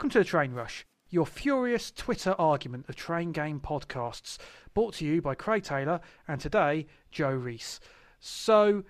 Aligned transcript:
Welcome 0.00 0.12
to 0.12 0.18
the 0.20 0.24
Train 0.24 0.52
Rush, 0.52 0.86
your 1.10 1.26
furious 1.26 1.90
Twitter 1.90 2.34
argument 2.38 2.86
of 2.88 2.96
train 2.96 3.32
game 3.32 3.60
podcasts, 3.60 4.38
brought 4.72 4.94
to 4.94 5.04
you 5.04 5.20
by 5.20 5.34
Craig 5.34 5.62
Taylor 5.62 6.00
and 6.26 6.40
today 6.40 6.86
Joe 7.10 7.32
Reese. 7.32 7.80
So, 8.18 8.84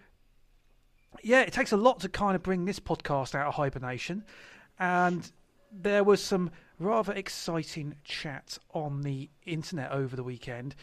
yeah, 1.25 1.40
it 1.40 1.52
takes 1.52 1.72
a 1.72 1.76
lot 1.76 1.98
to 1.98 2.08
kind 2.08 2.36
of 2.36 2.44
bring 2.44 2.64
this 2.64 2.79
podcast 2.79 3.34
out 3.34 3.48
of 3.48 3.54
hibernation, 3.54 4.22
and 4.79 5.32
there 5.72 6.04
was 6.04 6.22
some 6.22 6.52
rather 6.79 7.12
exciting 7.12 7.96
chat 8.04 8.57
on 8.72 9.02
the 9.02 9.30
internet 9.44 9.90
over 9.90 10.14
the 10.14 10.22
weekend 10.22 10.77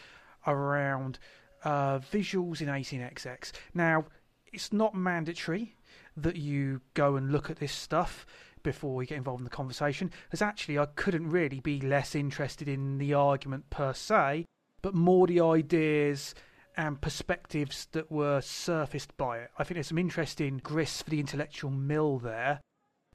around 0.46 1.18
uh, 1.64 2.00
visuals 2.00 2.60
in 2.60 2.68
18xx. 2.68 3.52
Now, 3.72 4.04
it's 4.52 4.74
not 4.74 4.94
mandatory 4.94 5.74
that 6.18 6.36
you 6.36 6.82
go 6.92 7.16
and 7.16 7.32
look 7.32 7.48
at 7.48 7.60
this 7.60 7.72
stuff 7.72 8.26
before 8.68 8.94
we 8.94 9.06
get 9.06 9.16
involved 9.16 9.40
in 9.40 9.44
the 9.44 9.50
conversation, 9.50 10.10
as 10.30 10.42
actually 10.42 10.78
I 10.78 10.84
couldn't 10.94 11.30
really 11.30 11.58
be 11.58 11.80
less 11.80 12.14
interested 12.14 12.68
in 12.68 12.98
the 12.98 13.14
argument 13.14 13.70
per 13.70 13.94
se, 13.94 14.44
but 14.82 14.92
more 14.94 15.26
the 15.26 15.40
ideas 15.40 16.34
and 16.76 17.00
perspectives 17.00 17.88
that 17.92 18.12
were 18.12 18.42
surfaced 18.42 19.16
by 19.16 19.38
it. 19.38 19.50
I 19.58 19.64
think 19.64 19.76
there's 19.76 19.86
some 19.86 19.96
interesting 19.96 20.60
grist 20.62 21.04
for 21.04 21.08
the 21.08 21.18
intellectual 21.18 21.70
mill 21.70 22.18
there 22.18 22.60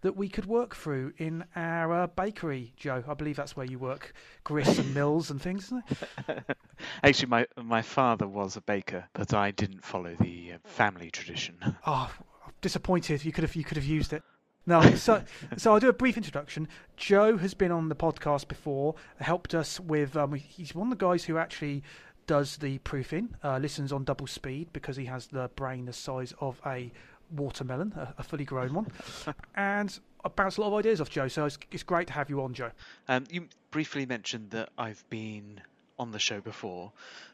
that 0.02 0.17
we 0.17 0.27
could 0.27 0.47
work 0.47 0.75
through 0.75 1.13
in 1.20 1.45
our 1.55 1.94
uh, 1.94 2.08
bakery, 2.08 2.73
Joe. 2.75 3.03
I 3.08 3.13
believe 3.13 3.35
that's 3.35 3.55
where 3.55 3.67
you 3.67 3.77
work, 3.77 4.13
grist 4.44 4.80
and 4.80 4.91
mills 4.95 5.30
and 5.30 5.39
things, 5.39 5.66
isn't 5.66 5.83
it? 6.27 6.58
Actually, 7.03 7.30
my 7.30 7.45
my 7.61 7.83
father 7.83 8.27
was 8.27 8.58
a 8.58 8.61
baker, 8.61 9.08
but 9.14 9.36
I 9.36 9.52
didn't 9.52 9.83
follow 9.83 10.16
the 10.20 10.53
uh, 10.53 10.58
family 10.67 11.11
tradition. 11.11 11.58
Oh, 11.86 12.11
disappointed. 12.59 13.23
You 13.23 13.31
could 13.31 13.44
have 13.44 13.55
you 13.55 13.64
could 13.64 13.77
have 13.77 13.86
used 13.86 14.14
it. 14.14 14.23
No, 14.66 14.81
so 14.95 15.23
so 15.58 15.73
I'll 15.73 15.80
do 15.80 15.89
a 15.89 15.94
brief 15.94 16.17
introduction. 16.17 16.67
Joe 16.97 17.38
has 17.38 17.53
been 17.53 17.72
on 17.72 17.89
the 17.89 17.95
podcast 17.95 18.47
before, 18.47 18.95
helped 19.20 19.53
us 19.53 19.80
with. 19.80 20.16
Um, 20.16 20.33
he's 20.33 20.73
one 20.73 20.92
of 20.92 20.97
the 20.97 21.05
guys 21.05 21.23
who 21.25 21.38
actually 21.38 21.83
does 22.25 22.58
the 22.58 22.78
proofing, 22.80 23.36
uh, 23.44 23.58
listens 23.58 23.92
on 23.92 24.03
double 24.03 24.28
speed 24.28 24.70
because 24.72 24.95
he 24.95 25.05
has 25.05 25.28
the 25.28 25.50
brain 25.55 25.86
the 25.86 25.94
size 25.94 26.33
of 26.39 26.61
a 26.66 26.92
watermelon, 27.36 27.94
a, 27.95 28.14
a 28.20 28.23
fully 28.23 28.45
grown 28.45 28.73
one, 28.73 28.88
and 29.55 30.00
I 30.23 30.30
bounce 30.30 30.58
a 30.58 30.61
lot 30.61 30.67
of 30.67 30.73
ideas 30.75 31.02
off 31.02 31.09
Joe. 31.09 31.27
So 31.27 31.45
it's, 31.45 31.58
it's 31.72 31.83
great 31.83 32.08
to 32.08 32.14
have 32.14 32.30
you 32.30 32.42
on, 32.42 32.53
Joe. 32.53 32.72
Um, 33.08 33.25
you 33.30 33.48
briefly 33.72 34.05
mentioned 34.05 34.52
that 34.52 34.70
I've 34.77 35.03
been 35.09 35.59
on 36.00 36.11
the 36.11 36.20
show 36.20 36.39
before, 36.39 36.92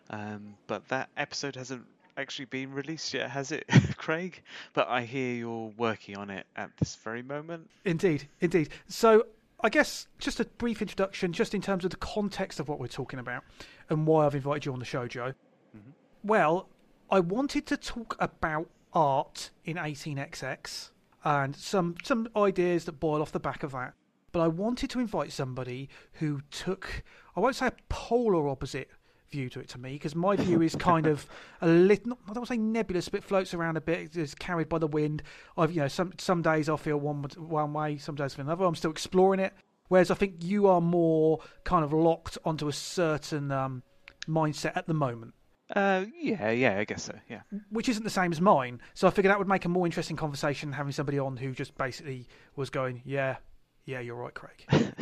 um, 0.09 0.55
but 0.67 0.87
that 0.89 1.09
episode 1.17 1.55
hasn't 1.55 1.85
actually 2.19 2.45
been 2.45 2.73
released 2.73 3.13
yet, 3.13 3.29
has 3.29 3.51
it, 3.51 3.65
Craig? 3.97 4.41
But 4.73 4.87
I 4.89 5.03
hear 5.03 5.33
you're 5.35 5.71
working 5.77 6.17
on 6.17 6.29
it 6.29 6.45
at 6.55 6.75
this 6.77 6.95
very 6.95 7.21
moment. 7.23 7.69
Indeed, 7.85 8.27
indeed. 8.41 8.69
So 8.87 9.25
I 9.61 9.69
guess 9.69 10.07
just 10.19 10.39
a 10.39 10.45
brief 10.45 10.81
introduction, 10.81 11.33
just 11.33 11.53
in 11.53 11.61
terms 11.61 11.83
of 11.85 11.91
the 11.91 11.97
context 11.97 12.59
of 12.59 12.67
what 12.69 12.79
we're 12.79 12.87
talking 12.87 13.19
about 13.19 13.43
and 13.89 14.05
why 14.07 14.25
I've 14.25 14.35
invited 14.35 14.65
you 14.65 14.73
on 14.73 14.79
the 14.79 14.85
show, 14.85 15.07
Joe. 15.07 15.33
Mhm. 15.75 15.93
Well, 16.23 16.69
I 17.09 17.19
wanted 17.19 17.65
to 17.67 17.77
talk 17.77 18.15
about 18.19 18.69
art 18.93 19.51
in 19.65 19.77
18xx 19.77 20.91
and 21.23 21.55
some 21.55 21.95
some 22.03 22.27
ideas 22.35 22.85
that 22.85 22.93
boil 22.93 23.21
off 23.21 23.31
the 23.31 23.39
back 23.39 23.63
of 23.63 23.71
that. 23.71 23.93
But 24.31 24.41
I 24.41 24.47
wanted 24.47 24.89
to 24.91 24.99
invite 24.99 25.31
somebody 25.31 25.89
who 26.13 26.41
took, 26.51 27.03
I 27.35 27.39
won't 27.39 27.55
say 27.55 27.67
a 27.67 27.73
polar 27.89 28.47
opposite 28.47 28.89
view 29.29 29.49
to 29.49 29.59
it 29.59 29.69
to 29.69 29.77
me, 29.77 29.93
because 29.93 30.15
my 30.15 30.35
view 30.35 30.61
is 30.61 30.75
kind 30.75 31.07
of 31.07 31.25
a 31.61 31.67
little, 31.67 32.13
I 32.23 32.27
don't 32.33 32.37
want 32.37 32.47
to 32.47 32.53
say 32.53 32.57
nebulous, 32.57 33.09
but 33.09 33.23
floats 33.23 33.53
around 33.53 33.77
a 33.77 33.81
bit, 33.81 34.15
is 34.15 34.33
carried 34.35 34.69
by 34.69 34.77
the 34.79 34.87
wind. 34.87 35.23
I've, 35.57 35.71
you 35.71 35.81
know, 35.81 35.87
some 35.87 36.13
some 36.17 36.41
days 36.41 36.69
I 36.69 36.75
feel 36.77 36.97
one 36.97 37.23
one 37.37 37.73
way, 37.73 37.97
some 37.97 38.15
days 38.15 38.33
I 38.33 38.37
feel 38.37 38.45
another. 38.45 38.65
I'm 38.65 38.75
still 38.75 38.91
exploring 38.91 39.39
it. 39.39 39.53
Whereas 39.87 40.11
I 40.11 40.15
think 40.15 40.43
you 40.43 40.67
are 40.67 40.81
more 40.81 41.39
kind 41.63 41.83
of 41.83 41.93
locked 41.93 42.37
onto 42.45 42.67
a 42.67 42.73
certain 42.73 43.51
um, 43.51 43.81
mindset 44.27 44.77
at 44.77 44.85
the 44.85 44.93
moment, 44.93 45.33
Uh, 45.75 46.05
yeah, 46.19 46.51
yeah, 46.51 46.77
I 46.77 46.83
guess 46.83 47.03
so. 47.03 47.15
Yeah. 47.27 47.41
which 47.71 47.89
isn't 47.89 48.03
the 48.03 48.09
same 48.11 48.31
as 48.31 48.39
mine. 48.39 48.81
So 48.93 49.07
I 49.07 49.09
figured 49.11 49.31
that 49.31 49.39
would 49.39 49.47
make 49.47 49.65
a 49.65 49.69
more 49.69 49.87
interesting 49.87 50.15
conversation 50.15 50.71
having 50.73 50.91
somebody 50.91 51.17
on 51.17 51.37
who 51.37 51.53
just 51.53 51.75
basically 51.75 52.27
was 52.55 52.69
going, 52.69 53.01
yeah, 53.03 53.37
yeah, 53.85 53.99
you're 53.99 54.15
right, 54.15 54.33
Craig. 54.33 54.65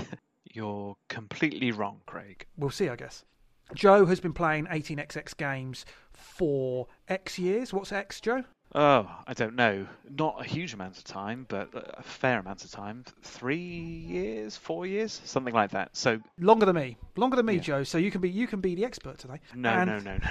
You're 0.54 0.96
completely 1.10 1.72
wrong, 1.72 2.02
Craig. 2.06 2.46
we'll 2.58 2.72
see, 2.72 2.90
I 2.90 2.96
guess. 2.96 3.26
Joe 3.74 4.06
has 4.06 4.20
been 4.20 4.34
playing 4.34 4.66
18xx 4.68 5.36
games 5.38 5.86
for 6.14 6.88
X 7.08 7.38
years. 7.38 7.74
What's 7.74 7.92
X, 7.92 8.22
Joe? 8.22 8.44
Oh, 8.76 9.10
I 9.26 9.34
don't 9.34 9.56
know. 9.56 9.88
Not 10.10 10.42
a 10.42 10.44
huge 10.44 10.74
amount 10.74 10.98
of 10.98 11.04
time, 11.06 11.46
but 11.48 11.70
a 11.74 12.04
fair 12.04 12.40
amount 12.40 12.64
of 12.66 12.72
time. 12.72 13.06
Three 13.24 13.58
years, 13.58 14.58
four 14.58 14.86
years, 14.86 15.22
something 15.24 15.54
like 15.54 15.72
that. 15.72 15.96
So 15.96 16.20
Longer 16.40 16.66
than 16.66 16.76
me. 16.76 16.98
Longer 17.16 17.38
than 17.38 17.46
me, 17.46 17.56
Yeah. 17.56 17.62
Joe. 17.62 17.84
So 17.84 17.98
you 17.98 18.12
can 18.12 18.20
be 18.22 18.30
you 18.30 18.46
can 18.48 18.60
be 18.60 18.76
the 18.76 18.84
expert 18.86 19.18
today. 19.20 19.40
no, 19.56 19.70
And- 19.70 19.90
no, 19.90 20.00
no, 20.00 20.12
no, 20.12 20.18
no. 20.18 20.30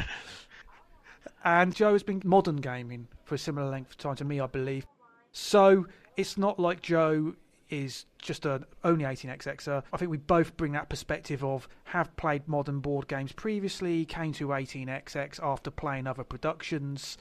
And 1.44 1.74
Joe 1.74 1.92
has 1.92 2.02
been 2.02 2.20
modern 2.24 2.56
gaming 2.56 3.06
for 3.24 3.36
a 3.36 3.38
similar 3.38 3.68
length 3.70 3.90
of 3.92 3.98
time 3.98 4.16
to 4.16 4.24
me, 4.24 4.40
I 4.40 4.46
believe. 4.46 4.84
So 5.32 5.86
it's 6.16 6.36
not 6.36 6.58
like 6.58 6.82
Joe 6.82 7.34
is 7.68 8.06
just 8.18 8.46
an 8.46 8.64
only 8.84 9.04
18xxer. 9.04 9.82
I 9.92 9.96
think 9.96 10.10
we 10.10 10.16
both 10.18 10.56
bring 10.56 10.72
that 10.72 10.88
perspective 10.88 11.44
of 11.44 11.68
have 11.84 12.14
played 12.16 12.46
modern 12.48 12.80
board 12.80 13.08
games 13.08 13.32
previously, 13.32 14.04
came 14.04 14.32
to 14.34 14.48
18xx 14.48 15.42
after 15.42 15.70
playing 15.70 16.06
other 16.06 16.24
productions, 16.24 17.18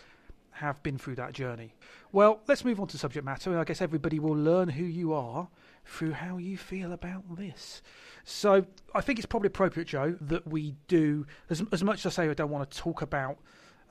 have 0.52 0.82
been 0.84 0.98
through 0.98 1.16
that 1.16 1.34
journey. 1.34 1.76
Well, 2.12 2.42
let's 2.48 2.64
move 2.64 2.80
on 2.80 2.88
to 2.88 2.98
subject 2.98 3.26
matter, 3.26 3.58
I 3.60 3.64
guess 3.64 3.82
everybody 3.82 4.20
will 4.20 4.36
learn 4.36 4.70
who 4.70 4.86
you 4.86 5.14
are 5.14 5.50
through 5.86 6.14
how 6.14 6.38
you 6.38 6.58
feel 6.58 6.94
about 6.94 7.36
this. 7.36 7.82
So 8.24 8.66
I 8.94 9.02
think 9.02 9.20
it's 9.20 9.26
probably 9.26 9.48
appropriate, 9.48 9.88
Joe, 9.88 10.16
that 10.22 10.48
we 10.48 10.76
do 10.88 11.26
as 11.50 11.64
as 11.72 11.84
much 11.84 12.06
as 12.06 12.18
I 12.18 12.24
say 12.24 12.30
I 12.30 12.34
don't 12.34 12.50
want 12.50 12.70
to 12.70 12.78
talk 12.78 13.02
about 13.02 13.38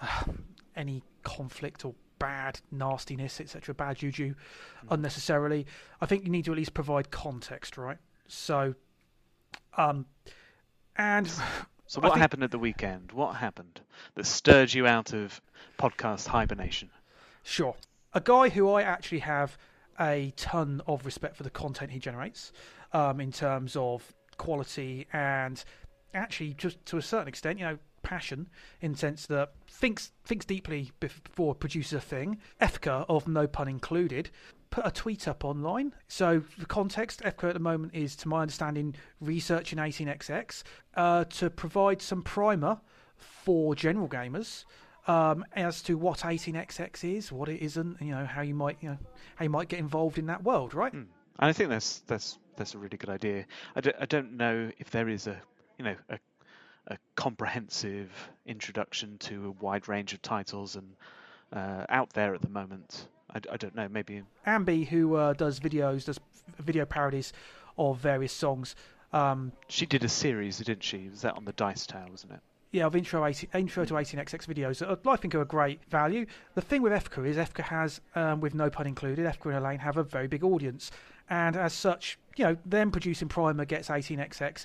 uh, 0.01 0.25
any 0.75 1.03
conflict 1.23 1.85
or 1.85 1.95
bad 2.25 2.59
nastiness, 2.71 3.39
etc., 3.39 3.75
bad 3.75 3.99
juju 3.99 4.35
unnecessarily. 4.89 5.67
I 6.01 6.07
think 6.07 6.25
you 6.25 6.31
need 6.31 6.47
to 6.47 6.53
at 6.53 6.57
least 6.57 6.73
provide 6.73 7.11
context, 7.11 7.77
right? 7.77 7.99
So, 8.29 8.75
um, 9.77 10.07
and 10.97 11.31
So 11.87 12.01
what 12.01 12.13
think- 12.13 12.23
happened 12.23 12.43
at 12.43 12.51
the 12.51 12.59
weekend? 12.59 13.13
What 13.13 13.35
happened 13.37 13.83
that 14.15 14.25
stirred 14.25 14.73
you 14.73 14.87
out 14.87 15.13
of 15.13 15.43
podcast 15.79 16.27
hibernation? 16.29 16.89
Sure. 17.43 17.77
A 18.15 18.23
guy 18.23 18.49
who 18.49 18.71
I 18.71 18.81
actually 18.81 19.19
have 19.19 19.59
a 20.01 20.33
ton 20.37 20.81
of 20.87 21.05
respect 21.05 21.37
for 21.37 21.43
the 21.43 21.51
content 21.51 21.91
he 21.91 21.99
generates 21.99 22.53
um, 22.95 23.21
in 23.21 23.33
terms 23.33 23.77
of 23.77 24.15
quality 24.39 25.07
and 25.13 25.63
actually 26.15 26.55
just 26.55 26.85
to 26.87 26.97
a 26.97 27.03
certain 27.03 27.29
extent, 27.29 27.59
you 27.59 27.67
know, 27.67 27.79
passion 28.05 28.49
in 28.81 28.95
sense 28.95 29.27
that 29.27 29.53
thinks 29.67 30.13
thinks 30.25 30.45
deeply 30.45 30.93
before 31.01 31.55
produces 31.55 31.95
a 31.95 32.01
thing. 32.01 32.39
Efka, 32.61 33.05
of 33.09 33.27
no 33.27 33.47
pun 33.47 33.69
included, 33.69 34.31
put 34.71 34.87
a 34.87 34.91
tweet 34.91 35.27
up 35.29 35.45
online. 35.45 35.95
So 36.09 36.43
the 36.59 36.67
context, 36.67 37.23
Efka 37.23 37.49
at 37.49 37.55
the 37.55 37.61
moment 37.61 37.95
is, 37.95 38.17
to 38.17 38.29
my 38.29 38.43
understanding, 38.43 38.95
researching 39.21 39.79
18xx 39.79 40.63
uh, 40.95 41.25
to 41.25 41.51
provide 41.51 42.03
some 42.03 42.23
primer 42.23 42.81
for 43.17 43.75
general 43.75 44.09
gamers 44.09 44.65
um, 45.07 45.45
as 45.55 45.83
to 45.83 45.97
what 45.97 46.21
18xx 46.21 47.17
is, 47.17 47.31
what 47.31 47.49
it 47.49 47.61
isn't, 47.61 48.01
you 48.01 48.11
know, 48.11 48.25
how 48.25 48.43
you 48.43 48.55
might, 48.55 48.79
you 48.81 48.91
know, 48.91 48.99
how 49.37 49.45
you 49.45 49.51
might 49.51 49.69
get 49.69 49.79
involved 49.79 50.19
in 50.19 50.27
that 50.27 50.43
world, 50.43 50.75
right? 50.75 50.93
Hmm. 50.93 51.03
And 51.39 51.49
I 51.51 51.53
think 51.53 51.69
that's 51.69 52.01
that's 52.07 52.39
that's 52.57 52.75
a 52.75 52.79
really 52.79 52.97
good 52.97 53.11
idea. 53.11 53.45
I 53.75 54.07
don't 54.07 54.37
know 54.37 54.71
if 54.79 54.91
there 54.91 55.09
is 55.09 55.27
a 55.27 55.37
you 55.79 55.85
know 55.85 55.97
a, 56.09 56.19
a 56.89 56.99
comprehensive 57.17 58.11
introduction 58.47 59.19
to 59.19 59.47
a 59.47 59.65
wide 59.65 59.89
range 59.89 60.13
of 60.13 60.23
titles 60.23 60.77
and 60.77 60.97
uh, 61.53 61.85
out 61.89 62.11
there 62.13 62.35
at 62.35 62.43
the 62.43 62.49
moment. 62.49 63.09
I 63.31 63.57
don't 63.57 63.75
know. 63.75 63.89
Maybe 63.89 64.23
Ambi, 64.47 64.87
who 64.87 65.17
uh, 65.17 65.33
does 65.33 65.59
videos, 65.59 66.05
does 66.05 66.21
video 66.61 66.85
parodies 66.85 67.33
of 67.77 67.99
various 67.99 68.33
songs. 68.33 68.77
Um, 69.13 69.51
she 69.67 69.87
did 69.87 70.05
a 70.05 70.09
series, 70.09 70.59
didn't 70.59 70.85
she? 70.85 71.09
Was 71.09 71.23
that 71.23 71.37
on 71.37 71.45
the 71.45 71.53
Dice 71.53 71.85
Tower, 71.85 72.07
wasn't 72.11 72.35
it? 72.35 72.41
yeah, 72.75 72.87
of 72.87 72.97
intro 72.97 73.25
18, 73.25 73.51
intro 73.55 73.85
to 73.85 73.95
18xx 73.95 74.47
videos 74.47 74.79
that 74.81 74.99
I 75.09 75.17
think 75.17 75.33
are 75.37 75.43
a 75.43 75.47
great 75.47 75.79
value. 75.89 76.27
The 76.57 76.61
thing 76.61 76.83
with 76.83 76.93
Efka 76.93 77.25
is 77.25 77.37
Efka 77.37 77.63
has, 77.63 78.01
um, 78.17 78.41
with 78.41 78.53
no 78.53 78.69
pun 78.69 78.89
included, 78.89 79.27
Efka 79.27 79.47
and 79.47 79.65
Elaine 79.65 79.79
have 79.79 79.97
a 79.97 80.03
very 80.03 80.27
big 80.27 80.43
audience, 80.43 80.91
and 81.31 81.57
as 81.57 81.73
such, 81.73 82.19
you 82.37 82.45
know, 82.45 82.57
them 82.67 82.91
producing 82.91 83.29
Primer 83.29 83.65
gets 83.65 83.89
18xx 83.89 84.65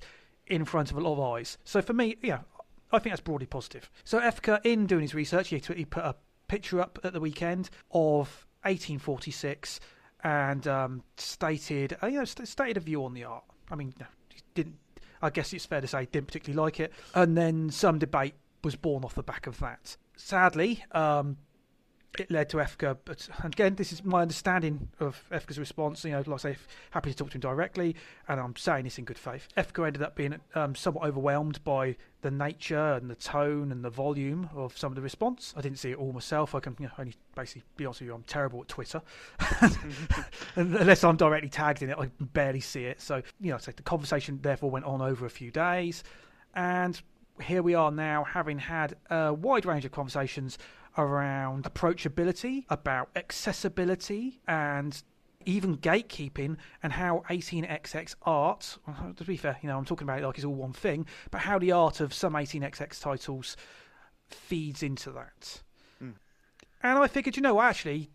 in 0.49 0.65
front 0.65 0.91
of 0.91 0.97
a 0.97 1.01
lot 1.01 1.13
of 1.13 1.19
eyes. 1.19 1.57
So 1.63 1.81
for 1.81 1.93
me, 1.93 2.17
yeah, 2.21 2.39
I 2.91 2.99
think 2.99 3.11
that's 3.11 3.21
broadly 3.21 3.47
positive. 3.47 3.89
So 4.03 4.19
Efka, 4.19 4.59
in 4.65 4.87
doing 4.87 5.01
his 5.01 5.13
research, 5.13 5.49
he, 5.49 5.61
he 5.75 5.85
put 5.85 6.03
a 6.03 6.15
picture 6.47 6.81
up 6.81 6.99
at 7.03 7.13
the 7.13 7.19
weekend 7.19 7.69
of 7.91 8.47
1846 8.63 9.79
and 10.23 10.67
um, 10.67 11.03
stated, 11.17 11.97
uh, 12.03 12.07
you 12.07 12.19
know, 12.19 12.25
st- 12.25 12.47
stated 12.47 12.77
a 12.77 12.79
view 12.81 13.05
on 13.05 13.13
the 13.13 13.23
art. 13.23 13.43
I 13.71 13.75
mean, 13.75 13.93
no, 13.99 14.05
didn't. 14.55 14.75
I 15.21 15.29
guess 15.29 15.53
it's 15.53 15.65
fair 15.65 15.81
to 15.81 15.87
say 15.87 16.07
didn't 16.11 16.27
particularly 16.27 16.61
like 16.61 16.79
it, 16.79 16.93
and 17.13 17.37
then 17.37 17.69
some 17.69 17.99
debate 17.99 18.35
was 18.63 18.75
born 18.75 19.03
off 19.03 19.15
the 19.15 19.23
back 19.23 19.47
of 19.47 19.59
that. 19.59 19.97
Sadly, 20.15 20.83
um, 20.91 21.37
it 22.17 22.31
led 22.31 22.49
to 22.49 22.57
Efka. 22.57 22.97
But 23.05 23.29
again, 23.43 23.75
this 23.75 23.93
is 23.93 24.03
my 24.03 24.21
understanding 24.21 24.89
of 24.99 25.23
Efka's 25.31 25.59
response. 25.59 26.03
You 26.03 26.11
know, 26.11 26.23
like 26.25 26.45
I 26.45 26.53
say, 26.53 26.57
happy 26.91 27.11
to 27.11 27.15
talk 27.15 27.29
to 27.29 27.35
him 27.35 27.41
directly, 27.41 27.95
and 28.27 28.39
I'm 28.39 28.55
saying 28.55 28.85
this 28.85 28.97
in 28.97 29.05
good 29.05 29.17
faith. 29.17 29.47
Efka 29.55 29.85
ended 29.85 30.01
up 30.01 30.15
being 30.15 30.35
um, 30.55 30.75
somewhat 30.75 31.07
overwhelmed 31.07 31.63
by 31.63 31.95
the 32.21 32.31
nature 32.31 32.93
and 32.93 33.09
the 33.09 33.15
tone 33.15 33.71
and 33.71 33.83
the 33.83 33.89
volume 33.89 34.49
of 34.53 34.77
some 34.77 34.91
of 34.91 34.95
the 34.95 35.01
response. 35.01 35.53
I 35.55 35.61
didn't 35.61 35.79
see 35.79 35.91
it 35.91 35.97
all 35.97 36.11
myself. 36.11 36.55
I 36.55 36.59
can 36.59 36.75
you 36.79 36.87
know, 36.87 36.91
only 36.97 37.13
basically 37.35 37.63
be 37.77 37.85
honest 37.85 38.01
with 38.01 38.07
you, 38.07 38.15
I'm 38.15 38.23
terrible 38.23 38.61
at 38.61 38.67
Twitter. 38.67 39.01
Unless 40.55 41.03
I'm 41.03 41.15
directly 41.15 41.49
tagged 41.49 41.81
in 41.81 41.89
it, 41.89 41.97
I 41.97 42.07
barely 42.19 42.59
see 42.59 42.85
it. 42.85 43.01
So, 43.01 43.21
you 43.39 43.51
know, 43.51 43.57
so 43.57 43.71
the 43.71 43.83
conversation 43.83 44.39
therefore 44.41 44.69
went 44.69 44.85
on 44.85 45.01
over 45.01 45.25
a 45.25 45.29
few 45.29 45.51
days. 45.51 46.03
And 46.55 46.99
here 47.41 47.61
we 47.61 47.73
are 47.73 47.91
now, 47.91 48.23
having 48.23 48.59
had 48.59 48.95
a 49.09 49.33
wide 49.33 49.65
range 49.65 49.85
of 49.85 49.91
conversations 49.91 50.57
around 50.97 51.63
approachability, 51.63 52.65
about 52.69 53.09
accessibility, 53.15 54.39
and 54.47 55.01
even 55.45 55.77
gatekeeping 55.77 56.57
and 56.83 56.93
how 56.93 57.23
18xx 57.29 58.15
art, 58.23 58.77
to 59.15 59.23
be 59.23 59.37
fair, 59.37 59.57
you 59.61 59.69
know, 59.69 59.77
I'm 59.77 59.85
talking 59.85 60.05
about 60.05 60.19
it 60.19 60.25
like 60.25 60.37
it's 60.37 60.45
all 60.45 60.53
one 60.53 60.73
thing, 60.73 61.05
but 61.31 61.41
how 61.41 61.57
the 61.57 61.71
art 61.71 62.01
of 62.01 62.13
some 62.13 62.33
18xx 62.33 62.99
titles 62.99 63.55
feeds 64.27 64.83
into 64.83 65.11
that. 65.11 65.61
Mm. 66.03 66.13
And 66.83 66.99
I 66.99 67.07
figured, 67.07 67.35
you 67.35 67.41
know, 67.41 67.61
actually, 67.61 68.09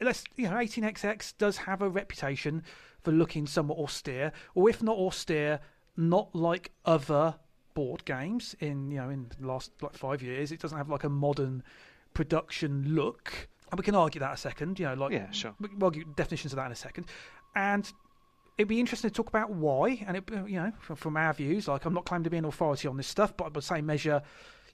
let's, 0.00 0.24
you 0.36 0.48
know, 0.48 0.56
18xx 0.56 1.34
does 1.38 1.58
have 1.58 1.82
a 1.82 1.88
reputation 1.88 2.62
for 3.02 3.12
looking 3.12 3.46
somewhat 3.46 3.78
austere, 3.78 4.32
or 4.54 4.70
if 4.70 4.82
not 4.82 4.96
austere, 4.96 5.60
not 5.96 6.34
like 6.34 6.70
other 6.84 7.34
board 7.74 8.04
games 8.04 8.54
in, 8.60 8.90
you 8.90 8.98
know, 8.98 9.10
in 9.10 9.30
the 9.38 9.46
last 9.46 9.72
like 9.80 9.94
five 9.94 10.22
years. 10.22 10.52
It 10.52 10.60
doesn't 10.60 10.78
have 10.78 10.88
like 10.88 11.04
a 11.04 11.08
modern 11.08 11.62
production 12.14 12.94
look. 12.94 13.48
And 13.70 13.78
we 13.78 13.84
can 13.84 13.94
argue 13.94 14.20
that 14.20 14.34
a 14.34 14.36
second, 14.36 14.78
you 14.80 14.86
know, 14.86 14.94
like 14.94 15.12
yeah, 15.12 15.30
sure. 15.30 15.54
We'll 15.60 15.84
argue 15.84 16.04
definitions 16.16 16.52
of 16.52 16.56
that 16.56 16.66
in 16.66 16.72
a 16.72 16.76
second, 16.76 17.06
and 17.54 17.90
it'd 18.58 18.68
be 18.68 18.80
interesting 18.80 19.10
to 19.10 19.14
talk 19.14 19.28
about 19.28 19.50
why. 19.50 20.04
And 20.06 20.16
it, 20.16 20.28
you 20.46 20.56
know, 20.60 20.72
from, 20.80 20.96
from 20.96 21.16
our 21.16 21.32
views, 21.32 21.68
like 21.68 21.84
I'm 21.84 21.94
not 21.94 22.04
claiming 22.04 22.24
to 22.24 22.30
be 22.30 22.36
an 22.36 22.44
authority 22.44 22.88
on 22.88 22.96
this 22.96 23.06
stuff, 23.06 23.36
but 23.36 23.52
by 23.52 23.58
the 23.58 23.62
same 23.62 23.86
measure, 23.86 24.22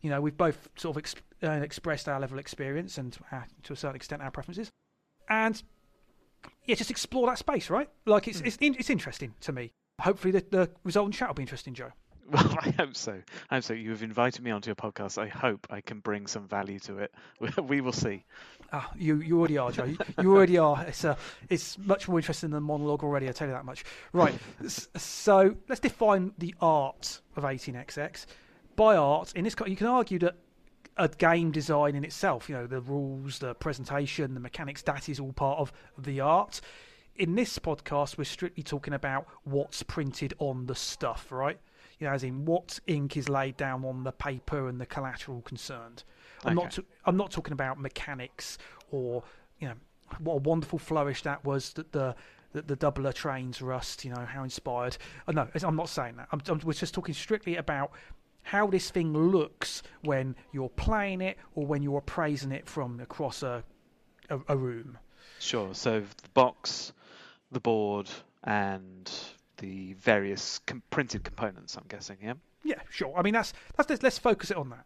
you 0.01 0.09
know, 0.09 0.21
we've 0.21 0.37
both 0.37 0.69
sort 0.77 0.97
of 0.97 1.03
exp- 1.03 1.21
uh, 1.43 1.63
expressed 1.63 2.09
our 2.09 2.19
level 2.19 2.37
of 2.37 2.41
experience 2.41 2.97
and 2.97 3.17
uh, 3.31 3.43
to 3.65 3.75
a 3.75 3.77
certain 3.77 3.97
extent 3.97 4.23
our 4.23 4.31
preferences, 4.31 4.71
and 5.29 5.63
yeah, 6.65 6.75
just 6.75 6.91
explore 6.91 7.27
that 7.27 7.39
space, 7.39 7.69
right? 7.71 7.89
Like 8.07 8.29
it's 8.29 8.41
mm. 8.41 8.47
it's, 8.47 8.59
it's 8.61 8.91
interesting 8.91 9.35
to 9.43 9.53
me. 9.53 9.73
Hopefully, 10.01 10.33
the, 10.33 10.45
the 10.51 10.71
resultant 10.85 11.15
chat 11.15 11.29
will 11.29 11.35
be 11.35 11.43
interesting, 11.43 11.75
Joe. 11.75 11.91
Well, 12.33 12.59
I 12.61 12.71
hope 12.71 12.97
so. 12.97 13.23
I 13.51 13.57
hope 13.57 13.65
so. 13.65 13.73
You 13.73 13.91
have 13.91 14.03
invited 14.03 14.43
me 14.43 14.51
onto 14.51 14.69
your 14.69 14.75
podcast. 14.75 15.17
I 15.17 15.29
hope 15.29 15.67
I 15.71 15.81
can 15.81 16.01
bring 16.01 16.27
some 16.27 16.49
value 16.49 16.79
to 16.81 16.99
it. 16.99 17.15
We 17.63 17.81
will 17.81 17.93
see. 17.93 18.25
Ah, 18.73 18.91
you 18.97 19.21
you 19.21 19.39
already 19.39 19.59
are, 19.59 19.71
Joe. 19.71 19.95
You, 20.21 20.35
already 20.35 20.59
are. 20.59 20.85
It's 20.89 21.05
uh, 21.05 21.17
it's 21.49 21.79
much 21.79 22.09
more 22.09 22.19
interesting 22.19 22.51
than 22.51 22.65
monologue 22.65 23.05
already. 23.05 23.29
I 23.29 23.33
tell 23.33 23.47
you 23.47 23.55
that 23.55 23.65
much. 23.65 23.85
Right. 24.13 24.35
so 24.67 25.55
let's 25.69 25.81
define 25.81 26.33
the 26.39 26.55
art 26.61 27.21
of 27.37 27.45
18xx. 27.45 28.27
By 28.75 28.97
art, 28.97 29.33
in 29.35 29.45
this, 29.45 29.55
you 29.67 29.77
can 29.77 29.87
argue 29.87 30.19
that 30.19 30.35
a 30.97 31.09
game 31.09 31.51
design 31.51 31.95
in 31.95 32.05
itself, 32.05 32.49
you 32.49 32.55
know, 32.55 32.67
the 32.67 32.81
rules, 32.81 33.39
the 33.39 33.55
presentation, 33.55 34.35
the 34.35 34.41
mechanics, 34.41 34.83
that 34.83 35.09
is 35.09 35.21
all 35.21 35.33
part 35.33 35.59
of 35.59 35.73
the 35.99 36.21
art. 36.21 36.61
In 37.17 37.35
this 37.35 37.59
podcast, 37.59 38.19
we're 38.19 38.25
strictly 38.25 38.63
talking 38.63 38.95
about 38.95 39.27
what's 39.45 39.83
printed 39.83 40.35
on 40.39 40.67
the 40.67 40.75
stuff, 40.75 41.31
right? 41.31 41.59
You 41.99 42.07
know, 42.07 42.13
as 42.13 42.23
in 42.23 42.45
what 42.45 42.79
ink 42.87 43.17
is 43.17 43.29
laid 43.29 43.57
down 43.57 43.85
on 43.85 44.05
the 44.05 44.13
paper 44.13 44.69
and 44.69 44.81
the 44.81 44.87
collateral 44.87 45.41
concerned. 45.43 46.05
I'm 46.45 46.59
okay. 46.59 46.65
not. 46.65 46.79
I'm 47.05 47.17
not 47.17 47.31
talking 47.31 47.53
about 47.53 47.81
mechanics 47.81 48.59
or 48.91 49.23
you 49.59 49.69
know 49.69 49.75
what 50.21 50.35
a 50.35 50.39
wonderful 50.39 50.79
flourish 50.79 51.23
that 51.23 51.45
was 51.45 51.73
that 51.75 51.93
the 51.93 52.15
that 52.53 52.69
the 52.69 52.77
doubler 52.77 53.13
trains 53.13 53.61
rust. 53.63 54.05
You 54.05 54.13
know 54.13 54.25
how 54.25 54.45
inspired. 54.45 54.97
Oh, 55.29 55.33
no, 55.33 55.49
I'm 55.63 55.77
not 55.77 55.89
saying 55.89 56.17
that. 56.17 56.29
I'm, 56.33 56.41
I'm, 56.49 56.61
we're 56.65 56.73
just 56.73 56.95
talking 56.95 57.15
strictly 57.15 57.57
about 57.57 57.93
how 58.43 58.67
this 58.69 58.91
thing 58.91 59.13
looks 59.13 59.83
when 60.03 60.37
you're 60.53 60.69
playing 60.69 61.21
it 61.21 61.37
or 61.55 61.67
when 61.67 61.83
you're 61.83 61.99
appraising 61.99 62.53
it 62.53 62.69
from 62.69 63.01
across 63.01 63.43
a 63.43 63.65
a, 64.31 64.39
a 64.49 64.57
room. 64.57 64.99
Sure. 65.39 65.75
So 65.75 66.01
the 66.01 66.29
box, 66.35 66.93
the 67.53 67.61
board, 67.61 68.09
and 68.45 69.11
the 69.59 69.95
various 69.95 70.61
com- 70.61 70.83
printed 70.91 71.25
components. 71.25 71.77
I'm 71.77 71.87
guessing, 71.89 72.19
yeah. 72.23 72.35
Yeah, 72.65 72.81
sure. 72.91 73.15
I 73.17 73.23
mean, 73.23 73.35
that's 73.35 73.53
that's 73.77 73.89
let's, 73.89 74.03
let's 74.03 74.19
focus 74.19 74.51
it 74.51 74.57
on 74.57 74.71
that. 74.71 74.85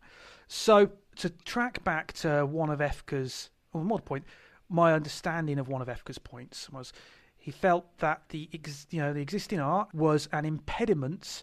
So 0.48 0.90
to 1.16 1.30
track 1.30 1.82
back 1.84 2.12
to 2.14 2.44
one 2.44 2.70
of 2.70 2.80
Efka's, 2.80 3.50
or 3.72 3.82
more 3.82 4.00
point, 4.00 4.24
my 4.68 4.92
understanding 4.92 5.58
of 5.58 5.68
one 5.68 5.80
of 5.82 5.88
Efka's 5.88 6.18
points 6.18 6.68
was 6.70 6.92
he 7.36 7.50
felt 7.50 7.86
that 7.98 8.22
the 8.28 8.48
ex, 8.52 8.86
you 8.90 9.00
know 9.00 9.12
the 9.12 9.20
existing 9.20 9.60
art 9.60 9.94
was 9.94 10.28
an 10.32 10.44
impediment 10.44 11.42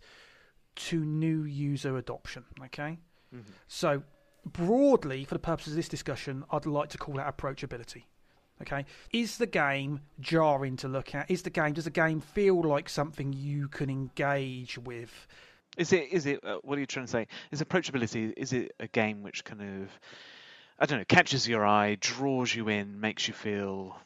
to 0.76 1.04
new 1.04 1.44
user 1.44 1.98
adoption. 1.98 2.46
Okay, 2.66 3.00
mm-hmm. 3.34 3.52
so 3.68 4.04
broadly, 4.46 5.26
for 5.26 5.36
the 5.36 5.40
purposes 5.40 5.74
of 5.74 5.78
this 5.78 5.90
discussion, 5.90 6.44
I'd 6.52 6.66
like 6.66 6.90
to 6.90 6.98
call 6.98 7.16
that 7.16 7.36
approachability. 7.36 8.04
Okay, 8.62 8.86
is 9.14 9.38
the 9.38 9.46
game 9.46 10.00
jarring 10.20 10.78
to 10.78 10.88
look 10.88 11.14
at? 11.14 11.30
Is 11.30 11.44
the 11.44 11.50
game 11.50 11.74
does 11.74 11.86
the 11.86 11.92
game 11.92 12.22
feel 12.22 12.62
like 12.62 12.90
something 12.90 13.34
you 13.34 13.68
can 13.68 13.90
engage 13.90 14.78
with? 14.80 15.28
Is 15.78 15.94
it 15.94 16.12
is 16.12 16.26
it 16.26 16.44
uh, 16.44 16.58
what 16.64 16.78
are 16.78 16.82
you 16.82 16.88
trying 16.88 17.06
to 17.06 17.12
say? 17.12 17.28
Is 17.52 17.62
approachability 17.62 18.34
is 18.36 18.54
it 18.54 18.74
a 18.80 18.88
game 18.88 19.22
which 19.22 19.44
kind 19.46 19.62
of 19.62 19.90
I 20.80 20.86
don't 20.86 21.00
know 21.00 21.06
catches 21.06 21.48
your 21.48 21.66
eye, 21.66 21.98
draws 22.00 22.54
you 22.54 22.68
in, 22.68 23.00
makes 23.00 23.28
you 23.28 23.34
feel 23.34 23.98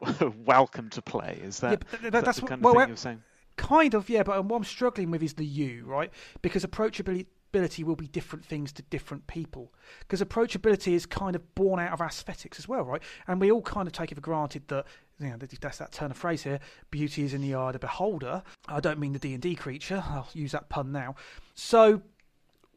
welcome 0.44 0.90
to 0.90 1.02
play? 1.02 1.40
Is 1.42 1.60
that, 1.60 1.84
yeah, 2.02 2.10
that, 2.10 2.24
that's 2.24 2.40
the 2.40 2.46
kind 2.46 2.64
of 2.64 2.72
thing 2.72 2.88
you're 2.88 2.96
saying? 2.96 3.22
Kind 3.56 3.94
of, 3.94 4.08
yeah. 4.08 4.22
But 4.22 4.44
what 4.44 4.56
I'm 4.56 4.64
struggling 4.64 5.10
with 5.10 5.22
is 5.22 5.34
the 5.34 5.44
you, 5.44 5.84
right? 5.84 6.10
Because 6.40 6.64
approachability 6.64 7.26
approachability 7.52 7.84
will 7.84 7.96
be 7.96 8.06
different 8.06 8.44
things 8.44 8.72
to 8.72 8.82
different 8.82 9.26
people 9.26 9.72
because 10.00 10.22
approachability 10.22 10.92
is 10.92 11.06
kind 11.06 11.36
of 11.36 11.54
born 11.54 11.80
out 11.80 11.92
of 11.92 12.00
aesthetics 12.00 12.58
as 12.58 12.68
well, 12.68 12.82
right? 12.82 13.02
And 13.26 13.40
we 13.40 13.50
all 13.50 13.62
kind 13.62 13.86
of 13.86 13.92
take 13.92 14.12
it 14.12 14.14
for 14.16 14.20
granted 14.20 14.68
that 14.68 14.86
you 15.18 15.28
know 15.28 15.36
that's 15.38 15.78
that 15.78 15.92
turn 15.92 16.10
of 16.10 16.16
phrase 16.16 16.42
here. 16.42 16.60
Beauty 16.90 17.24
is 17.24 17.34
in 17.34 17.42
the 17.42 17.54
eye 17.54 17.68
of 17.68 17.72
the 17.74 17.78
beholder. 17.78 18.42
I 18.68 18.80
don't 18.80 18.98
mean 18.98 19.12
the 19.12 19.18
D 19.18 19.32
and 19.34 19.42
D 19.42 19.54
creature. 19.54 20.02
I'll 20.06 20.28
use 20.32 20.52
that 20.52 20.68
pun 20.68 20.92
now. 20.92 21.14
So, 21.54 22.02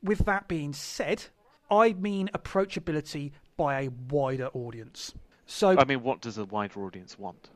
with 0.01 0.19
that 0.19 0.47
being 0.47 0.73
said, 0.73 1.23
I 1.69 1.93
mean 1.93 2.29
approachability 2.33 3.31
by 3.57 3.83
a 3.83 3.89
wider 4.09 4.47
audience. 4.47 5.13
So, 5.45 5.77
I 5.77 5.85
mean, 5.85 6.03
what 6.03 6.21
does 6.21 6.37
a 6.37 6.45
wider 6.45 6.83
audience 6.83 7.19
want? 7.19 7.49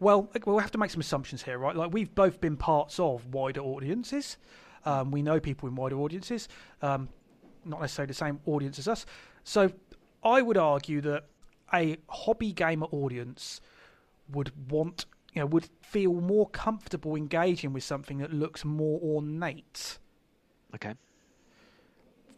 Well, 0.00 0.30
we'll 0.46 0.60
have 0.60 0.70
to 0.72 0.78
make 0.78 0.90
some 0.90 1.00
assumptions 1.00 1.42
here, 1.42 1.58
right? 1.58 1.74
Like 1.74 1.92
we've 1.92 2.14
both 2.14 2.40
been 2.40 2.56
parts 2.56 3.00
of 3.00 3.26
wider 3.34 3.60
audiences. 3.60 4.36
Um, 4.84 5.10
we 5.10 5.22
know 5.22 5.40
people 5.40 5.68
in 5.68 5.74
wider 5.74 5.98
audiences, 5.98 6.48
um, 6.82 7.08
not 7.64 7.80
necessarily 7.80 8.08
the 8.08 8.14
same 8.14 8.40
audience 8.46 8.78
as 8.78 8.88
us. 8.88 9.06
So 9.44 9.72
I 10.22 10.42
would 10.42 10.56
argue 10.56 11.00
that 11.02 11.24
a 11.72 11.96
hobby 12.08 12.52
gamer 12.52 12.86
audience 12.86 13.60
would 14.32 14.52
want, 14.70 15.06
you 15.34 15.40
know, 15.40 15.46
would 15.46 15.68
feel 15.82 16.14
more 16.14 16.48
comfortable 16.50 17.16
engaging 17.16 17.72
with 17.72 17.84
something 17.84 18.18
that 18.18 18.32
looks 18.32 18.64
more 18.64 19.00
ornate. 19.02 19.98
Okay. 20.74 20.94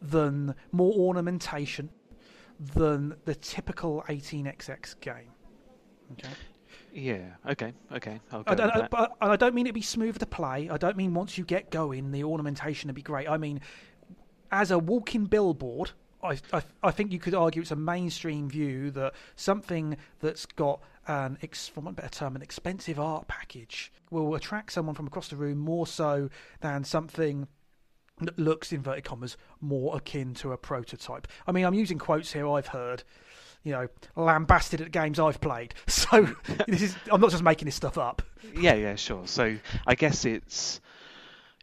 Than 0.01 0.55
more 0.71 0.93
ornamentation 0.93 1.89
than 2.59 3.15
the 3.25 3.35
typical 3.35 4.03
18xx 4.07 4.99
game. 4.99 5.31
Okay. 6.13 6.29
Yeah. 6.93 7.35
Okay. 7.49 7.73
Okay. 7.91 8.19
I, 8.31 8.37
I, 8.37 8.87
but, 8.89 9.15
I 9.21 9.35
don't 9.35 9.55
mean 9.55 9.67
it 9.67 9.73
be 9.73 9.81
smooth 9.81 10.17
to 10.19 10.25
play. 10.25 10.69
I 10.69 10.77
don't 10.77 10.97
mean 10.97 11.13
once 11.13 11.37
you 11.37 11.45
get 11.45 11.71
going, 11.71 12.11
the 12.11 12.23
ornamentation 12.23 12.87
would 12.87 12.95
be 12.95 13.01
great. 13.01 13.29
I 13.29 13.37
mean, 13.37 13.61
as 14.51 14.71
a 14.71 14.79
walking 14.79 15.25
billboard, 15.25 15.91
I, 16.23 16.37
I, 16.53 16.61
I 16.83 16.91
think 16.91 17.11
you 17.11 17.19
could 17.19 17.33
argue 17.33 17.61
it's 17.61 17.71
a 17.71 17.75
mainstream 17.75 18.49
view 18.49 18.91
that 18.91 19.13
something 19.35 19.97
that's 20.19 20.45
got 20.45 20.81
an, 21.07 21.37
ex, 21.41 21.67
for 21.67 21.81
a 21.87 21.91
better 21.91 22.09
term, 22.09 22.35
an 22.35 22.41
expensive 22.41 22.99
art 22.99 23.27
package 23.27 23.91
will 24.09 24.35
attract 24.35 24.71
someone 24.71 24.95
from 24.95 25.07
across 25.07 25.29
the 25.29 25.35
room 25.35 25.57
more 25.57 25.87
so 25.87 26.29
than 26.59 26.83
something 26.83 27.47
that 28.19 28.37
looks, 28.37 28.71
inverted 28.71 29.03
commas, 29.03 29.35
more 29.59 29.95
akin 29.95 30.33
to 30.35 30.51
a 30.51 30.57
prototype. 30.57 31.27
I 31.47 31.51
mean, 31.51 31.65
I'm 31.65 31.73
using 31.73 31.97
quotes 31.97 32.33
here 32.33 32.47
I've 32.47 32.67
heard 32.67 33.03
you 33.63 33.71
know, 33.71 33.87
lambasted 34.15 34.81
at 34.81 34.91
games 34.91 35.19
I've 35.19 35.41
played. 35.41 35.73
So 35.87 36.27
this 36.67 36.81
is 36.81 36.95
I'm 37.11 37.21
not 37.21 37.31
just 37.31 37.43
making 37.43 37.65
this 37.65 37.75
stuff 37.75 37.97
up. 37.97 38.21
Yeah, 38.53 38.73
yeah, 38.73 38.95
sure. 38.95 39.27
So 39.27 39.57
I 39.87 39.95
guess 39.95 40.25
it's 40.25 40.81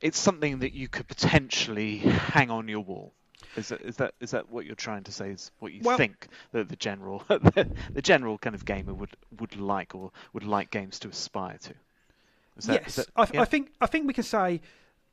it's 0.01 0.19
something 0.19 0.61
that 0.61 0.73
you 0.73 0.89
could 0.89 1.07
potentially 1.09 1.99
hang 1.99 2.51
on 2.51 2.69
your 2.69 2.81
wall. 2.81 3.13
Is 3.57 3.69
that 3.69 3.83
is 3.83 3.97
that 3.97 4.15
is 4.21 4.31
that 4.31 4.49
what 4.49 4.65
you're 4.65 4.75
trying 4.75 5.05
to 5.05 5.13
say? 5.13 5.31
Is 5.31 5.51
what 5.59 5.73
you 5.73 5.81
well, 5.83 5.97
think 5.97 6.29
that 6.53 6.69
the 6.69 6.77
general 6.77 7.25
the, 7.29 7.69
the, 7.93 8.03
general 8.03 8.39
kind 8.39 8.55
of 8.55 8.65
gamer 8.65 8.95
would 8.95 9.11
would 9.39 9.57
like 9.57 9.95
or 9.95 10.13
would 10.33 10.45
like 10.45 10.71
games 10.71 10.99
to 11.01 11.09
aspire 11.09 11.59
to? 11.59 11.75
That, 12.67 12.83
yes, 12.83 12.97
that, 12.97 13.07
I, 13.17 13.29
yeah? 13.33 13.43
I, 13.43 13.45
think 13.45 13.71
I 13.81 13.87
think 13.87 14.07
we 14.07 14.13
can 14.13 14.25
say 14.25 14.61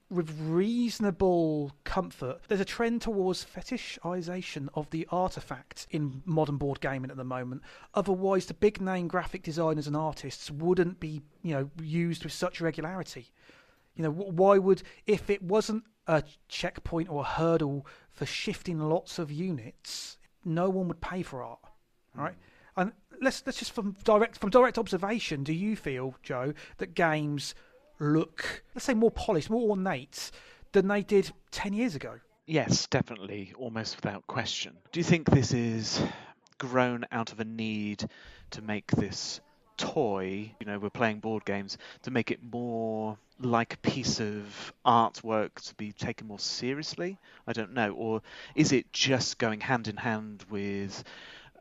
with 0.10 0.38
reasonable 0.40 1.72
comfort. 1.84 2.40
There's 2.48 2.62
a 2.62 2.66
trend 2.66 3.02
towards 3.02 3.44
fetishization 3.46 4.70
of 4.76 4.90
the 4.92 5.08
artifact 5.12 5.88
in 5.90 6.22
modern 6.26 6.58
board 6.58 6.80
gaming 6.80 7.10
at 7.10 7.18
the 7.18 7.24
moment. 7.24 7.64
Otherwise, 7.94 8.46
the 8.46 8.54
big 8.54 8.80
name 8.80 9.08
graphic 9.08 9.42
designers 9.44 9.88
and 9.88 9.96
artists 9.96 10.52
wouldn't 10.52 11.00
be, 11.00 11.22
you 11.42 11.54
know, 11.54 11.70
used 11.82 12.24
with 12.24 12.34
such 12.34 12.62
regularity. 12.62 13.32
You 13.96 14.04
know, 14.04 14.12
why 14.12 14.58
would 14.58 14.84
if 15.08 15.30
it 15.30 15.42
wasn't 15.42 15.84
a 16.08 16.24
checkpoint 16.50 17.10
or 17.10 17.22
a 17.22 17.26
hurdle 17.26 17.88
for 18.12 18.26
shifting 18.26 18.80
lots 18.80 19.18
of 19.18 19.32
units, 19.32 20.18
no 20.44 20.70
one 20.70 20.88
would 20.88 21.02
pay 21.02 21.24
for 21.24 21.42
art, 21.42 21.60
right? 22.14 22.34
Mm. 22.34 22.38
And 22.78 22.92
let's 23.22 23.42
let's 23.46 23.58
just 23.58 23.72
from 23.72 23.96
direct 24.04 24.38
from 24.38 24.50
direct 24.50 24.78
observation, 24.78 25.44
do 25.44 25.54
you 25.54 25.76
feel, 25.76 26.16
Joe, 26.22 26.54
that 26.78 26.94
games 26.94 27.56
look, 28.00 28.64
let's 28.74 28.86
say, 28.86 28.94
more 28.94 29.12
polished, 29.12 29.50
more 29.50 29.70
ornate 29.70 30.32
than 30.72 30.88
they 30.88 31.02
did 31.02 31.32
ten 31.52 31.74
years 31.74 31.96
ago? 31.96 32.20
Yes, 32.46 32.88
definitely, 32.88 33.54
almost 33.58 33.96
without 33.96 34.28
question. 34.28 34.78
Do 34.92 35.00
you 35.00 35.04
think 35.04 35.30
this 35.30 35.54
is 35.54 36.02
grown 36.58 37.06
out 37.12 37.32
of 37.32 37.40
a 37.40 37.46
need 37.46 38.08
to 38.52 38.62
make 38.62 38.88
this 38.92 39.42
toy, 39.78 40.52
you 40.60 40.66
know, 40.66 40.80
we're 40.80 40.90
playing 40.90 41.20
board 41.20 41.44
games, 41.46 41.78
to 42.04 42.12
make 42.12 42.32
it 42.32 42.40
more 42.52 43.18
like 43.40 43.74
a 43.74 43.78
piece 43.78 44.20
of 44.20 44.74
artwork 44.86 45.56
to 45.56 45.76
be 45.76 45.92
taken 45.92 46.28
more 46.28 46.40
seriously? 46.40 47.18
I 47.48 47.54
don't 47.54 47.74
know. 47.74 47.92
Or 47.94 48.22
is 48.54 48.72
it 48.72 48.94
just 48.94 49.38
going 49.40 49.60
hand 49.60 49.88
in 49.88 49.98
hand 49.98 50.46
with 50.50 51.04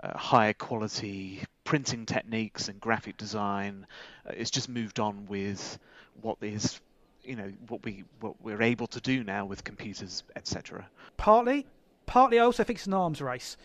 uh, 0.02 0.16
higher 0.16 0.52
quality 0.52 1.42
printing 1.64 2.06
techniques 2.06 2.68
and 2.68 2.80
graphic 2.80 3.16
design? 3.16 3.86
Uh, 4.28 4.32
it's 4.36 4.50
just 4.50 4.68
moved 4.68 5.00
on 5.00 5.26
with 5.26 5.78
what 6.20 6.38
is 6.40 6.80
you 7.22 7.36
know 7.36 7.50
what 7.68 7.82
we 7.84 8.04
what 8.20 8.34
we're 8.42 8.62
able 8.62 8.86
to 8.86 9.00
do 9.00 9.24
now 9.24 9.44
with 9.44 9.64
computers 9.64 10.24
etc 10.36 10.86
partly 11.16 11.66
partly 12.06 12.38
i 12.38 12.42
also 12.42 12.62
think 12.64 12.78
it's 12.78 12.86
an 12.86 12.94
arms 12.94 13.22
race 13.22 13.56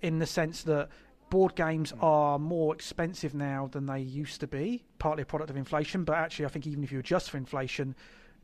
in 0.00 0.18
the 0.18 0.26
sense 0.26 0.62
that 0.62 0.88
board 1.32 1.54
games 1.54 1.92
hmm. 1.92 2.04
are 2.04 2.38
more 2.38 2.74
expensive 2.74 3.34
now 3.34 3.66
than 3.72 3.86
they 3.86 4.00
used 4.00 4.38
to 4.40 4.46
be, 4.46 4.84
partly 4.98 5.22
a 5.22 5.24
product 5.24 5.48
of 5.48 5.56
inflation. 5.56 6.04
But 6.04 6.16
actually, 6.16 6.44
I 6.44 6.48
think 6.48 6.66
even 6.66 6.84
if 6.84 6.92
you 6.92 6.98
adjust 6.98 7.30
for 7.30 7.38
inflation, 7.38 7.96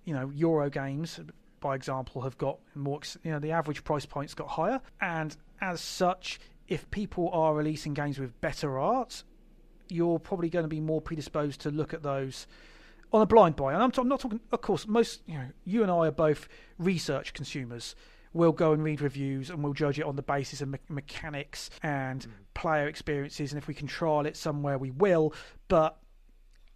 you 0.07 0.15
know, 0.15 0.33
Euro 0.35 0.71
games, 0.71 1.21
by 1.61 1.75
example, 1.75 2.23
have 2.23 2.39
got 2.39 2.59
more. 2.75 3.01
You 3.23 3.33
know, 3.33 3.39
the 3.41 3.53
average 3.53 3.85
price 3.85 4.07
point's 4.07 4.33
got 4.33 4.49
higher, 4.49 4.81
and 5.03 5.37
as 5.61 5.83
such, 5.83 6.41
if 6.67 6.91
people 6.91 7.29
are 7.35 7.55
releasing 7.55 7.93
games 7.93 8.19
with 8.19 8.41
better 8.41 8.79
art, 8.79 9.23
you're 9.91 10.19
probably 10.19 10.49
going 10.49 10.65
to 10.65 10.69
be 10.69 10.81
more 10.81 11.03
predisposed 11.03 11.61
to 11.61 11.71
look 11.71 11.93
at 11.93 12.03
those 12.03 12.47
on 13.13 13.23
a 13.23 13.27
blind 13.27 13.57
buy. 13.57 13.75
And 13.75 13.83
I'm, 13.83 13.91
t- 13.91 14.01
I'm 14.01 14.09
not 14.09 14.21
talking, 14.21 14.41
of 14.53 14.61
course, 14.61 14.87
most 14.87 15.23
you 15.27 15.35
know, 15.35 15.47
you 15.65 15.83
and 15.83 15.91
I 15.91 16.09
are 16.09 16.13
both 16.13 16.49
research 16.79 17.33
consumers 17.33 17.95
we'll 18.33 18.53
go 18.53 18.73
and 18.73 18.83
read 18.83 19.01
reviews 19.01 19.51
and 19.51 19.63
we'll 19.63 19.73
judge 19.73 19.99
it 19.99 20.05
on 20.05 20.17
the 20.17 20.23
basis 20.23 20.61
of 20.61 20.69
me- 20.69 20.79
mechanics 20.89 21.71
and 21.83 22.23
mm. 22.23 22.31
player 22.55 22.87
experiences. 22.87 23.53
And 23.53 23.61
if 23.61 23.69
we 23.69 23.75
can 23.75 23.87
trial 23.87 24.27
it 24.27 24.37
somewhere, 24.37 24.79
we 24.79 24.91
will. 24.91 25.35
But 25.69 25.99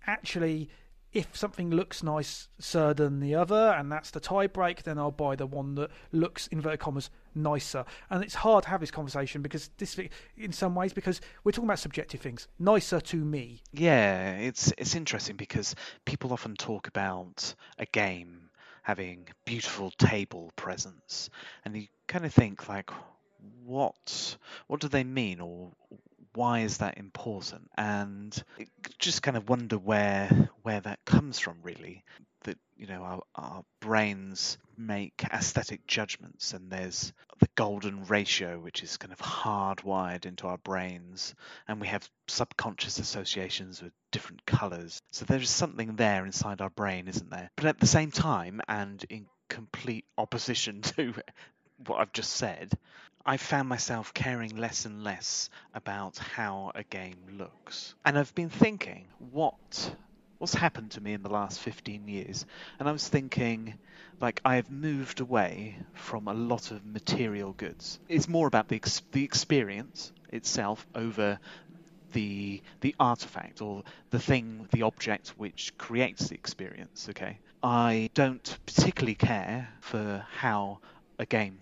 actually, 0.06 0.70
if 1.12 1.36
something 1.36 1.70
looks 1.70 2.02
nicer 2.02 2.94
than 2.94 3.20
the 3.20 3.34
other, 3.34 3.74
and 3.76 3.92
that's 3.92 4.10
the 4.10 4.20
tie 4.20 4.46
break, 4.46 4.82
then 4.82 4.98
I'll 4.98 5.10
buy 5.10 5.36
the 5.36 5.46
one 5.46 5.74
that 5.74 5.90
looks 6.10 6.46
inverted 6.48 6.80
commas 6.80 7.10
nicer. 7.34 7.84
And 8.10 8.24
it's 8.24 8.34
hard 8.34 8.64
to 8.64 8.70
have 8.70 8.80
this 8.80 8.90
conversation 8.90 9.42
because 9.42 9.68
this, 9.76 9.98
in 10.36 10.52
some 10.52 10.74
ways, 10.74 10.92
because 10.92 11.20
we're 11.44 11.52
talking 11.52 11.68
about 11.68 11.78
subjective 11.78 12.20
things. 12.20 12.48
Nicer 12.58 13.00
to 13.00 13.16
me. 13.16 13.62
Yeah, 13.72 14.36
it's 14.36 14.72
it's 14.78 14.94
interesting 14.94 15.36
because 15.36 15.74
people 16.04 16.32
often 16.32 16.54
talk 16.54 16.88
about 16.88 17.54
a 17.78 17.86
game 17.86 18.48
having 18.82 19.28
beautiful 19.44 19.90
table 19.92 20.50
presence, 20.56 21.30
and 21.64 21.76
you 21.76 21.86
kind 22.08 22.24
of 22.24 22.32
think 22.32 22.68
like, 22.68 22.90
what 23.64 24.36
what 24.66 24.80
do 24.80 24.88
they 24.88 25.04
mean, 25.04 25.40
or 25.40 25.72
why 26.34 26.60
is 26.60 26.78
that 26.78 26.98
important? 26.98 27.70
And 27.76 28.42
just 28.98 29.22
kind 29.22 29.36
of 29.36 29.48
wonder 29.48 29.78
where 29.78 30.50
where 30.62 30.80
that 30.80 31.04
comes 31.04 31.38
from, 31.38 31.58
really. 31.62 32.04
That 32.44 32.58
you 32.76 32.86
know 32.86 33.02
our, 33.02 33.22
our 33.34 33.64
brains 33.80 34.58
make 34.76 35.24
aesthetic 35.32 35.86
judgments, 35.86 36.52
and 36.52 36.70
there's 36.70 37.12
the 37.38 37.48
golden 37.54 38.04
ratio, 38.04 38.58
which 38.58 38.82
is 38.82 38.96
kind 38.96 39.12
of 39.12 39.18
hardwired 39.18 40.26
into 40.26 40.46
our 40.46 40.58
brains, 40.58 41.34
and 41.68 41.80
we 41.80 41.88
have 41.88 42.08
subconscious 42.28 42.98
associations 42.98 43.82
with 43.82 43.92
different 44.10 44.44
colors. 44.46 45.00
So 45.12 45.24
there's 45.24 45.50
something 45.50 45.96
there 45.96 46.24
inside 46.24 46.60
our 46.60 46.70
brain, 46.70 47.08
isn't 47.08 47.30
there? 47.30 47.50
But 47.56 47.66
at 47.66 47.78
the 47.78 47.86
same 47.86 48.10
time, 48.10 48.60
and 48.68 49.04
in 49.08 49.26
complete 49.48 50.06
opposition 50.16 50.80
to 50.96 51.14
what 51.86 52.00
I've 52.00 52.12
just 52.12 52.32
said, 52.32 52.72
I 53.26 53.36
found 53.36 53.68
myself 53.68 54.14
caring 54.14 54.56
less 54.56 54.84
and 54.84 55.02
less 55.02 55.50
about 55.74 56.18
how 56.18 56.70
a 56.74 56.84
game 56.84 57.26
looks. 57.32 57.94
And 58.04 58.18
I've 58.18 58.34
been 58.34 58.50
thinking, 58.50 59.08
what 59.18 59.96
what's 60.38 60.54
happened 60.54 60.90
to 60.92 61.00
me 61.00 61.12
in 61.12 61.22
the 61.22 61.28
last 61.30 61.60
15 61.60 62.08
years? 62.08 62.46
And 62.78 62.88
I 62.88 62.92
was 62.92 63.08
thinking, 63.08 63.78
like, 64.20 64.40
I 64.44 64.56
have 64.56 64.70
moved 64.70 65.20
away 65.20 65.78
from 65.94 66.28
a 66.28 66.34
lot 66.34 66.70
of 66.72 66.84
material 66.84 67.52
goods. 67.54 67.98
It's 68.08 68.28
more 68.28 68.46
about 68.48 68.68
the, 68.68 68.76
ex- 68.76 69.02
the 69.12 69.24
experience 69.24 70.12
itself 70.28 70.86
over 70.94 71.38
the 72.12 72.62
the 72.80 72.94
artifact 73.00 73.62
or 73.62 73.82
the 74.10 74.18
thing, 74.18 74.68
the 74.72 74.82
object 74.82 75.30
which 75.38 75.72
creates 75.78 76.28
the 76.28 76.34
experience. 76.34 77.08
Okay, 77.10 77.40
I 77.62 78.10
don't 78.14 78.58
particularly 78.66 79.14
care 79.14 79.68
for 79.80 80.26
how 80.30 80.80
a 81.18 81.26
game 81.26 81.60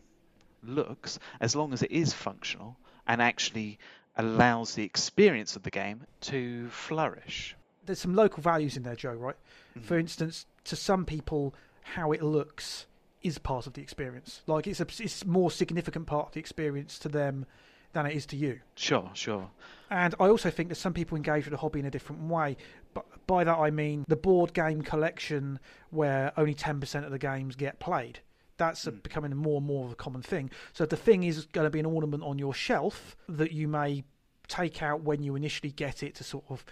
looks 0.63 1.19
as 1.41 1.57
long 1.57 1.73
as 1.73 1.83
it 1.83 1.91
is 1.91 2.13
functional 2.13 2.77
and 3.07 3.21
actually 3.21 3.79
allows 4.17 4.75
the 4.75 4.85
experience 4.85 5.57
of 5.57 5.63
the 5.63 5.71
game 5.71 6.03
to 6.21 6.69
flourish 6.69 7.57
there's 7.91 7.99
some 7.99 8.15
local 8.15 8.43
values 8.43 8.77
in 8.77 8.83
there, 8.83 8.95
Joe. 8.95 9.13
Right? 9.13 9.37
Mm-hmm. 9.77 9.87
For 9.87 9.99
instance, 9.99 10.47
to 10.65 10.77
some 10.77 11.05
people, 11.05 11.55
how 11.83 12.13
it 12.13 12.23
looks 12.23 12.87
is 13.23 13.39
part 13.39 13.67
of 13.67 13.75
the 13.75 13.83
experience. 13.83 14.43
Like 14.47 14.67
it's 14.67 14.81
a 14.81 14.87
it's 15.01 15.27
more 15.27 15.51
significant 15.51 16.07
part 16.07 16.29
of 16.29 16.33
the 16.33 16.41
experience 16.41 16.99
to 17.01 17.09
them 17.09 17.47
than 17.93 18.07
it 18.07 18.15
is 18.15 18.27
to 18.27 18.37
you. 18.37 18.61
Sure, 18.77 19.11
sure. 19.15 19.51
And 19.91 20.15
I 20.21 20.29
also 20.29 20.51
think 20.51 20.69
that 20.69 20.77
some 20.77 20.95
people 20.95 21.17
engage 21.17 21.45
with 21.45 21.51
the 21.51 21.59
hobby 21.59 21.81
in 21.81 21.87
a 21.87 21.91
different 21.91 22.23
way. 22.23 22.57
But 22.95 23.05
by 23.27 23.45
that 23.45 23.59
I 23.59 23.71
mean 23.71 24.05
the 24.07 24.17
board 24.17 24.55
game 24.55 24.83
collection 24.83 25.59
where 25.91 26.33
only 26.37 26.55
10% 26.55 27.05
of 27.05 27.11
the 27.11 27.19
games 27.19 27.57
get 27.57 27.81
played. 27.81 28.21
That's 28.61 28.85
mm. 28.85 29.03
becoming 29.03 29.35
more 29.35 29.57
and 29.57 29.67
more 29.67 29.87
of 29.87 29.93
a 29.93 29.97
common 29.97 30.21
thing. 30.21 30.51
So 30.75 30.85
the 30.85 30.97
thing 30.97 31.23
is 31.23 31.47
going 31.47 31.65
to 31.65 31.71
be 31.71 31.81
an 31.81 31.87
ornament 31.87 32.23
on 32.23 32.39
your 32.39 32.53
shelf 32.53 33.17
that 33.27 33.53
you 33.53 33.67
may 33.67 34.05
take 34.49 34.83
out 34.83 35.01
when 35.01 35.23
you 35.23 35.35
initially 35.35 35.71
get 35.71 36.03
it 36.03 36.15
to 36.17 36.25
sort 36.25 36.45
of 36.51 36.63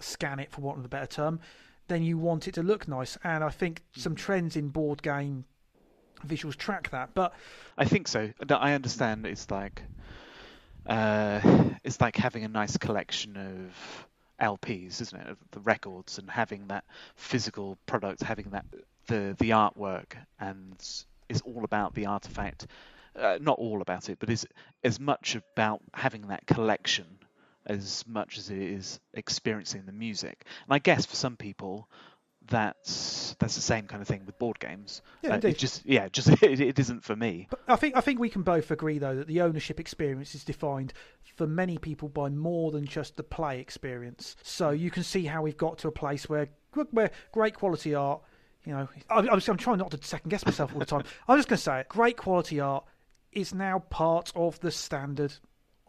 scan 0.00 0.40
it 0.40 0.50
for 0.50 0.60
want 0.60 0.78
of 0.78 0.84
a 0.84 0.88
better 0.88 1.06
term, 1.06 1.38
then 1.86 2.02
you 2.02 2.18
want 2.18 2.48
it 2.48 2.54
to 2.54 2.62
look 2.64 2.88
nice. 2.88 3.16
And 3.22 3.44
I 3.44 3.50
think 3.50 3.82
some 3.96 4.16
trends 4.16 4.56
in 4.56 4.68
board 4.70 5.02
game 5.02 5.44
visuals 6.26 6.56
track 6.56 6.90
that. 6.90 7.14
But 7.14 7.32
I 7.78 7.84
think 7.84 8.08
so. 8.08 8.30
I 8.50 8.72
understand 8.72 9.24
it's 9.24 9.50
like 9.52 9.82
uh, 10.86 11.40
it's 11.84 12.00
like 12.00 12.16
having 12.16 12.44
a 12.44 12.48
nice 12.48 12.76
collection 12.76 13.36
of 13.36 14.06
LPs, 14.40 15.00
isn't 15.00 15.20
it? 15.20 15.28
Of 15.28 15.38
the 15.52 15.60
records 15.60 16.18
and 16.18 16.28
having 16.28 16.66
that 16.68 16.84
physical 17.14 17.78
product, 17.86 18.22
having 18.22 18.50
that 18.50 18.64
the 19.06 19.36
the 19.38 19.50
artwork, 19.50 20.12
and 20.38 20.76
is 21.30 21.40
all 21.42 21.64
about 21.64 21.94
the 21.94 22.06
artifact. 22.06 22.66
Uh, 23.16 23.38
not 23.40 23.58
all 23.58 23.82
about 23.82 24.08
it, 24.08 24.18
but 24.20 24.30
is 24.30 24.46
as 24.84 25.00
much 25.00 25.34
about 25.34 25.80
having 25.94 26.28
that 26.28 26.46
collection 26.46 27.06
as 27.66 28.04
much 28.06 28.38
as 28.38 28.50
it 28.50 28.58
is 28.58 29.00
experiencing 29.14 29.82
the 29.86 29.92
music. 29.92 30.44
And 30.66 30.74
I 30.74 30.78
guess 30.78 31.06
for 31.06 31.16
some 31.16 31.36
people, 31.36 31.88
that's 32.48 33.36
that's 33.38 33.54
the 33.54 33.60
same 33.60 33.86
kind 33.86 34.02
of 34.02 34.08
thing 34.08 34.24
with 34.26 34.38
board 34.38 34.58
games. 34.58 35.02
Yeah, 35.22 35.34
uh, 35.34 35.40
it 35.42 35.58
just 35.58 35.84
yeah, 35.86 36.08
just 36.08 36.28
it, 36.42 36.60
it 36.60 36.78
isn't 36.78 37.04
for 37.04 37.14
me. 37.14 37.46
But 37.50 37.60
I 37.68 37.76
think 37.76 37.96
I 37.96 38.00
think 38.00 38.18
we 38.18 38.28
can 38.28 38.42
both 38.42 38.70
agree 38.70 38.98
though 38.98 39.16
that 39.16 39.26
the 39.26 39.40
ownership 39.42 39.78
experience 39.78 40.34
is 40.34 40.44
defined 40.44 40.92
for 41.36 41.46
many 41.46 41.78
people 41.78 42.08
by 42.08 42.28
more 42.28 42.70
than 42.70 42.86
just 42.86 43.16
the 43.16 43.22
play 43.22 43.60
experience. 43.60 44.36
So 44.42 44.70
you 44.70 44.90
can 44.90 45.02
see 45.02 45.24
how 45.24 45.42
we've 45.42 45.56
got 45.56 45.78
to 45.78 45.88
a 45.88 45.92
place 45.92 46.28
where 46.28 46.48
where 46.90 47.10
great 47.32 47.54
quality 47.54 47.94
art. 47.94 48.22
You 48.64 48.74
know, 48.74 48.88
I, 49.08 49.18
I'm, 49.18 49.28
I'm 49.28 49.56
trying 49.56 49.78
not 49.78 49.90
to 49.92 49.98
second 50.02 50.28
guess 50.30 50.44
myself 50.44 50.72
all 50.72 50.78
the 50.78 50.86
time. 50.86 51.04
I'm 51.28 51.38
just 51.38 51.48
going 51.48 51.56
to 51.56 51.62
say 51.62 51.80
it. 51.80 51.88
Great 51.88 52.16
quality 52.16 52.60
art 52.60 52.84
is 53.32 53.54
now 53.54 53.80
part 53.90 54.32
of 54.34 54.60
the 54.60 54.70
standard 54.70 55.34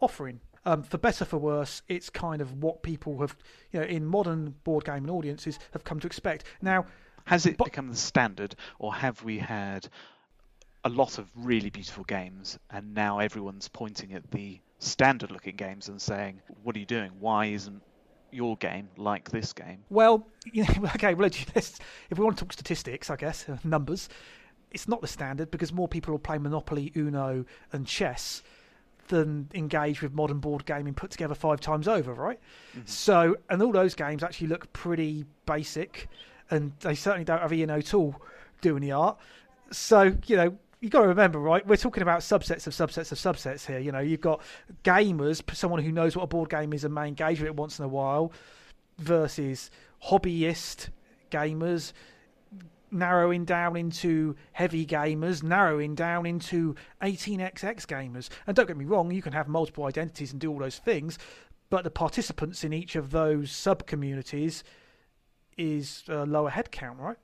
offering. 0.00 0.40
Um, 0.64 0.82
for 0.82 0.96
better 0.96 1.24
for 1.24 1.38
worse, 1.38 1.82
it's 1.88 2.08
kind 2.08 2.40
of 2.40 2.62
what 2.62 2.82
people 2.82 3.18
have, 3.20 3.36
you 3.72 3.80
know, 3.80 3.86
in 3.86 4.06
modern 4.06 4.54
board 4.64 4.84
gaming 4.84 5.10
audiences 5.10 5.58
have 5.72 5.82
come 5.82 5.98
to 6.00 6.06
expect. 6.06 6.44
Now, 6.60 6.86
has 7.24 7.46
it 7.46 7.56
but, 7.56 7.64
become 7.64 7.88
the 7.88 7.96
standard, 7.96 8.54
or 8.78 8.94
have 8.94 9.22
we 9.24 9.38
had 9.38 9.88
a 10.84 10.88
lot 10.88 11.18
of 11.18 11.30
really 11.34 11.70
beautiful 11.70 12.04
games, 12.04 12.58
and 12.70 12.94
now 12.94 13.18
everyone's 13.18 13.68
pointing 13.68 14.14
at 14.14 14.30
the 14.30 14.60
standard-looking 14.78 15.56
games 15.56 15.88
and 15.88 16.00
saying, 16.00 16.40
"What 16.62 16.76
are 16.76 16.78
you 16.80 16.86
doing? 16.86 17.10
Why 17.20 17.46
isn't 17.46 17.82
your 18.32 18.56
game 18.56 18.88
like 18.96 19.30
this 19.30 19.52
game? 19.52 19.84
Well, 19.90 20.26
you 20.52 20.64
know, 20.64 20.90
okay, 20.94 21.14
well, 21.14 21.28
if 21.28 21.80
we 22.16 22.24
want 22.24 22.36
to 22.36 22.44
talk 22.44 22.52
statistics, 22.52 23.10
I 23.10 23.16
guess, 23.16 23.46
numbers, 23.64 24.08
it's 24.70 24.88
not 24.88 25.00
the 25.00 25.06
standard 25.06 25.50
because 25.50 25.72
more 25.72 25.88
people 25.88 26.12
will 26.12 26.18
play 26.18 26.38
Monopoly, 26.38 26.92
Uno, 26.96 27.44
and 27.72 27.86
chess 27.86 28.42
than 29.08 29.48
engage 29.54 30.00
with 30.00 30.12
modern 30.12 30.38
board 30.38 30.64
gaming 30.64 30.94
put 30.94 31.10
together 31.10 31.34
five 31.34 31.60
times 31.60 31.88
over, 31.88 32.14
right? 32.14 32.40
Mm-hmm. 32.70 32.86
So, 32.86 33.36
and 33.50 33.62
all 33.62 33.72
those 33.72 33.94
games 33.94 34.22
actually 34.22 34.46
look 34.46 34.72
pretty 34.72 35.24
basic, 35.46 36.08
and 36.50 36.72
they 36.80 36.94
certainly 36.94 37.24
don't 37.24 37.40
have 37.40 37.52
Ian 37.52 37.70
O'Toole 37.70 38.20
doing 38.60 38.80
the 38.80 38.92
art. 38.92 39.18
So, 39.70 40.16
you 40.26 40.36
know, 40.36 40.56
you 40.82 40.90
got 40.90 41.02
to 41.02 41.08
remember, 41.08 41.38
right? 41.38 41.64
We're 41.64 41.76
talking 41.76 42.02
about 42.02 42.20
subsets 42.20 42.66
of 42.66 42.74
subsets 42.74 43.12
of 43.12 43.18
subsets 43.18 43.64
here. 43.64 43.78
You 43.78 43.92
know, 43.92 44.00
you've 44.00 44.20
got 44.20 44.42
gamers, 44.82 45.40
someone 45.54 45.80
who 45.80 45.92
knows 45.92 46.16
what 46.16 46.24
a 46.24 46.26
board 46.26 46.50
game 46.50 46.72
is 46.72 46.82
and 46.82 46.92
may 46.92 47.06
engage 47.06 47.38
with 47.38 47.46
it 47.46 47.54
once 47.54 47.78
in 47.78 47.84
a 47.84 47.88
while, 47.88 48.32
versus 48.98 49.70
hobbyist 50.04 50.88
gamers, 51.30 51.92
narrowing 52.90 53.44
down 53.44 53.76
into 53.76 54.34
heavy 54.50 54.84
gamers, 54.84 55.44
narrowing 55.44 55.94
down 55.94 56.26
into 56.26 56.74
18xx 57.00 57.86
gamers. 57.86 58.28
And 58.48 58.56
don't 58.56 58.66
get 58.66 58.76
me 58.76 58.84
wrong, 58.84 59.12
you 59.12 59.22
can 59.22 59.32
have 59.34 59.46
multiple 59.46 59.84
identities 59.84 60.32
and 60.32 60.40
do 60.40 60.50
all 60.50 60.58
those 60.58 60.78
things, 60.78 61.16
but 61.70 61.84
the 61.84 61.90
participants 61.90 62.64
in 62.64 62.72
each 62.72 62.96
of 62.96 63.12
those 63.12 63.52
sub 63.52 63.86
communities 63.86 64.64
is 65.56 66.02
a 66.08 66.26
lower 66.26 66.50
head 66.50 66.72
count, 66.72 66.98
right? 66.98 67.18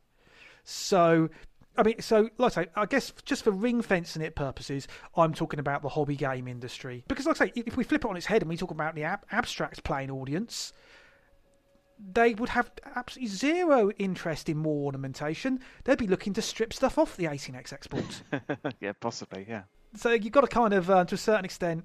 So, 0.62 1.28
I 1.78 1.84
mean, 1.84 2.00
so 2.00 2.28
like 2.38 2.58
I 2.58 2.64
say, 2.64 2.70
I 2.74 2.86
guess 2.86 3.12
just 3.24 3.44
for 3.44 3.52
ring 3.52 3.82
fencing 3.82 4.20
it 4.20 4.34
purposes, 4.34 4.88
I'm 5.16 5.32
talking 5.32 5.60
about 5.60 5.82
the 5.82 5.88
hobby 5.88 6.16
game 6.16 6.48
industry 6.48 7.04
because, 7.06 7.24
like 7.24 7.40
I 7.40 7.46
say, 7.46 7.52
if 7.54 7.76
we 7.76 7.84
flip 7.84 8.04
it 8.04 8.08
on 8.08 8.16
its 8.16 8.26
head 8.26 8.42
and 8.42 8.48
we 8.48 8.56
talk 8.56 8.72
about 8.72 8.96
the 8.96 9.04
ab- 9.04 9.24
abstract 9.30 9.84
playing 9.84 10.10
audience, 10.10 10.72
they 12.12 12.34
would 12.34 12.48
have 12.48 12.70
absolutely 12.96 13.28
zero 13.28 13.92
interest 13.92 14.48
in 14.48 14.56
more 14.56 14.86
ornamentation. 14.86 15.60
They'd 15.84 15.98
be 15.98 16.08
looking 16.08 16.32
to 16.34 16.42
strip 16.42 16.72
stuff 16.72 16.98
off 16.98 17.16
the 17.16 17.24
18x 17.24 17.72
exports. 17.72 18.22
yeah, 18.80 18.92
possibly, 18.98 19.46
yeah. 19.48 19.62
So 19.94 20.10
you've 20.10 20.32
got 20.32 20.42
to 20.42 20.48
kind 20.48 20.74
of, 20.74 20.90
uh, 20.90 21.04
to 21.04 21.14
a 21.14 21.18
certain 21.18 21.44
extent, 21.44 21.84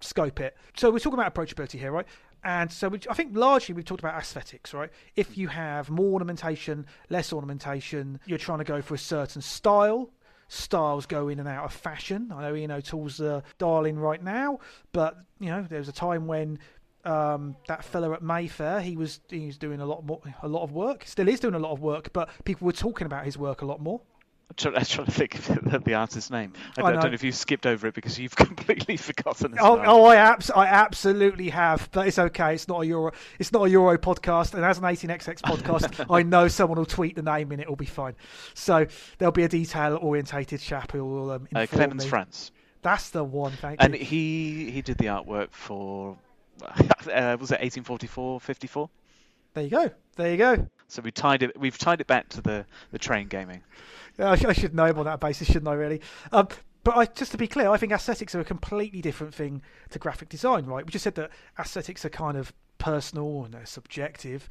scope 0.00 0.40
it. 0.40 0.56
So 0.76 0.90
we're 0.90 0.98
talking 0.98 1.18
about 1.18 1.34
approachability 1.34 1.78
here, 1.78 1.92
right? 1.92 2.06
And 2.44 2.70
so 2.70 2.88
we, 2.88 3.00
I 3.08 3.14
think 3.14 3.34
largely 3.34 3.74
we've 3.74 3.86
talked 3.86 4.02
about 4.02 4.14
aesthetics, 4.14 4.74
right? 4.74 4.90
If 5.16 5.38
you 5.38 5.48
have 5.48 5.88
more 5.88 6.12
ornamentation, 6.12 6.86
less 7.08 7.32
ornamentation, 7.32 8.20
you're 8.26 8.38
trying 8.38 8.58
to 8.58 8.64
go 8.64 8.82
for 8.82 8.94
a 8.94 8.98
certain 8.98 9.40
style. 9.40 10.10
Styles 10.48 11.06
go 11.06 11.28
in 11.28 11.40
and 11.40 11.48
out 11.48 11.64
of 11.64 11.72
fashion. 11.72 12.30
I 12.34 12.42
know 12.42 12.54
Ian 12.54 12.70
O'Toole's 12.70 13.18
uh, 13.18 13.40
darling 13.56 13.98
right 13.98 14.22
now, 14.22 14.60
but 14.92 15.16
you 15.40 15.48
know 15.48 15.62
there 15.62 15.78
was 15.78 15.88
a 15.88 15.92
time 15.92 16.26
when 16.26 16.58
um, 17.06 17.56
that 17.66 17.82
fella 17.82 18.12
at 18.12 18.22
Mayfair, 18.22 18.82
he 18.82 18.94
was 18.94 19.20
he 19.30 19.46
was 19.46 19.56
doing 19.56 19.80
a 19.80 19.86
lot 19.86 20.04
more, 20.04 20.20
a 20.42 20.48
lot 20.48 20.62
of 20.62 20.72
work. 20.72 21.04
Still 21.06 21.28
is 21.28 21.40
doing 21.40 21.54
a 21.54 21.58
lot 21.58 21.72
of 21.72 21.80
work, 21.80 22.12
but 22.12 22.28
people 22.44 22.66
were 22.66 22.72
talking 22.72 23.06
about 23.06 23.24
his 23.24 23.38
work 23.38 23.62
a 23.62 23.66
lot 23.66 23.80
more. 23.80 24.02
I'm 24.50 24.56
trying, 24.56 24.76
I'm 24.76 24.84
trying 24.84 25.06
to 25.06 25.12
think 25.12 25.48
of 25.72 25.84
the 25.84 25.94
artist's 25.94 26.30
name. 26.30 26.52
I, 26.78 26.82
I, 26.82 26.92
don't, 26.92 27.04
know 27.04 27.12
if 27.12 27.22
you 27.22 27.32
skipped 27.32 27.66
over 27.66 27.86
it 27.86 27.94
because 27.94 28.18
you've 28.18 28.36
completely 28.36 28.96
forgotten. 28.96 29.54
Oh, 29.60 29.80
oh, 29.84 30.04
I, 30.04 30.16
abs- 30.16 30.50
I 30.50 30.66
absolutely 30.66 31.50
have, 31.50 31.88
but 31.92 32.06
it's 32.06 32.18
okay. 32.18 32.54
It's 32.54 32.68
not 32.68 32.82
a 32.82 32.86
Euro. 32.86 33.12
It's 33.38 33.52
not 33.52 33.66
a 33.66 33.70
Euro 33.70 33.96
podcast, 33.98 34.54
and 34.54 34.64
as 34.64 34.78
an 34.78 34.84
18xx 34.84 35.40
podcast, 35.42 36.06
I 36.10 36.22
know 36.22 36.48
someone 36.48 36.78
will 36.78 36.86
tweet 36.86 37.16
the 37.16 37.22
name 37.22 37.52
and 37.52 37.60
it'll 37.60 37.76
be 37.76 37.86
fine. 37.86 38.14
So 38.54 38.86
there'll 39.18 39.32
be 39.32 39.44
a 39.44 39.48
detail-orientated 39.48 40.60
chap 40.60 40.92
who 40.92 41.04
will 41.04 41.30
um, 41.32 41.48
uh, 41.54 41.60
Klemens 41.60 42.02
me. 42.02 42.08
Franz. 42.08 42.52
That's 42.82 43.10
the 43.10 43.24
one. 43.24 43.52
Thank 43.52 43.82
and 43.82 43.94
you. 43.94 44.00
And 44.00 44.08
he 44.08 44.70
he 44.70 44.82
did 44.82 44.98
the 44.98 45.06
artwork 45.06 45.48
for 45.52 46.18
uh, 46.62 47.36
was 47.40 47.50
it 47.50 47.60
1844, 47.60 48.40
54? 48.40 48.90
There 49.54 49.64
you 49.64 49.70
go. 49.70 49.90
There 50.16 50.30
you 50.30 50.36
go. 50.36 50.68
So 50.88 51.02
we 51.02 51.10
tied 51.10 51.42
it. 51.42 51.58
We've 51.58 51.78
tied 51.78 52.00
it 52.00 52.06
back 52.06 52.28
to 52.30 52.42
the 52.42 52.66
the 52.90 52.98
train 52.98 53.28
gaming. 53.28 53.62
Yeah, 54.18 54.30
I 54.30 54.52
should 54.52 54.74
know 54.74 54.86
on 54.86 55.04
that 55.04 55.20
basis, 55.20 55.48
shouldn't 55.48 55.68
I? 55.68 55.74
Really. 55.74 56.00
Um, 56.32 56.48
but 56.84 56.96
I, 56.96 57.06
just 57.06 57.32
to 57.32 57.38
be 57.38 57.48
clear, 57.48 57.70
I 57.70 57.76
think 57.78 57.92
aesthetics 57.92 58.34
are 58.34 58.40
a 58.40 58.44
completely 58.44 59.00
different 59.00 59.34
thing 59.34 59.62
to 59.90 59.98
graphic 59.98 60.28
design, 60.28 60.66
right? 60.66 60.84
We 60.84 60.92
just 60.92 61.02
said 61.02 61.14
that 61.14 61.30
aesthetics 61.58 62.04
are 62.04 62.10
kind 62.10 62.36
of 62.36 62.52
personal 62.78 63.44
and 63.44 63.54
they're 63.54 63.66
subjective. 63.66 64.48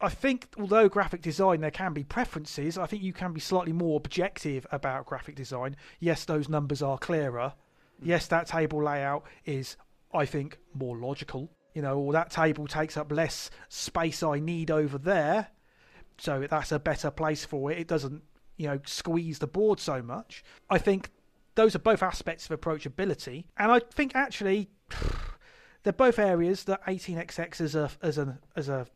I 0.00 0.08
think, 0.08 0.48
although 0.58 0.88
graphic 0.88 1.22
design 1.22 1.60
there 1.60 1.70
can 1.70 1.92
be 1.92 2.04
preferences, 2.04 2.78
I 2.78 2.86
think 2.86 3.02
you 3.02 3.12
can 3.12 3.32
be 3.32 3.40
slightly 3.40 3.72
more 3.72 3.96
objective 3.96 4.66
about 4.72 5.06
graphic 5.06 5.34
design. 5.34 5.76
Yes, 6.00 6.24
those 6.24 6.48
numbers 6.48 6.82
are 6.82 6.98
clearer. 6.98 7.54
Mm. 8.02 8.06
Yes, 8.06 8.26
that 8.28 8.46
table 8.46 8.82
layout 8.82 9.24
is 9.44 9.76
I 10.14 10.26
think, 10.26 10.58
more 10.74 10.96
logical. 10.96 11.50
You 11.74 11.82
know, 11.82 11.98
or 11.98 12.12
that 12.12 12.30
table 12.30 12.66
takes 12.66 12.96
up 12.96 13.10
less 13.10 13.50
space 13.68 14.22
I 14.22 14.38
need 14.38 14.70
over 14.70 14.98
there, 14.98 15.48
so 16.18 16.46
that's 16.48 16.70
a 16.70 16.78
better 16.78 17.10
place 17.10 17.44
for 17.46 17.72
it. 17.72 17.78
It 17.78 17.88
doesn't, 17.88 18.22
you 18.62 18.68
know, 18.68 18.80
squeeze 18.86 19.40
the 19.40 19.46
board 19.46 19.80
so 19.80 20.02
much. 20.02 20.44
I 20.70 20.78
think 20.78 21.10
those 21.54 21.74
are 21.74 21.80
both 21.80 22.02
aspects 22.02 22.48
of 22.48 22.58
approachability, 22.58 23.44
and 23.58 23.72
I 23.72 23.80
think 23.80 24.14
actually 24.14 24.70
they're 25.82 25.92
both 25.92 26.18
areas 26.18 26.64
that 26.64 26.84
18xx 26.86 27.60
as 27.60 27.74
a 27.74 27.90
as 28.00 28.18
a 28.18 28.38
as 28.56 28.68
a 28.68 28.86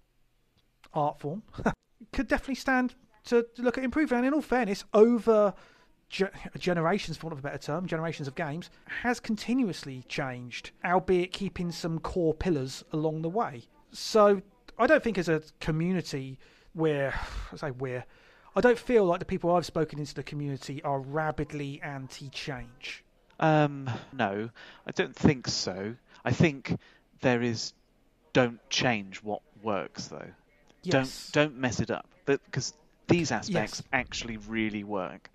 art 0.94 1.18
form 1.18 1.42
could 2.12 2.29
definitely 2.29 2.55
stand 2.55 2.94
to, 3.24 3.46
look 3.59 3.76
at 3.76 3.85
improving. 3.85 4.18
And 4.18 4.26
in 4.26 4.33
all 4.33 4.40
fairness, 4.40 4.85
over 4.94 5.52
ge- 6.09 6.24
generations, 6.59 7.16
for 7.16 7.26
want 7.26 7.33
of 7.33 7.38
a 7.40 7.42
better 7.42 7.59
term, 7.59 7.87
generations 7.87 8.29
of 8.29 8.35
games, 8.35 8.70
has 8.87 9.20
continuously 9.20 10.05
changed, 10.09 10.70
albeit 10.85 11.33
keeping 11.33 11.70
some 11.70 11.98
core 11.98 12.35
pillars 12.35 12.85
along 12.92 13.22
the 13.22 13.29
way. 13.29 13.64
So 13.92 14.40
I 14.79 14.87
don't 14.87 15.02
think 15.02 15.18
as 15.18 15.29
a 15.29 15.42
community 15.61 16.38
where, 16.72 17.18
I 17.52 17.57
say 17.57 17.70
where, 17.70 18.05
I 18.57 18.61
don't 18.61 18.79
feel 18.79 19.05
like 19.05 19.19
the 19.19 19.27
people 19.27 19.55
I've 19.55 19.66
spoken 19.66 19.99
into 19.99 20.14
the 20.14 20.23
community 20.23 20.83
are 20.83 20.99
rabidly 20.99 21.81
anti-change. 21.83 23.05
Um, 23.38 23.90
no, 24.12 24.49
I 24.87 24.90
don't 24.92 25.14
think 25.14 25.47
so. 25.47 25.95
I 26.25 26.33
think 26.33 26.79
there 27.21 27.42
is 27.42 27.75
don't 28.33 28.59
change 28.71 29.23
what 29.23 29.42
works 29.62 30.09
though. 30.09 30.31
Yes. 30.83 31.31
Don't 31.33 31.51
don't 31.51 31.57
mess 31.59 31.81
it 31.81 31.90
up. 31.90 32.09
Because 32.25 32.73
these 33.09 33.31
aspects 33.31 33.83
Yes. 33.83 33.88
actually 33.92 34.38
really 34.38 34.83
work 34.83 35.31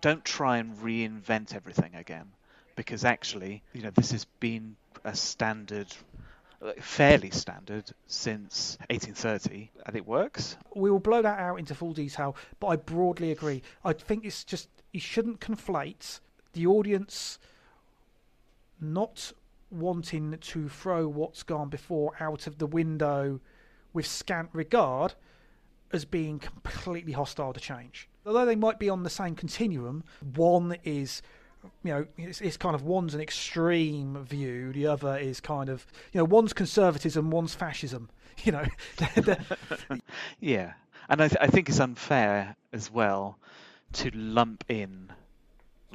don't 0.00 0.24
try 0.24 0.58
and 0.58 0.76
reinvent 0.76 1.54
everything 1.54 1.94
again 1.94 2.26
because 2.76 3.04
actually, 3.04 3.62
you 3.72 3.82
know, 3.82 3.90
this 3.90 4.12
has 4.12 4.26
been 4.38 4.76
a 5.04 5.16
standard, 5.16 5.88
fairly 6.80 7.30
standard 7.30 7.90
since 8.06 8.78
1830, 8.90 9.70
and 9.86 9.96
it 9.96 10.06
works. 10.06 10.56
We 10.74 10.90
will 10.90 11.00
blow 11.00 11.22
that 11.22 11.38
out 11.38 11.58
into 11.58 11.74
full 11.74 11.92
detail, 11.92 12.36
but 12.60 12.68
I 12.68 12.76
broadly 12.76 13.30
agree. 13.30 13.62
I 13.84 13.92
think 13.92 14.24
it's 14.24 14.44
just 14.44 14.68
you 14.92 15.00
shouldn't 15.00 15.40
conflate 15.40 16.20
the 16.52 16.66
audience 16.66 17.38
not 18.80 19.32
wanting 19.70 20.36
to 20.38 20.68
throw 20.68 21.08
what's 21.08 21.42
gone 21.42 21.68
before 21.68 22.12
out 22.20 22.46
of 22.46 22.58
the 22.58 22.66
window 22.66 23.40
with 23.92 24.06
scant 24.06 24.50
regard 24.52 25.14
as 25.92 26.04
being 26.04 26.38
completely 26.38 27.12
hostile 27.12 27.52
to 27.52 27.60
change 27.60 28.08
although 28.26 28.44
they 28.44 28.56
might 28.56 28.78
be 28.78 28.90
on 28.90 29.04
the 29.04 29.10
same 29.10 29.34
continuum, 29.34 30.02
one 30.34 30.76
is 30.84 31.22
you 31.82 31.92
know, 31.92 32.06
it's, 32.16 32.40
it's, 32.40 32.56
kind 32.56 32.74
of 32.74 32.82
one's 32.82 33.14
an 33.14 33.20
extreme 33.20 34.24
view, 34.24 34.72
the 34.72 34.86
other 34.86 35.16
is 35.16 35.40
kind 35.40 35.68
of, 35.68 35.86
you 36.12 36.18
know, 36.18 36.24
one's 36.24 36.52
conservatism, 36.52 37.30
one's 37.30 37.54
fascism. 37.54 38.08
You 38.44 38.52
know, 38.52 38.66
yeah, 40.40 40.74
and 41.08 41.22
I, 41.22 41.28
th- 41.28 41.38
I 41.40 41.46
think 41.46 41.70
it's 41.70 41.80
unfair 41.80 42.54
as 42.70 42.92
well 42.92 43.38
to 43.94 44.10
lump 44.10 44.64
in, 44.68 45.10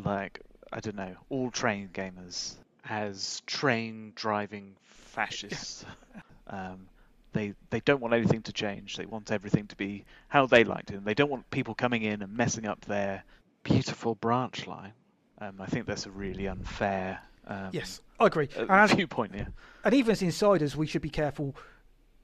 like, 0.04 0.40
I 0.74 0.80
don't 0.80 0.96
know, 0.96 1.16
all 1.30 1.52
train 1.52 1.92
gamers 1.94 2.56
as 2.90 3.44
train 3.46 4.14
driving 4.16 4.76
fascists. 4.84 5.86
um, 6.48 6.88
they 7.34 7.54
they 7.70 7.80
don't 7.82 8.02
want 8.02 8.14
anything 8.14 8.42
to 8.44 8.54
change. 8.54 8.98
They 8.98 9.06
want 9.06 9.32
everything 9.32 9.68
to 9.68 9.76
be 9.76 10.06
how 10.28 10.46
they 10.48 10.64
liked 10.64 10.92
it. 10.92 10.96
And 10.96 11.06
they 11.06 11.14
don't 11.14 11.30
want 11.30 11.50
people 11.52 11.76
coming 11.76 12.02
in 12.02 12.22
and 12.22 12.36
messing 12.36 12.66
up 12.66 12.82
their 12.86 13.24
beautiful 13.64 14.16
branch 14.16 14.68
line. 14.68 14.94
Um, 15.42 15.56
I 15.60 15.66
think 15.66 15.88
that's 15.88 16.06
a 16.06 16.12
really 16.12 16.48
unfair. 16.48 17.20
Um, 17.48 17.70
yes, 17.72 18.00
I 18.20 18.28
agree. 18.28 18.48
Uh, 18.56 18.66
and 18.70 18.92
viewpoint 18.92 19.34
here. 19.34 19.48
And 19.84 19.94
even 19.96 20.12
as 20.12 20.22
insiders, 20.22 20.78
we 20.78 20.86
should 20.86 21.02
be 21.02 21.10
careful 21.10 21.56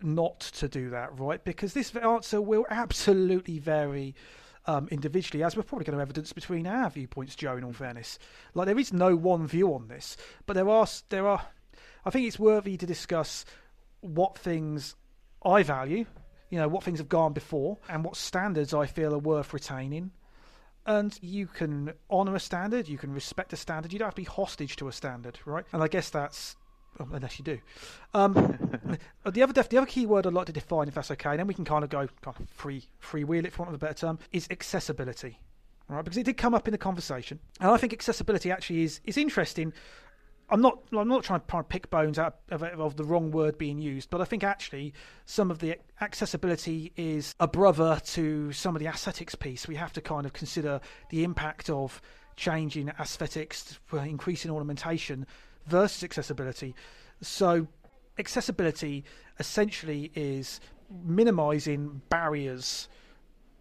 not 0.03 0.39
to 0.39 0.67
do 0.67 0.91
that, 0.91 1.19
right? 1.19 1.43
Because 1.43 1.73
this 1.73 1.93
answer 1.95 2.39
will 2.39 2.65
absolutely 2.69 3.59
vary. 3.59 4.15
Um, 4.69 4.89
individually, 4.91 5.45
as 5.45 5.55
we're 5.55 5.63
probably 5.63 5.85
going 5.85 5.97
to 5.97 6.01
evidence 6.01 6.33
between 6.33 6.67
our 6.67 6.89
viewpoints, 6.89 7.35
Joe. 7.35 7.55
In 7.55 7.63
all 7.63 7.71
fairness, 7.71 8.19
like 8.53 8.65
there 8.65 8.77
is 8.77 8.91
no 8.91 9.15
one 9.15 9.47
view 9.47 9.73
on 9.73 9.87
this, 9.87 10.17
but 10.45 10.55
there 10.55 10.67
are 10.67 10.85
there 11.07 11.25
are. 11.25 11.41
I 12.03 12.09
think 12.09 12.27
it's 12.27 12.37
worthy 12.37 12.75
to 12.75 12.85
discuss 12.85 13.45
what 14.01 14.37
things 14.37 14.97
I 15.41 15.63
value, 15.63 16.05
you 16.49 16.59
know, 16.59 16.67
what 16.67 16.83
things 16.83 16.99
have 16.99 17.07
gone 17.07 17.31
before, 17.31 17.77
and 17.87 18.03
what 18.03 18.17
standards 18.17 18.73
I 18.73 18.87
feel 18.87 19.13
are 19.13 19.19
worth 19.19 19.53
retaining. 19.53 20.11
And 20.87 21.17
you 21.21 21.47
can 21.47 21.93
honour 22.09 22.35
a 22.35 22.39
standard, 22.39 22.87
you 22.87 22.97
can 22.97 23.13
respect 23.13 23.53
a 23.53 23.57
standard, 23.57 23.93
you 23.93 23.99
don't 23.99 24.07
have 24.07 24.15
to 24.15 24.21
be 24.21 24.25
hostage 24.25 24.77
to 24.77 24.87
a 24.87 24.91
standard, 24.93 25.37
right? 25.45 25.65
And 25.73 25.83
I 25.83 25.87
guess 25.87 26.09
that's 26.09 26.55
um, 26.99 27.13
unless 27.13 27.37
you 27.37 27.45
do. 27.45 27.59
Um, 28.13 28.33
the 29.25 29.43
other 29.43 29.53
def- 29.53 29.69
the 29.69 29.77
other 29.77 29.85
key 29.85 30.05
word 30.05 30.25
I'd 30.25 30.33
like 30.33 30.47
to 30.47 30.53
define, 30.53 30.87
if 30.87 30.95
that's 30.95 31.11
okay, 31.11 31.31
and 31.31 31.39
then 31.39 31.47
we 31.47 31.53
can 31.53 31.65
kind 31.65 31.83
of 31.83 31.89
go 31.89 32.07
kind 32.21 32.35
of 32.39 32.49
free 32.49 32.83
freewheel 33.01 33.45
it, 33.45 33.53
for 33.53 33.63
want 33.63 33.69
of 33.69 33.75
a 33.75 33.85
better 33.85 33.93
term, 33.93 34.19
is 34.31 34.47
accessibility. 34.49 35.39
Right, 35.89 36.03
because 36.03 36.17
it 36.17 36.23
did 36.23 36.35
come 36.35 36.53
up 36.53 36.67
in 36.67 36.73
the 36.73 36.77
conversation, 36.77 37.39
and 37.61 37.69
I 37.69 37.77
think 37.77 37.93
accessibility 37.93 38.51
actually 38.51 38.83
is 38.83 38.99
is 39.05 39.17
interesting. 39.17 39.73
I'm 40.49 40.61
not 40.61 40.79
I'm 40.97 41.09
not 41.09 41.23
trying 41.23 41.41
to 41.41 41.63
pick 41.63 41.89
bones 41.89 42.17
out 42.17 42.37
of, 42.49 42.63
of, 42.63 42.95
the 42.95 43.03
wrong 43.03 43.31
word 43.31 43.57
being 43.57 43.79
used, 43.79 44.09
but 44.09 44.21
I 44.21 44.25
think 44.25 44.43
actually 44.43 44.93
some 45.25 45.51
of 45.51 45.59
the 45.59 45.75
accessibility 45.99 46.93
is 46.95 47.35
a 47.39 47.47
brother 47.47 47.99
to 48.13 48.53
some 48.53 48.75
of 48.75 48.79
the 48.79 48.87
aesthetics 48.87 49.35
piece. 49.35 49.67
We 49.67 49.75
have 49.75 49.91
to 49.93 50.01
kind 50.01 50.25
of 50.25 50.31
consider 50.31 50.79
the 51.09 51.25
impact 51.25 51.69
of 51.69 52.01
changing 52.37 52.89
aesthetics 52.99 53.77
for 53.85 53.99
increasing 53.99 54.49
ornamentation 54.49 55.27
versus 55.65 56.03
accessibility. 56.03 56.75
So 57.21 57.67
accessibility 58.17 59.03
essentially 59.39 60.11
is 60.15 60.61
minimizing 61.03 62.01
barriers 62.09 62.87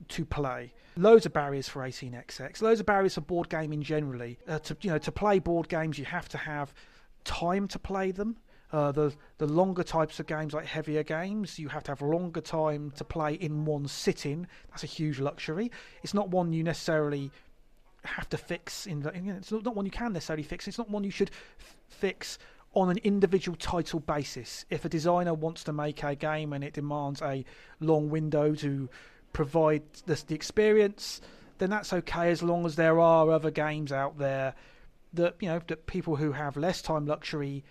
to 0.08 0.24
play. 0.24 0.72
Loads 0.96 1.26
of 1.26 1.32
barriers 1.32 1.68
for 1.68 1.82
18xx. 1.82 2.62
Loads 2.62 2.80
of 2.80 2.86
barriers 2.86 3.14
for 3.14 3.20
board 3.20 3.48
gaming 3.48 3.82
generally. 3.82 4.38
Uh, 4.48 4.58
to 4.60 4.76
you 4.80 4.90
know, 4.90 4.98
to 4.98 5.12
play 5.12 5.38
board 5.38 5.68
games, 5.68 5.98
you 5.98 6.04
have 6.04 6.28
to 6.30 6.38
have 6.38 6.72
time 7.24 7.68
to 7.68 7.78
play 7.78 8.10
them. 8.10 8.36
Uh, 8.72 8.90
the 8.90 9.14
the 9.38 9.46
longer 9.46 9.82
types 9.82 10.18
of 10.18 10.26
games, 10.26 10.52
like 10.52 10.66
heavier 10.66 11.02
games, 11.02 11.58
you 11.58 11.68
have 11.68 11.84
to 11.84 11.90
have 11.90 12.02
longer 12.02 12.40
time 12.40 12.90
to 12.92 13.04
play 13.04 13.34
in 13.34 13.64
one 13.64 13.86
sitting. 13.86 14.46
That's 14.70 14.84
a 14.84 14.88
huge 14.88 15.20
luxury. 15.20 15.70
It's 16.02 16.14
not 16.14 16.30
one 16.30 16.52
you 16.52 16.64
necessarily 16.64 17.30
have 18.04 18.28
to 18.30 18.36
fix. 18.36 18.86
In 18.86 19.00
the, 19.00 19.12
it's 19.14 19.52
not 19.52 19.74
one 19.74 19.84
you 19.84 19.90
can 19.90 20.12
necessarily 20.12 20.42
fix. 20.42 20.66
It's 20.66 20.78
not 20.78 20.90
one 20.90 21.04
you 21.04 21.10
should 21.10 21.30
f- 21.60 21.76
fix 21.88 22.38
on 22.74 22.90
an 22.90 22.98
individual 22.98 23.56
title 23.56 24.00
basis. 24.00 24.64
If 24.68 24.84
a 24.84 24.88
designer 24.88 25.32
wants 25.32 25.64
to 25.64 25.72
make 25.72 26.02
a 26.02 26.14
game 26.14 26.52
and 26.52 26.62
it 26.62 26.74
demands 26.74 27.22
a 27.22 27.44
long 27.80 28.10
window 28.10 28.54
to 28.54 28.88
provide 29.36 29.82
the, 30.06 30.14
the 30.28 30.34
experience, 30.34 31.20
then 31.58 31.68
that's 31.68 31.92
okay 31.92 32.30
as 32.30 32.42
long 32.42 32.64
as 32.64 32.74
there 32.76 32.98
are 32.98 33.30
other 33.30 33.50
games 33.50 33.92
out 33.92 34.16
there 34.16 34.54
that 35.12 35.36
you 35.40 35.48
know 35.48 35.60
that 35.66 35.86
people 35.86 36.16
who 36.16 36.32
have 36.32 36.56
less 36.56 36.80
time 36.80 37.04
luxury 37.04 37.62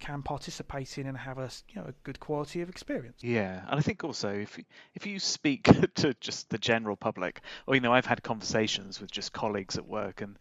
can 0.00 0.20
participate 0.20 0.98
in 0.98 1.06
and 1.06 1.16
have 1.16 1.38
a 1.38 1.48
you 1.68 1.80
know 1.80 1.86
a 1.86 1.92
good 2.02 2.18
quality 2.18 2.60
of 2.60 2.68
experience. 2.68 3.18
Yeah, 3.22 3.62
and 3.68 3.78
I 3.78 3.82
think 3.82 4.02
also 4.02 4.30
if 4.30 4.58
if 4.96 5.06
you 5.06 5.20
speak 5.20 5.62
to 5.94 6.12
just 6.14 6.50
the 6.50 6.58
general 6.58 6.96
public, 6.96 7.40
or 7.68 7.76
you 7.76 7.80
know, 7.80 7.92
I've 7.92 8.06
had 8.06 8.24
conversations 8.24 9.00
with 9.00 9.12
just 9.12 9.32
colleagues 9.32 9.78
at 9.78 9.86
work, 9.86 10.22
and 10.22 10.36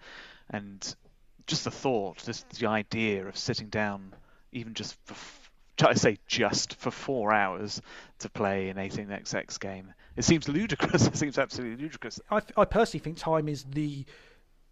and 0.49 0.95
just 1.45 1.63
the 1.63 1.71
thought, 1.71 2.17
just 2.25 2.49
the 2.49 2.65
idea 2.65 3.27
of 3.27 3.37
sitting 3.37 3.69
down, 3.69 4.15
even 4.51 4.73
just 4.73 4.97
for 5.05 5.15
I 5.87 5.93
say 5.93 6.17
just 6.25 6.73
for 6.73 6.89
four 6.89 7.31
hours 7.31 7.83
to 8.19 8.29
play 8.29 8.69
an 8.69 8.77
18xx 8.77 9.59
game. 9.59 9.93
It 10.15 10.23
seems 10.23 10.47
ludicrous. 10.47 11.07
It 11.07 11.15
seems 11.15 11.37
absolutely 11.37 11.83
ludicrous. 11.83 12.19
I, 12.29 12.41
I 12.57 12.65
personally 12.65 13.03
think 13.03 13.17
time 13.17 13.47
is 13.47 13.63
the 13.63 14.05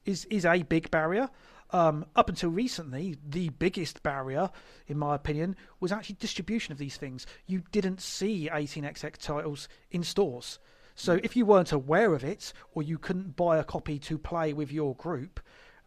is 0.05 0.25
is 0.25 0.45
a 0.45 0.63
big 0.63 0.91
barrier. 0.91 1.29
Um, 1.71 2.05
up 2.15 2.29
until 2.29 2.49
recently, 2.49 3.17
the 3.23 3.49
biggest 3.49 4.01
barrier, 4.01 4.49
in 4.87 4.97
my 4.97 5.13
opinion, 5.13 5.55
was 5.79 5.91
actually 5.91 6.15
distribution 6.15 6.71
of 6.71 6.79
these 6.79 6.97
things. 6.97 7.27
You 7.45 7.61
didn't 7.71 8.01
see 8.01 8.49
18xx 8.51 9.17
titles 9.17 9.69
in 9.91 10.03
stores. 10.03 10.57
So 10.95 11.19
if 11.23 11.35
you 11.35 11.45
weren't 11.45 11.71
aware 11.71 12.15
of 12.15 12.23
it, 12.23 12.53
or 12.73 12.81
you 12.81 12.97
couldn't 12.97 13.35
buy 13.35 13.57
a 13.57 13.63
copy 13.63 13.99
to 13.99 14.17
play 14.17 14.51
with 14.51 14.71
your 14.71 14.95
group, 14.95 15.39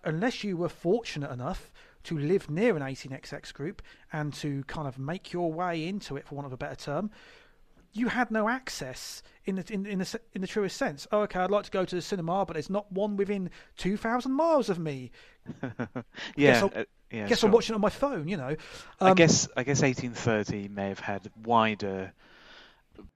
unless 0.04 0.44
you 0.44 0.56
were 0.56 0.68
fortunate 0.68 1.32
enough 1.32 1.72
to 2.04 2.16
live 2.16 2.48
near 2.48 2.76
an 2.76 2.82
18xx 2.82 3.52
group 3.52 3.82
and 4.12 4.32
to 4.34 4.62
kind 4.64 4.86
of 4.86 4.98
make 4.98 5.32
your 5.32 5.52
way 5.52 5.86
into 5.86 6.16
it, 6.16 6.26
for 6.26 6.36
want 6.36 6.46
of 6.46 6.52
a 6.52 6.56
better 6.56 6.76
term, 6.76 7.10
you 7.92 8.08
had 8.08 8.30
no 8.30 8.48
access 8.48 9.22
in 9.44 9.56
the 9.56 9.72
in, 9.72 9.86
in 9.86 9.98
the 9.98 10.20
in 10.34 10.40
the 10.40 10.46
truest 10.46 10.76
sense. 10.76 11.06
Oh, 11.12 11.20
okay, 11.22 11.40
I'd 11.40 11.50
like 11.50 11.64
to 11.64 11.70
go 11.70 11.84
to 11.84 11.94
the 11.94 12.02
cinema, 12.02 12.44
but 12.46 12.54
there's 12.54 12.70
not 12.70 12.90
one 12.90 13.16
within 13.16 13.50
two 13.76 13.96
thousand 13.96 14.32
miles 14.32 14.70
of 14.70 14.78
me. 14.78 15.10
yeah, 15.62 16.00
guess, 16.36 16.62
uh, 16.62 16.84
yeah, 17.10 17.28
guess 17.28 17.40
sure. 17.40 17.48
I'm 17.48 17.52
watching 17.52 17.74
it 17.74 17.76
on 17.76 17.80
my 17.80 17.90
phone. 17.90 18.28
You 18.28 18.36
know, 18.36 18.56
um, 19.00 19.10
I 19.10 19.14
guess 19.14 19.48
I 19.56 19.64
guess 19.64 19.82
1830 19.82 20.68
may 20.68 20.88
have 20.88 21.00
had 21.00 21.30
wider 21.44 22.12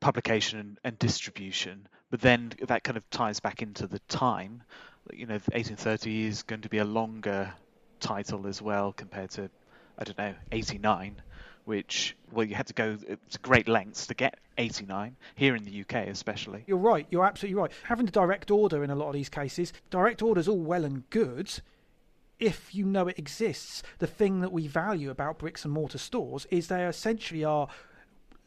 publication 0.01 0.59
and, 0.59 0.79
and 0.85 0.99
distribution, 0.99 1.89
but 2.11 2.21
then 2.21 2.53
that 2.67 2.85
kind 2.85 2.97
of 2.97 3.09
ties 3.11 3.41
back 3.41 3.63
into 3.63 3.87
the 3.87 4.01
time. 4.01 4.63
You 5.13 5.27
know, 5.27 5.35
1830 5.35 6.27
is 6.27 6.43
going 6.43 6.63
to 6.63 6.69
be 6.69 6.79
a 6.79 6.85
longer 6.85 7.53
title 8.01 8.47
as 8.47 8.61
well 8.61 8.93
compared 8.93 9.31
to 9.31 9.49
I 9.99 10.05
don't 10.05 10.19
know 10.19 10.35
89 10.53 11.23
which 11.67 12.17
well 12.33 12.47
you 12.47 12.55
had 12.55 12.67
to 12.69 12.73
go 12.73 12.97
uh, 13.11 13.17
to 13.31 13.39
great 13.41 13.69
lengths 13.69 14.07
to 14.07 14.15
get 14.15 14.39
89 14.57 15.17
here 15.35 15.55
in 15.55 15.65
the 15.65 15.81
UK 15.83 16.09
especially. 16.09 16.65
You're 16.67 16.79
right. 16.79 17.07
You're 17.11 17.27
absolutely 17.27 17.61
right. 17.61 17.73
Having 17.85 18.07
the 18.07 18.13
direct 18.13 18.51
order 18.51 18.83
in 18.83 18.91
a 18.91 18.95
lot 18.95 19.09
of 19.09 19.15
these 19.15 19.29
cases 19.29 19.73
direct 19.91 20.23
orders 20.23 20.49
all 20.49 20.59
well 20.59 20.85
and 20.85 21.09
good 21.11 21.61
if 22.39 22.75
you 22.75 22.87
know 22.87 23.09
it 23.09 23.19
exists. 23.19 23.83
The 23.99 24.07
thing 24.07 24.41
that 24.41 24.53
we 24.53 24.67
value 24.67 25.11
about 25.11 25.39
bricks 25.39 25.65
and 25.65 25.73
mortar 25.73 25.99
stores 25.99 26.47
is 26.51 26.69
they 26.69 26.87
essentially 26.87 27.45
are 27.45 27.69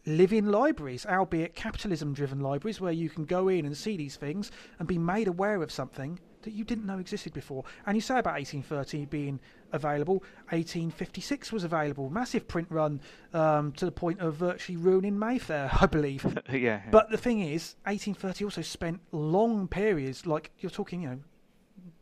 living 0.05 0.45
libraries, 0.45 1.05
albeit 1.05 1.55
capitalism 1.55 2.13
driven 2.13 2.39
libraries, 2.39 2.79
where 2.79 2.91
you 2.91 3.09
can 3.09 3.25
go 3.25 3.47
in 3.47 3.65
and 3.65 3.75
see 3.75 3.97
these 3.97 4.15
things 4.15 4.51
and 4.79 4.87
be 4.87 4.97
made 4.97 5.27
aware 5.27 5.61
of 5.61 5.71
something 5.71 6.19
that 6.43 6.53
you 6.53 6.63
didn't 6.63 6.85
know 6.85 6.99
existed 6.99 7.33
before. 7.33 7.65
And 7.85 7.97
you 7.97 8.01
say 8.01 8.17
about 8.19 8.35
1830 8.35 9.05
being 9.05 9.39
available, 9.71 10.23
1856 10.49 11.51
was 11.51 11.63
available, 11.63 12.09
massive 12.09 12.47
print 12.47 12.67
run 12.69 13.01
um, 13.33 13.71
to 13.73 13.85
the 13.85 13.91
point 13.91 14.19
of 14.19 14.35
virtually 14.35 14.77
ruining 14.77 15.17
Mayfair, 15.17 15.69
I 15.81 15.85
believe. 15.85 16.23
yeah, 16.49 16.55
yeah, 16.55 16.81
But 16.91 17.09
the 17.09 17.17
thing 17.17 17.41
is, 17.41 17.75
1830 17.85 18.45
also 18.45 18.61
spent 18.61 19.01
long 19.11 19.67
periods, 19.67 20.25
like 20.25 20.51
you're 20.59 20.69
talking, 20.69 21.03
you 21.03 21.09
know, 21.09 21.19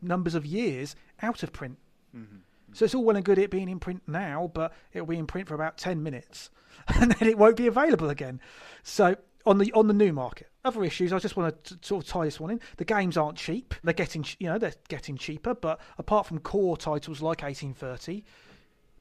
numbers 0.02 0.34
of 0.34 0.46
years 0.46 0.96
out 1.22 1.42
of 1.42 1.52
print. 1.52 1.78
Mm-hmm. 2.16 2.36
So 2.72 2.84
it's 2.84 2.94
all 2.94 3.04
well 3.04 3.16
and 3.16 3.24
good 3.24 3.38
it 3.38 3.50
being 3.50 3.68
in 3.68 3.80
print 3.80 4.02
now, 4.06 4.50
but 4.52 4.72
it'll 4.92 5.06
be 5.06 5.18
in 5.18 5.26
print 5.26 5.48
for 5.48 5.54
about 5.54 5.78
10 5.78 6.02
minutes 6.02 6.50
and 6.88 7.12
then 7.12 7.28
it 7.28 7.38
won't 7.38 7.56
be 7.56 7.66
available 7.66 8.10
again. 8.10 8.40
So 8.82 9.16
on 9.46 9.58
the 9.58 9.72
on 9.72 9.86
the 9.86 9.94
new 9.94 10.12
market. 10.12 10.48
Other 10.64 10.84
issues. 10.84 11.12
I 11.12 11.18
just 11.18 11.36
want 11.36 11.64
to 11.64 11.78
sort 11.82 12.04
of 12.04 12.10
tie 12.10 12.24
this 12.24 12.40
one 12.40 12.50
in. 12.50 12.60
The 12.76 12.84
games 12.84 13.16
aren't 13.16 13.38
cheap. 13.38 13.74
They're 13.82 13.94
getting 13.94 14.24
you 14.38 14.48
know 14.48 14.58
they're 14.58 14.74
getting 14.88 15.16
cheaper, 15.16 15.54
but 15.54 15.80
apart 15.96 16.26
from 16.26 16.38
core 16.40 16.76
titles 16.76 17.20
like 17.20 17.42
1830, 17.42 18.24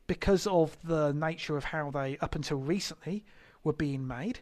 because 0.08 0.48
of 0.48 0.78
the 0.84 1.12
nature 1.14 1.58
of 1.58 1.66
how 1.66 1.92
they 1.92 2.18
up 2.20 2.36
until 2.36 2.58
recently 2.58 3.26
were 3.64 3.74
being 3.74 4.08
made, 4.08 4.40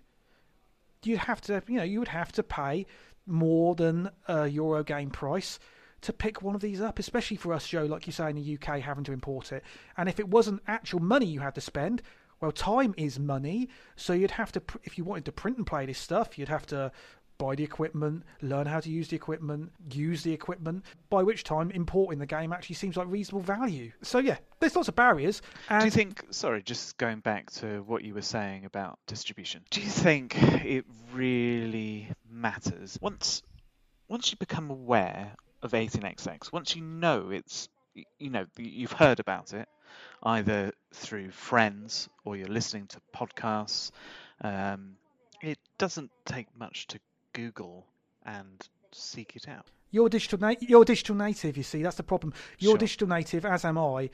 you'd 1.04 1.20
have 1.20 1.42
to 1.42 1.64
you 1.68 1.78
know 1.78 1.84
you 1.84 2.00
would 2.00 2.10
have 2.10 2.32
to 2.34 2.44
pay 2.44 2.86
more 3.26 3.76
than 3.76 4.10
a 4.28 4.48
euro 4.48 4.84
game 4.84 5.10
price 5.10 5.60
to 6.02 6.14
pick 6.14 6.44
one 6.44 6.54
of 6.54 6.62
these 6.62 6.82
up, 6.82 7.00
especially 7.00 7.38
for 7.38 7.52
us, 7.52 7.68
Joe, 7.68 7.86
like 7.86 8.06
you 8.06 8.14
say 8.14 8.30
in 8.30 8.36
the 8.36 8.56
UK, 8.56 8.80
having 8.80 9.04
to 9.06 9.12
import 9.12 9.52
it. 9.52 9.64
And 9.98 10.08
if 10.08 10.20
it 10.20 10.28
wasn't 10.28 10.62
actual 10.68 11.00
money 11.00 11.26
you 11.26 11.40
had 11.40 11.56
to 11.56 11.62
spend, 11.62 12.04
well, 12.42 12.52
time 12.52 12.94
is 12.98 13.20
money, 13.20 13.70
so 13.96 14.14
you'd 14.14 14.32
have 14.32 14.52
to, 14.54 14.62
if 14.84 14.98
you 14.98 15.04
wanted 15.04 15.26
to 15.26 15.32
print 15.32 15.58
and 15.58 15.66
play 15.66 15.86
this 15.86 15.98
stuff, 15.98 16.38
you'd 16.38 16.50
have 16.50 16.66
to 16.68 16.92
buy 17.38 17.56
the 17.56 17.64
equipment, 17.64 18.24
learn 18.42 18.66
how 18.66 18.80
to 18.80 18.90
use 18.90 19.10
the 19.10 19.16
equipment, 19.16 19.72
use 19.92 20.24
the 20.24 20.32
equipment, 20.32 20.86
by 21.10 21.22
which 21.22 21.44
time 21.44 21.70
importing 21.72 22.20
the 22.20 22.26
game 22.26 22.54
actually 22.54 22.76
seems 22.76 22.96
like 22.96 23.08
reasonable 23.10 23.42
value. 23.42 23.92
So, 24.02 24.20
yeah, 24.20 24.38
there's 24.60 24.76
lots 24.76 24.88
of 24.88 24.96
barriers. 24.96 25.42
do 25.70 25.86
you 25.86 25.92
think, 25.92 26.24
sorry, 26.30 26.62
just 26.64 26.98
going 26.98 27.20
back 27.20 27.52
to 27.52 27.82
what 27.84 28.04
you 28.04 28.14
were 28.14 28.22
saying 28.22 28.66
about 28.66 29.00
distribution, 29.08 29.64
do 29.70 29.82
you 29.82 29.90
think 29.90 30.42
it 30.64 30.86
really 31.14 32.10
matters 32.30 32.98
once 33.02 33.42
once 34.08 34.32
you 34.32 34.38
become 34.38 34.70
aware 34.70 35.36
of 35.62 35.72
18xx, 35.72 36.52
once 36.52 36.76
you 36.76 36.82
know 36.84 37.32
it's, 37.32 37.70
you 38.20 38.30
know, 38.30 38.46
you've 38.58 38.92
heard 38.92 39.20
about 39.20 39.54
it, 39.54 39.68
either 40.26 40.72
through 40.94 41.30
friends 41.30 42.10
or 42.24 42.36
you're 42.36 42.48
listening 42.48 42.88
to 42.88 43.00
podcasts. 43.16 43.92
Um, 44.42 44.98
it 45.42 45.60
doesn't 45.78 46.12
take 46.26 46.48
much 46.58 46.88
to 46.88 47.00
Google 47.34 47.86
and 48.26 48.68
seek 48.92 49.36
it 49.36 49.48
out. 49.48 49.68
You're 49.92 50.10
digital, 50.10 50.40
na- 50.40 50.56
you're 50.60 50.84
digital 50.84 51.16
native. 51.16 51.58
You 51.58 51.64
see, 51.64 51.84
that's 51.84 51.98
the 51.98 52.04
problem. 52.04 52.34
You're 52.58 52.72
sure. 52.72 52.78
digital 52.80 53.08
native, 53.08 53.46
as 53.46 53.64
am 53.64 53.78
I. 53.78 54.10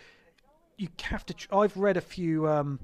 You 0.77 0.89
have 1.03 1.25
to. 1.27 1.33
Tr- 1.33 1.55
I've 1.55 1.75
read 1.77 1.97
a 1.97 2.01
few 2.01 2.47
um, 2.47 2.79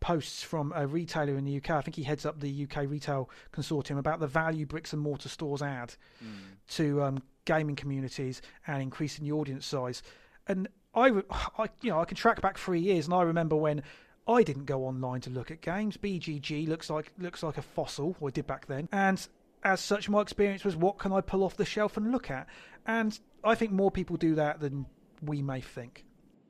posts 0.00 0.42
from 0.42 0.72
a 0.74 0.86
retailer 0.86 1.36
in 1.36 1.44
the 1.44 1.56
UK. 1.56 1.70
I 1.70 1.80
think 1.82 1.96
he 1.96 2.02
heads 2.02 2.26
up 2.26 2.40
the 2.40 2.66
UK 2.66 2.90
retail 2.90 3.30
consortium 3.52 3.98
about 3.98 4.20
the 4.20 4.26
value 4.26 4.66
bricks 4.66 4.92
and 4.92 5.00
mortar 5.00 5.28
stores 5.28 5.62
add 5.62 5.94
mm. 6.22 6.28
to 6.76 7.02
um, 7.02 7.22
gaming 7.44 7.76
communities 7.76 8.42
and 8.66 8.82
increasing 8.82 9.24
the 9.24 9.32
audience 9.32 9.64
size. 9.64 10.02
And 10.48 10.68
I, 10.94 11.08
I, 11.58 11.68
you 11.80 11.90
know, 11.90 12.00
I 12.00 12.04
can 12.04 12.16
track 12.16 12.40
back 12.40 12.58
three 12.58 12.80
years, 12.80 13.06
and 13.06 13.14
I 13.14 13.22
remember 13.22 13.56
when 13.56 13.82
I 14.26 14.42
didn't 14.42 14.66
go 14.66 14.84
online 14.84 15.20
to 15.22 15.30
look 15.30 15.50
at 15.50 15.60
games. 15.60 15.96
BGG 15.96 16.68
looks 16.68 16.90
like 16.90 17.12
looks 17.18 17.42
like 17.42 17.58
a 17.58 17.62
fossil, 17.62 18.16
or 18.20 18.30
did 18.30 18.46
back 18.46 18.66
then, 18.66 18.88
and 18.92 19.26
as 19.64 19.80
such, 19.80 20.08
my 20.08 20.20
experience 20.20 20.64
was, 20.64 20.76
what 20.76 20.98
can 20.98 21.12
I 21.12 21.20
pull 21.20 21.44
off 21.44 21.56
the 21.56 21.64
shelf 21.64 21.96
and 21.96 22.10
look 22.10 22.30
at? 22.30 22.48
And 22.86 23.18
I 23.44 23.54
think 23.54 23.72
more 23.72 23.90
people 23.90 24.16
do 24.16 24.34
that 24.34 24.60
than 24.60 24.86
we 25.22 25.40
may 25.42 25.60
think. 25.60 26.04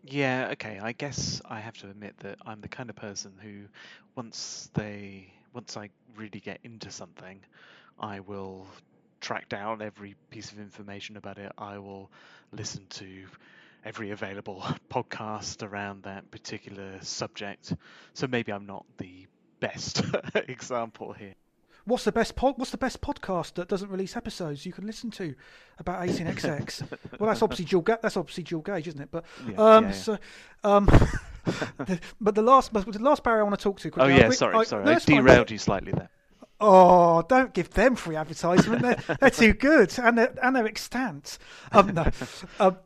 Yeah, 0.05 0.48
okay. 0.52 0.78
I 0.83 0.92
guess 0.92 1.40
I 1.44 1.61
have 1.61 1.76
to 1.78 1.90
admit 1.90 2.16
that 2.18 2.38
I'm 2.46 2.61
the 2.61 2.68
kind 2.68 2.90
of 2.90 2.96
person 2.96 3.33
who, 3.40 3.64
once 4.16 4.70
they, 4.74 5.33
once 5.52 5.76
I 5.76 5.90
really 6.16 6.40
get 6.40 6.59
into 6.64 6.90
something, 6.90 7.40
I 8.00 8.20
will 8.20 8.66
track 9.20 9.48
down 9.48 9.83
every 9.83 10.16
piece 10.31 10.50
of 10.50 10.59
information 10.59 11.16
about 11.16 11.38
it. 11.38 11.52
I 11.59 11.78
will 11.78 12.11
listen 12.50 12.87
to 12.90 13.26
every 13.85 14.11
available 14.11 14.64
podcast 14.90 15.62
around 15.68 16.05
that 16.05 16.31
particular 16.31 16.99
subject. 17.03 17.75
So 18.14 18.27
maybe 18.27 18.53
I'm 18.53 18.66
not 18.66 18.85
the 18.99 19.27
best 19.61 20.03
example 20.35 21.12
here. 21.12 21.35
What's 21.85 22.05
the 22.05 22.12
best 22.12 22.37
pod, 22.37 22.55
What's 22.59 22.71
the 22.71 22.77
best 22.79 23.01
podcast 23.01 23.55
that 23.55 23.66
doesn't 23.68 23.88
release 23.90 24.16
episodes 24.16 24.64
you 24.64 24.73
can 24.73 24.87
listen 24.87 25.11
to 25.12 25.35
about 25.81 26.07
18xx? 26.07 26.83
well, 27.18 27.29
that's 27.29 27.42
obviously 27.42 27.64
Dual. 27.64 27.83
Ga- 27.83 27.99
that's 28.01 28.16
obviously 28.16 28.45
Dual 28.45 28.62
Gauge, 28.62 28.87
isn't 28.87 29.01
it? 29.01 29.09
But 29.11 29.25
Yeah, 29.49 29.55
um, 29.57 29.85
yeah, 29.87 29.90
yeah. 29.90 29.97
so 29.97 30.18
um, 30.62 30.87
the- 30.87 31.99
but 32.21 32.37
the 32.37 32.42
last, 32.42 32.73
but 32.73 32.87
the 32.92 33.01
last 33.01 33.25
barrier 33.25 33.40
I 33.40 33.42
want 33.42 33.59
to 33.59 33.62
talk 33.64 33.81
to. 33.81 33.90
Oh 33.97 34.07
yeah, 34.07 34.29
I- 34.29 34.31
sorry, 34.31 34.55
I- 34.55 34.62
sorry. 34.62 34.85
I 34.85 34.99
fine. 35.01 35.16
derailed 35.25 35.51
you 35.51 35.59
slightly 35.59 35.90
there. 35.90 36.09
Oh, 36.61 37.23
don't 37.23 37.53
give 37.53 37.71
them 37.71 37.97
free 37.97 38.14
advertisement. 38.14 38.83
They're, 38.83 39.16
they're 39.18 39.31
too 39.31 39.53
good, 39.53 39.92
and 39.99 40.16
they're, 40.16 40.33
and 40.40 40.55
they're 40.55 40.66
extant. 40.68 41.38
Um, 41.73 41.92
no, 41.95 42.07
um, 42.61 42.77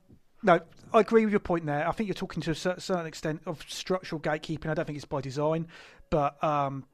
no, 0.46 0.60
I 0.94 1.00
agree 1.00 1.24
with 1.24 1.32
your 1.32 1.40
point 1.40 1.66
there. 1.66 1.86
I 1.86 1.92
think 1.92 2.06
you're 2.08 2.14
talking 2.14 2.40
to 2.42 2.52
a 2.52 2.54
certain 2.54 3.06
extent 3.06 3.42
of 3.46 3.62
structural 3.68 4.20
gatekeeping. 4.20 4.68
I 4.70 4.74
don't 4.74 4.84
think 4.86 4.96
it's 4.96 5.04
by 5.04 5.20
design, 5.20 5.66
but 6.10 6.42
um, 6.42 6.84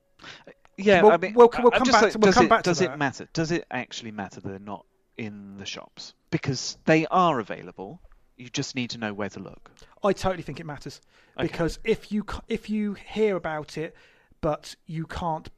Yeah, 0.78 1.02
We'll- 1.02 1.12
I 1.12 1.16
mean, 1.18 1.34
we'll- 1.34 1.50
we'll 1.60 1.70
come 1.70 1.82
back 1.84 2.02
like, 2.02 2.12
to- 2.12 2.18
we'll 2.18 2.28
does 2.28 2.34
come 2.34 2.46
it, 2.46 2.48
back 2.48 2.62
to 2.64 2.70
Does 2.70 2.80
it 2.80 2.96
matter? 2.96 3.28
Does 3.34 3.52
it 3.52 3.66
actually 3.70 4.10
matter 4.10 4.40
they're 4.40 4.58
not 4.58 4.86
in 5.18 5.58
the 5.58 5.66
shops? 5.66 6.14
Because 6.30 6.78
they 6.86 7.06
are 7.08 7.38
available. 7.40 8.00
You 8.38 8.48
just 8.48 8.74
need 8.74 8.88
to 8.90 8.98
know 8.98 9.12
where 9.12 9.28
to 9.28 9.38
look. 9.38 9.70
I 10.02 10.14
totally 10.14 10.42
think 10.42 10.58
it 10.60 10.64
matters 10.66 11.00
Okay. 11.36 11.46
because 11.46 11.78
if 11.84 12.10
you 12.10 12.24
if 12.48 12.70
you 12.70 12.94
hear 12.94 13.36
about 13.36 13.76
it, 13.76 13.94
but 14.40 14.74
you 14.86 15.06
can't. 15.06 15.50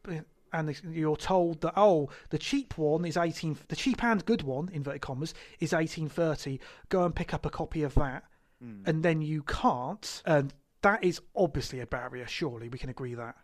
And 0.54 0.74
you're 0.92 1.16
told 1.16 1.60
that 1.62 1.74
oh, 1.76 2.08
the 2.30 2.38
cheap 2.38 2.78
one 2.78 3.04
is 3.04 3.16
eighteen. 3.16 3.58
The 3.68 3.76
cheap 3.76 4.02
and 4.04 4.24
good 4.24 4.42
one, 4.42 4.70
inverted 4.72 5.02
commas, 5.02 5.34
is 5.60 5.72
eighteen 5.72 6.08
thirty. 6.08 6.60
Go 6.88 7.04
and 7.04 7.14
pick 7.14 7.34
up 7.34 7.44
a 7.44 7.50
copy 7.50 7.82
of 7.82 7.94
that, 7.96 8.24
Hmm. 8.62 8.82
and 8.86 9.02
then 9.02 9.20
you 9.20 9.42
can't. 9.42 10.22
And 10.24 10.54
that 10.82 11.02
is 11.02 11.20
obviously 11.34 11.80
a 11.80 11.86
barrier. 11.86 12.26
Surely 12.26 12.68
we 12.68 12.78
can 12.78 12.90
agree 12.90 13.14
that. 13.14 13.36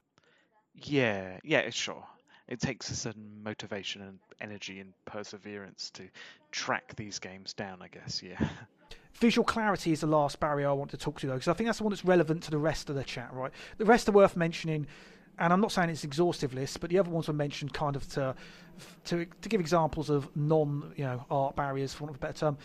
Yeah, 0.75 1.39
yeah, 1.43 1.69
sure. 1.71 2.05
It 2.49 2.61
takes 2.61 2.91
a 2.91 2.97
certain 2.97 3.43
motivation 3.43 4.03
and 4.03 4.19
energy 4.41 4.81
and 4.81 4.93
perseverance 5.05 5.91
to 5.91 6.09
track 6.51 6.95
these 6.97 7.19
games 7.19 7.53
down, 7.53 7.81
I 7.81 7.89
guess. 7.89 8.23
Yeah. 8.23 8.39
Visual 9.15 9.45
clarity 9.45 9.93
is 9.93 10.01
the 10.01 10.07
last 10.07 10.41
barrier 10.41 10.69
I 10.69 10.73
want 10.73 10.91
to 10.93 10.97
talk 10.97 11.21
to, 11.21 11.27
though, 11.27 11.35
because 11.35 11.49
I 11.49 11.53
think 11.53 11.69
that's 11.69 11.79
the 11.79 11.85
one 11.85 11.91
that's 11.93 12.05
relevant 12.05 12.43
to 12.45 12.51
the 12.51 12.59
rest 12.59 12.89
of 12.91 12.97
the 12.97 13.05
chat, 13.05 13.33
right? 13.33 13.53
The 13.79 13.85
rest 13.85 14.09
are 14.09 14.13
worth 14.13 14.37
mentioning, 14.37 14.87
and 15.41 15.53
I'm 15.53 15.61
not 15.61 15.73
saying 15.73 15.89
it's 15.89 16.05
exhaustive 16.05 16.55
list, 16.55 16.81
but 16.81 16.91
the 16.91 16.99
other 16.99 17.11
ones 17.11 17.27
were 17.27 17.35
mentioned 17.35 17.73
kind 17.73 17.97
of 17.97 18.07
to 18.11 18.35
to 19.07 19.27
to 19.27 19.49
give 19.49 19.61
examples 19.61 20.11
of 20.11 20.35
non, 20.37 20.93
you 20.97 21.05
know, 21.05 21.25
art 21.31 21.57
barriers, 21.57 21.95
for 21.95 22.05
want 22.05 22.17
of 22.17 22.17
a 22.17 22.21
better 22.21 22.39
term. 22.39 22.59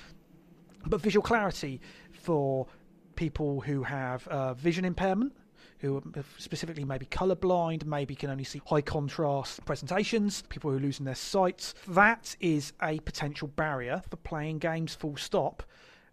But 0.85 1.01
visual 1.01 1.23
clarity 1.23 1.81
for 2.11 2.67
people 3.15 3.61
who 3.61 3.81
have 3.83 4.27
uh, 4.27 4.53
vision 4.53 4.85
impairment, 4.85 5.33
who 5.79 5.97
are 5.97 6.23
specifically 6.37 6.83
maybe 6.83 7.05
colourblind, 7.05 7.85
maybe 7.85 8.13
can 8.13 8.29
only 8.29 8.43
see 8.43 8.61
high 8.65 8.81
contrast 8.81 9.65
presentations, 9.65 10.43
people 10.49 10.69
who 10.69 10.77
are 10.77 10.81
losing 10.81 11.05
their 11.05 11.15
sight. 11.15 11.73
That 11.87 12.35
is 12.39 12.73
a 12.83 12.99
potential 12.99 13.47
barrier 13.47 14.03
for 14.09 14.17
playing 14.17 14.59
games 14.59 14.93
full 14.93 15.17
stop 15.17 15.63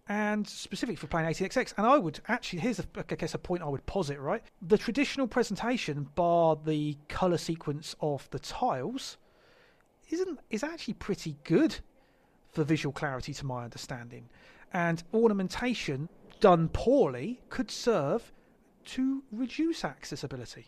and 0.08 0.48
specifically 0.48 0.96
for 0.96 1.06
playing 1.06 1.28
18xx. 1.28 1.74
And 1.76 1.86
I 1.86 1.98
would 1.98 2.20
actually, 2.28 2.60
here's 2.60 2.78
a, 2.78 2.84
I 2.96 3.14
guess 3.14 3.34
a 3.34 3.38
point 3.38 3.62
I 3.62 3.68
would 3.68 3.86
posit, 3.86 4.18
right? 4.18 4.42
The 4.60 4.78
traditional 4.78 5.28
presentation, 5.28 6.08
bar 6.14 6.58
the 6.64 6.96
colour 7.08 7.38
sequence 7.38 7.94
of 8.00 8.28
the 8.30 8.38
tiles, 8.38 9.16
isn't 10.10 10.40
is 10.50 10.62
actually 10.62 10.94
pretty 10.94 11.36
good 11.44 11.76
for 12.52 12.64
visual 12.64 12.92
clarity, 12.92 13.32
to 13.32 13.46
my 13.46 13.64
understanding. 13.64 14.28
And 14.72 15.02
ornamentation 15.14 16.08
done 16.40 16.68
poorly 16.68 17.40
could 17.48 17.70
serve 17.70 18.32
to 18.86 19.22
reduce 19.32 19.84
accessibility. 19.84 20.66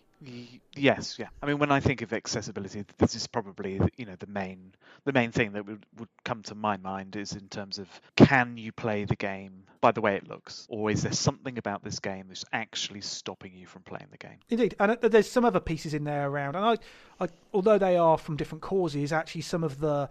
Yes, 0.74 1.18
yeah. 1.18 1.28
I 1.42 1.46
mean, 1.46 1.58
when 1.58 1.70
I 1.70 1.80
think 1.80 2.00
of 2.02 2.12
accessibility, 2.12 2.84
this 2.98 3.14
is 3.14 3.26
probably 3.26 3.80
you 3.96 4.06
know 4.06 4.16
the 4.18 4.26
main 4.26 4.72
the 5.04 5.12
main 5.12 5.32
thing 5.32 5.52
that 5.52 5.66
would 5.66 5.84
would 5.98 6.08
come 6.24 6.42
to 6.44 6.54
my 6.54 6.76
mind 6.76 7.16
is 7.16 7.32
in 7.32 7.48
terms 7.48 7.78
of 7.78 7.88
can 8.16 8.56
you 8.56 8.72
play 8.72 9.04
the 9.04 9.16
game 9.16 9.64
by 9.80 9.92
the 9.92 10.00
way 10.00 10.16
it 10.16 10.26
looks, 10.26 10.66
or 10.70 10.90
is 10.90 11.02
there 11.02 11.12
something 11.12 11.58
about 11.58 11.84
this 11.84 12.00
game 12.00 12.24
that's 12.28 12.44
actually 12.54 13.02
stopping 13.02 13.52
you 13.54 13.66
from 13.66 13.82
playing 13.82 14.06
the 14.10 14.16
game? 14.16 14.38
Indeed, 14.48 14.74
and 14.80 14.92
uh, 14.92 15.08
there's 15.08 15.30
some 15.30 15.44
other 15.44 15.60
pieces 15.60 15.92
in 15.92 16.04
there 16.04 16.28
around, 16.28 16.56
and 16.56 16.64
I, 16.64 16.78
I 17.22 17.28
although 17.52 17.78
they 17.78 17.96
are 17.96 18.16
from 18.16 18.36
different 18.36 18.62
causes, 18.62 19.12
actually 19.12 19.42
some 19.42 19.62
of 19.62 19.80
the 19.80 20.08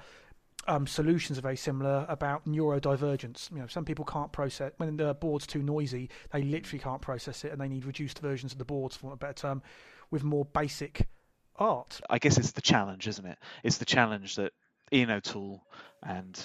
um, 0.67 0.87
solutions 0.87 1.37
are 1.37 1.41
very 1.41 1.57
similar 1.57 2.05
about 2.09 2.47
neurodivergence. 2.47 3.51
You 3.51 3.59
know, 3.59 3.67
some 3.67 3.85
people 3.85 4.05
can't 4.05 4.31
process 4.31 4.71
when 4.77 4.97
the 4.97 5.13
board's 5.13 5.47
too 5.47 5.61
noisy; 5.61 6.09
they 6.31 6.41
literally 6.41 6.79
can't 6.79 7.01
process 7.01 7.43
it, 7.43 7.51
and 7.51 7.59
they 7.59 7.67
need 7.67 7.85
reduced 7.85 8.19
versions 8.19 8.51
of 8.51 8.57
the 8.57 8.65
boards, 8.65 8.95
for 8.95 9.07
want 9.07 9.15
a 9.15 9.19
better 9.19 9.33
term, 9.33 9.61
with 10.11 10.23
more 10.23 10.45
basic 10.45 11.07
art. 11.57 12.01
I 12.09 12.19
guess 12.19 12.37
it's 12.37 12.51
the 12.51 12.61
challenge, 12.61 13.07
isn't 13.07 13.25
it? 13.25 13.37
It's 13.63 13.77
the 13.77 13.85
challenge 13.85 14.35
that 14.37 14.53
Ian 14.91 15.11
O'Toole 15.11 15.63
and 16.01 16.39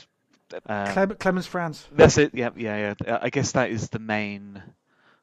um, 0.67 0.87
Clem- 0.93 1.11
Klemens 1.11 1.47
Franz. 1.47 1.87
That's 1.93 2.19
it. 2.19 2.35
Yeah, 2.35 2.51
yeah, 2.57 2.95
yeah. 3.07 3.19
I 3.21 3.31
guess 3.31 3.53
that 3.53 3.71
is 3.71 3.89
the 3.91 3.99
main, 3.99 4.63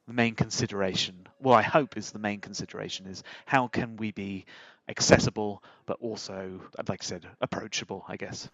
the 0.07 0.13
main 0.13 0.35
consideration. 0.35 1.27
Well, 1.39 1.55
I 1.55 1.61
hope 1.63 1.97
is 1.97 2.11
the 2.11 2.19
main 2.19 2.39
consideration 2.39 3.07
is 3.07 3.23
how 3.45 3.67
can 3.67 3.97
we 3.97 4.11
be 4.11 4.45
accessible, 4.87 5.63
but 5.85 5.97
also, 5.99 6.61
like 6.87 7.01
I 7.01 7.05
said, 7.05 7.25
approachable. 7.41 8.05
I 8.07 8.17
guess. 8.17 8.49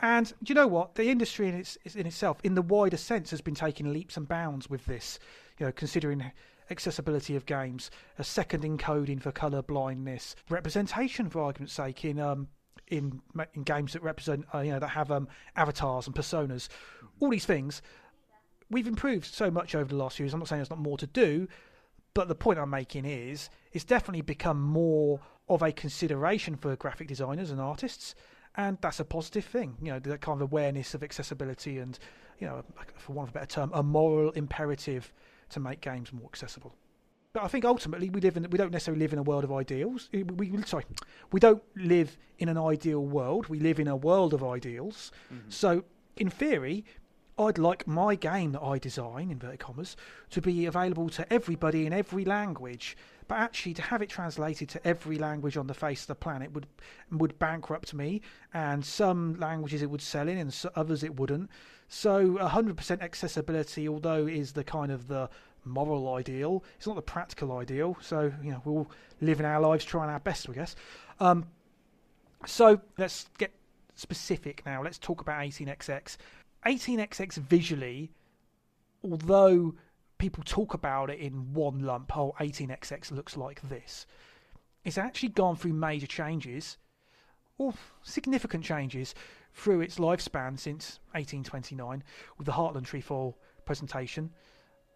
And 0.00 0.32
do 0.42 0.50
you 0.50 0.54
know 0.54 0.66
what? 0.66 0.94
The 0.94 1.08
industry 1.10 1.48
in, 1.48 1.54
its, 1.54 1.76
in 1.94 2.06
itself, 2.06 2.38
in 2.44 2.54
the 2.54 2.62
wider 2.62 2.96
sense, 2.96 3.30
has 3.30 3.40
been 3.40 3.54
taking 3.54 3.92
leaps 3.92 4.16
and 4.16 4.28
bounds 4.28 4.70
with 4.70 4.86
this. 4.86 5.18
You 5.58 5.66
know, 5.66 5.72
considering 5.72 6.30
accessibility 6.70 7.34
of 7.34 7.46
games, 7.46 7.90
a 8.18 8.24
second 8.24 8.62
encoding 8.62 9.20
for 9.20 9.32
colour 9.32 9.62
blindness, 9.62 10.36
representation, 10.48 11.28
for 11.28 11.42
argument's 11.42 11.72
sake, 11.72 12.04
in 12.04 12.20
um, 12.20 12.48
in 12.86 13.20
in 13.54 13.62
games 13.64 13.92
that 13.92 14.02
represent, 14.02 14.44
uh, 14.54 14.60
you 14.60 14.72
know, 14.72 14.78
that 14.78 14.88
have 14.88 15.10
um, 15.10 15.28
avatars 15.56 16.06
and 16.06 16.14
personas, 16.14 16.68
all 17.20 17.30
these 17.30 17.46
things. 17.46 17.82
We've 18.70 18.86
improved 18.86 19.24
so 19.24 19.50
much 19.50 19.74
over 19.74 19.88
the 19.88 19.96
last 19.96 20.18
few 20.18 20.24
years. 20.24 20.34
I'm 20.34 20.40
not 20.40 20.48
saying 20.48 20.58
there's 20.58 20.70
not 20.70 20.78
more 20.78 20.98
to 20.98 21.06
do, 21.06 21.48
but 22.12 22.28
the 22.28 22.34
point 22.34 22.58
I'm 22.58 22.70
making 22.70 23.06
is 23.06 23.48
it's 23.72 23.84
definitely 23.84 24.20
become 24.20 24.60
more 24.60 25.20
of 25.48 25.62
a 25.62 25.72
consideration 25.72 26.54
for 26.54 26.76
graphic 26.76 27.08
designers 27.08 27.50
and 27.50 27.60
artists, 27.60 28.14
and 28.58 28.76
that's 28.80 29.00
a 29.00 29.04
positive 29.04 29.44
thing. 29.44 29.76
You 29.80 29.92
know, 29.92 29.98
that 30.00 30.20
kind 30.20 30.42
of 30.42 30.52
awareness 30.52 30.92
of 30.92 31.02
accessibility 31.02 31.78
and, 31.78 31.98
you 32.40 32.46
know, 32.46 32.64
for 32.96 33.12
want 33.12 33.30
of 33.30 33.34
a 33.34 33.38
better 33.38 33.46
term, 33.46 33.70
a 33.72 33.82
moral 33.82 34.32
imperative 34.32 35.12
to 35.50 35.60
make 35.60 35.80
games 35.80 36.12
more 36.12 36.26
accessible. 36.26 36.74
But 37.32 37.44
I 37.44 37.48
think 37.48 37.64
ultimately 37.64 38.10
we 38.10 38.20
live 38.20 38.36
in 38.36 38.50
we 38.50 38.58
don't 38.58 38.72
necessarily 38.72 39.00
live 39.00 39.12
in 39.12 39.18
a 39.20 39.22
world 39.22 39.44
of 39.44 39.52
ideals. 39.52 40.08
We, 40.12 40.24
we 40.24 40.62
sorry, 40.62 40.84
we 41.30 41.38
don't 41.38 41.62
live 41.76 42.18
in 42.38 42.48
an 42.48 42.58
ideal 42.58 43.04
world. 43.04 43.46
We 43.46 43.60
live 43.60 43.78
in 43.78 43.86
a 43.86 43.96
world 43.96 44.34
of 44.34 44.42
ideals. 44.42 45.12
Mm-hmm. 45.32 45.50
So 45.50 45.84
in 46.16 46.28
theory, 46.28 46.84
I'd 47.38 47.58
like 47.58 47.86
my 47.86 48.16
game 48.16 48.52
that 48.52 48.62
I 48.62 48.78
design, 48.78 49.30
inverted 49.30 49.60
commas, 49.60 49.96
to 50.30 50.40
be 50.40 50.66
available 50.66 51.08
to 51.10 51.32
everybody 51.32 51.86
in 51.86 51.92
every 51.92 52.24
language. 52.24 52.96
But 53.28 53.36
actually, 53.36 53.74
to 53.74 53.82
have 53.82 54.00
it 54.02 54.08
translated 54.08 54.68
to 54.70 54.86
every 54.86 55.18
language 55.18 55.56
on 55.56 55.66
the 55.66 55.74
face 55.74 56.02
of 56.02 56.08
the 56.08 56.14
planet 56.14 56.52
would 56.52 56.66
would 57.12 57.38
bankrupt 57.38 57.94
me. 57.94 58.22
And 58.54 58.84
some 58.84 59.38
languages 59.38 59.82
it 59.82 59.90
would 59.90 60.02
sell 60.02 60.28
in, 60.28 60.38
and 60.38 60.64
others 60.74 61.04
it 61.04 61.16
wouldn't. 61.16 61.50
So, 61.88 62.36
100% 62.36 63.00
accessibility, 63.00 63.88
although 63.88 64.26
is 64.26 64.52
the 64.52 64.64
kind 64.64 64.92
of 64.92 65.08
the 65.08 65.30
moral 65.64 66.14
ideal, 66.14 66.64
it's 66.76 66.86
not 66.86 66.96
the 66.96 67.02
practical 67.02 67.56
ideal. 67.58 67.96
So, 68.00 68.32
you 68.42 68.50
know, 68.50 68.62
we'll 68.64 68.90
live 69.20 69.40
in 69.40 69.46
our 69.46 69.60
lives 69.60 69.84
trying 69.84 70.10
our 70.10 70.20
best, 70.20 70.48
I 70.48 70.52
guess. 70.52 70.76
Um, 71.20 71.46
so 72.46 72.80
let's 72.96 73.26
get 73.38 73.52
specific 73.94 74.62
now. 74.64 74.82
Let's 74.82 74.98
talk 74.98 75.20
about 75.20 75.40
18xx. 75.40 76.16
18xx 76.66 77.34
visually, 77.34 78.10
although 79.02 79.74
people 80.18 80.42
talk 80.44 80.74
about 80.74 81.10
it 81.10 81.18
in 81.18 81.52
one 81.54 81.80
lump, 81.80 82.16
oh, 82.16 82.34
18xx 82.40 83.10
looks 83.10 83.36
like 83.36 83.60
this, 83.62 84.06
it's 84.84 84.98
actually 84.98 85.30
gone 85.30 85.56
through 85.56 85.72
major 85.72 86.06
changes, 86.06 86.78
or 87.56 87.74
significant 88.02 88.64
changes, 88.64 89.14
through 89.52 89.80
its 89.80 89.98
lifespan 89.98 90.58
since 90.58 91.00
1829 91.12 92.02
with 92.36 92.46
the 92.46 92.52
Hartland 92.52 92.86
Trefoil 92.86 93.36
presentation. 93.64 94.30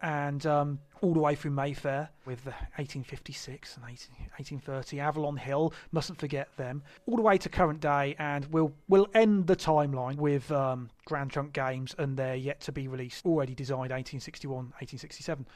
And 0.03 0.45
um, 0.45 0.79
all 1.01 1.13
the 1.13 1.19
way 1.19 1.33
through 1.33 1.51
Mayfair 1.51 2.09
with 2.25 2.43
the 2.43 2.51
1856 2.51 3.77
and 3.77 3.85
18, 3.85 4.09
1830 4.37 4.99
Avalon 4.99 5.37
Hill. 5.37 5.73
Mustn't 5.93 6.19
forget 6.19 6.49
them. 6.57 6.83
All 7.07 7.15
the 7.15 7.21
way 7.21 7.37
to 7.37 7.49
current 7.49 7.79
day, 7.79 8.15
and 8.19 8.45
we'll 8.51 8.73
we'll 8.89 9.07
end 9.15 9.47
the 9.47 9.55
timeline 9.55 10.17
with 10.17 10.51
um, 10.51 10.89
Grand 11.05 11.31
Trunk 11.31 11.53
Games 11.53 11.95
and 11.97 12.17
their 12.17 12.35
yet 12.35 12.59
to 12.61 12.73
be 12.73 12.87
released, 12.89 13.25
already 13.25 13.55
designed 13.55 13.91
1861, 13.91 14.55
1867. 14.55 15.47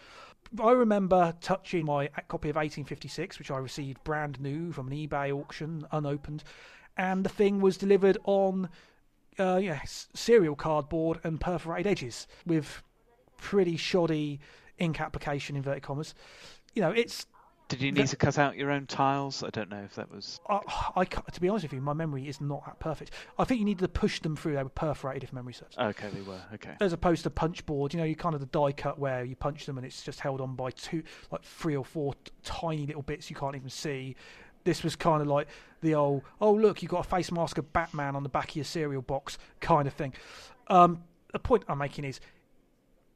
I 0.64 0.72
remember 0.72 1.34
touching 1.42 1.86
my 1.86 2.08
copy 2.30 2.50
of 2.50 2.56
1856, 2.56 3.38
which 3.38 3.52
I 3.52 3.58
received 3.58 4.02
brand 4.06 4.40
new 4.40 4.72
from 4.72 4.88
an 4.88 4.94
eBay 4.94 5.38
auction, 5.38 5.86
unopened, 5.92 6.46
and 6.96 7.26
the 7.26 7.30
thing 7.30 7.60
was 7.60 7.78
delivered 7.78 8.18
on 8.24 8.70
uh, 9.40 9.60
yes, 9.62 10.08
serial 10.14 10.56
cardboard 10.56 11.20
and 11.24 11.40
perforated 11.40 11.86
edges 11.86 12.28
with 12.46 12.82
pretty 13.38 13.78
shoddy 13.78 14.39
ink 14.78 15.02
application, 15.02 15.56
inverted 15.56 15.84
commas. 15.84 16.13
You 16.73 16.82
know, 16.82 16.91
it's. 16.91 17.26
Did 17.69 17.82
you 17.82 17.91
need 17.91 18.04
the, 18.04 18.08
to 18.08 18.15
cut 18.15 18.38
out 18.38 18.56
your 18.56 18.71
own 18.71 18.86
tiles? 18.86 19.43
I 19.43 19.50
don't 19.50 19.69
know 19.69 19.82
if 19.84 19.95
that 19.95 20.10
was. 20.10 20.39
I, 20.50 20.62
I, 20.95 21.04
to 21.04 21.41
be 21.41 21.50
honest 21.50 21.63
with 21.63 21.73
you, 21.73 21.82
my 21.82 21.91
memory 21.91 22.26
is 22.26 22.39
not 22.39 22.65
that 22.65 22.80
perfect. 22.80 23.12
I 23.38 23.43
think 23.43 23.60
you 23.60 23.65
needed 23.65 23.82
to 23.82 23.89
push 23.89 24.21
them 24.21 24.38
through. 24.38 24.56
They 24.56 24.63
were 24.63 24.69
perforated, 24.69 25.26
if 25.26 25.34
memory 25.34 25.54
serves. 25.54 25.78
Okay, 25.78 26.08
they 26.13 26.21
were. 26.21 26.39
Okay. 26.54 26.76
As 26.80 26.93
opposed 26.93 27.23
to 27.23 27.30
punch 27.30 27.65
board, 27.65 27.93
you 27.93 28.00
know, 28.00 28.06
you 28.06 28.15
kind 28.15 28.34
of 28.34 28.39
the 28.39 28.47
die 28.47 28.71
cut 28.71 28.97
where 28.97 29.26
you 29.26 29.36
punch 29.36 29.65
them 29.65 29.78
and 29.78 29.86
it's 29.86 30.02
just 30.02 30.21
held 30.21 30.39
on 30.39 30.56
by 30.56 30.71
two, 30.71 31.04
like 31.30 31.43
three 31.43 31.76
or 31.76 31.84
four 31.84 32.13
t- 32.13 32.32
tiny 32.43 32.86
little 32.86 33.02
bits 33.02 33.30
you 33.30 33.36
can't 33.36 33.56
even 33.56 33.69
see. 33.69 34.15
This 34.63 34.82
was 34.82 34.95
kind 34.95 35.21
of 35.21 35.28
like 35.28 35.50
the 35.82 35.95
old, 35.95 36.23
oh 36.39 36.54
look, 36.54 36.82
you 36.82 36.88
got 36.88 37.06
a 37.06 37.10
face 37.10 37.34
mask 37.34 37.58
of 37.58 37.73
Batman 37.73 38.15
on 38.15 38.23
the 38.23 38.30
back 38.30 38.52
of 38.52 38.56
your 38.56 38.65
cereal 38.65 39.02
box 39.02 39.38
kind 39.60 39.88
of 39.89 39.93
thing. 39.93 40.13
Um, 40.67 41.04
the 41.34 41.39
point 41.39 41.63
I'm 41.67 41.80
making 41.80 42.06
is 42.06 42.21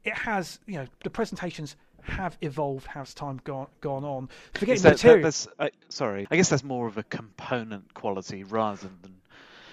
it 0.04 0.14
has, 0.14 0.58
you 0.66 0.74
know, 0.74 0.86
the 1.04 1.10
presentations 1.10 1.76
have 2.02 2.36
evolved 2.40 2.88
as 2.94 3.14
time 3.14 3.40
gone 3.44 3.68
gone 3.80 4.04
on. 4.04 4.28
Forgetting 4.54 4.82
that, 4.82 4.92
material. 4.92 5.22
That, 5.22 5.46
uh, 5.58 5.68
sorry, 5.88 6.26
I 6.30 6.36
guess 6.36 6.48
that's 6.48 6.64
more 6.64 6.86
of 6.86 6.98
a 6.98 7.02
component 7.04 7.94
quality 7.94 8.44
rather 8.44 8.88
than. 9.02 9.14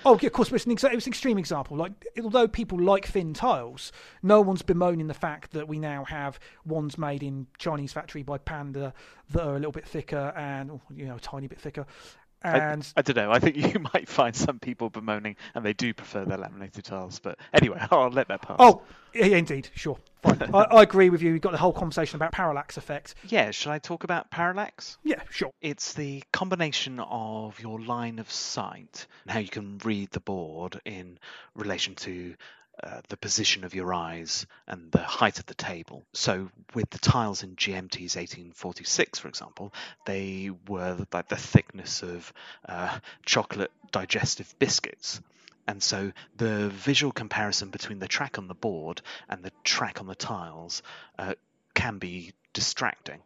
Oh, 0.05 0.17
yeah, 0.21 0.27
of 0.27 0.33
course, 0.33 0.49
it's 0.53 0.65
an, 0.65 0.73
exa- 0.73 0.93
it's 0.93 1.07
an 1.07 1.11
extreme 1.11 1.37
example. 1.37 1.75
Like, 1.75 1.91
although 2.23 2.47
people 2.47 2.79
like 2.79 3.05
thin 3.07 3.33
tiles, 3.33 3.91
no 4.23 4.39
one's 4.39 4.61
bemoaning 4.61 5.07
the 5.07 5.13
fact 5.13 5.51
that 5.51 5.67
we 5.67 5.77
now 5.77 6.05
have 6.05 6.39
ones 6.65 6.97
made 6.97 7.21
in 7.21 7.47
Chinese 7.57 7.91
factory 7.91 8.23
by 8.23 8.37
Panda 8.37 8.93
that 9.31 9.43
are 9.43 9.55
a 9.55 9.59
little 9.59 9.73
bit 9.73 9.85
thicker 9.85 10.31
and 10.37 10.79
you 10.89 11.05
know 11.05 11.17
a 11.17 11.19
tiny 11.19 11.47
bit 11.47 11.59
thicker, 11.59 11.85
and 12.41 12.91
I, 12.95 12.99
I, 12.99 13.01
don't 13.01 13.15
know. 13.15 13.31
I 13.31 13.39
think 13.39 13.55
you 13.73 13.79
might 13.93 14.07
find 14.07 14.35
some 14.35 14.59
people 14.59 14.89
bemoaning, 14.89 15.35
and 15.55 15.65
they 15.65 15.73
do 15.73 15.93
prefer 15.93 16.25
their 16.25 16.37
laminated 16.37 16.85
tiles. 16.85 17.19
But 17.19 17.37
anyway, 17.53 17.79
I'll 17.91 18.09
let 18.09 18.27
that 18.29 18.41
pass. 18.41 18.57
Oh, 18.59 18.81
yeah, 19.13 19.25
indeed, 19.25 19.69
sure, 19.75 19.97
fine. 20.21 20.41
I, 20.53 20.63
I, 20.63 20.83
agree 20.83 21.09
with 21.09 21.21
you. 21.21 21.33
We've 21.33 21.41
got 21.41 21.51
the 21.51 21.57
whole 21.57 21.73
conversation 21.73 22.15
about 22.15 22.31
parallax 22.31 22.77
effect. 22.77 23.15
Yeah, 23.27 23.51
should 23.51 23.71
I 23.71 23.79
talk 23.79 24.03
about 24.03 24.29
parallax? 24.29 24.97
Yeah, 25.03 25.21
sure. 25.29 25.51
It's 25.61 25.93
the 25.93 26.23
combination 26.31 26.99
of 26.99 27.59
your 27.59 27.81
line 27.81 28.19
of 28.19 28.29
sight 28.31 29.07
and 29.23 29.31
how 29.31 29.39
you 29.39 29.49
can 29.49 29.79
read 29.83 30.11
the 30.11 30.19
board 30.19 30.79
in 30.85 31.17
relation 31.55 31.95
to 31.95 32.35
uh, 32.83 33.01
the 33.09 33.17
position 33.17 33.63
of 33.63 33.73
your 33.73 33.93
eyes 33.93 34.45
and 34.67 34.91
the 34.91 34.99
height 34.99 35.39
of 35.39 35.45
the 35.45 35.53
table. 35.53 36.05
So, 36.13 36.49
with 36.73 36.89
the 36.89 36.99
tiles 36.99 37.43
in 37.43 37.55
GMT's 37.55 38.15
1846, 38.15 39.19
for 39.19 39.27
example, 39.27 39.73
they 40.05 40.51
were 40.67 41.05
like 41.11 41.27
the 41.29 41.35
thickness 41.35 42.03
of 42.03 42.31
uh, 42.67 42.99
chocolate 43.25 43.71
digestive 43.91 44.53
biscuits. 44.59 45.21
And 45.67 45.83
so 45.83 46.11
the 46.35 46.69
visual 46.69 47.11
comparison 47.11 47.69
between 47.69 47.99
the 47.99 48.07
track 48.07 48.39
on 48.39 48.47
the 48.47 48.55
board 48.55 49.03
and 49.29 49.43
the 49.43 49.51
track 49.63 49.99
on 49.99 50.07
the 50.07 50.15
tiles 50.15 50.81
uh, 51.19 51.35
can 51.75 51.99
be 51.99 52.33
distracting. 52.53 53.21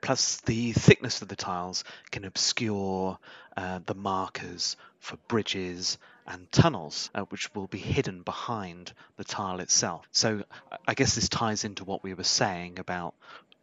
Plus, 0.00 0.40
the 0.42 0.72
thickness 0.72 1.22
of 1.22 1.28
the 1.28 1.36
tiles 1.36 1.84
can 2.10 2.24
obscure 2.24 3.18
uh, 3.56 3.80
the 3.86 3.94
markers 3.94 4.76
for 5.00 5.16
bridges 5.28 5.98
and 6.26 6.50
tunnels, 6.50 7.10
uh, 7.14 7.22
which 7.22 7.54
will 7.54 7.66
be 7.66 7.78
hidden 7.78 8.22
behind 8.22 8.92
the 9.16 9.24
tile 9.24 9.60
itself. 9.60 10.06
So, 10.12 10.44
I 10.88 10.94
guess 10.94 11.14
this 11.14 11.28
ties 11.28 11.64
into 11.64 11.84
what 11.84 12.02
we 12.02 12.14
were 12.14 12.24
saying 12.24 12.78
about 12.78 13.14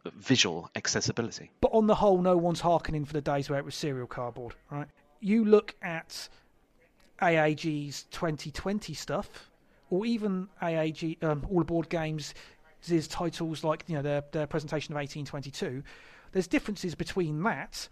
visual 0.04 0.70
accessibility. 0.74 1.50
But 1.60 1.72
on 1.72 1.86
the 1.86 1.94
whole, 1.94 2.20
no 2.20 2.36
one's 2.36 2.60
harkening 2.60 3.04
for 3.04 3.12
the 3.12 3.20
days 3.20 3.48
where 3.48 3.58
it 3.58 3.64
was 3.64 3.74
serial 3.74 4.06
cardboard, 4.06 4.54
right? 4.70 4.88
You 5.20 5.44
look 5.44 5.74
at 5.82 6.28
AAG's 7.20 8.04
2020 8.10 8.94
stuff, 8.94 9.50
or 9.90 10.06
even 10.06 10.48
AAG, 10.60 11.22
um, 11.22 11.46
All 11.50 11.60
Aboard 11.60 11.88
Games' 11.88 12.34
titles 13.08 13.64
like 13.64 13.84
you 13.86 13.96
know 13.96 14.02
their 14.02 14.22
their 14.32 14.46
presentation 14.46 14.92
of 14.92 14.96
1822. 14.96 15.82
There's 16.32 16.46
differences 16.46 16.94
between 16.94 17.42
that 17.42 17.88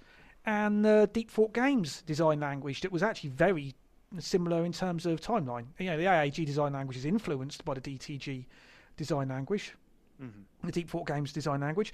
and 0.47 0.85
the 0.85 1.09
Deep 1.13 1.31
Thought 1.31 1.53
Games 1.53 2.03
design 2.03 2.41
language 2.41 2.81
that 2.81 2.93
was 2.93 3.03
actually 3.03 3.31
very 3.31 3.75
similar 4.19 4.65
in 4.65 4.73
terms 4.73 5.07
of 5.07 5.21
timeline. 5.21 5.67
You 5.79 5.87
know, 5.87 5.97
the 5.97 6.05
AAG 6.05 6.47
design 6.47 6.73
language 6.73 6.97
is 6.97 7.05
influenced 7.05 7.65
by 7.65 7.75
the 7.75 7.81
DTG 7.81 8.47
design 8.97 9.29
language, 9.29 9.75
mm-hmm. 10.21 10.67
the 10.67 10.73
Deep 10.73 10.89
Thought 10.89 11.07
Games 11.07 11.33
design 11.33 11.61
language, 11.61 11.93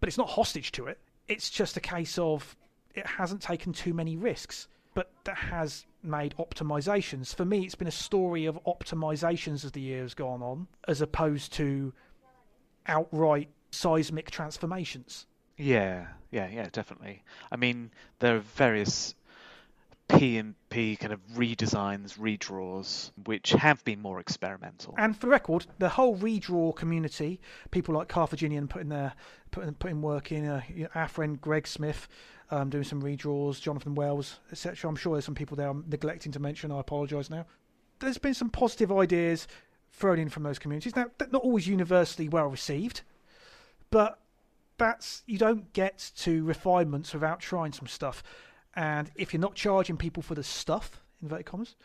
but 0.00 0.08
it's 0.08 0.18
not 0.18 0.28
hostage 0.28 0.72
to 0.72 0.86
it. 0.86 0.98
It's 1.28 1.50
just 1.50 1.76
a 1.76 1.80
case 1.80 2.18
of 2.18 2.56
it 2.94 3.06
hasn't 3.06 3.42
taken 3.42 3.72
too 3.72 3.94
many 3.94 4.16
risks, 4.16 4.68
but 4.94 5.10
that 5.24 5.36
has 5.36 5.86
made 6.02 6.34
optimizations. 6.38 7.34
For 7.34 7.44
me, 7.44 7.64
it's 7.64 7.74
been 7.74 7.88
a 7.88 7.92
story 7.92 8.46
of 8.46 8.58
optimizations 8.64 9.64
as 9.64 9.72
the 9.72 9.80
year 9.80 10.02
has 10.02 10.14
gone 10.14 10.42
on, 10.42 10.66
as 10.88 11.00
opposed 11.00 11.52
to 11.54 11.92
outright 12.88 13.48
seismic 13.70 14.30
transformations. 14.30 15.26
Yeah, 15.56 16.08
yeah, 16.30 16.48
yeah, 16.48 16.68
definitely. 16.70 17.24
I 17.50 17.56
mean, 17.56 17.90
there 18.18 18.36
are 18.36 18.40
various 18.40 19.14
P 20.08 20.38
and 20.38 20.54
P 20.68 20.96
kind 20.96 21.12
of 21.12 21.20
redesigns, 21.34 22.18
redraws, 22.18 23.10
which 23.24 23.50
have 23.50 23.84
been 23.84 24.00
more 24.00 24.20
experimental. 24.20 24.94
And 24.98 25.16
for 25.16 25.26
the 25.26 25.30
record, 25.30 25.66
the 25.78 25.88
whole 25.88 26.16
redraw 26.16 26.74
community, 26.76 27.40
people 27.70 27.94
like 27.94 28.08
Carthaginian 28.08 28.68
putting 28.68 28.88
their 28.88 29.14
putting 29.50 29.74
putting 29.74 30.02
work 30.02 30.30
in, 30.30 30.46
uh, 30.46 30.62
our 30.94 31.08
friend 31.08 31.40
Greg 31.40 31.66
Smith 31.66 32.08
um, 32.50 32.70
doing 32.70 32.84
some 32.84 33.02
redraws, 33.02 33.60
Jonathan 33.60 33.94
Wells, 33.94 34.38
etc. 34.52 34.88
I'm 34.88 34.96
sure 34.96 35.14
there's 35.14 35.24
some 35.24 35.34
people 35.34 35.56
there 35.56 35.68
I'm 35.68 35.84
neglecting 35.88 36.32
to 36.32 36.40
mention. 36.40 36.70
I 36.70 36.80
apologise 36.80 37.28
now. 37.30 37.46
There's 37.98 38.18
been 38.18 38.34
some 38.34 38.50
positive 38.50 38.92
ideas 38.92 39.48
thrown 39.96 40.18
in 40.18 40.28
from 40.28 40.42
those 40.42 40.58
communities. 40.58 40.94
Now, 40.94 41.06
not 41.32 41.42
always 41.42 41.66
universally 41.66 42.28
well 42.28 42.46
received, 42.46 43.00
but 43.90 44.20
that's 44.76 45.22
you 45.26 45.38
don't 45.38 45.72
get 45.72 46.12
to 46.18 46.44
refinements 46.44 47.14
without 47.14 47.40
trying 47.40 47.72
some 47.72 47.86
stuff. 47.86 48.22
And 48.74 49.10
if 49.16 49.32
you're 49.32 49.40
not 49.40 49.54
charging 49.54 49.96
people 49.96 50.22
for 50.22 50.34
the 50.34 50.44
stuff, 50.44 51.00
inverted 51.22 51.46
commas, 51.46 51.76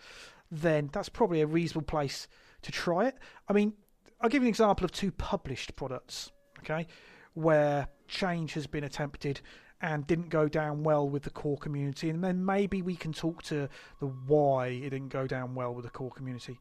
then 0.51 0.89
that's 0.91 1.07
probably 1.07 1.39
a 1.39 1.47
reasonable 1.47 1.85
place 1.85 2.27
to 2.63 2.71
try 2.71 3.05
it. 3.07 3.15
I 3.47 3.53
mean, 3.53 3.73
I'll 4.19 4.29
give 4.29 4.43
you 4.43 4.47
an 4.47 4.49
example 4.49 4.83
of 4.83 4.91
two 4.91 5.11
published 5.13 5.77
products, 5.77 6.31
okay, 6.59 6.87
where 7.33 7.87
change 8.09 8.53
has 8.53 8.67
been 8.67 8.83
attempted 8.83 9.39
and 9.81 10.05
didn't 10.05 10.29
go 10.29 10.49
down 10.49 10.83
well 10.83 11.09
with 11.09 11.23
the 11.23 11.29
core 11.29 11.57
community, 11.57 12.09
and 12.09 12.21
then 12.21 12.45
maybe 12.45 12.81
we 12.81 12.95
can 12.95 13.13
talk 13.13 13.41
to 13.43 13.69
the 13.99 14.05
why 14.05 14.67
it 14.67 14.89
didn't 14.89 15.09
go 15.09 15.25
down 15.25 15.55
well 15.55 15.73
with 15.73 15.85
the 15.85 15.91
core 15.91 16.11
community. 16.11 16.59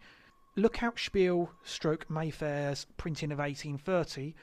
Lookout 0.57 0.99
Spiel 0.99 1.51
stroke 1.63 2.11
Mayfair's 2.11 2.87
printing 2.97 3.31
of 3.33 3.39
1830 3.39 4.35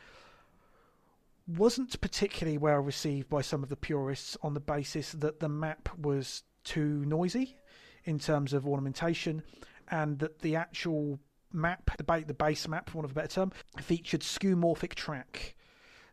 wasn't 1.48 2.00
particularly 2.02 2.58
well 2.58 2.80
received 2.80 3.30
by 3.30 3.42
some 3.42 3.64
of 3.64 3.70
the 3.70 3.76
purists 3.76 4.38
on 4.42 4.54
the 4.54 4.60
basis 4.60 5.12
that 5.14 5.40
the 5.40 5.50
map 5.50 5.90
was 5.98 6.44
too 6.64 7.06
noisy 7.06 7.58
in 8.04 8.20
terms 8.20 8.54
of 8.54 8.68
ornamentation 8.68 9.44
and 9.90 10.20
that 10.20 10.40
the 10.40 10.56
actual 10.56 11.20
map, 11.54 11.96
the, 11.98 12.04
ba- 12.04 12.24
the 12.26 12.34
base 12.34 12.68
map, 12.68 12.90
for 12.90 12.98
want 12.98 13.06
of 13.06 13.12
a 13.12 13.14
better 13.14 13.28
term, 13.28 13.52
featured 13.82 14.22
skeuomorphic 14.22 14.96
track. 14.96 15.56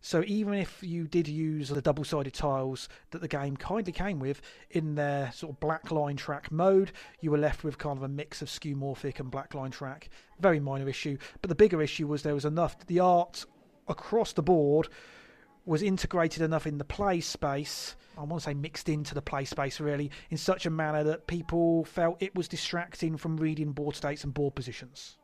So 0.06 0.22
even 0.26 0.52
if 0.52 0.82
you 0.82 1.08
did 1.08 1.28
use 1.28 1.70
the 1.70 1.80
double-sided 1.80 2.34
tiles 2.34 2.90
that 3.10 3.22
the 3.22 3.26
game 3.26 3.56
kindly 3.56 3.90
came 3.90 4.18
with 4.18 4.42
in 4.70 4.96
their 4.96 5.32
sort 5.32 5.54
of 5.54 5.60
black 5.60 5.90
line 5.90 6.16
track 6.16 6.52
mode, 6.52 6.92
you 7.22 7.30
were 7.30 7.38
left 7.38 7.64
with 7.64 7.78
kind 7.78 7.96
of 7.96 8.02
a 8.02 8.08
mix 8.08 8.42
of 8.42 8.48
skeuomorphic 8.48 9.18
and 9.18 9.30
black 9.30 9.54
line 9.54 9.70
track. 9.70 10.10
Very 10.38 10.60
minor 10.60 10.90
issue, 10.90 11.16
but 11.40 11.48
the 11.48 11.54
bigger 11.54 11.80
issue 11.80 12.06
was 12.06 12.22
there 12.22 12.34
was 12.34 12.44
enough 12.44 12.86
the 12.86 13.00
art 13.00 13.46
across 13.88 14.34
the 14.34 14.42
board 14.42 14.90
was 15.64 15.82
integrated 15.82 16.42
enough 16.42 16.66
in 16.66 16.76
the 16.76 16.84
play 16.84 17.18
space. 17.22 17.96
I 18.18 18.24
want 18.24 18.42
to 18.42 18.50
say 18.50 18.52
mixed 18.52 18.90
into 18.90 19.14
the 19.14 19.22
play 19.22 19.46
space 19.46 19.80
really, 19.80 20.10
in 20.28 20.36
such 20.36 20.66
a 20.66 20.70
manner 20.70 21.02
that 21.04 21.26
people 21.26 21.86
felt 21.86 22.22
it 22.22 22.34
was 22.34 22.46
distracting 22.46 23.16
from 23.16 23.38
reading 23.38 23.72
board 23.72 23.96
states 23.96 24.22
and 24.22 24.34
board 24.34 24.54
positions. 24.54 25.16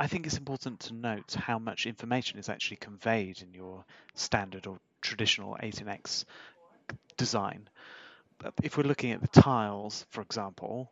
I 0.00 0.06
think 0.06 0.24
it's 0.24 0.38
important 0.38 0.80
to 0.80 0.94
note 0.94 1.34
how 1.34 1.58
much 1.58 1.84
information 1.84 2.38
is 2.38 2.48
actually 2.48 2.78
conveyed 2.78 3.42
in 3.42 3.52
your 3.52 3.84
standard 4.14 4.66
or 4.66 4.78
traditional 5.02 5.58
18x 5.62 6.24
design. 7.18 7.68
If 8.62 8.78
we're 8.78 8.84
looking 8.84 9.12
at 9.12 9.20
the 9.20 9.28
tiles, 9.28 10.06
for 10.08 10.22
example, 10.22 10.90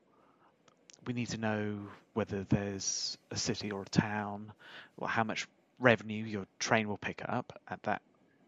we 1.07 1.15
need 1.15 1.31
to 1.31 1.39
know 1.39 1.79
whether 2.13 2.45
there's 2.45 3.17
a 3.31 3.37
city 3.39 3.71
or 3.71 3.81
a 3.81 3.87
town, 3.87 4.53
or 4.99 5.09
how 5.09 5.25
much 5.25 5.49
revenue 5.81 6.27
your 6.27 6.47
train 6.59 6.87
will 6.87 6.99
pick 6.99 7.23
up 7.27 7.59
at 7.67 7.83
that 7.85 8.03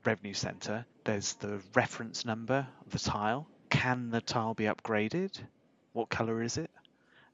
revenue 0.04 0.34
center. 0.34 0.84
There's 1.04 1.32
the 1.34 1.62
reference 1.74 2.26
number 2.26 2.66
of 2.84 2.92
the 2.92 2.98
tile. 2.98 3.46
Can 3.70 4.10
the 4.10 4.20
tile 4.20 4.52
be 4.52 4.64
upgraded? 4.64 5.40
What 5.94 6.10
color 6.10 6.42
is 6.42 6.58
it? 6.58 6.70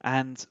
And 0.01 0.47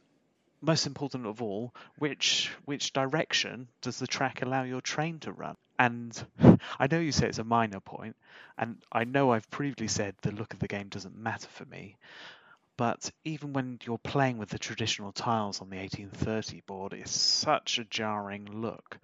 most 0.61 0.87
important 0.87 1.25
of 1.25 1.41
all, 1.41 1.73
which 1.97 2.51
which 2.65 2.93
direction 2.93 3.67
does 3.81 3.99
the 3.99 4.07
track 4.07 4.41
allow 4.41 4.63
your 4.63 4.81
train 4.81 5.19
to 5.19 5.31
run? 5.31 5.55
And 5.77 6.25
I 6.79 6.87
know 6.87 6.99
you 6.99 7.11
say 7.11 7.27
it's 7.27 7.39
a 7.39 7.43
minor 7.43 7.79
point, 7.79 8.15
and 8.57 8.77
I 8.91 9.03
know 9.03 9.31
I've 9.31 9.49
previously 9.49 9.87
said 9.87 10.15
the 10.21 10.31
look 10.31 10.53
of 10.53 10.59
the 10.59 10.67
game 10.67 10.87
doesn't 10.87 11.17
matter 11.17 11.47
for 11.49 11.65
me, 11.65 11.97
but 12.77 13.09
even 13.23 13.53
when 13.53 13.79
you're 13.83 13.97
playing 13.97 14.37
with 14.37 14.49
the 14.49 14.59
traditional 14.59 15.11
tiles 15.11 15.61
on 15.61 15.69
the 15.69 15.77
1830 15.77 16.61
board, 16.67 16.93
it's 16.93 17.11
such 17.11 17.79
a 17.79 17.85
jarring 17.85 18.45
look 18.45 18.97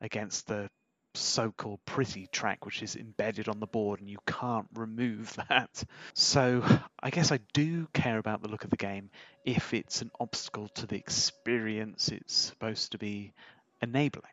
against 0.00 0.46
the 0.46 0.70
so-called 1.14 1.80
pretty 1.84 2.26
track 2.28 2.64
which 2.64 2.82
is 2.82 2.96
embedded 2.96 3.48
on 3.48 3.60
the 3.60 3.66
board 3.66 4.00
and 4.00 4.08
you 4.08 4.18
can't 4.26 4.66
remove 4.74 5.36
that. 5.48 5.84
So 6.14 6.64
i 7.00 7.10
guess 7.10 7.32
i 7.32 7.38
do 7.52 7.86
care 7.92 8.18
about 8.18 8.42
the 8.42 8.48
look 8.48 8.64
of 8.64 8.70
the 8.70 8.76
game 8.76 9.10
if 9.44 9.74
it's 9.74 10.02
an 10.02 10.10
obstacle 10.20 10.68
to 10.68 10.86
the 10.86 10.96
experience 10.96 12.08
it's 12.08 12.34
supposed 12.34 12.92
to 12.92 12.98
be 12.98 13.32
enabling. 13.80 14.24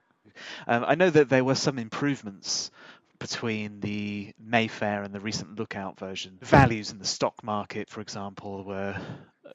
Um, 0.67 0.85
i 0.87 0.95
know 0.95 1.09
that 1.09 1.29
there 1.29 1.43
were 1.43 1.55
some 1.55 1.79
improvements 1.79 2.71
between 3.19 3.81
the 3.81 4.33
mayfair 4.39 5.03
and 5.03 5.13
the 5.13 5.19
recent 5.19 5.59
lookout 5.59 5.99
version. 5.99 6.37
Values 6.41 6.91
in 6.91 6.99
the 6.99 7.05
stock 7.05 7.43
market 7.43 7.89
for 7.89 8.01
example 8.01 8.63
were 8.63 8.99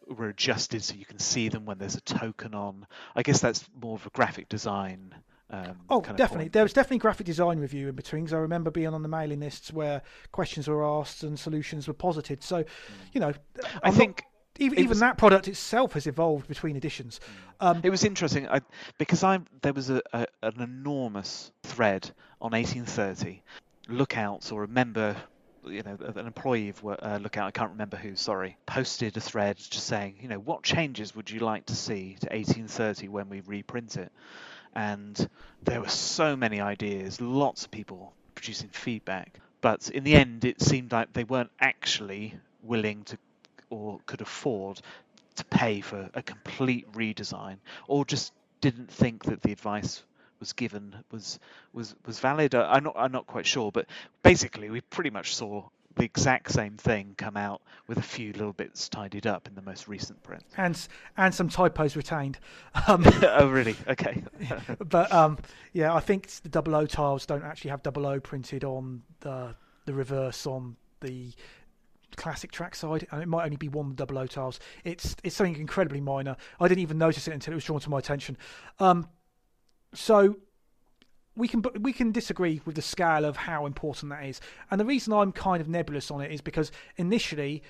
were 0.07 0.29
adjusted 0.29 0.83
so 0.83 0.95
you 0.95 1.07
can 1.07 1.19
see 1.19 1.49
them 1.49 1.65
when 1.65 1.79
there's 1.79 1.95
a 1.95 2.01
token 2.03 2.55
on. 2.55 2.87
I 3.17 3.23
guess 3.23 3.41
that's 3.41 3.65
more 3.81 3.95
of 3.95 4.07
a 4.07 4.11
graphic 4.11 4.49
design 4.49 5.15
um, 5.55 5.77
oh, 5.91 6.01
definitely. 6.01 6.49
There 6.49 6.63
was 6.63 6.73
definitely 6.73 6.99
graphic 6.99 7.27
design 7.27 7.59
review 7.59 7.89
in 7.89 7.95
between. 7.95 8.25
'cause 8.27 8.33
I 8.33 8.39
remember 8.39 8.71
being 8.71 8.89
on 8.95 9.03
the 9.03 9.09
mailing 9.09 9.41
lists 9.41 9.73
where 9.73 10.03
questions 10.33 10.69
were 10.69 10.85
asked 10.85 11.23
and 11.23 11.39
solutions 11.39 11.87
were 11.89 11.95
posited. 11.95 12.43
So, 12.43 12.65
you 13.13 13.21
know, 13.21 13.29
I 13.31 13.69
I'm 13.85 13.93
not- 13.93 13.95
think 13.95 14.25
even 14.59 14.79
even 14.79 14.89
was- 14.91 15.01
that 15.01 15.19
product 15.19 15.49
itself 15.49 15.93
has 15.95 16.07
evolved 16.07 16.47
between 16.49 16.77
editions. 16.77 17.21
Um, 17.61 17.81
It 17.83 17.91
was 17.91 18.05
interesting 18.05 18.49
I, 18.49 18.61
because 18.99 19.25
I 19.25 19.41
there 19.63 19.73
was 19.73 19.91
a, 19.91 20.01
a, 20.13 20.27
an 20.43 20.61
enormous 20.61 21.51
thread 21.65 22.11
on 22.41 22.53
1830 22.53 23.43
lookouts 23.89 24.53
or 24.53 24.65
a 24.65 24.69
member, 24.69 25.17
you 25.67 25.83
know, 25.83 25.97
an 26.15 26.27
employee 26.27 26.69
of 26.71 26.85
uh, 26.85 27.19
Lookout. 27.23 27.47
I 27.47 27.51
can't 27.51 27.71
remember 27.71 27.97
who. 27.97 28.15
Sorry, 28.17 28.57
posted 28.67 29.17
a 29.17 29.21
thread 29.21 29.57
just 29.57 29.87
saying, 29.87 30.17
you 30.21 30.29
know, 30.29 30.39
what 30.39 30.63
changes 30.63 31.15
would 31.17 31.31
you 31.31 31.41
like 31.41 31.67
to 31.67 31.75
see 31.75 32.17
to 32.21 32.27
1830 32.29 33.09
when 33.09 33.29
we 33.29 33.41
reprint 33.41 33.97
it? 33.97 34.13
And 34.75 35.29
there 35.63 35.81
were 35.81 35.89
so 35.89 36.37
many 36.37 36.61
ideas, 36.61 37.21
lots 37.21 37.65
of 37.65 37.71
people 37.71 38.13
producing 38.35 38.71
feedback. 38.71 39.41
But 39.61 39.89
in 39.91 40.05
the 40.05 40.15
end, 40.15 40.45
it 40.45 40.61
seemed 40.61 40.93
like 40.93 41.13
they 41.13 41.25
weren't 41.25 41.51
actually 41.61 42.35
willing 42.63 43.05
to 43.05 43.19
or 43.71 44.01
could 44.07 44.21
afford 44.21 44.81
to 45.37 45.45
pay 45.47 45.81
for 45.81 46.09
a 46.15 46.23
complete 46.23 46.91
redesign, 46.93 47.57
or 47.89 48.05
just 48.05 48.33
didn't 48.61 48.91
think 48.91 49.25
that 49.25 49.43
the 49.43 49.53
advice 49.53 50.03
was 50.39 50.53
given 50.53 50.95
was 51.11 51.39
was 51.73 51.95
was 52.07 52.21
valid. 52.21 52.55
Uh, 52.55 52.69
I'm 52.71 52.85
not 52.85 52.95
I'm 52.97 53.13
not 53.13 53.27
quite 53.27 53.47
sure, 53.47 53.73
but 53.73 53.87
basically 54.23 54.71
we 54.71 54.81
pretty 54.81 55.11
much 55.11 55.35
saw 55.35 55.65
the 55.97 56.05
exact 56.05 56.51
same 56.51 56.77
thing 56.77 57.15
come 57.17 57.37
out 57.37 57.63
with 57.87 57.99
a 57.99 58.03
few 58.03 58.33
little 58.33 58.53
bits 58.53 58.89
tidied 58.89 59.27
up 59.27 59.47
in 59.47 59.55
the 59.55 59.63
most 59.63 59.89
recent 59.89 60.23
print. 60.23 60.43
and 60.57 60.89
and 61.17 61.35
some 61.35 61.49
typos 61.49 61.97
retained. 61.97 62.39
Um, 62.89 63.05
oh 63.23 63.49
really? 63.49 63.77
Okay. 63.89 64.23
but 64.89 65.11
um, 65.13 65.39
yeah, 65.73 65.95
I 65.95 66.01
think 66.01 66.29
the 66.43 66.49
double 66.49 66.75
O 66.75 66.87
tiles 66.87 67.25
don't 67.25 67.45
actually 67.45 67.71
have 67.71 67.83
double 67.83 68.07
O 68.07 68.21
printed 68.21 68.65
on 68.65 69.03
the 69.21 69.55
the 69.87 69.95
reverse 69.95 70.47
on 70.47 70.77
the 71.01 71.33
classic 72.17 72.53
track 72.53 72.75
side, 72.75 73.07
and 73.11 73.23
it 73.23 73.29
might 73.29 73.45
only 73.45 73.57
be 73.57 73.69
one 73.69 73.95
double 73.95 74.19
O 74.19 74.27
tiles. 74.27 74.61
It's 74.85 75.17
it's 75.23 75.37
something 75.37 75.57
incredibly 75.57 76.01
minor. 76.01 76.37
I 76.61 76.69
didn't 76.69 76.83
even 76.83 76.99
notice 76.99 77.27
it 77.29 77.33
until 77.35 77.53
it 77.53 77.57
was 77.57 77.65
drawn 77.65 77.81
to 77.81 77.91
my 77.91 77.99
attention. 77.99 78.37
Um, 78.79 79.09
so 79.95 80.37
we 81.37 81.49
can 81.49 81.63
we 81.81 81.93
can 81.93 82.13
disagree 82.13 82.61
with 82.65 82.77
the 82.77 82.83
scale 82.83 83.25
of 83.25 83.37
how 83.37 83.67
important 83.67 84.11
that 84.11 84.25
is, 84.25 84.41
and 84.71 84.81
the 84.81 84.85
reason 84.85 85.13
I'm 85.13 85.33
kind 85.33 85.61
of 85.61 85.69
nebulous 85.69 86.11
on 86.11 86.21
it 86.21 86.31
is 86.31 86.41
because 86.41 86.71
initially. 86.97 87.63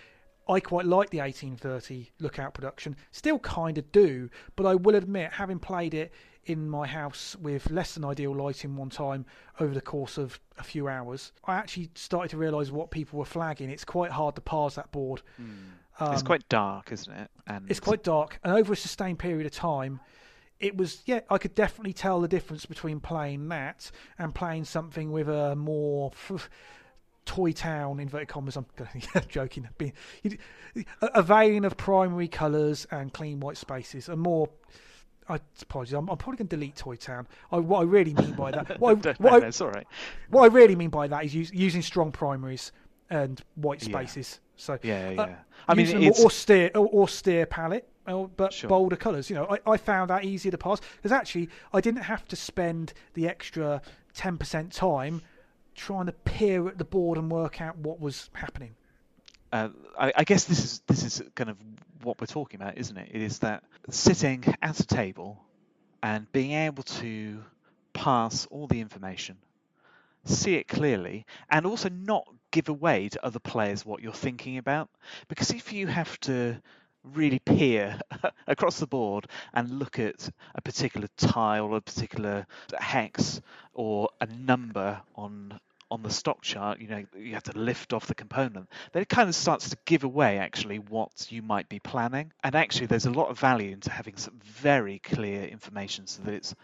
I 0.46 0.60
quite 0.60 0.84
like 0.84 1.08
the 1.08 1.20
1830 1.20 2.10
Lookout 2.20 2.52
production, 2.52 2.96
still 3.12 3.38
kind 3.38 3.78
of 3.78 3.90
do, 3.92 4.28
but 4.56 4.66
I 4.66 4.74
will 4.74 4.94
admit, 4.94 5.32
having 5.32 5.58
played 5.58 5.94
it 5.94 6.12
in 6.44 6.68
my 6.68 6.86
house 6.86 7.34
with 7.40 7.70
less 7.70 7.94
than 7.94 8.04
ideal 8.04 8.34
lighting 8.36 8.76
one 8.76 8.90
time 8.90 9.24
over 9.58 9.72
the 9.72 9.80
course 9.80 10.18
of 10.18 10.38
a 10.58 10.62
few 10.62 10.86
hours, 10.86 11.32
I 11.46 11.54
actually 11.54 11.88
started 11.94 12.28
to 12.28 12.36
realise 12.36 12.70
what 12.70 12.90
people 12.90 13.18
were 13.18 13.24
flagging. 13.24 13.70
It's 13.70 13.86
quite 13.86 14.10
hard 14.10 14.34
to 14.34 14.42
parse 14.42 14.74
that 14.74 14.92
board. 14.92 15.22
it's 16.12 16.20
Um, 16.20 16.26
quite 16.26 16.46
dark, 16.50 16.92
isn't 16.92 17.14
it? 17.14 17.30
And 17.46 17.70
It's 17.70 17.80
quite 17.80 18.02
dark, 18.02 18.38
and 18.44 18.52
over 18.52 18.74
a 18.74 18.76
sustained 18.76 19.18
period 19.18 19.46
of 19.46 19.52
time, 19.52 19.98
it 20.60 20.76
was 20.76 21.02
yeah. 21.06 21.20
I 21.30 21.38
could 21.38 21.54
definitely 21.54 21.92
tell 21.92 22.20
the 22.20 22.28
difference 22.28 22.66
between 22.66 23.00
playing 23.00 23.48
that 23.48 23.90
and 24.18 24.34
playing 24.34 24.64
something 24.64 25.10
with 25.12 25.28
a 25.28 25.54
more 25.56 26.12
toy 27.24 27.52
town 27.52 28.00
inverted 28.00 28.28
commas. 28.28 28.56
I'm 28.56 28.66
joking. 29.28 29.68
A, 29.80 31.06
a 31.14 31.22
vein 31.22 31.64
of 31.64 31.76
primary 31.76 32.28
colours 32.28 32.86
and 32.90 33.12
clean 33.12 33.40
white 33.40 33.56
spaces, 33.56 34.08
and 34.08 34.20
more. 34.20 34.48
I 35.26 35.40
apologize. 35.62 35.94
I'm, 35.94 36.10
I'm 36.10 36.18
probably 36.18 36.36
going 36.36 36.48
to 36.48 36.56
delete 36.56 36.76
Toy 36.76 36.96
Town. 36.96 37.26
I, 37.50 37.56
what 37.56 37.80
I 37.80 37.84
really 37.84 38.12
mean 38.12 38.32
by 38.32 38.50
that, 38.50 38.78
what 38.78 39.06
I, 39.06 39.10
what 39.22 39.40
no, 39.40 39.46
I, 39.46 39.48
it's 39.48 39.60
all 39.62 39.70
right. 39.70 39.86
what 40.28 40.42
I 40.42 40.46
really 40.54 40.76
mean 40.76 40.90
by 40.90 41.06
that 41.08 41.24
is 41.24 41.34
use, 41.34 41.50
using 41.50 41.80
strong 41.80 42.12
primaries 42.12 42.72
and 43.08 43.40
white 43.54 43.80
Yeah. 43.82 43.86
spaces. 43.86 44.40
So 44.56 44.78
Yeah, 44.82 45.14
uh, 45.18 45.26
yeah. 45.28 45.36
I 45.66 45.74
mean, 45.74 45.86
using 45.86 45.96
a 45.96 46.00
more 46.00 46.10
it's 46.10 46.24
austere, 46.24 46.70
austere 46.74 47.46
palette, 47.46 47.88
uh, 47.88 47.93
but 48.04 48.52
Sure. 48.52 48.68
bolder 48.68 48.96
colours. 48.96 49.30
You 49.30 49.36
know, 49.36 49.46
I, 49.66 49.72
I 49.72 49.76
found 49.76 50.10
that 50.10 50.24
easier 50.24 50.50
to 50.52 50.58
pass 50.58 50.80
because 50.96 51.12
actually 51.12 51.48
I 51.72 51.80
didn't 51.80 52.02
have 52.02 52.26
to 52.28 52.36
spend 52.36 52.92
the 53.14 53.28
extra 53.28 53.82
ten 54.14 54.36
percent 54.38 54.72
time 54.72 55.22
trying 55.74 56.06
to 56.06 56.12
peer 56.12 56.68
at 56.68 56.78
the 56.78 56.84
board 56.84 57.18
and 57.18 57.30
work 57.30 57.60
out 57.60 57.76
what 57.78 58.00
was 58.00 58.30
happening. 58.32 58.74
uh, 59.52 59.68
I, 59.98 60.12
I 60.18 60.24
guess 60.24 60.44
this 60.44 60.64
is 60.64 60.82
this 60.86 61.02
is 61.02 61.22
kind 61.34 61.50
of 61.50 61.56
what 62.02 62.20
we're 62.20 62.26
talking 62.26 62.60
about, 62.60 62.76
isn't 62.78 62.96
it? 62.96 63.10
It 63.12 63.22
is 63.22 63.38
that 63.40 63.64
sitting 63.90 64.44
at 64.62 64.78
a 64.80 64.86
table 64.86 65.42
and 66.02 66.30
being 66.32 66.52
able 66.52 66.82
to 66.82 67.42
pass 67.94 68.46
all 68.50 68.66
the 68.66 68.80
information, 68.80 69.36
see 70.24 70.56
it 70.56 70.68
clearly, 70.68 71.24
and 71.48 71.66
also 71.66 71.88
not 71.88 72.26
give 72.50 72.68
away 72.68 73.08
to 73.08 73.24
other 73.24 73.38
players 73.38 73.86
what 73.86 74.02
you're 74.02 74.12
thinking 74.12 74.58
about. 74.58 74.88
Because 75.28 75.50
if 75.50 75.72
you 75.72 75.86
have 75.86 76.18
to 76.20 76.60
really 77.12 77.38
peer 77.38 77.98
across 78.46 78.78
the 78.78 78.86
board 78.86 79.26
and 79.52 79.78
look 79.78 79.98
at 79.98 80.28
a 80.54 80.62
particular 80.62 81.08
tile, 81.16 81.74
a 81.74 81.80
particular 81.80 82.46
hex, 82.78 83.40
or 83.72 84.08
a 84.20 84.26
number 84.26 85.00
on 85.14 85.60
on 85.90 86.02
the 86.02 86.10
stock 86.10 86.42
chart, 86.42 86.80
you 86.80 86.88
know, 86.88 87.04
you 87.16 87.34
have 87.34 87.42
to 87.44 87.56
lift 87.56 87.92
off 87.92 88.06
the 88.06 88.14
component. 88.14 88.68
Then 88.92 89.02
it 89.02 89.08
kind 89.08 89.28
of 89.28 89.34
starts 89.34 89.70
to 89.70 89.76
give 89.84 90.02
away 90.02 90.38
actually 90.38 90.78
what 90.78 91.30
you 91.30 91.40
might 91.40 91.68
be 91.68 91.78
planning. 91.78 92.32
And 92.42 92.54
actually, 92.56 92.86
there's 92.86 93.06
a 93.06 93.10
lot 93.10 93.28
of 93.28 93.38
value 93.38 93.70
into 93.70 93.90
having 93.90 94.16
some 94.16 94.40
very 94.42 94.98
clear 94.98 95.44
information 95.44 96.08
so 96.08 96.22
that 96.22 96.34
it's 96.34 96.54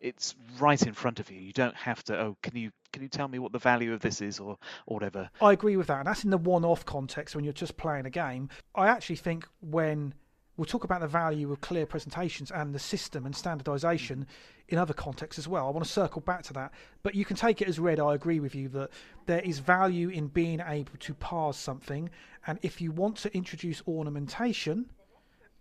it's 0.00 0.34
right 0.58 0.80
in 0.86 0.92
front 0.92 1.20
of 1.20 1.30
you. 1.30 1.40
You 1.40 1.52
don't 1.52 1.76
have 1.76 2.02
to. 2.04 2.18
Oh, 2.18 2.36
can 2.42 2.56
you 2.56 2.70
can 2.92 3.02
you 3.02 3.08
tell 3.08 3.28
me 3.28 3.38
what 3.38 3.52
the 3.52 3.58
value 3.58 3.92
of 3.92 4.00
this 4.00 4.20
is, 4.20 4.40
or 4.40 4.58
or 4.86 4.94
whatever. 4.94 5.30
I 5.40 5.52
agree 5.52 5.76
with 5.76 5.88
that. 5.88 5.98
And 5.98 6.06
that's 6.06 6.24
in 6.24 6.30
the 6.30 6.38
one-off 6.38 6.84
context 6.84 7.34
when 7.34 7.44
you're 7.44 7.52
just 7.52 7.76
playing 7.76 8.06
a 8.06 8.10
game. 8.10 8.48
I 8.74 8.88
actually 8.88 9.16
think 9.16 9.46
when 9.60 10.14
we'll 10.56 10.66
talk 10.66 10.84
about 10.84 11.00
the 11.00 11.08
value 11.08 11.50
of 11.50 11.60
clear 11.62 11.86
presentations 11.86 12.50
and 12.50 12.74
the 12.74 12.78
system 12.78 13.24
and 13.24 13.34
standardization 13.34 14.26
in 14.68 14.78
other 14.78 14.92
contexts 14.92 15.38
as 15.38 15.48
well. 15.48 15.66
I 15.66 15.70
want 15.70 15.86
to 15.86 15.90
circle 15.90 16.20
back 16.20 16.42
to 16.44 16.52
that. 16.52 16.72
But 17.02 17.14
you 17.14 17.24
can 17.24 17.36
take 17.36 17.62
it 17.62 17.68
as 17.68 17.78
read. 17.78 17.98
I 17.98 18.14
agree 18.14 18.40
with 18.40 18.54
you 18.54 18.68
that 18.68 18.90
there 19.26 19.40
is 19.40 19.58
value 19.58 20.10
in 20.10 20.26
being 20.28 20.60
able 20.60 20.92
to 20.98 21.14
parse 21.14 21.56
something. 21.56 22.10
And 22.46 22.58
if 22.62 22.80
you 22.80 22.92
want 22.92 23.16
to 23.18 23.34
introduce 23.34 23.82
ornamentation, 23.88 24.90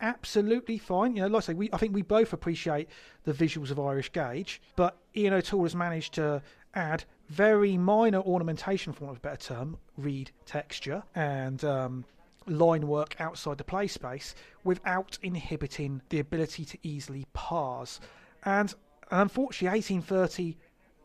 absolutely 0.02 0.78
fine. 0.78 1.16
You 1.16 1.24
know, 1.24 1.28
like 1.28 1.44
I 1.44 1.48
say, 1.48 1.54
we 1.54 1.70
I 1.74 1.78
think 1.78 1.94
we 1.94 2.02
both 2.02 2.34
appreciate 2.34 2.90
the 3.24 3.34
visuals 3.34 3.72
of 3.72 3.80
Irish 3.80 4.12
Gauge, 4.12 4.62
but 4.76 4.98
Ian 5.16 5.34
O'Toole 5.34 5.64
has 5.64 5.76
managed 5.76 6.14
to 6.16 6.42
add 6.74 7.04
very 7.28 7.78
minor 7.78 8.20
ornamentation, 8.20 8.94
for 8.94 9.06
want 9.06 9.18
of 9.18 9.24
a 9.24 9.28
better 9.28 9.54
term, 9.54 9.78
read 9.98 10.32
texture 10.46 11.04
and 11.16 11.64
um, 11.64 12.06
line 12.48 12.88
work 12.88 13.16
outside 13.20 13.58
the 13.58 13.64
play 13.64 13.88
space 13.88 14.36
without 14.64 15.18
inhibiting 15.22 16.02
the 16.10 16.20
ability 16.20 16.66
to 16.66 16.78
easily 16.84 17.26
parse. 17.34 18.00
And, 18.44 18.74
and 19.12 19.22
unfortunately, 19.22 19.78
1830 19.78 20.58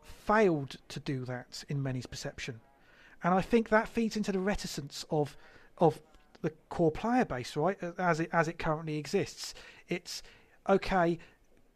failed 0.03 0.77
to 0.89 0.99
do 0.99 1.25
that 1.25 1.63
in 1.69 1.81
many's 1.81 2.05
perception. 2.05 2.59
And 3.23 3.33
I 3.33 3.41
think 3.41 3.69
that 3.69 3.87
feeds 3.87 4.17
into 4.17 4.31
the 4.31 4.39
reticence 4.39 5.05
of 5.09 5.37
of 5.77 5.99
the 6.41 6.51
core 6.69 6.91
player 6.91 7.25
base, 7.25 7.55
right? 7.55 7.77
As 7.97 8.19
it 8.19 8.29
as 8.33 8.47
it 8.47 8.59
currently 8.59 8.97
exists, 8.97 9.53
it's 9.87 10.21
okay. 10.67 11.17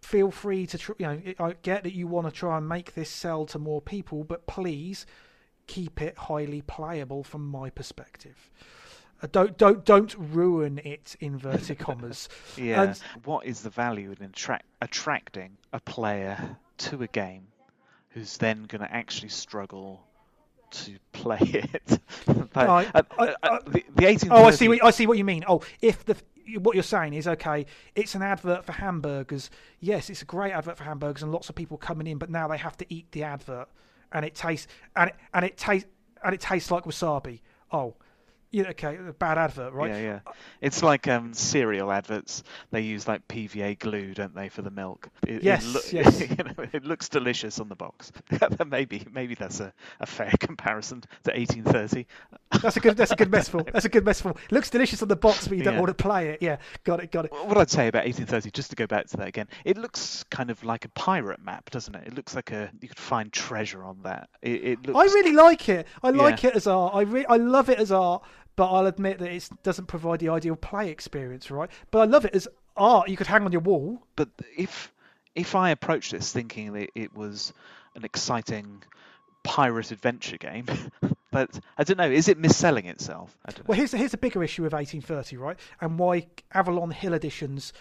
feel 0.01 0.31
free 0.31 0.65
to 0.65 0.77
tr- 0.77 0.93
you 0.97 1.05
know 1.07 1.21
I 1.39 1.55
get 1.61 1.83
that 1.83 1.93
you 1.93 2.07
want 2.07 2.27
to 2.27 2.31
try 2.31 2.57
and 2.57 2.67
make 2.67 2.93
this 2.93 3.09
sell 3.09 3.45
to 3.47 3.59
more 3.59 3.81
people, 3.81 4.23
but 4.23 4.47
please 4.47 5.05
keep 5.67 6.01
it 6.01 6.17
highly 6.17 6.61
playable 6.61 7.23
from 7.23 7.47
my 7.47 7.69
perspective. 7.69 8.49
Uh, 9.21 9.27
don't 9.31 9.57
don't 9.57 9.83
don't 9.85 10.15
ruin 10.17 10.79
it 10.85 11.15
inverted 11.19 11.77
commas. 11.85 12.29
yeah. 12.57 12.83
And- 12.83 12.99
what 13.25 13.45
is 13.45 13.61
the 13.61 13.69
value 13.69 14.15
in 14.17 14.25
attract, 14.25 14.65
attracting 14.81 15.57
a 15.73 15.79
player 15.81 16.57
to 16.79 17.03
a 17.03 17.07
game 17.07 17.47
who's 18.11 18.37
then 18.37 18.63
going 18.63 18.81
to 18.81 18.91
actually 18.91 19.29
struggle 19.29 20.01
to 20.71 20.97
play 21.11 21.37
it? 21.41 21.99
Like, 22.27 22.55
I- 22.55 22.85
uh, 22.93 23.03
I- 23.17 23.27
uh, 23.27 23.33
I- 23.43 23.59
the, 23.65 23.83
the 23.95 24.05
1830 24.05 24.29
Oh, 24.31 24.45
I 24.45 24.51
see. 24.51 24.67
What, 24.67 24.83
I 24.83 24.91
see 24.91 25.07
what 25.07 25.17
you 25.17 25.23
mean. 25.25 25.43
Oh, 25.47 25.61
if 25.81 26.05
the 26.05 26.15
what 26.61 26.73
you're 26.73 26.83
saying 26.83 27.13
is 27.13 27.27
okay, 27.27 27.65
it's 27.95 28.15
an 28.15 28.21
advert 28.23 28.65
for 28.65 28.71
hamburgers. 28.71 29.49
Yes, 29.79 30.09
it's 30.09 30.21
a 30.23 30.25
great 30.25 30.51
advert 30.51 30.77
for 30.77 30.83
hamburgers, 30.83 31.21
and 31.23 31.31
lots 31.31 31.49
of 31.49 31.55
people 31.55 31.77
coming 31.77 32.07
in. 32.07 32.17
But 32.17 32.29
now 32.29 32.47
they 32.47 32.57
have 32.57 32.75
to 32.77 32.85
eat 32.93 33.11
the 33.11 33.23
advert, 33.23 33.67
and 34.11 34.25
it 34.25 34.33
tastes 34.35 34.67
and 34.95 35.09
it, 35.11 35.15
and 35.33 35.45
it 35.45 35.57
tastes 35.57 35.87
and 36.23 36.33
it 36.33 36.41
tastes 36.41 36.71
like 36.71 36.85
wasabi. 36.85 37.41
Oh, 37.71 37.95
yeah, 38.51 38.69
okay, 38.69 38.97
a 38.97 39.13
bad 39.13 39.37
advert, 39.37 39.73
right? 39.73 39.91
Yeah, 39.91 39.99
yeah. 40.01 40.19
It's 40.61 40.81
like 40.83 41.07
um, 41.07 41.33
cereal 41.33 41.91
adverts. 41.91 42.43
They 42.71 42.81
use 42.81 43.07
like 43.07 43.27
PVA 43.27 43.77
glue, 43.79 44.13
don't 44.13 44.33
they, 44.35 44.49
for 44.49 44.61
the 44.61 44.71
milk? 44.71 45.09
It, 45.27 45.43
Yes, 45.43 45.75
it 45.87 45.93
yes. 45.93 46.19
you 46.21 46.35
know, 46.43 46.65
it 46.73 46.83
looks 46.83 47.09
delicious 47.09 47.59
on 47.59 47.69
the 47.69 47.75
box. 47.75 48.11
maybe, 48.67 49.05
maybe 49.11 49.35
that's 49.35 49.59
a, 49.59 49.71
a 49.99 50.05
fair 50.05 50.31
comparison 50.39 51.01
to 51.23 51.31
1830. 51.31 52.07
That's 52.61 52.77
a 52.77 52.79
good. 52.79 52.97
That's 52.97 53.11
a 53.11 53.15
good 53.15 53.31
metaphor. 53.31 53.63
That's 53.71 53.85
a 53.85 53.89
good. 53.89 54.07
It 54.07 54.25
looks 54.51 54.69
delicious 54.69 55.01
on 55.01 55.07
the 55.07 55.15
box, 55.15 55.47
but 55.47 55.57
you 55.57 55.63
don't 55.63 55.75
Yeah. 55.75 55.79
want 55.81 55.95
to 55.97 56.03
play 56.03 56.29
it. 56.29 56.41
Yeah, 56.41 56.57
got 56.83 57.01
it, 57.03 57.11
got 57.11 57.25
it. 57.25 57.31
What 57.31 57.57
I'd 57.57 57.69
say 57.69 57.87
about 57.87 58.05
1830, 58.05 58.51
just 58.51 58.71
to 58.71 58.75
go 58.75 58.87
back 58.87 59.07
to 59.09 59.17
that 59.17 59.27
again, 59.27 59.47
it 59.65 59.77
looks 59.77 60.23
kind 60.31 60.49
of 60.49 60.63
like 60.63 60.85
a 60.85 60.89
pirate 60.89 61.43
map, 61.43 61.69
doesn't 61.69 61.93
it? 61.95 62.07
It 62.07 62.15
looks 62.15 62.35
like 62.35 62.51
a 62.51 62.71
you 62.81 62.87
could 62.87 62.97
find 62.99 63.31
treasure 63.31 63.83
on 63.83 63.99
that. 64.03 64.29
It, 64.41 64.63
it 64.63 64.87
looks. 64.87 64.97
I 64.99 65.13
really 65.13 65.33
like 65.33 65.69
it. 65.69 65.87
I 66.01 66.09
like 66.09 66.43
Yeah. 66.43 66.49
it 66.49 66.55
as 66.55 66.67
art. 66.67 66.95
I 66.95 67.01
re- 67.01 67.25
I 67.27 67.37
love 67.37 67.69
it 67.69 67.79
as 67.79 67.91
art, 67.91 68.23
but 68.59 68.73
I'll 68.73 68.87
admit 68.87 69.19
that 69.19 69.31
it 69.31 69.49
doesn't 69.63 69.85
provide 69.85 70.19
the 70.19 70.27
ideal 70.27 70.57
play 70.57 70.89
experience, 70.89 71.49
right? 71.49 71.69
But 71.91 71.99
I 71.99 72.03
love 72.03 72.25
it 72.25 72.35
as 72.35 72.45
art. 72.75 73.07
You 73.07 73.15
could 73.15 73.25
hang 73.25 73.45
on 73.45 73.53
your 73.53 73.61
wall. 73.61 74.03
But 74.17 74.27
if 74.57 74.91
if 75.33 75.55
I 75.55 75.69
approached 75.69 76.11
this 76.11 76.33
thinking 76.33 76.73
that 76.73 76.89
it 76.93 77.15
was 77.15 77.53
an 77.95 78.03
exciting 78.03 78.83
pirate 79.43 79.91
adventure 79.91 80.35
game, 80.35 80.65
but 81.31 81.57
I 81.77 81.85
don't 81.85 81.97
know, 81.97 82.11
is 82.11 82.27
it 82.27 82.37
misselling 82.37 82.83
itself? 82.83 83.37
I 83.45 83.51
don't 83.51 83.59
know. 83.59 83.65
Well, 83.67 83.77
here's 83.77 83.93
here's 83.93 84.13
a 84.13 84.17
bigger 84.17 84.43
issue 84.43 84.63
with 84.63 84.73
1830, 84.73 85.37
right? 85.37 85.57
And 85.79 85.97
why 85.97 86.27
Avalon 86.53 86.91
Hill 86.91 87.13
editions, 87.13 87.71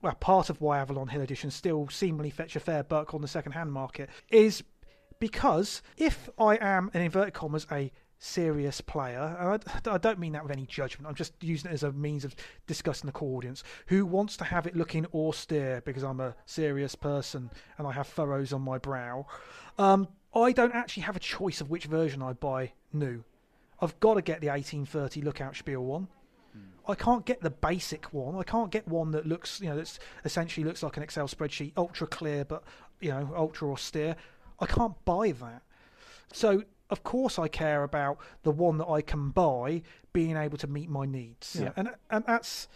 well, 0.00 0.14
part 0.14 0.48
of 0.48 0.60
why 0.60 0.78
Avalon 0.78 1.08
Hill 1.08 1.22
editions 1.22 1.56
still 1.56 1.88
seemingly 1.88 2.30
fetch 2.30 2.54
a 2.54 2.60
fair 2.60 2.84
buck 2.84 3.14
on 3.14 3.20
the 3.20 3.26
second-hand 3.26 3.72
market 3.72 4.08
is 4.28 4.62
because 5.18 5.82
if 5.96 6.30
I 6.38 6.54
am, 6.54 6.88
in 6.94 7.00
inverted 7.02 7.34
commas, 7.34 7.66
a 7.72 7.90
serious 8.20 8.80
player, 8.80 9.36
and 9.40 9.64
I, 9.88 9.94
I 9.94 9.98
don't 9.98 10.18
mean 10.18 10.32
that 10.32 10.42
with 10.42 10.52
any 10.52 10.66
judgment. 10.66 11.08
I'm 11.08 11.14
just 11.14 11.32
using 11.42 11.70
it 11.70 11.74
as 11.74 11.82
a 11.82 11.90
means 11.90 12.24
of 12.24 12.36
discussing 12.66 13.06
the 13.06 13.12
core 13.12 13.38
audience 13.38 13.64
who 13.86 14.06
wants 14.06 14.36
to 14.36 14.44
have 14.44 14.66
it 14.66 14.76
looking 14.76 15.06
austere 15.12 15.82
because 15.84 16.04
I'm 16.04 16.20
a 16.20 16.36
serious 16.46 16.94
person 16.94 17.50
and 17.78 17.88
I 17.88 17.92
have 17.92 18.06
furrows 18.06 18.52
on 18.52 18.62
my 18.62 18.78
brow. 18.78 19.26
Um, 19.78 20.06
I 20.34 20.52
don't 20.52 20.74
actually 20.74 21.04
have 21.04 21.16
a 21.16 21.20
choice 21.20 21.60
of 21.60 21.70
which 21.70 21.86
version 21.86 22.22
I 22.22 22.34
buy 22.34 22.72
new. 22.92 23.24
I've 23.80 23.98
got 23.98 24.14
to 24.14 24.22
get 24.22 24.40
the 24.40 24.48
1830 24.48 25.22
Lookout 25.22 25.56
Spiel 25.56 25.82
one. 25.82 26.08
I 26.88 26.94
can't 26.94 27.24
get 27.24 27.40
the 27.40 27.50
basic 27.50 28.12
one. 28.12 28.34
I 28.36 28.42
can't 28.42 28.70
get 28.70 28.86
one 28.88 29.12
that 29.12 29.26
looks, 29.26 29.60
you 29.60 29.68
know, 29.68 29.76
that's 29.76 29.98
essentially 30.24 30.64
looks 30.64 30.82
like 30.82 30.96
an 30.96 31.02
Excel 31.02 31.28
spreadsheet, 31.28 31.72
ultra 31.76 32.06
clear, 32.06 32.44
but 32.44 32.64
you 33.00 33.10
know, 33.10 33.32
ultra 33.36 33.70
austere. 33.70 34.16
I 34.58 34.66
can't 34.66 35.02
buy 35.04 35.32
that. 35.32 35.62
So 36.32 36.64
of 36.90 37.02
course 37.02 37.38
I 37.38 37.48
care 37.48 37.82
about 37.82 38.18
the 38.42 38.50
one 38.50 38.78
that 38.78 38.88
I 38.88 39.00
can 39.00 39.30
buy 39.30 39.82
being 40.12 40.36
able 40.36 40.58
to 40.58 40.66
meet 40.66 40.90
my 40.90 41.06
needs. 41.06 41.56
Yeah. 41.60 41.70
And 41.76 41.90
and 42.10 42.24
that's 42.26 42.68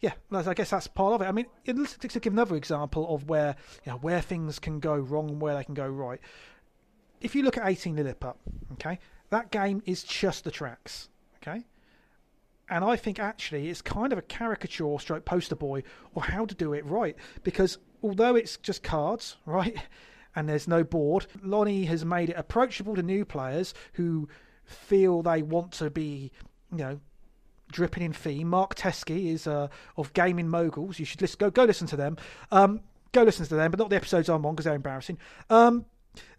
yeah, 0.00 0.12
I 0.30 0.54
guess 0.54 0.70
that's 0.70 0.86
part 0.86 1.14
of 1.14 1.22
it. 1.22 1.24
I 1.24 1.32
mean, 1.32 1.46
let's 1.66 1.96
give 1.96 2.32
another 2.32 2.54
example 2.54 3.12
of 3.12 3.28
where 3.28 3.56
you 3.84 3.92
know 3.92 3.98
where 3.98 4.20
things 4.20 4.58
can 4.58 4.78
go 4.80 4.94
wrong 4.94 5.30
and 5.30 5.40
where 5.40 5.56
they 5.56 5.64
can 5.64 5.74
go 5.74 5.88
right. 5.88 6.20
If 7.20 7.34
you 7.34 7.42
look 7.42 7.56
at 7.56 7.66
18 7.66 7.96
Lilliput, 7.96 8.36
okay, 8.74 9.00
that 9.30 9.50
game 9.50 9.82
is 9.86 10.04
just 10.04 10.44
the 10.44 10.52
tracks, 10.52 11.08
okay, 11.42 11.64
and 12.70 12.84
I 12.84 12.94
think 12.94 13.18
actually 13.18 13.68
it's 13.70 13.82
kind 13.82 14.12
of 14.12 14.18
a 14.18 14.22
caricature 14.22 14.98
stroke 15.00 15.24
poster 15.24 15.56
boy 15.56 15.82
or 16.14 16.22
how 16.22 16.44
to 16.44 16.54
do 16.54 16.74
it 16.74 16.86
right 16.86 17.16
because 17.42 17.78
although 18.02 18.36
it's 18.36 18.56
just 18.58 18.84
cards, 18.84 19.36
right, 19.46 19.76
and 20.38 20.48
there's 20.48 20.68
no 20.68 20.84
board, 20.84 21.26
Lonnie 21.42 21.84
has 21.86 22.04
made 22.04 22.30
it 22.30 22.36
approachable 22.36 22.94
to 22.94 23.02
new 23.02 23.24
players 23.24 23.74
who 23.94 24.28
feel 24.64 25.20
they 25.20 25.42
want 25.42 25.72
to 25.72 25.90
be, 25.90 26.30
you 26.70 26.78
know, 26.78 27.00
dripping 27.72 28.04
in 28.04 28.12
theme. 28.12 28.48
Mark 28.48 28.76
Teskey 28.76 29.32
is 29.32 29.48
uh, 29.48 29.66
of 29.96 30.12
Gaming 30.12 30.48
Moguls. 30.48 31.00
You 31.00 31.04
should 31.04 31.20
listen, 31.20 31.38
go 31.40 31.50
go 31.50 31.64
listen 31.64 31.88
to 31.88 31.96
them. 31.96 32.16
Um, 32.52 32.82
go 33.10 33.24
listen 33.24 33.46
to 33.46 33.56
them, 33.56 33.72
but 33.72 33.80
not 33.80 33.90
the 33.90 33.96
episodes 33.96 34.28
I'm 34.28 34.46
on 34.46 34.54
because 34.54 34.66
they're 34.66 34.76
embarrassing. 34.76 35.18
Um, 35.50 35.86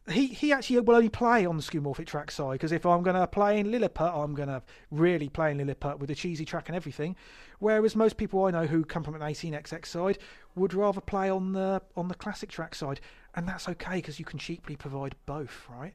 he 0.09 0.27
he 0.27 0.53
actually 0.53 0.79
will 0.79 0.95
only 0.95 1.09
play 1.09 1.45
on 1.45 1.57
the 1.57 1.63
skeuomorphic 1.63 2.07
track 2.07 2.31
side 2.31 2.53
because 2.53 2.71
if 2.71 2.85
I'm 2.85 3.03
going 3.03 3.17
to 3.17 3.27
play 3.27 3.59
in 3.59 3.69
Lilliput, 3.69 4.13
I'm 4.13 4.33
going 4.33 4.47
to 4.47 4.63
really 4.91 5.27
play 5.27 5.51
in 5.51 5.57
Lilliput 5.57 5.99
with 5.99 6.07
the 6.07 6.15
cheesy 6.15 6.45
track 6.45 6.69
and 6.69 6.75
everything. 6.75 7.17
Whereas 7.59 7.97
most 7.97 8.15
people 8.15 8.45
I 8.45 8.51
know 8.51 8.65
who 8.65 8.85
come 8.85 9.03
from 9.03 9.15
an 9.15 9.21
18xx 9.21 9.87
side 9.87 10.19
would 10.55 10.73
rather 10.73 11.01
play 11.01 11.29
on 11.29 11.51
the 11.51 11.81
on 11.97 12.07
the 12.07 12.15
classic 12.15 12.49
track 12.49 12.75
side, 12.75 13.01
and 13.35 13.47
that's 13.47 13.67
okay 13.69 13.95
because 13.95 14.19
you 14.19 14.25
can 14.25 14.39
cheaply 14.39 14.75
provide 14.75 15.15
both, 15.25 15.65
right? 15.69 15.93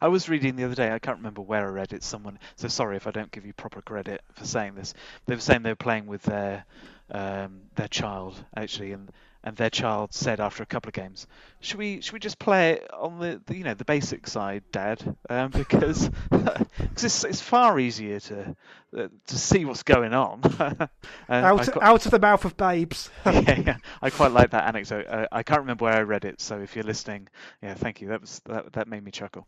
I 0.00 0.08
was 0.08 0.28
reading 0.28 0.56
the 0.56 0.64
other 0.64 0.74
day. 0.74 0.92
I 0.92 0.98
can't 0.98 1.18
remember 1.18 1.40
where 1.40 1.66
I 1.66 1.70
read 1.70 1.92
it. 1.92 2.02
Someone. 2.02 2.38
So 2.56 2.68
sorry 2.68 2.96
if 2.96 3.06
I 3.06 3.10
don't 3.10 3.30
give 3.30 3.46
you 3.46 3.52
proper 3.52 3.80
credit 3.82 4.22
for 4.32 4.44
saying 4.44 4.74
this. 4.74 4.94
They 5.26 5.34
were 5.34 5.40
saying 5.40 5.62
they 5.62 5.70
were 5.70 5.76
playing 5.76 6.06
with 6.06 6.22
their 6.22 6.64
um, 7.10 7.62
their 7.74 7.88
child 7.88 8.42
actually, 8.56 8.92
and 8.92 9.10
and 9.44 9.56
their 9.56 9.70
child 9.70 10.12
said 10.12 10.40
after 10.40 10.62
a 10.62 10.66
couple 10.66 10.88
of 10.88 10.94
games, 10.94 11.26
"Should 11.60 11.78
we 11.78 12.00
should 12.00 12.12
we 12.12 12.18
just 12.18 12.38
play 12.38 12.72
it 12.72 12.92
on 12.92 13.18
the, 13.18 13.40
the 13.46 13.56
you 13.56 13.64
know 13.64 13.74
the 13.74 13.84
basic 13.84 14.26
side, 14.26 14.64
Dad? 14.72 15.16
Um, 15.30 15.50
because 15.52 16.10
cause 16.30 17.04
it's 17.04 17.24
it's 17.24 17.40
far 17.40 17.78
easier 17.78 18.20
to 18.20 18.56
uh, 18.96 19.08
to 19.26 19.38
see 19.38 19.64
what's 19.64 19.82
going 19.82 20.14
on." 20.14 20.40
Out 21.28 21.72
qu- 21.72 21.80
out 21.80 22.04
of 22.04 22.10
the 22.10 22.18
mouth 22.18 22.44
of 22.44 22.56
babes. 22.56 23.10
yeah, 23.26 23.60
yeah, 23.60 23.76
I 24.02 24.10
quite 24.10 24.32
like 24.32 24.50
that 24.50 24.66
anecdote. 24.66 25.06
Uh, 25.06 25.26
I 25.30 25.42
can't 25.42 25.60
remember 25.60 25.84
where 25.84 25.94
I 25.94 26.02
read 26.02 26.24
it, 26.24 26.40
so 26.40 26.58
if 26.60 26.74
you're 26.74 26.84
listening, 26.84 27.28
yeah, 27.62 27.74
thank 27.74 28.00
you. 28.00 28.08
That 28.08 28.20
was 28.20 28.40
that, 28.46 28.72
that 28.72 28.88
made 28.88 29.04
me 29.04 29.10
chuckle. 29.10 29.46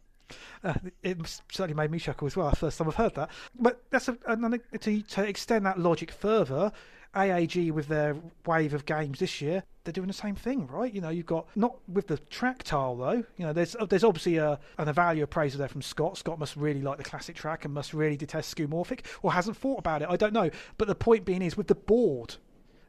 Uh, 0.62 0.74
it 1.02 1.42
certainly 1.50 1.74
made 1.74 1.90
me 1.90 1.98
chuckle 1.98 2.26
as 2.26 2.36
well. 2.36 2.50
First 2.52 2.78
time 2.78 2.88
I've 2.88 2.94
heard 2.94 3.14
that. 3.16 3.30
But 3.58 3.82
that's 3.90 4.08
a, 4.08 4.16
another 4.26 4.58
to, 4.58 5.02
to 5.02 5.24
extend 5.24 5.66
that 5.66 5.78
logic 5.78 6.10
further. 6.10 6.72
AAG 7.14 7.72
with 7.72 7.88
their 7.88 8.16
wave 8.46 8.72
of 8.72 8.84
games 8.86 9.18
this 9.18 9.40
year, 9.40 9.64
they're 9.84 9.92
doing 9.92 10.06
the 10.06 10.12
same 10.12 10.34
thing, 10.34 10.66
right? 10.68 10.92
You 10.92 11.00
know, 11.00 11.08
you've 11.08 11.26
got 11.26 11.48
not 11.56 11.76
with 11.88 12.06
the 12.06 12.18
track 12.18 12.62
tile 12.62 12.96
though. 12.96 13.24
You 13.36 13.46
know, 13.46 13.52
there's 13.52 13.74
uh, 13.76 13.86
there's 13.86 14.04
obviously 14.04 14.36
a 14.36 14.58
an 14.78 14.88
a 14.88 14.92
value 14.92 15.24
appraisal 15.24 15.58
there 15.58 15.68
from 15.68 15.82
Scott. 15.82 16.18
Scott 16.18 16.38
must 16.38 16.56
really 16.56 16.82
like 16.82 16.98
the 16.98 17.04
classic 17.04 17.36
track 17.36 17.64
and 17.64 17.74
must 17.74 17.92
really 17.94 18.16
detest 18.16 18.54
skeuomorphic, 18.56 19.00
or 19.22 19.32
hasn't 19.32 19.56
thought 19.56 19.78
about 19.78 20.02
it. 20.02 20.08
I 20.08 20.16
don't 20.16 20.32
know. 20.32 20.50
But 20.78 20.88
the 20.88 20.94
point 20.94 21.24
being 21.24 21.42
is 21.42 21.56
with 21.56 21.66
the 21.66 21.74
board, 21.74 22.36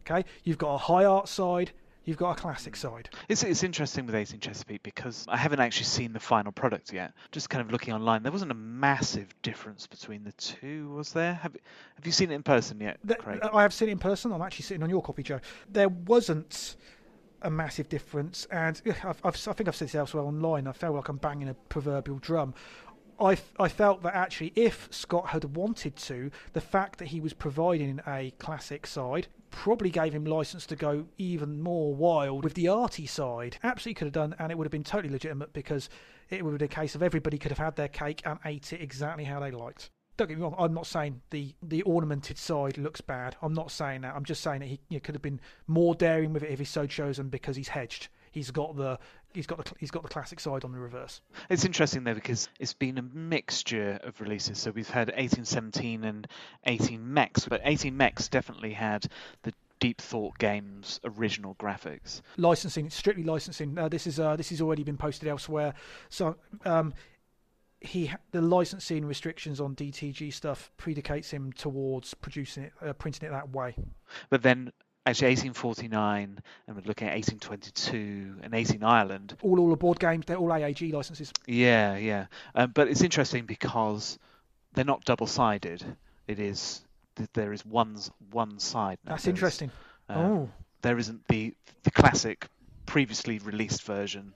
okay, 0.06 0.28
you've 0.44 0.58
got 0.58 0.76
a 0.76 0.78
high 0.78 1.06
art 1.06 1.28
side, 1.28 1.72
you've 2.06 2.18
got 2.18 2.38
a 2.38 2.42
classic 2.42 2.76
side. 2.76 3.10
It's 3.30 3.44
it's 3.44 3.64
interesting 3.64 4.06
with 4.06 4.16
18 4.16 4.40
Chesapeake 4.40 4.84
because 4.84 5.26
I 5.28 5.38
haven't 5.38 5.60
actually 5.60 5.86
seen 5.86 6.14
the 6.14 6.20
final 6.20 6.52
product 6.52 6.94
yet. 6.94 7.14
Just 7.32 7.50
kind 7.50 7.64
of 7.64 7.72
looking 7.72 7.94
online, 7.94 8.24
there 8.24 8.32
wasn't 8.32 8.52
a 8.52 8.56
massive 8.56 9.34
difference 9.42 9.88
between 9.88 10.24
the 10.24 10.32
two, 10.34 10.90
was 10.90 11.14
there? 11.14 11.34
Have 11.36 11.56
have 11.96 12.06
you 12.06 12.12
seen 12.12 12.32
it 12.32 12.36
in 12.36 12.44
person 12.44 12.80
yet, 12.80 12.98
Th- 13.06 13.20
Craig? 13.20 13.40
I 13.54 13.62
have 13.62 13.74
seen 13.74 13.90
it 13.90 13.94
in 13.94 14.00
person. 14.00 14.32
I'm 14.32 14.42
actually 14.42 14.64
sitting 14.64 14.84
on 14.84 14.90
your 14.90 15.02
copy, 15.02 15.24
Joe. 15.24 15.40
There 15.70 15.90
wasn't 15.90 16.76
a 17.44 17.50
massive 17.50 17.90
difference, 17.90 18.46
and 18.52 18.82
I've, 19.04 19.20
I've, 19.24 19.48
I 19.48 19.54
think 19.54 19.68
I've 19.68 19.76
said 19.76 19.88
this 19.88 19.96
elsewhere 19.96 20.24
online. 20.24 20.68
I 20.68 20.74
felt 20.74 20.96
like 20.96 21.10
I'm 21.10 21.18
banging 21.18 21.50
a 21.50 21.54
proverbial 21.54 22.20
drum. 22.20 22.54
I, 23.20 23.38
I 23.60 23.68
felt 23.68 24.02
that 24.04 24.16
actually, 24.16 24.52
if 24.56 24.88
Scott 24.90 25.28
had 25.28 25.56
wanted 25.56 25.96
to, 25.96 26.32
the 26.54 26.62
fact 26.62 26.98
that 27.00 27.10
he 27.10 27.20
was 27.20 27.34
providing 27.34 28.02
a 28.08 28.34
classic 28.40 28.88
side 28.88 29.28
probably 29.52 29.90
gave 29.90 30.14
him 30.14 30.26
license 30.26 30.66
to 30.66 30.76
go 30.76 31.06
even 31.18 31.62
more 31.62 31.94
wild 31.94 32.44
with 32.44 32.56
the 32.56 32.68
arty 32.68 33.06
side. 33.06 33.58
Absolutely 33.64 33.96
could 33.96 34.06
have 34.08 34.14
done, 34.14 34.36
and 34.40 34.52
it 34.52 34.58
would 34.58 34.66
have 34.66 34.72
been 34.72 34.84
totally 34.84 35.12
legitimate 35.12 35.54
because 35.54 35.90
it 36.30 36.44
would 36.44 36.52
have 36.52 36.60
been 36.60 36.66
a 36.66 36.82
case 36.82 36.96
of 36.96 37.04
everybody 37.04 37.38
could 37.38 37.52
have 37.52 37.58
had 37.58 37.76
their 37.76 37.88
cake 37.88 38.22
and 38.26 38.40
ate 38.46 38.74
it 38.74 38.82
exactly 38.82 39.26
how 39.26 39.40
they 39.40 39.52
liked. 39.52 39.92
Don't 40.18 40.28
get 40.28 40.38
me 40.38 40.44
wrong. 40.44 40.56
I'm 40.58 40.74
not 40.74 40.88
saying 40.88 41.22
the, 41.30 41.54
the 41.62 41.82
ornamented 41.84 42.38
side 42.38 42.78
looks 42.78 43.02
bad. 43.02 43.36
I'm 43.42 43.54
not 43.54 43.72
saying 43.72 44.02
that. 44.02 44.16
I'm 44.16 44.26
just 44.26 44.42
saying 44.42 44.60
that 44.60 44.68
he 44.68 44.80
you 44.90 44.98
know, 44.98 45.02
could 45.02 45.16
have 45.16 45.22
been 45.22 45.42
more 45.68 45.96
daring 45.96 46.34
with 46.34 46.44
it 46.44 46.52
if 46.52 46.60
he's 46.60 46.70
so 46.70 46.86
chosen 46.86 47.30
because 47.30 47.56
he's 47.56 47.70
hedged. 47.70 48.08
He's 48.32 48.50
got 48.52 48.76
the 48.76 48.98
he's 49.34 49.46
got 49.46 49.64
the 49.64 49.72
he's 49.78 49.92
got 49.92 50.04
the 50.04 50.10
classic 50.10 50.40
side 50.40 50.64
on 50.64 50.72
the 50.72 50.80
reverse. 50.80 51.22
It's 51.50 51.66
interesting 51.66 52.04
though 52.04 52.14
because 52.14 52.50
it's 52.60 52.74
been 52.74 52.98
a 52.98 53.02
mixture 53.02 54.00
of 54.04 54.20
releases. 54.22 54.58
So 54.58 54.72
we've 54.72 54.90
had 54.90 55.08
1817 55.10 56.04
and 56.04 56.28
18 56.66 57.14
Mex, 57.14 57.46
but 57.46 57.62
18 57.64 57.96
Mex 57.96 58.28
definitely 58.30 58.74
had 58.74 59.06
the 59.44 59.54
Deep 59.82 60.00
Thought 60.00 60.38
Games 60.38 61.00
original 61.04 61.56
graphics. 61.56 62.22
Licensing, 62.38 62.90
strictly 62.90 63.24
licensing. 63.24 63.78
Uh, 63.78 63.90
this 63.90 64.08
is 64.08 64.20
uh, 64.20 64.36
this 64.36 64.50
has 64.50 64.62
already 64.62 64.84
been 64.84 64.98
posted 64.98 65.28
elsewhere. 65.28 65.74
So 66.10 66.38
um, 66.66 66.94
he 67.82 68.12
the 68.32 68.42
licensing 68.42 69.06
restrictions 69.06 69.60
on 69.60 69.76
DTG 69.76 70.32
stuff 70.32 70.72
predicates 70.78 71.32
him 71.32 71.52
towards 71.52 72.14
producing 72.14 72.66
it, 72.66 72.74
uh, 72.86 72.94
printing 72.94 73.28
it 73.28 73.32
that 73.32 73.50
way. 73.50 73.76
But 74.30 74.44
then 74.44 74.72
actually 75.06 75.30
1849 75.30 76.40
and 76.68 76.76
we're 76.76 76.84
looking 76.84 77.08
at 77.08 77.16
1822 77.16 78.42
and 78.44 78.54
18 78.54 78.84
Ireland. 78.84 79.36
All 79.42 79.60
all 79.60 79.70
the 79.70 79.76
board 79.76 80.00
games, 80.00 80.26
they're 80.26 80.38
all 80.38 80.50
AAG 80.50 80.94
licenses. 80.94 81.32
Yeah, 81.48 81.98
yeah. 81.98 82.28
Um, 82.56 82.72
but 82.74 82.88
it's 82.88 83.02
interesting 83.02 83.46
because 83.46 84.20
they're 84.74 84.86
not 84.86 85.04
double-sided. 85.06 85.84
It 86.28 86.40
is 86.40 86.82
there 87.34 87.54
is 87.54 87.66
one 87.66 87.98
one 88.32 88.60
side. 88.60 88.98
Now. 89.06 89.12
That's 89.12 89.28
interesting. 89.28 89.72
Uh, 90.10 90.14
oh. 90.14 90.50
There 90.82 90.98
isn't 90.98 91.28
the 91.28 91.54
the 91.84 91.92
classic 91.92 92.48
previously 92.86 93.40
released 93.40 93.84
version 93.84 94.34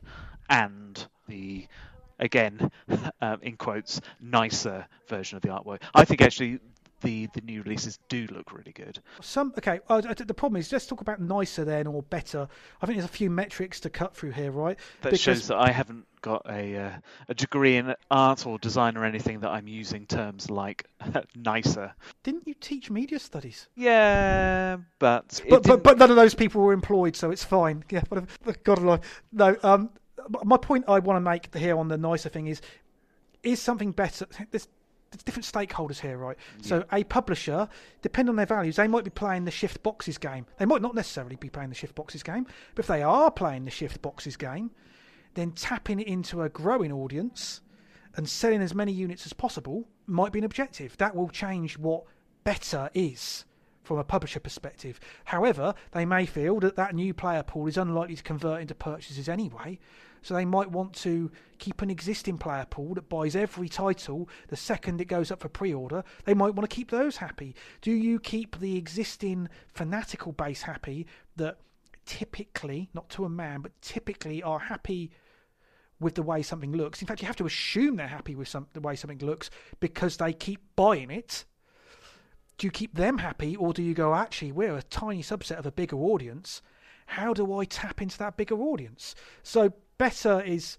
and 0.49 1.07
the 1.27 1.67
again 2.19 2.71
um, 3.21 3.39
in 3.41 3.57
quotes 3.57 4.01
nicer 4.21 4.87
version 5.07 5.37
of 5.37 5.41
the 5.41 5.49
artwork. 5.49 5.81
I 5.93 6.05
think 6.05 6.21
actually 6.21 6.59
the 7.05 7.27
the 7.27 7.41
new 7.41 7.61
releases 7.61 7.99
do 8.09 8.27
look 8.31 8.51
really 8.51 8.71
good. 8.71 8.99
Some 9.21 9.53
okay. 9.57 9.79
Uh, 9.87 10.01
the 10.01 10.33
problem 10.33 10.59
is, 10.59 10.71
let's 10.71 10.87
talk 10.87 11.01
about 11.01 11.21
nicer 11.21 11.63
then 11.63 11.87
or 11.87 12.01
better. 12.01 12.47
I 12.81 12.85
think 12.85 12.97
there's 12.97 13.09
a 13.09 13.13
few 13.13 13.29
metrics 13.29 13.79
to 13.81 13.89
cut 13.89 14.15
through 14.15 14.31
here, 14.31 14.51
right? 14.51 14.77
That 15.01 15.11
because... 15.11 15.21
shows 15.21 15.47
that 15.47 15.57
I 15.57 15.71
haven't 15.71 16.05
got 16.21 16.41
a 16.49 16.75
uh, 16.75 16.91
a 17.29 17.33
degree 17.35 17.77
in 17.77 17.93
art 18.09 18.47
or 18.47 18.57
design 18.57 18.97
or 18.97 19.05
anything 19.05 19.39
that 19.41 19.51
I'm 19.51 19.67
using 19.67 20.07
terms 20.07 20.49
like 20.49 20.87
nicer. 21.35 21.93
Didn't 22.23 22.47
you 22.47 22.55
teach 22.55 22.89
media 22.89 23.19
studies? 23.19 23.67
Yeah, 23.75 24.77
but 24.97 25.41
but, 25.47 25.63
but, 25.63 25.83
but 25.83 25.97
none 25.99 26.09
of 26.09 26.15
those 26.15 26.33
people 26.33 26.61
were 26.61 26.73
employed, 26.73 27.15
so 27.15 27.31
it's 27.31 27.43
fine. 27.43 27.83
Yeah, 27.91 28.01
but 28.09 28.63
God, 28.63 28.79
alive. 28.79 29.23
no. 29.31 29.55
Um, 29.63 29.89
my 30.43 30.57
point 30.57 30.85
I 30.87 30.99
want 30.99 31.17
to 31.17 31.21
make 31.21 31.55
here 31.55 31.77
on 31.77 31.87
the 31.87 31.97
nicer 31.97 32.29
thing 32.29 32.47
is 32.47 32.61
is 33.43 33.61
something 33.61 33.91
better. 33.91 34.25
There's 34.51 34.67
there's 35.15 35.23
different 35.23 35.45
stakeholders 35.45 35.99
here, 35.99 36.17
right? 36.17 36.37
Yeah. 36.59 36.67
So 36.67 36.85
a 36.91 37.03
publisher, 37.03 37.69
depending 38.01 38.31
on 38.31 38.35
their 38.35 38.45
values, 38.45 38.75
they 38.75 38.87
might 38.87 39.03
be 39.03 39.09
playing 39.09 39.45
the 39.45 39.51
shift 39.51 39.81
boxes 39.83 40.17
game. 40.17 40.45
They 40.57 40.65
might 40.65 40.81
not 40.81 40.95
necessarily 40.95 41.35
be 41.35 41.49
playing 41.49 41.69
the 41.69 41.75
shift 41.75 41.95
boxes 41.95 42.23
game, 42.23 42.45
but 42.75 42.83
if 42.83 42.87
they 42.87 43.01
are 43.01 43.31
playing 43.31 43.65
the 43.65 43.71
shift 43.71 44.01
boxes 44.01 44.37
game, 44.37 44.71
then 45.33 45.51
tapping 45.51 45.99
it 45.99 46.07
into 46.07 46.41
a 46.41 46.49
growing 46.49 46.91
audience 46.91 47.61
and 48.15 48.27
selling 48.27 48.61
as 48.61 48.73
many 48.73 48.91
units 48.91 49.25
as 49.25 49.33
possible 49.33 49.87
might 50.07 50.31
be 50.31 50.39
an 50.39 50.45
objective. 50.45 50.95
That 50.97 51.15
will 51.15 51.29
change 51.29 51.77
what 51.77 52.03
better 52.43 52.89
is 52.93 53.45
from 53.83 53.97
a 53.97 54.03
publisher 54.03 54.39
perspective. 54.39 54.99
However, 55.25 55.75
they 55.91 56.05
may 56.05 56.25
feel 56.25 56.59
that 56.61 56.75
that 56.75 56.95
new 56.95 57.13
player 57.13 57.43
pool 57.43 57.67
is 57.67 57.77
unlikely 57.77 58.15
to 58.15 58.23
convert 58.23 58.61
into 58.61 58.73
purchases 58.73 59.29
anyway, 59.29 59.79
so 60.25 60.33
they 60.33 60.43
might 60.43 60.71
want 60.71 60.91
to 60.93 61.29
keep 61.59 61.83
an 61.83 61.91
existing 61.91 62.39
player 62.39 62.65
pool 62.67 62.95
that 62.95 63.07
buys 63.07 63.35
every 63.35 63.69
title 63.69 64.27
the 64.47 64.55
second 64.55 64.99
it 64.99 65.05
goes 65.05 65.29
up 65.29 65.39
for 65.39 65.49
pre 65.49 65.71
order. 65.71 66.03
They 66.23 66.33
might 66.33 66.55
want 66.55 66.67
to 66.67 66.75
keep 66.75 66.89
those 66.89 67.17
happy. 67.17 67.53
Do 67.81 67.91
you 67.91 68.19
keep 68.19 68.59
the 68.59 68.75
existing 68.75 69.49
fanatical 69.67 70.31
base 70.31 70.63
happy 70.63 71.05
that 71.35 71.59
typically, 72.07 72.89
not 72.95 73.07
to 73.11 73.25
a 73.25 73.29
man, 73.29 73.61
but 73.61 73.79
typically 73.83 74.41
are 74.41 74.57
happy 74.57 75.11
with 75.99 76.15
the 76.15 76.23
way 76.23 76.41
something 76.41 76.71
looks? 76.71 77.03
In 77.03 77.07
fact, 77.07 77.21
you 77.21 77.27
have 77.27 77.35
to 77.35 77.45
assume 77.45 77.95
they're 77.95 78.07
happy 78.07 78.33
with 78.33 78.47
some, 78.47 78.65
the 78.73 78.81
way 78.81 78.95
something 78.95 79.19
looks 79.19 79.51
because 79.79 80.17
they 80.17 80.33
keep 80.33 80.59
buying 80.75 81.11
it 81.11 81.45
do 82.57 82.65
you 82.65 82.71
keep 82.71 82.95
them 82.95 83.17
happy 83.17 83.53
or 83.57 83.73
do 83.73 83.83
you 83.83 83.93
go 83.93 84.15
actually 84.15 84.49
we're 84.49 84.77
a 84.77 84.81
tiny 84.83 85.21
subset 85.21 85.59
of 85.59 85.65
a 85.65 85.71
bigger 85.73 85.97
audience 85.97 86.61
how 87.07 87.33
do 87.33 87.53
i 87.59 87.65
tap 87.65 88.01
into 88.01 88.17
that 88.17 88.37
bigger 88.37 88.55
audience 88.55 89.13
so 89.43 89.73
better 89.97 90.41
is 90.41 90.77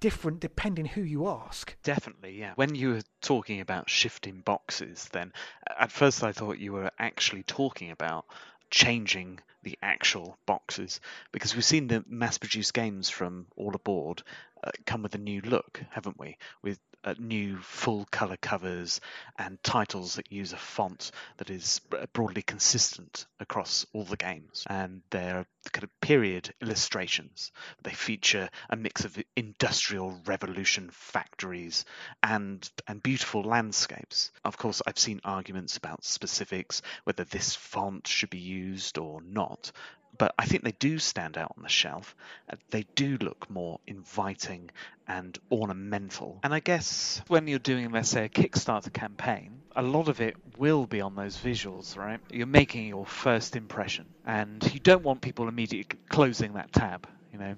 different 0.00 0.40
depending 0.40 0.86
who 0.86 1.02
you 1.02 1.28
ask. 1.28 1.76
Definitely, 1.82 2.38
yeah. 2.38 2.52
When 2.54 2.74
you 2.74 2.90
were 2.90 3.02
talking 3.20 3.60
about 3.60 3.90
shifting 3.90 4.40
boxes, 4.40 5.08
then 5.12 5.32
at 5.78 5.92
first 5.92 6.22
I 6.22 6.32
thought 6.32 6.58
you 6.58 6.72
were 6.72 6.90
actually 6.98 7.42
talking 7.42 7.90
about 7.90 8.24
changing 8.70 9.40
the 9.62 9.78
actual 9.82 10.38
boxes 10.46 11.00
because 11.32 11.54
we've 11.54 11.64
seen 11.64 11.88
the 11.88 12.04
mass 12.06 12.38
produced 12.38 12.74
games 12.74 13.10
from 13.10 13.46
all 13.56 13.74
aboard 13.74 14.22
uh, 14.62 14.70
come 14.86 15.02
with 15.02 15.14
a 15.14 15.18
new 15.18 15.40
look 15.40 15.82
haven't 15.90 16.18
we 16.18 16.36
with 16.62 16.78
uh, 17.04 17.14
new 17.18 17.58
full 17.58 18.06
color 18.10 18.36
covers 18.36 19.00
and 19.38 19.62
titles 19.62 20.16
that 20.16 20.32
use 20.32 20.52
a 20.52 20.56
font 20.56 21.10
that 21.36 21.50
is 21.50 21.80
broadly 22.12 22.42
consistent 22.42 23.26
across 23.40 23.86
all 23.92 24.04
the 24.04 24.16
games. 24.16 24.64
And 24.68 25.02
they're 25.10 25.46
kind 25.72 25.84
of 25.84 26.00
period 26.00 26.52
illustrations. 26.60 27.52
They 27.82 27.92
feature 27.92 28.48
a 28.70 28.76
mix 28.76 29.04
of 29.04 29.22
industrial 29.36 30.20
revolution 30.26 30.90
factories 30.92 31.84
and 32.22 32.68
and 32.86 33.02
beautiful 33.02 33.42
landscapes. 33.42 34.30
Of 34.44 34.56
course, 34.56 34.82
I've 34.86 34.98
seen 34.98 35.20
arguments 35.24 35.76
about 35.76 36.04
specifics, 36.04 36.82
whether 37.04 37.24
this 37.24 37.54
font 37.54 38.06
should 38.06 38.30
be 38.30 38.38
used 38.38 38.98
or 38.98 39.20
not 39.22 39.72
but 40.16 40.34
I 40.38 40.46
think 40.46 40.64
they 40.64 40.72
do 40.72 40.98
stand 40.98 41.36
out 41.36 41.54
on 41.56 41.62
the 41.62 41.68
shelf. 41.68 42.16
Uh, 42.50 42.56
they 42.70 42.86
do 42.94 43.18
look 43.20 43.48
more 43.50 43.80
inviting 43.86 44.70
and 45.06 45.38
ornamental. 45.50 46.40
And 46.42 46.52
I 46.52 46.60
guess 46.60 47.22
when 47.28 47.48
you're 47.48 47.58
doing, 47.58 47.90
let's 47.90 48.10
say, 48.10 48.24
a 48.24 48.28
Kickstarter 48.28 48.92
campaign, 48.92 49.60
a 49.74 49.82
lot 49.82 50.08
of 50.08 50.20
it 50.20 50.36
will 50.56 50.86
be 50.86 51.00
on 51.00 51.14
those 51.14 51.36
visuals, 51.36 51.96
right? 51.96 52.20
You're 52.30 52.46
making 52.46 52.88
your 52.88 53.06
first 53.06 53.56
impression, 53.56 54.06
and 54.26 54.62
you 54.72 54.80
don't 54.80 55.02
want 55.02 55.20
people 55.20 55.48
immediately 55.48 55.98
closing 56.08 56.54
that 56.54 56.72
tab, 56.72 57.06
you 57.32 57.38
know? 57.38 57.54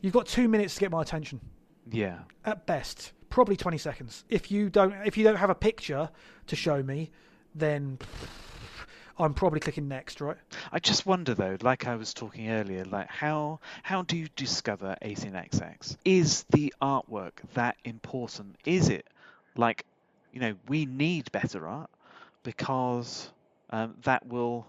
You've 0.00 0.14
got 0.14 0.26
two 0.26 0.48
minutes 0.48 0.74
to 0.74 0.80
get 0.80 0.90
my 0.90 1.02
attention. 1.02 1.40
Yeah. 1.90 2.20
At 2.44 2.66
best, 2.66 3.12
probably 3.30 3.56
20 3.56 3.78
seconds. 3.78 4.24
If 4.28 4.50
you 4.50 4.70
don't, 4.70 4.94
if 5.04 5.16
you 5.16 5.24
don't 5.24 5.36
have 5.36 5.50
a 5.50 5.54
picture 5.54 6.10
to 6.46 6.56
show 6.56 6.82
me, 6.82 7.10
then 7.54 7.98
I'm 9.18 9.34
probably 9.34 9.60
clicking 9.60 9.88
next, 9.88 10.20
right? 10.20 10.36
I 10.70 10.78
just 10.78 11.06
wonder 11.06 11.34
though, 11.34 11.56
like 11.62 11.86
I 11.86 11.96
was 11.96 12.14
talking 12.14 12.50
earlier, 12.50 12.84
like 12.84 13.08
how 13.08 13.60
how 13.82 14.02
do 14.02 14.16
you 14.16 14.28
discover 14.36 14.96
18xx? 15.02 15.96
Is 16.04 16.44
the 16.50 16.72
artwork 16.80 17.32
that 17.54 17.76
important? 17.84 18.56
Is 18.64 18.88
it 18.88 19.06
like, 19.56 19.84
you 20.32 20.40
know, 20.40 20.54
we 20.68 20.86
need 20.86 21.32
better 21.32 21.66
art 21.66 21.90
because 22.44 23.30
um, 23.70 23.94
that 24.04 24.26
will 24.26 24.66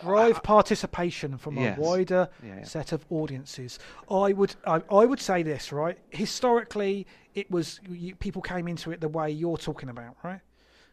drive 0.00 0.42
participation 0.42 1.36
from 1.36 1.58
yes. 1.58 1.76
a 1.76 1.80
wider 1.80 2.28
yeah, 2.42 2.56
yeah. 2.58 2.64
set 2.64 2.92
of 2.92 3.04
audiences. 3.10 3.78
I 4.10 4.32
would 4.32 4.54
I, 4.66 4.82
I, 4.90 5.04
would 5.04 5.20
say 5.20 5.42
this 5.42 5.72
right. 5.72 5.98
Historically, 6.10 7.06
it 7.34 7.50
was 7.50 7.80
you, 7.88 8.14
people 8.16 8.42
came 8.42 8.68
into 8.68 8.92
it 8.92 9.00
the 9.00 9.08
way 9.08 9.30
you're 9.30 9.56
talking 9.56 9.88
about, 9.88 10.16
right? 10.22 10.40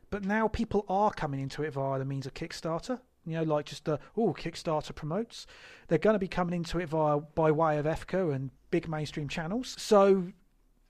But 0.09 0.23
now 0.23 0.47
people 0.47 0.85
are 0.89 1.11
coming 1.11 1.39
into 1.39 1.63
it 1.63 1.73
via 1.73 1.99
the 1.99 2.05
means 2.05 2.25
of 2.25 2.33
Kickstarter. 2.33 2.99
You 3.25 3.33
know, 3.35 3.43
like 3.43 3.65
just 3.65 3.85
the 3.85 3.99
oh 4.17 4.33
Kickstarter 4.33 4.95
promotes. 4.95 5.45
They're 5.87 5.97
going 5.97 6.15
to 6.15 6.19
be 6.19 6.27
coming 6.27 6.55
into 6.55 6.79
it 6.79 6.89
via 6.89 7.19
by 7.19 7.51
way 7.51 7.77
of 7.77 7.85
Efka 7.85 8.33
and 8.33 8.51
big 8.71 8.87
mainstream 8.87 9.27
channels. 9.27 9.75
So 9.77 10.29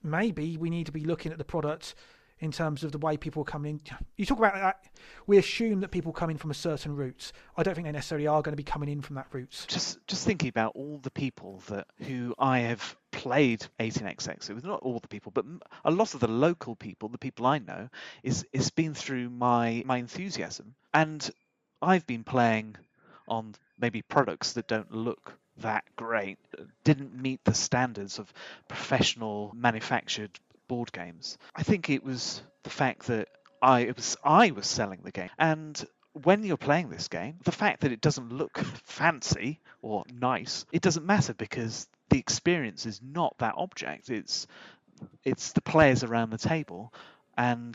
maybe 0.02 0.56
we 0.56 0.70
need 0.70 0.86
to 0.86 0.92
be 0.92 1.04
looking 1.04 1.32
at 1.32 1.38
the 1.38 1.44
product 1.44 1.94
in 2.40 2.50
terms 2.50 2.82
of 2.82 2.92
the 2.92 2.98
way 2.98 3.16
people 3.16 3.42
are 3.42 3.46
coming 3.46 3.80
in. 3.86 3.96
You 4.16 4.26
talk 4.26 4.38
about 4.38 4.54
that. 4.54 4.84
We 5.26 5.38
assume 5.38 5.80
that 5.80 5.90
people 5.90 6.12
come 6.12 6.30
in 6.30 6.38
from 6.38 6.50
a 6.50 6.54
certain 6.54 6.96
route. 6.96 7.32
I 7.56 7.62
don't 7.62 7.74
think 7.74 7.86
they 7.86 7.92
necessarily 7.92 8.26
are 8.26 8.42
going 8.42 8.52
to 8.52 8.56
be 8.56 8.62
coming 8.62 8.88
in 8.88 9.02
from 9.02 9.16
that 9.16 9.26
route. 9.32 9.66
Just, 9.68 9.98
just 10.06 10.26
thinking 10.26 10.48
about 10.48 10.74
all 10.74 10.98
the 11.02 11.10
people 11.10 11.62
that 11.68 11.86
who 12.02 12.34
I 12.38 12.60
have 12.60 12.96
played 13.10 13.66
18xx 13.78 14.48
with, 14.48 14.64
not 14.64 14.80
all 14.80 14.98
the 14.98 15.08
people, 15.08 15.32
but 15.32 15.44
a 15.84 15.90
lot 15.90 16.14
of 16.14 16.20
the 16.20 16.28
local 16.28 16.74
people, 16.74 17.08
the 17.08 17.18
people 17.18 17.46
I 17.46 17.58
know, 17.58 17.88
is 18.22 18.46
it's 18.52 18.70
been 18.70 18.94
through 18.94 19.28
my 19.30 19.82
my 19.84 19.98
enthusiasm, 19.98 20.74
and 20.94 21.30
I've 21.82 22.06
been 22.06 22.24
playing 22.24 22.76
on 23.28 23.54
maybe 23.78 24.02
products 24.02 24.54
that 24.54 24.66
don't 24.66 24.92
look 24.92 25.34
that 25.58 25.84
great, 25.96 26.38
didn't 26.84 27.14
meet 27.14 27.44
the 27.44 27.54
standards 27.54 28.18
of 28.18 28.32
professional 28.68 29.52
manufactured 29.54 30.30
board 30.70 30.92
games. 30.92 31.36
I 31.52 31.64
think 31.64 31.90
it 31.90 32.04
was 32.04 32.42
the 32.62 32.70
fact 32.70 33.08
that 33.08 33.26
I 33.60 33.92
was 33.96 34.16
I 34.22 34.52
was 34.52 34.68
selling 34.68 35.00
the 35.02 35.10
game, 35.10 35.30
and 35.36 35.84
when 36.12 36.44
you're 36.44 36.56
playing 36.56 36.90
this 36.90 37.08
game, 37.08 37.38
the 37.42 37.50
fact 37.50 37.80
that 37.80 37.90
it 37.90 38.00
doesn't 38.00 38.32
look 38.32 38.56
fancy 38.84 39.58
or 39.82 40.04
nice, 40.12 40.64
it 40.70 40.80
doesn't 40.80 41.04
matter 41.04 41.34
because 41.34 41.88
the 42.10 42.18
experience 42.20 42.86
is 42.86 43.00
not 43.02 43.36
that 43.38 43.54
object. 43.56 44.10
It's 44.10 44.46
it's 45.24 45.50
the 45.52 45.60
players 45.60 46.04
around 46.04 46.30
the 46.30 46.38
table, 46.38 46.94
and 47.36 47.74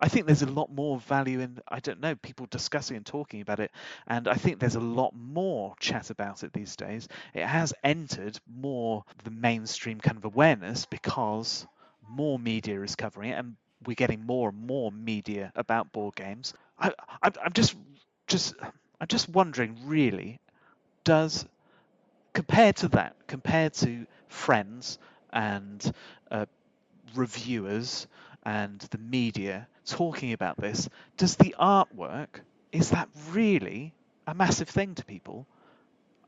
I 0.00 0.08
think 0.08 0.26
there's 0.26 0.42
a 0.42 0.50
lot 0.60 0.72
more 0.72 0.98
value 0.98 1.38
in 1.38 1.60
I 1.68 1.78
don't 1.78 2.00
know 2.00 2.16
people 2.16 2.46
discussing 2.50 2.96
and 2.96 3.06
talking 3.06 3.42
about 3.42 3.60
it, 3.60 3.70
and 4.08 4.26
I 4.26 4.34
think 4.34 4.58
there's 4.58 4.74
a 4.74 4.80
lot 4.80 5.14
more 5.14 5.76
chat 5.78 6.10
about 6.10 6.42
it 6.42 6.52
these 6.52 6.74
days. 6.74 7.06
It 7.32 7.46
has 7.46 7.72
entered 7.84 8.40
more 8.52 9.04
the 9.22 9.30
mainstream 9.30 10.00
kind 10.00 10.16
of 10.16 10.24
awareness 10.24 10.84
because 10.84 11.64
more 12.08 12.38
media 12.38 12.82
is 12.82 12.96
covering 12.96 13.30
it, 13.30 13.34
and 13.34 13.56
we're 13.86 13.94
getting 13.94 14.24
more 14.26 14.48
and 14.50 14.66
more 14.66 14.90
media 14.92 15.52
about 15.56 15.92
board 15.92 16.16
games. 16.16 16.54
I, 16.78 16.92
I'm 17.22 17.52
just, 17.52 17.76
just, 18.26 18.54
I'm 19.00 19.06
just 19.08 19.28
wondering, 19.28 19.76
really, 19.86 20.40
does 21.04 21.46
compared 22.32 22.76
to 22.76 22.88
that, 22.88 23.16
compared 23.26 23.74
to 23.74 24.06
friends 24.28 24.98
and 25.32 25.92
uh, 26.30 26.46
reviewers 27.14 28.06
and 28.44 28.80
the 28.90 28.98
media 28.98 29.66
talking 29.86 30.32
about 30.32 30.56
this, 30.58 30.88
does 31.16 31.36
the 31.36 31.54
artwork 31.60 32.40
is 32.72 32.90
that 32.90 33.08
really 33.30 33.94
a 34.26 34.34
massive 34.34 34.68
thing 34.68 34.94
to 34.94 35.04
people? 35.04 35.46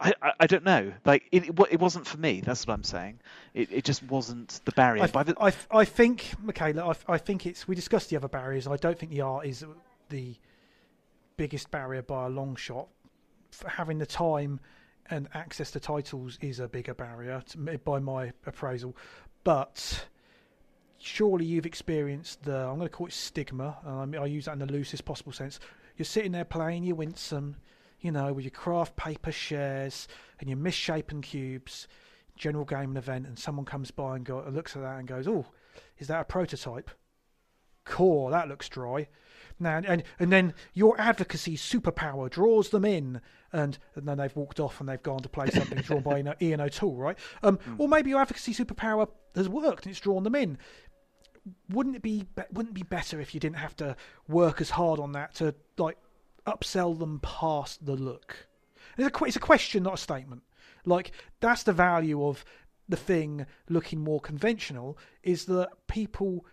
I, 0.01 0.14
I, 0.22 0.32
I 0.40 0.46
don't 0.46 0.64
know. 0.64 0.92
Like 1.05 1.28
it, 1.30 1.48
it, 1.48 1.80
wasn't 1.80 2.07
for 2.07 2.16
me. 2.16 2.40
That's 2.40 2.66
what 2.66 2.74
I'm 2.74 2.84
saying. 2.84 3.20
It, 3.53 3.70
it 3.70 3.84
just 3.84 4.03
wasn't 4.05 4.61
the 4.64 4.72
barrier. 4.72 5.03
I, 5.03 5.07
By 5.09 5.22
the, 5.22 5.34
I, 5.40 5.53
I 5.70 5.84
think, 5.84 6.32
Michaela, 6.42 6.94
I, 7.09 7.14
I 7.14 7.18
think 7.18 7.46
it's. 7.46 7.68
We 7.68 7.74
discussed 7.74 8.09
the 8.09 8.16
other 8.16 8.28
barriers. 8.28 8.66
I 8.66 8.76
don't 8.76 8.98
think 8.98 9.12
the 9.12 9.20
art 9.20 9.46
is 9.46 9.64
the 10.09 10.34
biggest 11.36 11.70
barrier 11.70 12.03
by 12.03 12.26
a 12.26 12.28
long 12.28 12.57
shot. 12.57 12.88
Having 13.66 13.98
the 13.98 14.07
time 14.07 14.61
and 15.11 15.28
access 15.34 15.70
to 15.72 15.80
titles 15.80 16.38
is 16.40 16.61
a 16.61 16.68
bigger 16.68 16.94
barrier 16.94 17.42
to, 17.51 17.78
by 17.78 17.98
my 17.98 18.32
appraisal. 18.46 18.96
But 19.44 20.07
surely 20.98 21.44
you've 21.44 21.66
experienced 21.66 22.42
the. 22.44 22.57
I'm 22.57 22.76
going 22.76 22.88
to 22.88 22.88
call 22.88 23.07
it 23.07 23.12
stigma. 23.12 23.76
I 24.18 24.24
use 24.26 24.46
that 24.46 24.53
in 24.53 24.61
the 24.61 24.66
loosest 24.66 25.05
possible 25.05 25.32
sense. 25.32 25.61
You're 25.96 26.07
sitting 26.07 26.32
there 26.32 26.44
playing 26.46 26.84
your 26.84 26.96
Winsome, 26.96 27.57
you 28.01 28.11
know, 28.11 28.32
with 28.32 28.44
your 28.44 28.51
craft 28.51 28.96
paper 28.96 29.32
shares 29.32 30.09
and 30.38 30.48
your 30.48 30.59
misshapen 30.59 31.20
cubes, 31.22 31.86
general 32.36 32.64
game 32.64 32.90
and 32.90 32.98
event, 32.98 33.26
and 33.26 33.38
someone 33.38 33.66
comes 33.66 33.90
by 33.90 34.16
and 34.16 34.24
go, 34.24 34.44
looks 34.51 34.74
at 34.76 34.82
that 34.82 34.98
and 34.98 35.07
goes, 35.09 35.28
"Oh, 35.28 35.46
is 35.98 36.09
that 36.09 36.20
a 36.20 36.24
prototype?" 36.24 36.90
Core, 37.84 38.30
that 38.30 38.48
looks 38.48 38.68
dry. 38.68 39.09
Now 39.59 39.76
and 39.84 40.03
and 40.18 40.32
then 40.32 40.55
your 40.72 40.98
advocacy 41.01 41.57
superpower 41.57 42.30
draws 42.30 42.70
them 42.70 42.84
in, 42.84 43.20
and, 43.53 43.78
and 43.94 44.09
then 44.09 44.18
they've 44.18 44.34
walked 44.34 44.61
off 44.61 44.80
and 44.80 44.88
they've 44.88 45.03
gone 45.03 45.20
to 45.20 45.28
play 45.28 45.51
something 45.51 45.78
drawn 45.82 46.03
by 46.03 46.22
Ian, 46.42 46.61
O'Toole, 46.61 46.96
right? 46.96 47.18
Um, 47.42 47.59
Mm. 47.59 47.76
Or 47.78 47.88
maybe 47.88 48.11
your 48.11 48.20
advocacy 48.20 48.55
superpower 48.55 49.09
has 49.34 49.48
worked 49.48 49.84
and 49.84 49.90
it's 49.92 50.01
drawn 50.01 50.22
them 50.24 50.34
in. 50.34 50.57
Wouldn't 51.70 51.96
it 51.96 52.03
be 52.03 52.26
be- 52.34 52.42
wouldn't 52.53 52.76
it 52.76 52.80
be 52.80 52.88
better 52.88 53.20
if 53.20 53.34
you 53.34 53.40
didn't 53.40 53.57
have 53.57 53.76
to 53.76 53.96
work 54.28 54.61
as 54.61 54.70
hard 54.70 55.01
on 55.01 55.12
that 55.12 55.34
to 55.36 55.55
like 55.78 55.98
upsell 56.47 56.99
them 56.99 57.20
past 57.20 57.84
the 57.84 57.97
look? 57.97 58.49
It's 58.97 59.20
a 59.20 59.24
it's 59.24 59.36
a 59.36 59.41
question, 59.41 59.82
not 59.82 59.95
a 59.95 59.99
statement. 59.99 60.43
Like 60.84 61.12
that's 61.41 61.62
the 61.62 61.72
value 61.72 62.24
of 62.24 62.45
the 62.88 62.97
thing 62.97 63.47
looking 63.68 64.01
more 64.01 64.20
conventional 64.20 64.99
is 65.22 65.45
that 65.47 65.70
people 65.86 66.45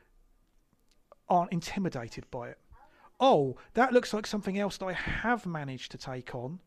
aren't 1.30 1.52
intimidated 1.52 2.30
by 2.32 2.50
it. 2.50 2.60
Oh, 3.20 3.58
that 3.74 3.94
looks 3.94 4.14
like 4.14 4.28
something 4.28 4.60
else 4.60 4.78
that 4.78 4.86
I 4.86 4.94
have 4.94 5.46
managed 5.46 5.92
to 5.92 5.98
take 5.98 6.36
on. 6.36 6.60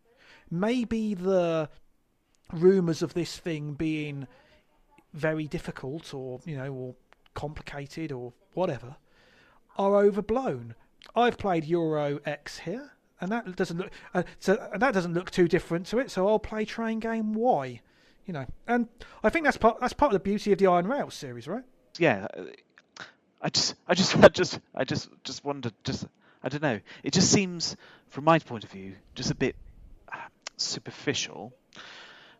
Maybe 0.50 1.14
the 1.14 1.70
rumours 2.52 3.02
of 3.02 3.14
this 3.14 3.38
thing 3.38 3.74
being 3.74 4.26
very 5.12 5.46
difficult 5.46 6.12
or, 6.12 6.40
you 6.44 6.56
know, 6.56 6.72
or 6.72 6.94
complicated 7.34 8.10
or 8.10 8.32
whatever 8.54 8.96
are 9.78 9.96
overblown. 9.96 10.74
I've 11.14 11.38
played 11.38 11.64
Euro 11.64 12.18
X 12.26 12.58
here, 12.58 12.92
and 13.20 13.30
that 13.32 13.56
doesn't 13.56 13.78
look 13.78 13.90
uh, 14.14 14.22
so 14.38 14.68
and 14.72 14.80
that 14.82 14.94
doesn't 14.94 15.14
look 15.14 15.30
too 15.30 15.48
different 15.48 15.86
to 15.86 15.98
it. 15.98 16.10
So 16.10 16.28
I'll 16.28 16.38
play 16.38 16.64
Train 16.64 17.00
Game 17.00 17.32
Y, 17.34 17.80
you 18.26 18.32
know, 18.32 18.46
and 18.66 18.88
I 19.22 19.30
think 19.30 19.44
that's 19.44 19.56
part 19.56 19.80
that's 19.80 19.92
part 19.92 20.14
of 20.14 20.22
the 20.22 20.24
beauty 20.24 20.52
of 20.52 20.58
the 20.58 20.66
Iron 20.66 20.86
Rail 20.86 21.10
series, 21.10 21.46
right? 21.48 21.64
yeah, 21.98 22.26
uh, 22.36 23.04
I 23.42 23.48
just, 23.48 23.74
I 23.86 23.94
just, 23.94 24.16
I 24.16 24.28
just, 24.28 24.60
I 24.74 24.84
just, 24.84 25.08
just 25.24 25.44
wondered. 25.44 25.72
Just, 25.84 26.06
I 26.42 26.48
don't 26.48 26.62
know. 26.62 26.80
It 27.02 27.12
just 27.12 27.30
seems, 27.30 27.76
from 28.08 28.24
my 28.24 28.38
point 28.38 28.64
of 28.64 28.70
view, 28.70 28.96
just 29.14 29.30
a 29.30 29.34
bit 29.34 29.56
uh, 30.12 30.16
superficial. 30.56 31.52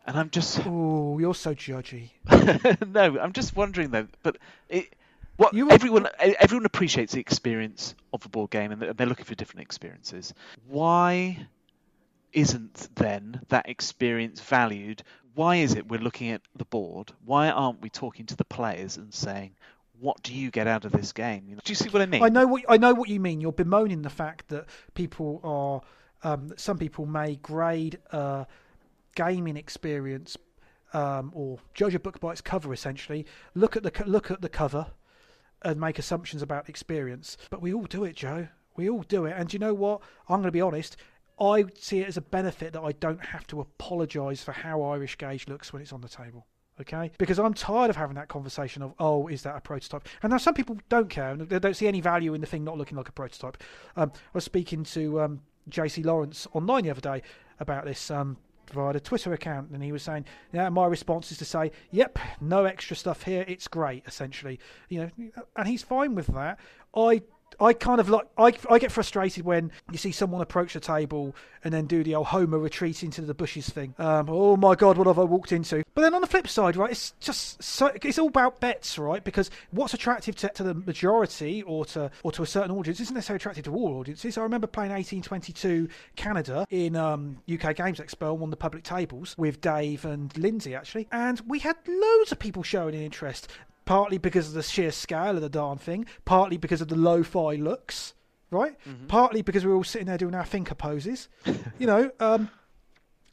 And 0.07 0.19
I'm 0.19 0.31
just, 0.31 0.61
Oh, 0.65 1.19
you're 1.19 1.35
so 1.35 1.55
judgy. 1.55 2.11
no, 2.87 3.19
I'm 3.19 3.33
just 3.33 3.55
wondering 3.55 3.91
though. 3.91 4.09
But 4.23 4.39
it, 4.69 4.95
what 5.41 5.55
You 5.55 5.71
everyone, 5.71 6.07
everyone 6.19 6.67
appreciates 6.67 7.15
the 7.15 7.21
experience 7.21 7.95
of 8.13 8.25
a 8.27 8.29
board 8.29 8.51
game, 8.51 8.73
and 8.73 8.83
they're 8.83 8.93
they're 8.93 9.07
looking 9.07 9.25
for 9.25 9.35
different 9.35 9.63
experiences. 9.63 10.35
Why 10.69 11.47
isn't 12.33 12.89
then 12.95 13.41
that 13.49 13.69
experience 13.69 14.41
valued? 14.43 15.03
Why 15.35 15.57
is 15.57 15.75
it 15.75 15.89
we're 15.89 16.01
looking 16.01 16.29
at 16.31 16.43
the 16.57 16.67
board? 16.67 17.13
Why 17.25 17.49
aren't 17.49 17.81
we 17.81 17.89
talking 17.89 18.27
to 18.27 18.37
the 18.37 18.45
players 18.45 18.99
and 18.99 19.15
saying, 19.15 19.53
"What 19.99 20.23
do 20.23 20.35
you 20.35 20.51
get 20.51 20.67
out 20.67 20.85
of 20.85 20.93
this 20.93 21.13
game?" 21.13 21.45
You 21.49 21.55
know, 21.55 21.63
do 21.65 21.73
you 21.73 21.77
see 21.77 21.89
what 21.89 22.03
I 22.03 22.07
mean? 22.07 22.23
I 22.23 22.29
know 22.29 22.47
what 22.47 22.65
I 22.69 22.77
know 22.77 22.93
what 22.93 23.09
you 23.09 23.19
mean. 23.19 23.41
You're 23.41 23.53
bemoaning 23.53 24.03
the 24.03 24.11
fact 24.11 24.49
that 24.49 24.67
people 24.93 25.41
are, 25.43 26.31
um, 26.31 26.53
some 26.59 26.77
people 26.77 27.07
may 27.07 27.37
grade 27.37 27.99
a 28.11 28.47
gaming 29.15 29.57
experience 29.57 30.37
um, 30.93 31.31
or 31.35 31.61
judge 31.73 31.95
a 31.95 31.99
book 31.99 32.21
by 32.21 32.33
its 32.33 32.43
cover. 32.43 32.75
Essentially, 32.75 33.25
look 33.55 33.75
at 33.75 33.83
the 33.83 34.05
look 34.05 34.31
at 34.31 34.43
the 34.43 34.51
cover 34.51 34.89
and 35.63 35.81
make 35.81 35.99
assumptions 35.99 36.43
about 36.43 36.69
experience. 36.69 37.37
But 37.51 37.63
we 37.63 37.73
all 37.75 37.85
do 37.85 38.05
it, 38.05 38.17
Joe. 38.17 38.49
We 38.77 38.89
all 38.89 39.03
do 39.03 39.27
it. 39.27 39.35
And 39.37 39.53
you 39.53 39.59
know 39.59 39.75
what? 39.75 40.01
I'm 40.29 40.37
going 40.37 40.45
to 40.45 40.53
be 40.53 40.61
honest. 40.61 40.97
I 41.41 41.65
see 41.75 42.01
it 42.01 42.09
as 42.09 42.17
a 42.17 42.23
benefit 42.23 42.73
that 42.75 42.83
I 42.83 42.93
don't 42.93 43.25
have 43.25 43.47
to 43.49 43.61
apologise 43.61 44.43
for 44.43 44.53
how 44.53 44.83
Irish 44.83 45.17
Gauge 45.17 45.49
looks 45.49 45.73
when 45.73 45.81
it's 45.81 45.93
on 45.93 46.03
the 46.03 46.09
table. 46.09 46.47
Okay, 46.81 47.11
because 47.19 47.39
I'm 47.39 47.53
tired 47.53 47.91
of 47.91 47.97
having 47.97 48.15
that 48.15 48.29
conversation 48.29 48.81
of, 48.83 48.95
oh, 48.99 49.29
is 49.29 49.43
that 49.43 49.55
a 49.55 49.61
prototype? 49.61 50.09
And 50.23 50.31
now 50.31 50.39
some 50.39 50.55
people 50.55 50.79
don't 50.89 51.11
care 51.11 51.31
and 51.31 51.43
they 51.43 51.59
don't 51.59 51.77
see 51.77 51.87
any 51.87 52.01
value 52.01 52.33
in 52.33 52.41
the 52.41 52.47
thing 52.47 52.65
not 52.65 52.79
looking 52.79 52.97
like 52.97 53.09
a 53.09 53.13
prototype. 53.13 53.63
Um, 53.97 54.13
I 54.15 54.21
was 54.33 54.45
speaking 54.45 54.85
to 54.85 55.21
um, 55.21 55.43
JC 55.69 56.03
Lawrence 56.07 56.47
online 56.55 56.85
the 56.85 56.91
other 56.91 57.03
day 57.03 57.23
about 57.59 57.85
this 57.85 58.11
um, 58.11 58.39
via 58.73 58.93
the 58.93 59.01
Twitter 59.01 59.33
account, 59.33 59.71
and 59.71 59.83
he 59.83 59.93
was 59.93 60.03
saying, 60.03 60.25
yeah, 60.53 60.69
my 60.69 60.87
response 60.87 61.31
is 61.33 61.39
to 61.39 61.45
say, 61.45 61.71
yep, 61.91 62.19
no 62.41 62.65
extra 62.65 62.97
stuff 62.97 63.23
here, 63.23 63.45
it's 63.47 63.69
great, 63.69 64.05
essentially. 64.07 64.59
You 64.89 65.01
know, 65.01 65.31
and 65.57 65.69
he's 65.69 65.83
fine 65.83 66.15
with 66.15 66.29
that. 66.29 66.59
I 66.95 67.23
I 67.61 67.73
kind 67.73 68.01
of 68.01 68.09
like 68.09 68.27
I, 68.39 68.53
I 68.71 68.79
get 68.79 68.91
frustrated 68.91 69.45
when 69.45 69.71
you 69.91 69.99
see 69.99 70.13
someone 70.13 70.41
approach 70.41 70.73
the 70.73 70.81
table 70.81 71.35
and 71.63 71.75
then 71.75 71.87
do 71.87 72.03
the 72.03 72.15
old 72.15 72.29
Homer 72.29 72.59
retreat 72.59 73.03
into 73.03 73.21
the 73.21 73.35
bushes 73.35 73.69
thing. 73.69 73.95
Um, 73.99 74.29
oh 74.31 74.57
my 74.57 74.75
God, 74.75 74.97
what 74.97 75.07
have 75.07 75.19
I 75.19 75.25
walked 75.25 75.53
into? 75.53 75.83
But 75.95 76.03
then 76.03 76.15
on 76.15 76.23
the 76.23 76.27
flip 76.27 76.49
side, 76.49 76.77
right, 76.77 76.91
it's 76.91 77.13
just 77.21 77.63
so 77.63 77.93
it's 78.03 78.19
all 78.19 78.29
about 78.29 78.61
bets, 78.61 78.99
right? 78.99 79.23
Because 79.23 79.51
what's 79.71 79.93
attractive 79.93 80.37
to, 80.37 80.49
to 80.49 80.63
the 80.63 80.75
majority 80.75 81.63
or 81.63 81.85
to 81.87 82.11
or 82.23 82.33
to 82.33 82.43
a 82.43 82.47
certain 82.47 82.71
audience 82.71 83.01
isn't 83.01 83.15
necessarily 83.15 83.37
attractive 83.37 83.65
to 83.65 83.75
all 83.75 83.99
audiences. 83.99 84.39
I 84.39 84.43
remember 84.43 84.67
playing 84.67 84.93
1822 84.93 85.89
Canada 86.17 86.67
in 86.71 86.97
um, 86.97 87.39
UK 87.53 87.77
Games 87.77 88.01
Expo 88.01 88.41
on 88.41 88.51
the 88.51 88.57
public 88.57 88.85
tables 88.85 89.35
with 89.37 89.61
Dave 89.61 90.05
and 90.05 90.37
Lindsay 90.39 90.75
actually, 90.75 91.09
and 91.13 91.41
we 91.47 91.59
had 91.59 91.77
loads 91.87 92.33
of 92.33 92.39
people 92.39 92.63
showing 92.63 92.95
an 92.95 93.03
interest 93.03 93.49
partly 93.91 94.19
because 94.19 94.47
of 94.47 94.55
the 94.55 94.63
sheer 94.63 94.93
scale 94.93 95.35
of 95.35 95.41
the 95.41 95.49
darn 95.49 95.77
thing, 95.77 96.07
partly 96.25 96.57
because 96.57 96.81
of 96.81 96.87
the 96.87 96.95
lo-fi 96.95 97.57
looks, 97.57 98.15
right? 98.53 98.77
Partly 99.09 99.43
because 99.43 99.67
we're 99.67 99.75
all 99.75 99.83
sitting 99.83 100.07
there 100.07 100.17
doing 100.17 100.33
our 100.37 100.45
thinker 100.45 100.77
poses, 100.77 101.29
you 101.81 101.89
know. 101.89 102.09
Um, 102.21 102.49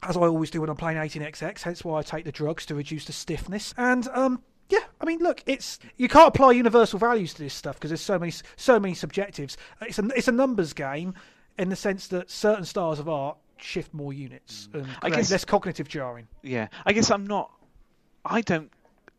as 0.02 0.16
I 0.16 0.22
always 0.22 0.50
do 0.50 0.60
when 0.60 0.68
I'm 0.68 0.74
playing 0.76 0.98
18xx, 0.98 1.62
hence 1.62 1.84
why 1.84 2.00
I 2.00 2.02
take 2.02 2.24
the 2.24 2.32
drugs 2.32 2.66
to 2.66 2.74
reduce 2.74 3.04
the 3.04 3.12
stiffness. 3.12 3.72
And 3.76 4.08
um, 4.08 4.42
yeah, 4.68 4.80
I 5.00 5.04
mean, 5.04 5.20
look, 5.20 5.44
it's 5.46 5.78
you 5.96 6.08
can't 6.08 6.26
apply 6.26 6.50
universal 6.52 6.98
values 6.98 7.34
to 7.34 7.42
this 7.44 7.54
stuff 7.54 7.76
because 7.76 7.90
there's 7.90 8.00
so 8.00 8.18
many 8.18 8.32
so 8.56 8.80
many 8.80 8.94
subjectives. 8.94 9.56
It's 9.82 10.00
a 10.00 10.08
it's 10.16 10.26
a 10.26 10.32
numbers 10.32 10.72
game 10.72 11.14
in 11.56 11.68
the 11.68 11.76
sense 11.76 12.08
that 12.08 12.30
certain 12.32 12.64
styles 12.64 12.98
of 12.98 13.08
art 13.08 13.36
shift 13.58 13.94
more 13.94 14.12
units 14.12 14.68
and 14.72 14.88
I 15.02 15.10
guess- 15.10 15.30
less 15.30 15.44
cognitive 15.44 15.86
jarring. 15.86 16.26
Yeah, 16.42 16.66
I 16.84 16.92
guess 16.92 17.12
I'm 17.12 17.28
not. 17.28 17.52
I 18.24 18.40
don't 18.40 18.72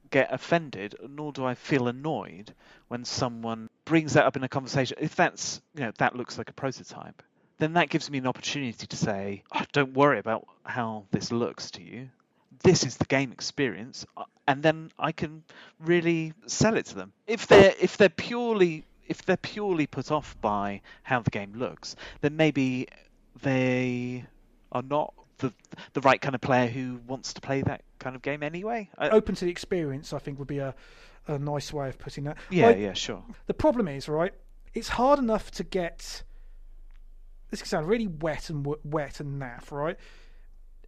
get 0.09 0.33
offended, 0.33 0.95
nor 1.07 1.31
do 1.31 1.45
I 1.45 1.55
feel 1.55 1.87
annoyed 1.87 2.53
when 2.87 3.05
someone 3.05 3.69
brings 3.85 4.13
that 4.13 4.25
up 4.25 4.35
in 4.35 4.43
a 4.43 4.49
conversation. 4.49 4.97
If 4.99 5.15
that's, 5.15 5.61
you 5.75 5.81
know, 5.81 5.91
that 5.97 6.15
looks 6.15 6.37
like 6.37 6.49
a 6.49 6.53
prototype, 6.53 7.21
then 7.57 7.73
that 7.73 7.89
gives 7.89 8.09
me 8.09 8.17
an 8.17 8.27
opportunity 8.27 8.87
to 8.87 8.95
say, 8.97 9.43
oh, 9.51 9.63
"Don't 9.73 9.93
worry 9.93 10.19
about 10.19 10.47
how 10.63 11.05
this 11.11 11.31
looks 11.31 11.71
to 11.71 11.83
you. 11.83 12.09
This 12.63 12.83
is 12.83 12.97
the 12.97 13.05
game 13.05 13.31
experience," 13.31 14.05
uh, 14.17 14.23
and 14.47 14.63
then 14.63 14.91
I 14.97 15.11
can 15.11 15.43
really 15.79 16.33
sell 16.47 16.77
it 16.77 16.85
to 16.87 16.95
them. 16.95 17.13
If 17.27 17.47
they're 17.47 17.73
if 17.79 17.97
they're 17.97 18.09
purely 18.09 18.85
if 19.07 19.25
they're 19.25 19.37
purely 19.37 19.87
put 19.87 20.11
off 20.11 20.39
by 20.41 20.81
how 21.03 21.21
the 21.21 21.31
game 21.31 21.53
looks, 21.55 21.95
then 22.21 22.37
maybe 22.37 22.87
they 23.41 24.25
are 24.71 24.83
not 24.83 25.13
the 25.39 25.53
the 25.93 26.01
right 26.01 26.21
kind 26.21 26.35
of 26.35 26.41
player 26.41 26.67
who 26.67 26.99
wants 27.07 27.33
to 27.33 27.41
play 27.41 27.61
that 27.63 27.83
kind 27.97 28.15
of 28.15 28.21
game 28.21 28.43
anyway. 28.43 28.89
I, 28.97 29.09
Open 29.09 29.35
to 29.35 29.45
the 29.45 29.51
experience, 29.51 30.13
I 30.13 30.19
think, 30.19 30.39
would 30.39 30.47
be 30.47 30.59
a 30.59 30.75
a 31.27 31.37
nice 31.37 31.71
way 31.73 31.89
of 31.89 31.99
putting 31.99 32.23
that. 32.25 32.37
yeah, 32.49 32.67
Like, 32.67 32.79
yeah, 32.79 32.93
sure. 32.93 33.23
The 33.45 33.53
problem 33.53 33.87
is, 33.87 34.07
right? 34.09 34.33
It's 34.73 34.89
hard 34.89 35.19
enough 35.19 35.51
to 35.51 35.63
get. 35.63 36.23
This 37.49 37.61
can 37.61 37.69
sound 37.69 37.87
really 37.87 38.07
wet 38.07 38.49
and 38.49 38.65
wet 38.83 39.19
and 39.19 39.41
naff, 39.41 39.71
right? 39.71 39.97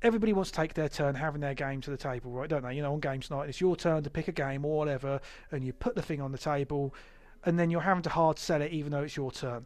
Everybody 0.04 0.34
wants 0.34 0.52
to 0.52 0.58
take 0.58 0.74
their 0.74 0.90
turn 0.90 1.16
having 1.16 1.42
their 1.42 1.54
game 1.54 1.82
to 1.82 1.92
the 1.92 1.98
table, 1.98 2.32
right? 2.32 2.50
Don't 2.50 2.64
they? 2.64 2.76
You 2.76 2.82
know, 2.82 2.94
on 2.94 3.00
games 3.00 3.30
night, 3.30 3.50
it's 3.50 3.62
your 3.62 3.76
turn 3.76 4.04
to 4.04 4.10
pick 4.10 4.28
a 4.28 4.32
game 4.32 4.66
or 4.66 4.78
whatever, 4.78 5.20
and 5.52 5.64
you 5.64 5.74
put 5.74 5.96
the 5.96 6.02
thing 6.02 6.22
on 6.22 6.32
the 6.32 6.38
table, 6.38 6.94
and 7.46 7.58
then 7.58 7.70
you're 7.70 7.82
having 7.82 8.04
to 8.04 8.10
hard 8.10 8.40
sell 8.40 8.62
it 8.62 8.72
even 8.72 8.92
though 8.92 9.04
it's 9.04 9.16
your 9.16 9.32
turn. 9.32 9.66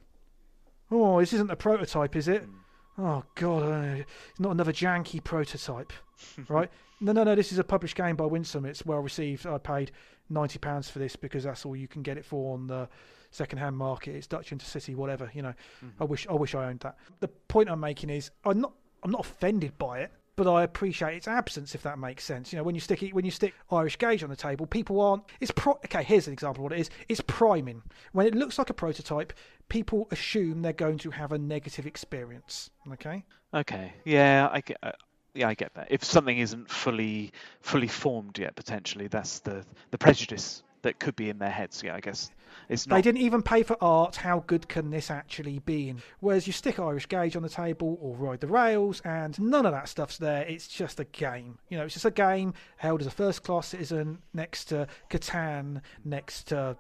Oh, 0.91 1.19
this 1.19 1.33
isn't 1.33 1.49
a 1.49 1.55
prototype, 1.55 2.15
is 2.15 2.27
it? 2.27 2.43
Mm. 2.43 2.53
Oh 2.97 3.23
god, 3.35 3.63
uh, 3.63 4.03
not 4.39 4.51
another 4.51 4.71
janky 4.73 5.23
prototype, 5.23 5.91
right? 6.49 6.69
No, 7.01 7.11
no, 7.11 7.23
no. 7.23 7.35
This 7.35 7.51
is 7.51 7.59
a 7.59 7.63
published 7.63 7.95
game 7.95 8.15
by 8.15 8.25
Winsome. 8.25 8.65
It's 8.65 8.85
well 8.85 8.99
received. 8.99 9.45
I 9.45 9.57
paid 9.57 9.91
ninety 10.29 10.59
pounds 10.59 10.89
for 10.89 10.99
this 10.99 11.15
because 11.15 11.43
that's 11.43 11.65
all 11.65 11.75
you 11.75 11.87
can 11.87 12.01
get 12.01 12.17
it 12.17 12.25
for 12.25 12.53
on 12.53 12.67
the 12.67 12.87
second-hand 13.31 13.75
market. 13.75 14.15
It's 14.15 14.27
Dutch 14.27 14.51
Intercity, 14.51 14.95
whatever. 14.95 15.29
You 15.33 15.41
know, 15.41 15.53
Mm-hmm. 15.83 16.01
I 16.01 16.05
wish 16.05 16.27
I 16.27 16.33
wish 16.33 16.55
I 16.55 16.65
owned 16.69 16.79
that. 16.81 16.97
The 17.19 17.27
point 17.27 17.69
I'm 17.69 17.79
making 17.81 18.09
is 18.09 18.31
I'm 18.45 18.61
not 18.61 18.73
I'm 19.03 19.11
not 19.11 19.21
offended 19.21 19.77
by 19.77 19.99
it, 19.99 20.11
but 20.35 20.51
I 20.51 20.63
appreciate 20.63 21.15
its 21.15 21.27
absence 21.27 21.75
if 21.75 21.83
that 21.83 21.99
makes 21.99 22.23
sense. 22.23 22.51
You 22.51 22.57
know, 22.57 22.63
when 22.63 22.75
you 22.75 22.81
stick 22.81 23.09
when 23.11 23.25
you 23.25 23.31
stick 23.31 23.53
Irish 23.71 23.97
Gauge 23.97 24.23
on 24.23 24.29
the 24.29 24.35
table, 24.35 24.65
people 24.65 24.99
aren't. 24.99 25.23
It's 25.39 25.51
pro. 25.51 25.73
Okay, 25.73 26.03
here's 26.03 26.27
an 26.27 26.33
example 26.33 26.65
of 26.65 26.71
what 26.71 26.77
it 26.77 26.81
is. 26.81 26.89
It's 27.09 27.21
priming. 27.21 27.81
When 28.11 28.27
it 28.27 28.35
looks 28.35 28.57
like 28.57 28.69
a 28.69 28.73
prototype, 28.73 29.33
people 29.69 30.07
assume 30.11 30.61
they're 30.61 30.73
going 30.73 30.97
to 30.99 31.11
have 31.11 31.31
a 31.31 31.37
negative 31.37 31.85
experience. 31.85 32.69
Okay. 32.93 33.23
Okay. 33.53 33.93
Yeah, 34.03 34.49
I 34.51 34.61
get. 34.61 34.77
Uh, 34.83 34.91
yeah, 35.33 35.49
I 35.49 35.53
get 35.53 35.73
that. 35.73 35.87
If 35.89 36.03
something 36.03 36.37
isn't 36.37 36.69
fully 36.69 37.31
fully 37.61 37.87
formed 37.87 38.37
yet, 38.39 38.55
potentially, 38.55 39.07
that's 39.07 39.39
the 39.39 39.65
the 39.91 39.97
prejudice 39.97 40.63
that 40.85 40.99
could 40.99 41.15
be 41.15 41.29
in 41.29 41.37
their 41.39 41.49
heads. 41.49 41.83
Yeah, 41.83 41.95
I 41.95 41.99
guess 41.99 42.31
it's 42.69 42.87
not. 42.87 42.95
They 42.95 43.01
didn't 43.01 43.21
even 43.21 43.41
pay 43.41 43.63
for 43.63 43.75
art. 43.81 44.15
How 44.15 44.43
good 44.47 44.67
can 44.69 44.89
this 44.89 45.11
actually 45.11 45.59
be? 45.59 45.89
And 45.89 46.01
whereas 46.19 46.47
you 46.47 46.53
stick 46.53 46.79
Irish 46.79 47.07
Gauge 47.07 47.35
on 47.35 47.43
the 47.43 47.49
table 47.49 47.97
or 48.01 48.15
ride 48.15 48.39
the 48.39 48.47
rails, 48.47 49.01
and 49.03 49.39
none 49.39 49.65
of 49.65 49.73
that 49.73 49.89
stuff's 49.89 50.17
there. 50.17 50.43
It's 50.43 50.67
just 50.67 50.99
a 50.99 51.03
game. 51.05 51.57
You 51.69 51.77
know, 51.77 51.85
it's 51.85 51.93
just 51.95 52.05
a 52.05 52.11
game 52.11 52.53
held 52.77 53.01
as 53.01 53.07
a 53.07 53.11
first-class 53.11 53.67
citizen 53.67 54.19
next 54.33 54.65
to 54.65 54.87
Catan, 55.09 55.81
next 56.05 56.43
to 56.47 56.77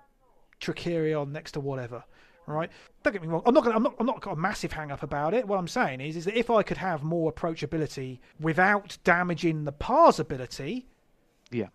Tricerion, 0.61 1.31
next 1.31 1.51
to 1.53 1.59
whatever. 1.59 2.03
Right? 2.47 2.69
Don't 3.01 3.11
get 3.11 3.23
me 3.23 3.27
wrong. 3.27 3.41
I'm 3.47 3.55
not. 3.55 3.63
Gonna, 3.63 3.75
I'm 3.75 3.83
not. 3.83 3.95
I'm 3.99 4.05
not 4.05 4.21
got 4.21 4.33
a 4.33 4.35
massive 4.35 4.71
hang 4.71 4.91
up 4.91 5.01
about 5.01 5.33
it. 5.33 5.47
What 5.47 5.57
I'm 5.57 5.67
saying 5.67 5.99
is, 5.99 6.15
is 6.15 6.25
that 6.25 6.37
if 6.37 6.51
I 6.51 6.61
could 6.61 6.77
have 6.77 7.01
more 7.01 7.33
approachability 7.33 8.19
without 8.39 8.99
damaging 9.03 9.63
the 9.65 9.73
parsability, 9.73 10.85
Yeah. 11.51 11.69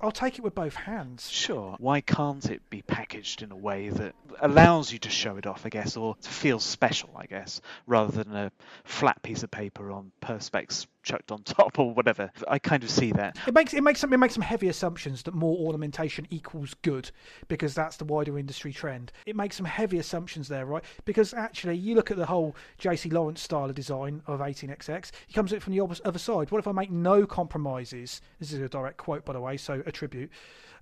I'll 0.00 0.12
take 0.12 0.38
it 0.38 0.42
with 0.42 0.54
both 0.54 0.74
hands. 0.74 1.28
Sure. 1.30 1.76
Why 1.78 2.00
can't 2.00 2.44
it 2.46 2.68
be 2.68 2.82
packaged 2.82 3.42
in 3.42 3.50
a 3.50 3.56
way 3.56 3.88
that 3.88 4.14
allows 4.40 4.92
you 4.92 4.98
to 5.00 5.10
show 5.10 5.36
it 5.36 5.46
off, 5.46 5.64
I 5.64 5.70
guess, 5.70 5.96
or 5.96 6.16
to 6.20 6.28
feel 6.28 6.58
special, 6.60 7.10
I 7.16 7.26
guess, 7.26 7.60
rather 7.86 8.12
than 8.12 8.34
a 8.34 8.52
flat 8.84 9.22
piece 9.22 9.42
of 9.42 9.50
paper 9.50 9.90
on 9.90 10.12
perspex 10.20 10.86
chucked 11.06 11.32
on 11.32 11.42
top 11.44 11.78
or 11.78 11.94
whatever? 11.94 12.30
I 12.48 12.58
kind 12.58 12.82
of 12.82 12.90
see 12.90 13.12
that. 13.12 13.38
It 13.46 13.54
makes 13.54 13.72
it 13.72 13.82
makes 13.82 14.00
some 14.00 14.12
it 14.12 14.18
makes 14.18 14.34
some 14.34 14.42
heavy 14.42 14.68
assumptions 14.68 15.22
that 15.22 15.34
more 15.34 15.56
ornamentation 15.58 16.26
equals 16.28 16.74
good 16.82 17.10
because 17.48 17.74
that's 17.74 17.96
the 17.96 18.04
wider 18.04 18.38
industry 18.38 18.72
trend. 18.72 19.12
It 19.24 19.36
makes 19.36 19.56
some 19.56 19.66
heavy 19.66 19.98
assumptions 19.98 20.48
there, 20.48 20.66
right? 20.66 20.84
Because 21.06 21.32
actually, 21.32 21.76
you 21.76 21.94
look 21.94 22.10
at 22.10 22.18
the 22.18 22.26
whole 22.26 22.54
JC 22.80 23.12
Lawrence 23.12 23.40
style 23.40 23.70
of 23.70 23.74
design 23.74 24.22
of 24.26 24.40
18xx. 24.40 25.12
He 25.26 25.32
comes 25.32 25.52
at 25.52 25.56
it 25.56 25.62
from 25.62 25.74
the 25.74 25.98
other 26.04 26.18
side. 26.18 26.50
What 26.50 26.58
if 26.58 26.66
I 26.66 26.72
make 26.72 26.90
no 26.90 27.24
compromises? 27.26 28.20
This 28.40 28.52
is 28.52 28.60
a 28.60 28.68
direct 28.68 28.96
quote, 28.98 29.24
by 29.24 29.32
the 29.32 29.40
way, 29.40 29.56
so 29.56 29.82
attribute. 29.86 30.30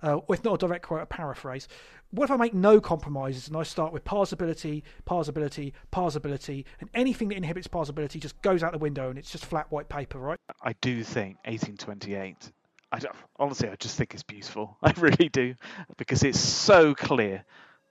Uh, 0.01 0.19
if 0.29 0.43
not 0.43 0.55
a 0.55 0.67
direct 0.67 0.85
quote, 0.85 1.01
a 1.01 1.05
paraphrase. 1.05 1.67
What 2.11 2.25
if 2.25 2.31
I 2.31 2.37
make 2.37 2.53
no 2.53 2.79
compromises 2.79 3.47
and 3.47 3.57
I 3.57 3.63
start 3.63 3.91
with 3.91 4.03
parsability, 4.05 4.83
parsability, 5.05 5.73
parsability, 5.91 6.65
and 6.79 6.89
anything 6.93 7.29
that 7.29 7.35
inhibits 7.35 7.67
parsability 7.67 8.19
just 8.19 8.41
goes 8.41 8.63
out 8.63 8.71
the 8.71 8.77
window 8.77 9.09
and 9.09 9.17
it's 9.19 9.31
just 9.31 9.45
flat 9.45 9.71
white 9.71 9.89
paper, 9.89 10.19
right? 10.19 10.39
I 10.61 10.73
do 10.81 11.03
think 11.03 11.37
1828. 11.45 12.51
I 12.91 12.99
don't, 12.99 13.15
honestly, 13.37 13.67
I 13.67 13.75
just 13.75 13.97
think 13.97 14.13
it's 14.13 14.23
beautiful. 14.23 14.77
I 14.83 14.93
really 14.97 15.29
do, 15.29 15.55
because 15.97 16.23
it's 16.23 16.39
so 16.39 16.93
clear 16.95 17.43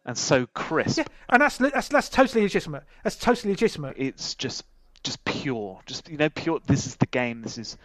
and 0.06 0.16
so 0.16 0.46
crisp. 0.46 0.98
Yeah, 0.98 1.04
and 1.28 1.42
that's 1.42 1.56
that's 1.58 1.88
that's 1.88 2.08
totally 2.08 2.42
legitimate. 2.42 2.84
That's 3.02 3.16
totally 3.16 3.52
legitimate. 3.52 3.96
It's 3.98 4.34
just 4.34 4.64
just 5.02 5.24
pure, 5.24 5.80
just 5.86 6.08
you 6.08 6.16
know, 6.16 6.30
pure. 6.30 6.60
This 6.66 6.86
is 6.86 6.96
the 6.96 7.06
game. 7.06 7.42
This 7.42 7.58
is. 7.58 7.76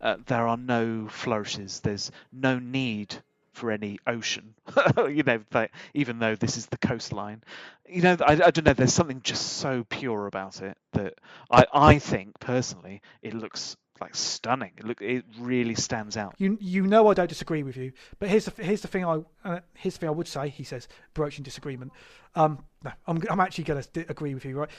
Uh, 0.00 0.16
there 0.26 0.46
are 0.46 0.56
no 0.56 1.08
flourishes. 1.08 1.80
There's 1.80 2.10
no 2.32 2.58
need 2.58 3.16
for 3.54 3.70
any 3.70 3.98
ocean. 4.06 4.54
you 4.98 5.22
know, 5.22 5.40
like, 5.52 5.72
even 5.94 6.18
though 6.18 6.34
this 6.34 6.56
is 6.56 6.66
the 6.66 6.78
coastline, 6.78 7.42
you 7.88 8.02
know, 8.02 8.16
I, 8.20 8.32
I 8.32 8.50
don't 8.50 8.64
know. 8.64 8.72
There's 8.72 8.92
something 8.92 9.20
just 9.22 9.58
so 9.58 9.84
pure 9.88 10.26
about 10.26 10.60
it 10.60 10.76
that 10.92 11.14
I 11.50 11.66
I 11.72 11.98
think 11.98 12.38
personally 12.40 13.02
it 13.22 13.34
looks 13.34 13.76
like 14.00 14.14
stunning. 14.14 14.72
It 14.76 14.84
look 14.84 15.00
it 15.00 15.24
really 15.38 15.74
stands 15.74 16.16
out. 16.16 16.34
You 16.38 16.58
you 16.60 16.86
know 16.86 17.08
I 17.08 17.14
don't 17.14 17.28
disagree 17.28 17.62
with 17.62 17.76
you, 17.76 17.92
but 18.18 18.28
here's 18.28 18.46
the 18.46 18.62
here's 18.62 18.80
the 18.80 18.88
thing 18.88 19.04
I 19.04 19.20
uh, 19.44 19.60
here's 19.74 19.94
the 19.94 20.00
thing 20.00 20.08
I 20.08 20.12
would 20.12 20.28
say. 20.28 20.48
He 20.48 20.64
says 20.64 20.88
broaching 21.14 21.44
disagreement. 21.44 21.92
Um, 22.34 22.64
no, 22.82 22.92
I'm 23.06 23.22
I'm 23.30 23.40
actually 23.40 23.64
going 23.64 23.82
to 23.82 24.06
agree 24.08 24.34
with 24.34 24.44
you, 24.44 24.58
right? 24.58 24.70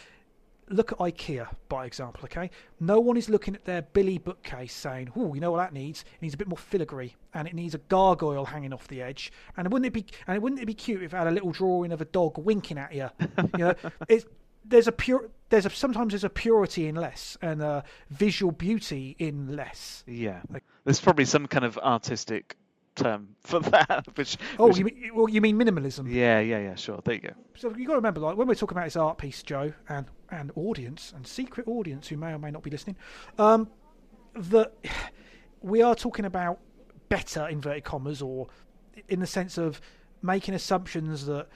Look 0.70 0.92
at 0.92 0.98
IKEA, 0.98 1.48
by 1.70 1.86
example. 1.86 2.22
Okay, 2.26 2.50
no 2.80 3.00
one 3.00 3.18
is 3.18 3.30
looking 3.30 3.54
at 3.56 3.66
their 3.66 3.84
Billy 3.84 4.18
bookcase 4.18 4.74
saying, 4.74 5.12
"Oh, 5.16 5.34
you 5.34 5.40
know 5.40 5.52
what 5.52 5.58
that 5.58 5.74
needs? 5.74 6.02
It 6.02 6.22
needs 6.22 6.34
a 6.34 6.38
bit 6.38 6.48
more 6.48 6.58
filigree, 6.58 7.16
and 7.34 7.48
it 7.48 7.54
needs 7.54 7.76
a 7.76 7.78
gargoyle 7.78 8.46
hanging 8.46 8.74
off 8.74 8.88
the 8.88 9.02
edge." 9.02 9.32
And 9.58 9.72
wouldn't 9.72 9.88
it 9.88 9.94
be 9.94 10.06
and 10.28 10.42
wouldn't 10.42 10.62
it 10.62 10.66
be 10.66 10.74
cute 10.74 11.04
if 11.04 11.14
it 11.14 11.18
had 11.18 11.28
a 11.28 11.32
little 11.32 11.52
drawing 11.52 11.92
of 11.92 12.02
a 12.02 12.06
dog 12.06 12.38
winking 12.38 12.78
at 12.78 12.94
you? 12.94 13.10
you 13.38 13.66
know, 13.66 13.76
it's 14.10 14.26
there's 14.68 14.88
a 14.88 14.92
pure 14.92 15.30
there's 15.50 15.66
a 15.66 15.70
sometimes 15.70 16.14
there's 16.14 16.24
a 16.24 16.30
purity 16.30 16.88
in 16.88 16.96
less 16.96 17.38
and 17.42 17.62
a 17.62 17.84
visual 18.10 18.52
beauty 18.52 19.16
in 19.20 19.56
less. 19.56 20.04
Yeah, 20.08 20.42
there's 20.84 21.00
probably 21.00 21.26
some 21.26 21.48
kind 21.48 21.66
of 21.66 21.78
artistic 21.78 22.58
term 22.96 23.36
for 23.42 23.60
that. 23.72 24.06
Which 24.16 24.38
Oh, 24.58 24.68
which- 24.68 24.78
you 24.78 24.86
mean 24.86 25.12
well, 25.14 25.30
you 25.30 25.42
mean 25.42 25.58
minimalism? 25.60 26.12
yeah, 26.12 26.40
yeah, 26.40 26.60
yeah. 26.60 26.76
Sure. 26.76 27.00
There 27.04 27.16
you 27.16 27.22
go. 27.22 27.34
So 27.56 27.70
you 27.76 27.86
got 27.86 27.94
to 27.94 27.98
remember, 27.98 28.20
like 28.22 28.38
when 28.38 28.48
we're 28.48 28.56
talking 28.56 28.78
about 28.78 28.86
this 28.86 28.96
art 28.96 29.18
piece, 29.18 29.44
Joe, 29.44 29.74
and 29.90 30.06
and 30.32 30.52
audience 30.56 31.14
and 31.16 31.26
secret 31.28 31.68
audience 31.68 32.08
who 32.08 32.18
may 32.18 32.34
or 32.34 32.40
may 32.40 32.52
not 32.52 32.64
be 32.64 32.70
listening, 32.72 32.96
um, 33.38 33.70
that 34.36 34.74
we 35.62 35.82
are 35.82 35.96
talking 35.96 36.26
about 36.26 36.60
better 37.10 37.48
inverted 37.48 37.84
commas, 37.84 38.22
or 38.22 38.48
in 39.10 39.20
the 39.20 39.28
sense 39.28 39.58
of 39.58 39.80
making 40.22 40.54
assumptions 40.54 41.26
that 41.28 41.48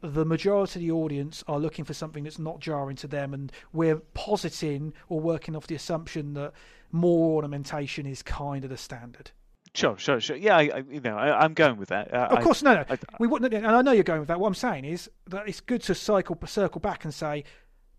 the 0.00 0.24
majority 0.24 0.78
of 0.80 0.82
the 0.82 0.90
audience 0.90 1.42
are 1.48 1.58
looking 1.58 1.84
for 1.84 1.94
something 1.94 2.24
that's 2.24 2.38
not 2.38 2.60
jarring 2.60 2.96
to 2.96 3.06
them, 3.06 3.32
and 3.34 3.50
we're 3.72 3.96
positing 4.14 4.92
or 5.08 5.18
working 5.20 5.56
off 5.56 5.66
the 5.66 5.74
assumption 5.74 6.34
that 6.34 6.52
more 6.92 7.36
ornamentation 7.36 8.06
is 8.06 8.22
kind 8.22 8.64
of 8.64 8.70
the 8.70 8.76
standard. 8.76 9.30
Sure, 9.74 9.98
sure, 9.98 10.20
sure. 10.20 10.36
Yeah, 10.36 10.56
I, 10.56 10.70
I, 10.72 10.84
you 10.88 11.00
know, 11.00 11.16
I, 11.18 11.42
I'm 11.44 11.52
going 11.52 11.76
with 11.78 11.88
that. 11.88 12.14
Uh, 12.14 12.28
Of 12.30 12.44
course, 12.44 12.62
no, 12.62 12.74
no. 12.74 12.84
I- 12.88 12.98
we 13.18 13.26
wouldn't, 13.26 13.52
and 13.52 13.66
I 13.66 13.82
know 13.82 13.90
you're 13.92 14.04
going 14.04 14.20
with 14.20 14.28
that. 14.28 14.38
What 14.38 14.46
I'm 14.48 14.54
saying 14.54 14.84
is 14.84 15.10
that 15.28 15.48
it's 15.48 15.60
good 15.60 15.82
to 15.82 15.94
cycle, 15.96 16.38
circle 16.46 16.80
back 16.80 17.04
and 17.04 17.12
say, 17.12 17.42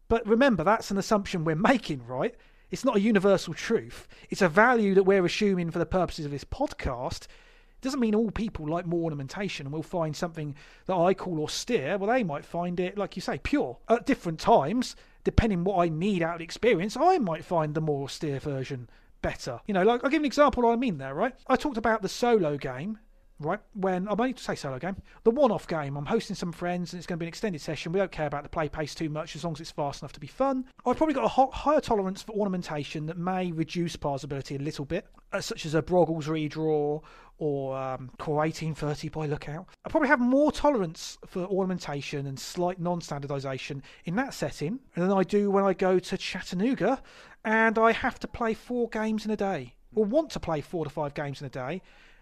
but 0.08 0.26
remember, 0.26 0.64
that's 0.64 0.90
an 0.92 0.98
assumption 0.98 1.44
we're 1.44 1.56
making, 1.56 2.06
right? 2.08 2.34
It's 2.72 2.86
not 2.86 2.96
a 2.96 3.02
universal 3.02 3.54
truth. 3.54 4.08
It's 4.30 4.42
a 4.42 4.48
value 4.50 4.94
that 4.96 5.04
we're 5.04 5.26
assuming 5.26 5.70
for 5.70 5.80
the 5.80 5.86
purposes 5.86 6.26
of 6.26 6.32
this 6.32 6.46
podcast. 6.46 7.24
It 7.24 7.82
doesn't 7.82 8.00
mean 8.00 8.16
all 8.16 8.32
people 8.32 8.68
like 8.70 8.86
more 8.86 9.04
ornamentation 9.04 9.66
and 9.66 9.74
will 9.74 9.84
find 9.84 10.16
something 10.16 10.56
that 10.86 10.96
I 10.96 11.14
call 11.14 11.44
austere. 11.44 11.98
Well, 11.98 12.10
they 12.10 12.24
might 12.24 12.46
find 12.46 12.80
it, 12.80 12.98
like 12.98 13.16
you 13.18 13.22
say, 13.22 13.38
pure. 13.40 13.78
At 13.90 14.06
different 14.06 14.40
times, 14.40 14.96
depending 15.26 15.64
what 15.66 15.84
I 15.86 15.90
need 15.90 16.24
out 16.24 16.36
of 16.36 16.40
the 16.40 16.46
experience, 16.46 16.96
I 16.96 17.18
might 17.18 17.44
find 17.44 17.74
the 17.76 17.82
more 17.82 18.06
austere 18.06 18.40
version 18.40 18.90
better. 19.26 19.60
You 19.66 19.74
know, 19.74 19.84
like 19.84 20.04
I'll 20.04 20.10
give 20.10 20.22
an 20.22 20.26
example 20.26 20.64
what 20.64 20.74
I 20.74 20.76
mean 20.76 20.98
there, 20.98 21.14
right? 21.14 21.34
I 21.48 21.56
talked 21.56 21.78
about 21.78 22.02
the 22.02 22.10
solo 22.10 22.58
game 22.58 23.00
right? 23.40 23.60
When 23.74 24.08
I'm 24.08 24.20
only 24.20 24.34
to 24.34 24.44
say 24.44 24.56
solo 24.56 24.80
game, 24.80 24.96
the 25.24 25.32
one-off 25.32 25.68
game. 25.68 25.98
I'm 25.98 26.06
hosting 26.06 26.36
some 26.36 26.52
friends, 26.52 26.94
and 26.94 27.00
it's 27.00 27.08
going 27.08 27.18
to 27.18 27.20
be 27.20 27.26
an 27.26 27.30
extended 27.30 27.62
session. 27.62 27.92
We 27.92 28.00
don't 28.00 28.12
care 28.12 28.28
about 28.28 28.44
the 28.44 28.50
play 28.50 28.70
pace 28.70 28.96
too 28.96 29.10
much 29.10 29.36
as 29.36 29.44
long 29.44 29.54
as 29.54 29.62
it's 29.62 29.72
fast 29.72 30.02
enough 30.02 30.14
to 30.14 30.20
be 30.20 30.28
fun. 30.28 30.66
I've 30.86 30.98
probably 30.98 31.16
got 31.16 31.26
a 31.26 31.52
higher 31.52 31.82
tolerance 31.82 32.22
for 32.22 32.34
ornamentation 32.34 33.06
that 33.08 33.18
may 33.18 33.52
reduce 33.52 33.96
parsability 33.96 34.60
a 34.60 34.64
little 34.64 34.86
bit, 34.86 35.08
uh, 35.34 35.42
such 35.42 35.66
as 35.66 35.76
a 35.76 35.82
Broggles 35.82 36.26
redraw 36.26 37.02
or 37.38 37.78
um, 37.78 38.10
Core 38.18 38.38
1830 38.38 39.10
by 39.10 39.26
Lookout. 39.26 39.68
I 39.84 39.90
probably 39.90 40.08
have 40.08 40.22
more 40.22 40.52
tolerance 40.52 41.18
for 41.26 41.46
ornamentation 41.46 42.28
and 42.28 42.40
slight 42.40 42.80
non-standardization 42.80 43.84
in 44.06 44.16
that 44.16 44.34
setting 44.34 44.80
than 44.96 45.12
I 45.12 45.24
do 45.24 45.52
when 45.52 45.66
I 45.66 45.74
go 45.74 46.00
to 46.00 46.18
Chattanooga 46.18 47.02
and 47.44 47.78
I 47.78 47.92
have 47.92 48.20
to 48.20 48.28
play 48.28 48.54
four 48.54 48.88
games 48.90 49.26
in 49.26 49.32
a 49.32 49.38
day, 49.38 49.76
or 49.94 50.06
want 50.06 50.32
to 50.32 50.40
play 50.40 50.62
four 50.62 50.86
to 50.86 50.90
five 50.90 51.14
games 51.14 51.42
in 51.42 51.48
a 51.48 51.50
day 51.50 51.82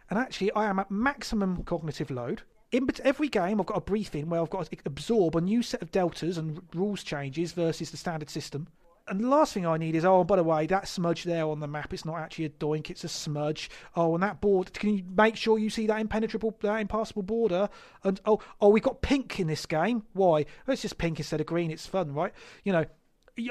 and 0.10 0.20
actually 0.20 0.52
I 0.54 0.70
am 0.70 0.80
at 0.80 0.92
maximum 0.92 1.64
cognitive 1.64 2.12
load. 2.12 2.44
In 2.72 2.88
every 3.04 3.30
game, 3.30 3.60
I've 3.60 3.68
got 3.68 3.78
a 3.78 3.82
briefing 3.82 4.30
where 4.30 4.42
I've 4.42 4.50
got 4.50 4.66
to 4.66 4.78
absorb 4.86 5.36
a 5.36 5.42
new 5.42 5.62
set 5.62 5.82
of 5.82 5.92
deltas 5.92 6.38
and 6.38 6.62
rules 6.74 7.04
changes 7.04 7.52
versus 7.52 7.92
the 7.92 7.98
standard 7.98 8.30
system. 8.30 8.68
And 9.08 9.22
the 9.22 9.28
last 9.28 9.54
thing 9.54 9.66
I 9.66 9.78
need 9.78 9.96
is, 9.96 10.06
oh, 10.06 10.24
by 10.24 10.38
the 10.38 10.44
way, 10.44 10.66
that 10.68 10.88
smudge 10.88 11.26
there 11.26 11.46
on 11.46 11.60
the 11.60 11.68
map, 11.68 11.94
it's 11.94 12.06
not 12.06 12.20
actually 12.20 12.46
a 12.46 12.50
doink, 12.50 12.90
it's 12.90 13.04
a 13.04 13.10
smudge. 13.10 13.70
Oh, 13.96 14.14
and 14.14 14.24
that 14.24 14.40
board, 14.40 14.72
can 14.74 14.98
you 14.98 15.04
make 15.16 15.36
sure 15.36 15.60
you 15.60 15.70
see 15.70 15.88
that 15.88 16.00
impenetrable, 16.00 16.56
that 16.62 16.80
impassable 16.80 17.24
border? 17.24 17.70
And 18.04 18.22
oh, 18.26 18.40
oh, 18.62 18.70
we've 18.70 18.82
got 18.82 19.02
pink 19.02 19.40
in 19.40 19.48
this 19.48 19.66
game. 19.66 20.04
Why? 20.14 20.46
Well, 20.66 20.74
it's 20.74 20.84
just 20.84 20.98
pink 20.98 21.20
instead 21.20 21.42
of 21.42 21.48
green. 21.48 21.70
It's 21.70 21.86
fun, 21.86 22.14
right? 22.14 22.34
You 22.64 22.72
know, 22.72 22.86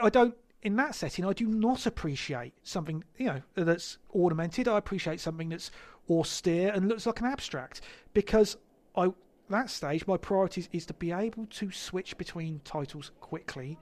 I 0.02 0.08
don't 0.08 0.34
in 0.62 0.76
that 0.76 0.94
setting, 0.94 1.24
I 1.24 1.32
do 1.32 1.46
not 1.46 1.86
appreciate 1.86 2.54
something 2.62 3.04
you 3.16 3.26
know 3.26 3.42
that's 3.54 3.98
ornamented. 4.10 4.68
I 4.68 4.78
appreciate 4.78 5.20
something 5.20 5.48
that's 5.48 5.70
austere 6.08 6.72
and 6.72 6.88
looks 6.88 7.06
like 7.06 7.20
an 7.20 7.26
abstract 7.26 7.80
because 8.14 8.56
I 8.96 9.12
that 9.50 9.70
stage 9.70 10.06
my 10.06 10.16
priority 10.16 10.66
is 10.72 10.86
to 10.86 10.94
be 10.94 11.12
able 11.12 11.46
to 11.46 11.70
switch 11.70 12.16
between 12.16 12.60
titles 12.64 13.10
quickly 13.20 13.78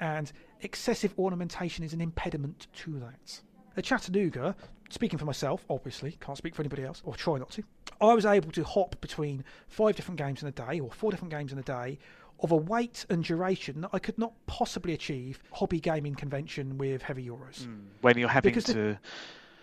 and 0.00 0.32
excessive 0.60 1.14
ornamentation 1.18 1.84
is 1.84 1.92
an 1.92 2.00
impediment 2.00 2.66
to 2.74 2.98
that. 2.98 3.40
At 3.76 3.84
Chattanooga, 3.84 4.56
speaking 4.90 5.18
for 5.18 5.24
myself, 5.24 5.64
obviously, 5.68 6.16
can't 6.20 6.38
speak 6.38 6.54
for 6.54 6.62
anybody 6.62 6.84
else, 6.84 7.02
or 7.04 7.14
try 7.14 7.38
not 7.38 7.50
to, 7.52 7.62
I 8.00 8.14
was 8.14 8.26
able 8.26 8.50
to 8.52 8.64
hop 8.64 9.00
between 9.00 9.44
five 9.68 9.96
different 9.96 10.18
games 10.18 10.42
in 10.42 10.48
a 10.48 10.52
day, 10.52 10.80
or 10.80 10.90
four 10.90 11.10
different 11.10 11.32
games 11.32 11.52
in 11.52 11.58
a 11.58 11.62
day, 11.62 11.98
of 12.44 12.52
a 12.52 12.56
weight 12.56 13.04
and 13.10 13.24
duration 13.24 13.80
that 13.80 13.90
I 13.92 13.98
could 13.98 14.18
not 14.18 14.32
possibly 14.46 14.92
achieve 14.92 15.40
hobby 15.52 15.80
gaming 15.80 16.14
convention 16.14 16.78
with 16.78 17.02
heavy 17.02 17.26
euros. 17.26 17.62
Mm. 17.66 17.80
When 18.02 18.18
you're 18.18 18.28
having 18.28 18.50
Because 18.52 18.64
the- 18.66 18.74
to, 18.74 18.98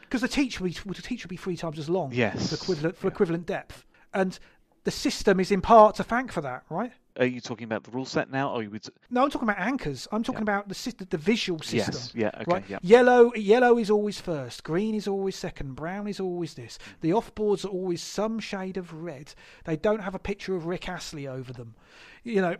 Because 0.02 0.22
the 0.22 0.28
teach 0.28 0.60
will 0.60 0.68
be, 0.68 0.74
the 0.74 1.02
teach 1.02 1.24
will 1.24 1.30
be 1.30 1.38
three 1.38 1.56
times 1.56 1.80
as 1.80 1.90
long 1.90 2.12
Yes. 2.12 2.50
for 2.50 2.56
equivalent 2.56 2.98
for 2.98 3.08
Yeah. 3.08 3.14
equivalent 3.14 3.46
depth, 3.46 3.86
and 4.14 4.38
the 4.84 4.92
system 4.92 5.40
is 5.40 5.52
in 5.52 5.62
part 5.62 5.96
to 5.96 6.04
thank 6.04 6.32
for 6.34 6.42
that, 6.42 6.64
right? 6.70 6.92
are 7.20 7.26
you 7.26 7.42
talking 7.42 7.66
about 7.66 7.84
the 7.84 7.92
rule 7.92 8.06
set 8.06 8.32
now, 8.32 8.54
or 8.54 8.64
you 8.64 8.70
would? 8.70 8.88
No, 9.10 9.24
I'm 9.24 9.30
talking 9.30 9.48
about 9.50 9.60
anchors. 9.60 10.08
I'm 10.14 10.24
talking 10.24 10.42
about 10.44 10.70
the 10.70 11.06
the 11.10 11.18
visual 11.18 11.60
system. 11.60 11.94
Yes. 11.94 12.14
Yeah. 12.16 12.32
Okay. 12.34 12.44
Right. 12.48 12.64
Yeah. 12.70 12.80
Yellow 12.82 13.34
yellow 13.36 13.78
is 13.78 13.90
always 13.90 14.22
first, 14.22 14.64
green 14.64 14.96
is 14.96 15.10
always 15.10 15.36
second, 15.36 15.76
brown 15.76 16.08
is 16.08 16.20
always 16.22 16.54
this. 16.54 16.80
The 17.02 17.10
offboards 17.12 17.66
are 17.66 17.68
always 17.68 18.02
some 18.02 18.40
shade 18.40 18.78
of 18.78 18.94
red. 18.94 19.34
They 19.66 19.76
don't 19.76 20.00
have 20.02 20.16
a 20.16 20.20
picture 20.20 20.56
of 20.56 20.66
Rick 20.66 20.88
Astley 20.88 21.28
over 21.28 21.52
them. 21.52 21.76
You 22.24 22.42
know, 22.42 22.56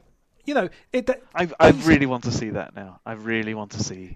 you 0.46 0.54
know, 0.54 0.70
it 0.94 1.08
that- 1.08 1.22
I 1.36 1.50
I 1.60 1.70
really 1.72 2.06
want 2.06 2.24
to 2.26 2.32
see 2.32 2.50
that 2.52 2.76
now. 2.76 3.00
I 3.06 3.14
really 3.14 3.54
want 3.54 3.72
to 3.72 3.84
see 3.84 4.16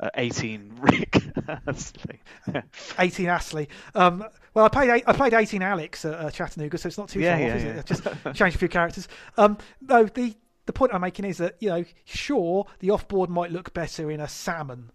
uh, 0.00 0.10
18 0.16 0.72
Rick 0.80 1.22
Astley. 1.68 2.20
18 2.98 3.26
Astley. 3.28 3.68
Um, 3.94 4.24
well, 4.54 4.64
I 4.64 4.68
played 4.68 4.90
eight, 4.90 5.04
I 5.06 5.12
played 5.12 5.34
18 5.34 5.62
Alex 5.62 6.04
at 6.04 6.14
uh, 6.14 6.30
Chattanooga, 6.30 6.78
so 6.78 6.88
it's 6.88 6.98
not 6.98 7.08
too 7.08 7.20
Yeah, 7.20 7.36
far 7.36 7.46
yeah, 7.46 7.50
off, 7.52 7.56
is 7.56 7.64
yeah. 7.64 7.70
it? 7.70 7.78
I 7.78 7.82
Just 7.82 8.02
changed 8.38 8.56
a 8.56 8.58
few 8.58 8.68
characters. 8.68 9.08
Um, 9.36 9.58
no, 9.80 10.04
the 10.04 10.34
the 10.66 10.72
point 10.72 10.94
I'm 10.94 11.00
making 11.02 11.26
is 11.26 11.38
that 11.38 11.56
you 11.60 11.68
know, 11.68 11.84
sure, 12.04 12.66
the 12.80 12.88
offboard 12.88 13.28
might 13.28 13.52
look 13.52 13.74
better 13.74 14.10
in 14.10 14.20
a 14.20 14.28
salmon, 14.28 14.90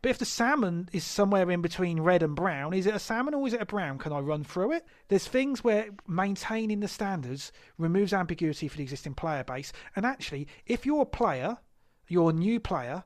but 0.00 0.10
if 0.10 0.18
the 0.18 0.24
salmon 0.24 0.88
is 0.92 1.04
somewhere 1.04 1.50
in 1.50 1.60
between 1.62 2.00
red 2.00 2.22
and 2.22 2.36
brown, 2.36 2.72
is 2.72 2.86
it 2.86 2.94
a 2.94 2.98
salmon 2.98 3.34
or 3.34 3.46
is 3.46 3.54
it 3.54 3.62
a 3.62 3.66
brown? 3.66 3.98
Can 3.98 4.12
I 4.12 4.20
run 4.20 4.44
through 4.44 4.72
it? 4.72 4.86
There's 5.08 5.26
things 5.26 5.64
where 5.64 5.90
maintaining 6.06 6.80
the 6.80 6.88
standards 6.88 7.52
removes 7.76 8.12
ambiguity 8.12 8.68
for 8.68 8.76
the 8.76 8.82
existing 8.82 9.14
player 9.14 9.44
base, 9.44 9.72
and 9.96 10.06
actually, 10.06 10.46
if 10.66 10.86
you're 10.86 11.02
a 11.02 11.06
player, 11.06 11.58
you're 12.06 12.30
a 12.30 12.34
new 12.34 12.60
player, 12.60 13.04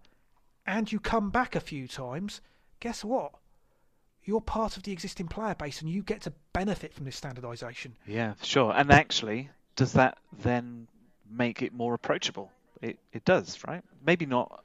and 0.67 0.91
you 0.91 1.01
come 1.01 1.31
back 1.31 1.57
a 1.57 1.61
few 1.61 1.89
times, 1.89 2.41
guess 2.81 3.05
what? 3.05 3.33
You're 4.25 4.41
part 4.41 4.77
of 4.77 4.85
the 4.85 4.93
existing 4.93 5.27
player 5.27 5.55
base 5.55 5.81
and 5.81 5.91
you 5.91 6.03
get 6.03 6.23
to 6.23 6.33
benefit 6.53 6.95
from 6.95 7.05
this 7.05 7.17
standardization. 7.17 7.97
Yeah, 8.07 8.35
sure. 8.43 8.73
And 8.73 8.93
actually, 8.93 9.51
does 9.75 9.95
that 9.95 10.19
then 10.43 10.87
make 11.29 11.63
it 11.63 11.73
more 11.73 11.95
approachable? 11.95 12.53
It 12.81 12.99
it 13.13 13.25
does, 13.25 13.59
right? 13.67 13.83
Maybe 14.05 14.27
not 14.27 14.65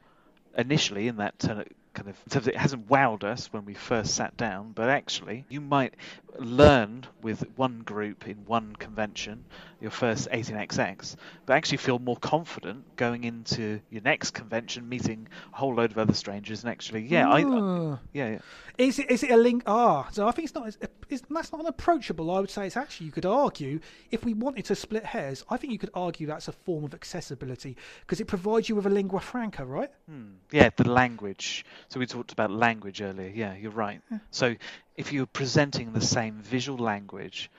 initially 0.55 1.07
in 1.07 1.17
that 1.17 1.39
turn 1.39 1.63
kind 1.97 2.09
of 2.09 2.15
in 2.27 2.29
terms 2.31 2.45
of 2.47 2.53
it 2.53 2.57
hasn't 2.57 2.87
wowed 2.89 3.23
us 3.23 3.51
when 3.51 3.65
we 3.65 3.73
first 3.73 4.13
sat 4.13 4.37
down, 4.37 4.71
but 4.71 4.87
actually 4.87 5.45
you 5.49 5.59
might 5.59 5.95
learn 6.37 7.03
with 7.23 7.43
one 7.55 7.79
group 7.79 8.27
in 8.27 8.35
one 8.45 8.75
convention, 8.75 9.43
your 9.81 9.89
first 9.89 10.29
18xx, 10.29 11.15
but 11.47 11.53
actually 11.55 11.77
feel 11.79 11.97
more 11.97 12.17
confident 12.17 12.83
going 12.97 13.23
into 13.23 13.79
your 13.89 14.03
next 14.03 14.31
convention, 14.31 14.87
meeting 14.87 15.27
a 15.51 15.57
whole 15.57 15.73
load 15.73 15.89
of 15.89 15.97
other 15.97 16.13
strangers, 16.13 16.63
and 16.63 16.69
actually, 16.69 17.01
yeah, 17.01 17.27
I, 17.27 17.43
Ah. 17.43 17.97
yeah, 18.13 18.29
yeah. 18.29 18.39
Is 18.77 18.99
it 18.99 19.09
is 19.09 19.23
it 19.23 19.31
a 19.31 19.37
link? 19.37 19.63
Ah, 19.65 20.07
so 20.11 20.27
I 20.27 20.31
think 20.31 20.45
it's 20.49 20.53
not. 20.55 20.75
It's, 21.09 21.23
that's 21.29 21.51
not 21.51 21.61
unapproachable. 21.61 22.31
I 22.31 22.39
would 22.39 22.49
say 22.49 22.67
it's 22.67 22.77
actually 22.77 23.07
you 23.07 23.11
could 23.11 23.25
argue 23.25 23.79
if 24.11 24.23
we 24.23 24.33
wanted 24.33 24.65
to 24.65 24.75
split 24.75 25.05
hairs. 25.05 25.43
I 25.49 25.57
think 25.57 25.73
you 25.73 25.79
could 25.79 25.91
argue 25.93 26.27
that's 26.27 26.47
a 26.47 26.51
form 26.51 26.83
of 26.83 26.93
accessibility 26.93 27.77
because 28.01 28.19
it 28.19 28.25
provides 28.25 28.69
you 28.69 28.75
with 28.75 28.85
a 28.85 28.89
lingua 28.89 29.19
franca, 29.19 29.65
right? 29.65 29.91
Hmm. 30.09 30.33
Yeah, 30.51 30.69
the 30.75 30.89
language. 30.89 31.65
So 31.89 31.99
we 31.99 32.05
talked 32.05 32.31
about 32.31 32.51
language 32.51 33.01
earlier. 33.01 33.31
Yeah, 33.33 33.55
you're 33.55 33.71
right. 33.71 34.01
So 34.31 34.55
if 34.95 35.13
you're 35.13 35.25
presenting 35.25 35.93
the 35.93 36.01
same 36.01 36.41
visual 36.41 36.77
language 36.77 37.49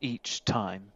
each 0.00 0.44
time, 0.44 0.92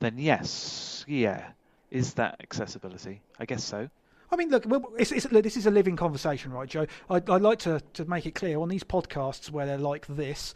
then 0.00 0.18
yes, 0.18 1.04
yeah, 1.06 1.44
is 1.90 2.14
that 2.14 2.36
accessibility? 2.40 3.20
I 3.38 3.44
guess 3.44 3.62
so. 3.62 3.88
I 4.32 4.36
mean, 4.36 4.48
look, 4.48 4.64
it's, 4.98 5.12
it's, 5.12 5.30
look, 5.30 5.42
this 5.44 5.58
is 5.58 5.66
a 5.66 5.70
living 5.70 5.94
conversation, 5.94 6.52
right, 6.52 6.66
Joe? 6.68 6.86
I, 7.10 7.16
I'd 7.16 7.42
like 7.42 7.58
to, 7.60 7.82
to 7.92 8.04
make 8.06 8.24
it 8.24 8.34
clear 8.34 8.58
on 8.58 8.68
these 8.70 8.82
podcasts 8.82 9.50
where 9.50 9.66
they're 9.66 9.76
like 9.76 10.06
this. 10.06 10.54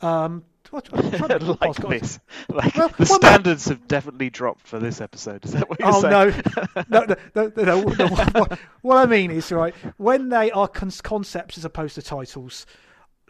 Um, 0.00 0.44
what- 0.70 0.88
I'm 0.92 1.10
trying 1.12 1.38
to 1.38 1.56
like 1.60 1.76
this, 1.88 2.20
like 2.48 2.76
Well, 2.76 2.88
the 2.88 2.94
well, 2.98 3.18
no. 3.22 3.28
standards 3.28 3.64
have 3.68 3.88
definitely 3.88 4.28
dropped 4.30 4.66
for 4.66 4.78
this 4.78 5.00
episode. 5.00 5.44
Is 5.44 5.52
that 5.52 5.68
what 5.68 5.80
you're 5.80 5.88
Oh 5.88 6.02
saying? 6.02 6.42
no, 6.90 7.04
no, 7.06 7.16
no, 7.16 7.16
no, 7.34 7.52
no, 7.56 7.80
no. 7.82 8.06
What, 8.34 8.58
what 8.82 8.96
I 8.98 9.06
mean 9.06 9.30
is, 9.30 9.50
right, 9.50 9.74
when 9.96 10.28
they 10.28 10.50
are 10.50 10.68
con- 10.68 10.90
concepts 11.02 11.56
as 11.56 11.64
opposed 11.64 11.94
to 11.94 12.02
titles, 12.02 12.66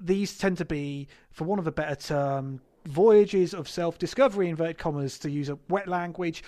these 0.00 0.36
tend 0.36 0.58
to 0.58 0.64
be, 0.64 1.06
for 1.30 1.44
want 1.44 1.60
of 1.60 1.66
a 1.68 1.72
better 1.72 1.94
term, 1.94 2.60
voyages 2.86 3.54
of 3.54 3.68
self-discovery, 3.68 4.48
inverted 4.48 4.78
commas, 4.78 5.18
to 5.20 5.30
use 5.30 5.48
a 5.48 5.58
wet 5.68 5.86
language. 5.88 6.42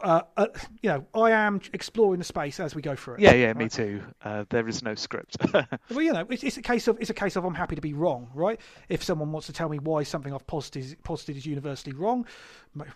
Uh, 0.00 0.20
uh, 0.36 0.46
you 0.82 0.90
know, 0.90 1.06
I 1.14 1.30
am 1.30 1.60
exploring 1.72 2.18
the 2.18 2.24
space 2.24 2.60
as 2.60 2.74
we 2.74 2.82
go 2.82 2.94
through 2.96 3.14
it. 3.14 3.20
Yeah, 3.20 3.32
yeah, 3.32 3.52
me 3.54 3.68
too. 3.68 4.02
Uh, 4.22 4.44
there 4.50 4.68
is 4.68 4.82
no 4.82 4.94
script. 4.94 5.36
Well, 5.90 6.02
you 6.02 6.12
know, 6.12 6.26
it's, 6.28 6.42
it's 6.42 6.56
a 6.56 6.62
case 6.62 6.88
of 6.88 6.98
it's 7.00 7.10
a 7.10 7.14
case 7.14 7.36
of 7.36 7.44
I'm 7.44 7.54
happy 7.54 7.74
to 7.76 7.80
be 7.80 7.92
wrong, 7.94 8.28
right? 8.34 8.60
If 8.88 9.02
someone 9.04 9.30
wants 9.32 9.46
to 9.46 9.52
tell 9.52 9.68
me 9.68 9.78
why 9.78 10.02
something 10.02 10.34
I've 10.34 10.46
posited 10.46 10.84
is, 10.84 10.96
posited 11.04 11.36
is 11.36 11.46
universally 11.46 11.94
wrong, 11.94 12.26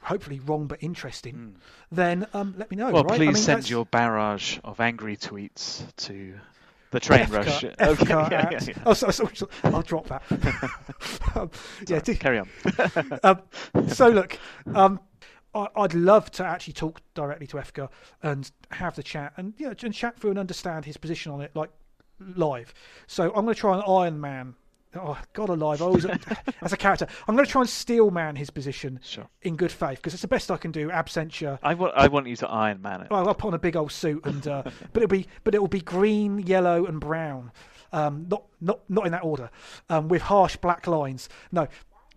hopefully 0.02 0.40
wrong 0.40 0.66
but 0.66 0.82
interesting, 0.82 1.56
then 1.92 2.26
um, 2.34 2.54
let 2.58 2.70
me 2.70 2.76
know. 2.76 2.90
Well, 2.90 3.04
right? 3.04 3.12
I 3.12 3.16
please 3.16 3.26
mean, 3.26 3.34
send 3.36 3.56
that's- 3.58 3.70
your 3.70 3.86
barrage 3.86 4.58
of 4.64 4.80
angry 4.80 5.16
tweets 5.16 5.84
to 5.98 6.34
the 6.90 7.00
train 7.00 7.26
Efka 7.26 7.32
rush. 7.36 7.62
Efka 7.64 7.80
Okay, 8.02 8.34
yeah, 8.34 8.48
yeah, 8.50 8.60
yeah. 8.66 8.74
Oh, 8.86 8.94
sorry, 8.94 9.12
sorry, 9.12 9.36
sorry. 9.36 9.52
I'll 9.64 9.82
drop 9.82 10.08
that. 10.08 10.22
um, 11.36 11.50
yeah. 11.86 12.00
do- 12.00 12.14
Carry 12.16 12.38
on. 12.40 12.48
um, 13.22 13.42
so 13.88 14.08
look, 14.08 14.38
um, 14.74 14.98
I, 15.58 15.82
I'd 15.82 15.94
love 15.94 16.30
to 16.32 16.44
actually 16.44 16.74
talk 16.74 17.00
directly 17.14 17.46
to 17.48 17.56
Efka 17.56 17.88
and 18.22 18.50
have 18.70 18.94
the 18.96 19.02
chat 19.02 19.32
and 19.36 19.54
you 19.58 19.66
know 19.66 19.74
and 19.82 19.94
chat 19.94 20.18
through 20.18 20.30
and 20.30 20.38
understand 20.38 20.84
his 20.84 20.96
position 20.96 21.32
on 21.32 21.40
it 21.40 21.50
like 21.54 21.70
live. 22.20 22.72
So 23.06 23.26
I'm 23.34 23.44
going 23.44 23.54
to 23.54 23.60
try 23.60 23.74
and 23.74 23.82
Iron 23.86 24.20
Man. 24.20 24.54
Oh 24.96 25.18
God, 25.34 25.50
alive! 25.50 25.82
I 25.82 25.84
always 25.84 26.06
as 26.62 26.72
a 26.72 26.76
character, 26.76 27.06
I'm 27.28 27.34
going 27.34 27.44
to 27.44 27.50
try 27.52 27.60
and 27.60 27.68
steel 27.68 28.10
man 28.10 28.36
his 28.36 28.48
position 28.48 28.98
Sure. 29.02 29.28
in 29.42 29.54
good 29.54 29.70
faith 29.70 29.98
because 29.98 30.14
it's 30.14 30.22
the 30.22 30.28
best 30.28 30.50
I 30.50 30.56
can 30.56 30.70
do. 30.72 30.88
Absentia. 30.88 31.58
I 31.62 31.74
want, 31.74 31.92
I 31.94 32.08
want 32.08 32.26
you 32.26 32.36
to 32.36 32.48
Iron 32.48 32.80
Man 32.80 33.02
it. 33.02 33.10
Well, 33.10 33.28
I'll 33.28 33.34
put 33.34 33.48
on 33.48 33.54
a 33.54 33.58
big 33.58 33.76
old 33.76 33.92
suit 33.92 34.24
and 34.24 34.46
uh, 34.48 34.62
but 34.94 35.02
it'll 35.02 35.08
be 35.08 35.26
but 35.44 35.54
it'll 35.54 35.68
be 35.68 35.82
green, 35.82 36.38
yellow, 36.38 36.86
and 36.86 37.00
brown. 37.00 37.52
Um, 37.92 38.26
not 38.30 38.44
not 38.62 38.80
not 38.88 39.04
in 39.04 39.12
that 39.12 39.24
order. 39.24 39.50
Um, 39.90 40.08
with 40.08 40.22
harsh 40.22 40.56
black 40.56 40.86
lines. 40.86 41.28
No. 41.52 41.68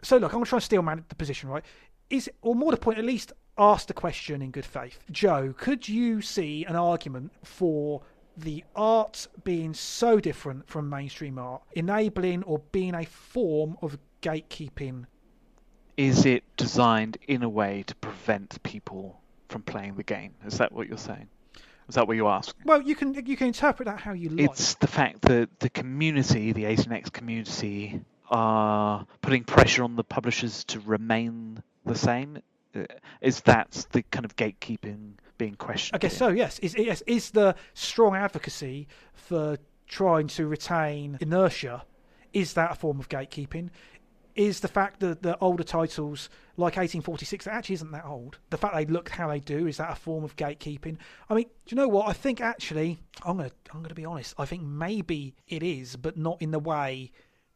So 0.01 0.15
look, 0.17 0.31
I'm 0.31 0.37
gonna 0.39 0.45
try 0.45 0.57
and 0.57 0.63
steel 0.63 0.81
man 0.81 1.03
the 1.09 1.15
position, 1.15 1.49
right? 1.49 1.65
Is 2.11 2.29
or 2.41 2.55
more 2.55 2.71
to 2.71 2.75
the 2.75 2.81
point, 2.81 2.97
at 2.97 3.05
least 3.05 3.31
ask 3.57 3.87
the 3.87 3.93
question 3.93 4.41
in 4.41 4.51
good 4.51 4.65
faith. 4.65 4.99
Joe, 5.11 5.53
could 5.57 5.87
you 5.87 6.21
see 6.21 6.65
an 6.65 6.75
argument 6.75 7.31
for 7.43 8.01
the 8.35 8.63
art 8.75 9.27
being 9.43 9.73
so 9.73 10.19
different 10.19 10.67
from 10.67 10.89
mainstream 10.89 11.37
art, 11.37 11.61
enabling 11.73 12.43
or 12.43 12.59
being 12.71 12.95
a 12.95 13.05
form 13.05 13.77
of 13.81 13.97
gatekeeping? 14.21 15.05
Is 15.95 16.25
it 16.25 16.43
designed 16.57 17.17
in 17.27 17.43
a 17.43 17.49
way 17.49 17.83
to 17.87 17.95
prevent 17.95 18.61
people 18.63 19.21
from 19.49 19.61
playing 19.61 19.95
the 19.95 20.03
game? 20.03 20.33
Is 20.45 20.57
that 20.57 20.71
what 20.71 20.87
you're 20.87 20.97
saying? 20.97 21.27
Is 21.87 21.95
that 21.95 22.07
what 22.07 22.15
you 22.15 22.27
ask? 22.27 22.55
Well, 22.65 22.81
you 22.81 22.95
can 22.95 23.13
you 23.25 23.35
can 23.35 23.47
interpret 23.47 23.87
that 23.87 23.99
how 23.99 24.13
you 24.13 24.29
like. 24.29 24.49
It's 24.49 24.75
the 24.75 24.87
fact 24.87 25.21
that 25.23 25.59
the 25.59 25.69
community, 25.69 26.53
the 26.53 26.63
18x 26.63 27.11
community, 27.11 28.01
are 28.29 29.05
putting 29.21 29.43
pressure 29.43 29.83
on 29.83 29.95
the 29.95 30.03
publishers 30.03 30.63
to 30.65 30.79
remain 30.79 31.61
the 31.85 31.95
same. 31.95 32.39
Uh, 32.75 32.83
Is 33.21 33.41
that 33.41 33.85
the 33.91 34.01
kind 34.03 34.25
of 34.25 34.35
gatekeeping 34.35 35.13
being 35.37 35.55
questioned? 35.55 35.95
I 35.95 35.99
guess 35.99 36.13
here? 36.13 36.29
so. 36.29 36.33
Yes. 36.33 36.59
Is 36.59 36.75
yes 36.77 37.01
is 37.07 37.31
the 37.31 37.55
strong 37.73 38.15
advocacy 38.15 38.87
for 39.13 39.57
trying 39.87 40.27
to 40.29 40.47
retain 40.47 41.17
inertia? 41.19 41.83
Is 42.33 42.53
that 42.53 42.71
a 42.71 42.75
form 42.75 42.99
of 42.99 43.09
gatekeeping? 43.09 43.69
Is 44.33 44.61
the 44.61 44.69
fact 44.69 45.01
that 45.01 45.21
the 45.21 45.37
older 45.39 45.63
titles 45.63 46.29
like 46.55 46.77
1846 46.77 47.43
that 47.43 47.53
actually 47.53 47.73
isn't 47.75 47.91
that 47.91 48.05
old? 48.05 48.37
The 48.49 48.57
fact 48.57 48.73
they 48.73 48.85
look 48.85 49.09
how 49.09 49.27
they 49.27 49.41
do 49.41 49.67
is 49.67 49.75
that 49.77 49.91
a 49.91 49.95
form 49.95 50.23
of 50.23 50.37
gatekeeping? 50.37 50.95
I 51.29 51.33
mean, 51.33 51.47
do 51.65 51.75
you 51.75 51.75
know 51.75 51.89
what? 51.89 52.07
I 52.07 52.13
think 52.13 52.39
actually, 52.39 52.99
I'm 53.23 53.35
gonna 53.37 53.51
I'm 53.73 53.81
gonna 53.81 53.93
be 53.93 54.05
honest. 54.05 54.33
I 54.37 54.45
think 54.45 54.63
maybe 54.63 55.35
it 55.49 55.63
is, 55.63 55.97
but 55.97 56.15
not 56.15 56.41
in 56.41 56.51
the 56.51 56.59
way 56.59 57.11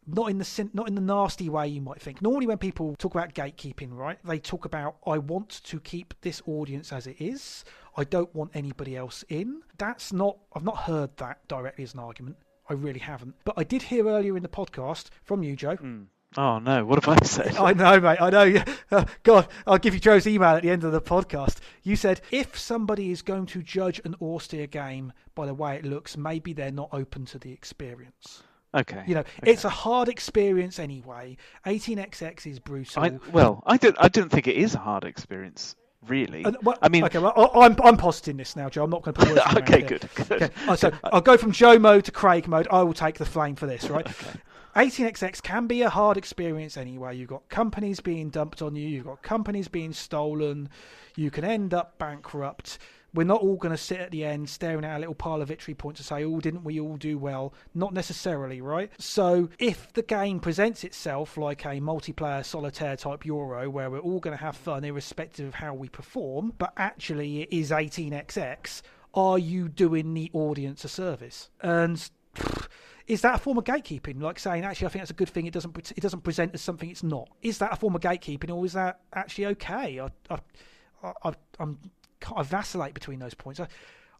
not 0.07 0.29
in 0.29 0.37
the 0.37 0.45
sin- 0.45 0.71
not 0.73 0.87
in 0.87 0.95
the 0.95 1.01
nasty 1.01 1.49
way 1.49 1.67
you 1.67 1.81
might 1.81 2.01
think. 2.01 2.21
Normally, 2.21 2.47
when 2.47 2.57
people 2.57 2.95
talk 2.97 3.13
about 3.15 3.33
gatekeeping, 3.33 3.91
right, 3.91 4.17
they 4.23 4.39
talk 4.39 4.65
about 4.65 4.97
I 5.05 5.17
want 5.17 5.61
to 5.63 5.79
keep 5.79 6.13
this 6.21 6.41
audience 6.45 6.91
as 6.91 7.07
it 7.07 7.17
is. 7.19 7.63
I 7.97 8.03
don't 8.03 8.33
want 8.35 8.51
anybody 8.53 8.95
else 8.95 9.23
in. 9.29 9.61
That's 9.77 10.11
not. 10.13 10.37
I've 10.53 10.63
not 10.63 10.77
heard 10.77 11.15
that 11.17 11.47
directly 11.47 11.83
as 11.83 11.93
an 11.93 11.99
argument. 11.99 12.37
I 12.69 12.73
really 12.73 12.99
haven't. 12.99 13.35
But 13.43 13.55
I 13.57 13.63
did 13.63 13.83
hear 13.83 14.07
earlier 14.07 14.35
in 14.35 14.43
the 14.43 14.49
podcast 14.49 15.09
from 15.23 15.43
you, 15.43 15.55
Joe, 15.55 15.77
Oh 16.37 16.59
no, 16.59 16.83
what 16.83 17.03
have 17.03 17.21
I 17.21 17.25
said? 17.25 17.55
I 17.55 17.73
know, 17.73 17.99
mate. 17.99 18.21
I 18.21 18.29
know. 18.29 18.43
Yeah. 18.43 18.65
Uh, 18.91 19.03
God, 19.23 19.47
I'll 19.65 19.79
give 19.79 19.95
you 19.95 19.99
Joe's 19.99 20.27
email 20.27 20.49
at 20.55 20.61
the 20.61 20.69
end 20.69 20.83
of 20.83 20.91
the 20.91 21.01
podcast. 21.01 21.57
You 21.81 21.95
said 21.95 22.21
if 22.29 22.57
somebody 22.57 23.11
is 23.11 23.23
going 23.23 23.47
to 23.47 23.63
judge 23.63 23.99
an 24.05 24.15
austere 24.21 24.67
game 24.67 25.11
by 25.33 25.47
the 25.47 25.55
way 25.55 25.75
it 25.75 25.83
looks, 25.85 26.15
maybe 26.15 26.53
they're 26.53 26.71
not 26.71 26.89
open 26.93 27.25
to 27.25 27.39
the 27.39 27.51
experience. 27.51 28.43
Okay. 28.75 29.03
You 29.07 29.15
know, 29.15 29.21
okay. 29.21 29.51
it's 29.51 29.63
a 29.63 29.69
hard 29.69 30.09
experience 30.09 30.79
anyway. 30.79 31.37
18xx 31.65 32.45
is 32.45 32.59
brutal. 32.59 33.03
I, 33.03 33.19
well, 33.31 33.63
I 33.65 33.77
don't. 33.77 33.95
I 33.99 34.09
don't 34.09 34.29
think 34.29 34.47
it 34.47 34.55
is 34.57 34.75
a 34.75 34.79
hard 34.79 35.05
experience, 35.05 35.75
really. 36.07 36.43
And, 36.43 36.57
well, 36.61 36.77
I 36.81 36.89
mean, 36.89 37.05
okay, 37.05 37.19
well, 37.19 37.33
I- 37.35 37.65
I'm 37.65 37.77
I'm 37.81 37.97
positing 37.97 38.37
this 38.37 38.55
now, 38.55 38.69
Joe. 38.69 38.83
I'm 38.83 38.89
not 38.89 39.03
going 39.03 39.13
to 39.15 39.19
put 39.21 39.29
words 39.29 39.41
okay, 39.57 39.81
good, 39.81 40.09
good. 40.15 40.31
Okay, 40.31 40.49
uh, 40.67 40.75
so 40.75 40.91
I'll 41.05 41.21
go 41.21 41.37
from 41.37 41.51
Joe 41.51 41.79
mode 41.79 42.03
to 42.05 42.11
Craig 42.11 42.47
mode. 42.47 42.67
I 42.69 42.83
will 42.83 42.93
take 42.93 43.17
the 43.17 43.25
flame 43.25 43.55
for 43.55 43.65
this, 43.65 43.89
right? 43.89 44.07
Okay. 44.07 44.39
18xx 44.75 45.41
can 45.41 45.67
be 45.67 45.83
a 45.83 45.89
hard 45.89 46.17
experience 46.17 46.75
anyway. 46.75 47.15
You've 47.15 47.29
got 47.29 47.47
companies 47.47 48.01
being 48.01 48.29
dumped 48.29 48.61
on 48.61 48.75
you, 48.75 48.87
you've 48.87 49.05
got 49.05 49.21
companies 49.21 49.69
being 49.69 49.93
stolen, 49.93 50.67
you 51.15 51.31
can 51.31 51.45
end 51.45 51.73
up 51.73 51.97
bankrupt. 51.97 52.77
We're 53.15 53.23
not 53.23 53.41
all 53.41 53.55
going 53.55 53.71
to 53.71 53.77
sit 53.77 53.99
at 53.99 54.11
the 54.11 54.25
end 54.25 54.49
staring 54.49 54.85
at 54.85 54.97
a 54.97 54.99
little 54.99 55.15
pile 55.15 55.41
of 55.41 55.47
victory 55.47 55.73
points 55.73 55.99
and 55.99 56.05
say, 56.05 56.23
oh, 56.23 56.39
didn't 56.39 56.63
we 56.63 56.79
all 56.79 56.97
do 56.97 57.17
well? 57.17 57.53
Not 57.73 57.93
necessarily, 57.93 58.61
right? 58.61 58.91
So 58.97 59.49
if 59.57 59.91
the 59.93 60.01
game 60.03 60.39
presents 60.39 60.83
itself 60.83 61.37
like 61.37 61.65
a 61.65 61.79
multiplayer 61.79 62.45
solitaire 62.45 62.97
type 62.97 63.25
Euro 63.25 63.69
where 63.69 63.89
we're 63.89 63.99
all 63.99 64.19
going 64.19 64.37
to 64.37 64.43
have 64.43 64.55
fun 64.55 64.83
irrespective 64.83 65.47
of 65.47 65.55
how 65.55 65.73
we 65.73 65.89
perform, 65.89 66.53
but 66.57 66.73
actually 66.77 67.41
it 67.43 67.49
is 67.51 67.71
18xx, 67.71 68.81
are 69.13 69.39
you 69.39 69.69
doing 69.69 70.13
the 70.13 70.29
audience 70.33 70.83
a 70.83 70.89
service? 70.89 71.49
And 71.61 72.09
is 73.07 73.21
that 73.21 73.35
a 73.35 73.37
form 73.37 73.57
of 73.57 73.63
gatekeeping? 73.63 74.21
Like 74.21 74.39
saying, 74.39 74.65
actually, 74.65 74.87
I 74.87 74.89
think 74.89 75.01
that's 75.01 75.11
a 75.11 75.15
good 75.15 75.29
thing. 75.29 75.45
It 75.45 75.53
doesn't 75.53 75.91
it 75.95 76.01
doesn't 76.01 76.21
present 76.21 76.53
as 76.53 76.61
something 76.61 76.89
it's 76.89 77.03
not. 77.03 77.29
Is 77.41 77.57
that 77.59 77.71
a 77.71 77.75
form 77.75 77.95
of 77.95 78.01
gatekeeping, 78.01 78.53
or 78.53 78.65
is 78.65 78.73
that 78.73 78.99
actually 79.13 79.47
okay? 79.47 79.99
I 80.01 80.09
I, 80.29 81.13
I 81.23 81.33
I'm 81.59 81.79
I 82.35 82.43
vacillate 82.43 82.93
between 82.93 83.19
those 83.19 83.33
points. 83.33 83.59
I, 83.59 83.67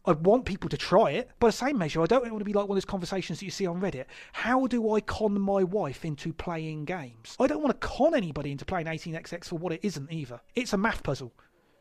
I 0.04 0.12
want 0.12 0.44
people 0.44 0.70
to 0.70 0.76
try 0.76 1.10
it, 1.12 1.30
by 1.40 1.48
the 1.48 1.52
same 1.52 1.78
measure, 1.78 2.00
I 2.00 2.06
don't 2.06 2.22
want 2.30 2.38
to 2.38 2.44
be 2.44 2.52
like 2.52 2.68
one 2.68 2.76
of 2.76 2.82
those 2.82 2.84
conversations 2.84 3.40
that 3.40 3.44
you 3.44 3.50
see 3.50 3.66
on 3.66 3.80
Reddit. 3.80 4.04
How 4.32 4.68
do 4.68 4.94
I 4.94 5.00
con 5.00 5.40
my 5.40 5.64
wife 5.64 6.04
into 6.04 6.32
playing 6.32 6.84
games? 6.84 7.36
I 7.40 7.48
don't 7.48 7.60
want 7.60 7.80
to 7.80 7.86
con 7.86 8.14
anybody 8.14 8.52
into 8.52 8.64
playing 8.64 8.86
18xx 8.86 9.46
for 9.46 9.56
what 9.56 9.72
it 9.72 9.80
isn't 9.82 10.12
either. 10.12 10.40
It's 10.54 10.72
a 10.72 10.76
math 10.76 11.02
puzzle. 11.02 11.32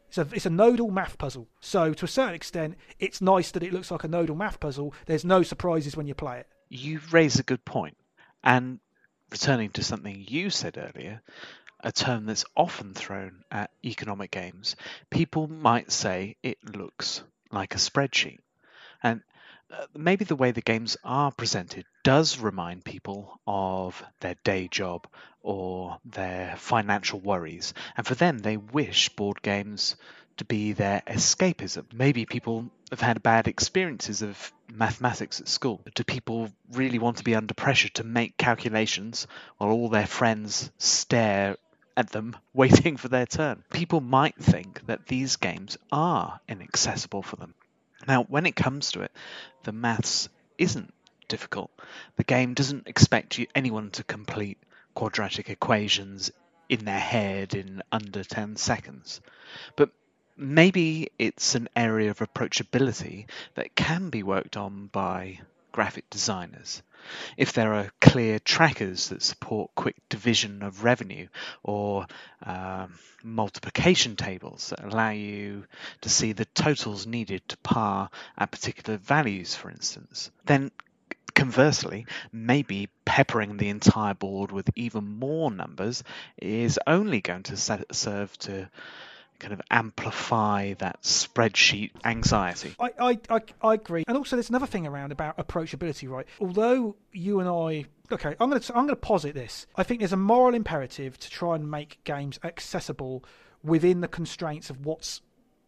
It's 0.07 0.17
a, 0.17 0.27
it's 0.31 0.45
a 0.47 0.49
nodal 0.51 0.89
math 0.89 1.17
puzzle. 1.19 1.47
So, 1.59 1.93
to 1.93 2.05
a 2.05 2.07
certain 2.07 2.35
extent, 2.35 2.77
it's 2.99 3.21
nice 3.21 3.51
that 3.51 3.63
it 3.63 3.73
looks 3.73 3.91
like 3.91 4.03
a 4.03 4.07
nodal 4.07 4.35
math 4.35 4.59
puzzle. 4.59 4.93
There's 5.05 5.25
no 5.25 5.43
surprises 5.43 5.95
when 5.95 6.07
you 6.07 6.15
play 6.15 6.39
it. 6.39 6.47
You 6.69 7.01
raise 7.11 7.37
a 7.37 7.43
good 7.43 7.63
point. 7.63 7.95
point, 7.95 7.97
and 8.43 8.79
returning 9.31 9.69
to 9.71 9.83
something 9.83 10.25
you 10.27 10.49
said 10.49 10.77
earlier, 10.77 11.21
a 11.85 11.91
term 11.91 12.25
that's 12.25 12.45
often 12.57 12.95
thrown 12.95 13.43
at 13.51 13.69
economic 13.85 14.31
games, 14.31 14.75
people 15.11 15.47
might 15.47 15.91
say 15.91 16.35
it 16.41 16.57
looks 16.75 17.21
like 17.51 17.75
a 17.75 17.77
spreadsheet, 17.77 18.39
and 19.03 19.21
uh, 19.71 19.85
maybe 19.95 20.25
the 20.25 20.35
way 20.35 20.51
the 20.51 20.61
games 20.61 20.97
are 21.03 21.31
presented 21.31 21.85
does 22.03 22.39
remind 22.39 22.83
people 22.83 23.39
of 23.45 24.03
their 24.19 24.35
day 24.43 24.67
job 24.67 25.07
or 25.43 25.99
their 26.05 26.55
financial 26.57 27.19
worries, 27.19 27.75
and 27.95 28.07
for 28.07 28.15
them, 28.15 28.39
they 28.39 28.57
wish 28.57 29.09
board 29.09 29.39
games 29.43 29.95
to 30.37 30.45
be 30.45 30.73
their 30.73 31.03
escapism. 31.07 31.85
Maybe 31.93 32.25
people 32.25 32.69
have 32.89 33.01
had 33.01 33.21
bad 33.21 33.47
experiences 33.47 34.23
of 34.23 34.51
mathematics 34.73 35.39
at 35.39 35.47
school. 35.47 35.81
Do 35.93 36.03
people 36.03 36.51
really 36.71 36.99
want 36.99 37.17
to 37.17 37.23
be 37.23 37.35
under 37.35 37.53
pressure 37.53 37.89
to 37.89 38.03
make 38.03 38.37
calculations 38.37 39.27
while 39.57 39.69
all 39.69 39.89
their 39.89 40.07
friends 40.07 40.71
stare 40.77 41.57
at 41.97 42.09
them 42.09 42.35
waiting 42.53 42.97
for 42.97 43.07
their 43.07 43.25
turn? 43.25 43.63
People 43.71 44.01
might 44.01 44.35
think 44.35 44.85
that 44.87 45.07
these 45.07 45.35
games 45.35 45.77
are 45.91 46.39
inaccessible 46.47 47.21
for 47.21 47.35
them. 47.35 47.53
Now, 48.07 48.23
when 48.23 48.45
it 48.45 48.55
comes 48.55 48.91
to 48.91 49.01
it, 49.01 49.11
the 49.63 49.71
maths 49.71 50.29
isn't 50.57 50.93
difficult. 51.27 51.71
The 52.17 52.23
game 52.23 52.53
doesn't 52.53 52.87
expect 52.87 53.37
you, 53.37 53.47
anyone 53.55 53.89
to 53.91 54.03
complete 54.03 54.57
quadratic 54.93 55.49
equations 55.49 56.31
in 56.69 56.85
their 56.85 56.99
head 56.99 57.53
in 57.53 57.81
under 57.91 58.23
10 58.23 58.55
seconds. 58.55 59.21
But 59.75 59.91
maybe 60.37 61.09
it's 61.17 61.55
an 61.55 61.69
area 61.75 62.11
of 62.11 62.19
approachability 62.19 63.25
that 63.55 63.75
can 63.75 64.09
be 64.09 64.23
worked 64.23 64.57
on 64.57 64.87
by 64.87 65.39
graphic 65.75 66.09
designers. 66.09 66.81
If 67.35 67.51
there 67.51 67.73
are 67.73 67.91
clear 67.99 68.39
trackers 68.39 69.09
that 69.09 69.21
support 69.21 69.75
quick 69.75 69.97
division 70.07 70.63
of 70.63 70.85
revenue 70.85 71.27
or 71.63 72.07
um, 72.43 72.97
multiplication 73.21 74.15
tables 74.15 74.69
that 74.69 74.85
allow 74.85 75.09
you 75.09 75.65
to 75.99 76.07
see 76.07 76.31
the 76.31 76.45
totals 76.45 77.05
needed 77.05 77.45
to 77.49 77.57
par 77.57 78.09
at 78.37 78.51
particular 78.51 78.97
values, 78.97 79.53
for 79.53 79.69
instance, 79.69 80.31
then 80.45 80.71
conversely, 81.33 82.05
maybe 82.31 82.87
peppering 83.03 83.57
the 83.57 83.67
entire 83.67 84.13
board 84.13 84.53
with 84.53 84.69
even 84.77 85.19
more 85.19 85.51
numbers 85.51 86.05
is 86.41 86.79
only 86.87 87.19
going 87.19 87.43
to 87.43 87.57
serve 87.91 88.37
to 88.37 88.69
kind 89.39 89.53
of 89.53 89.61
amplify 89.71 90.73
that 90.75 91.01
spreadsheet 91.03 91.91
anxiety. 92.03 92.73
I, 92.79 92.91
I, 92.99 93.19
I, 93.29 93.41
I 93.61 93.73
agree. 93.75 94.03
And 94.07 94.17
also, 94.17 94.35
there's 94.35 94.49
another 94.49 94.67
thing 94.67 94.87
around 94.87 95.11
about 95.11 95.37
approachability, 95.37 96.09
right? 96.09 96.25
Although 96.39 96.95
you 97.11 97.39
and 97.39 97.49
I, 97.49 97.85
okay, 98.13 98.35
I'm 98.39 98.49
going 98.49 98.61
to 98.61 98.73
I'm 98.73 98.85
going 98.85 98.89
to 98.89 98.95
posit 98.95 99.33
this. 99.33 99.67
I 99.75 99.83
think 99.83 99.99
there's 99.99 100.13
a 100.13 100.17
moral 100.17 100.55
imperative 100.55 101.17
to 101.19 101.29
try 101.29 101.55
and 101.55 101.69
make 101.69 102.03
games 102.03 102.39
accessible 102.43 103.23
within 103.63 104.01
the 104.01 104.07
constraints 104.07 104.69
of 104.69 104.85
what's 104.85 105.21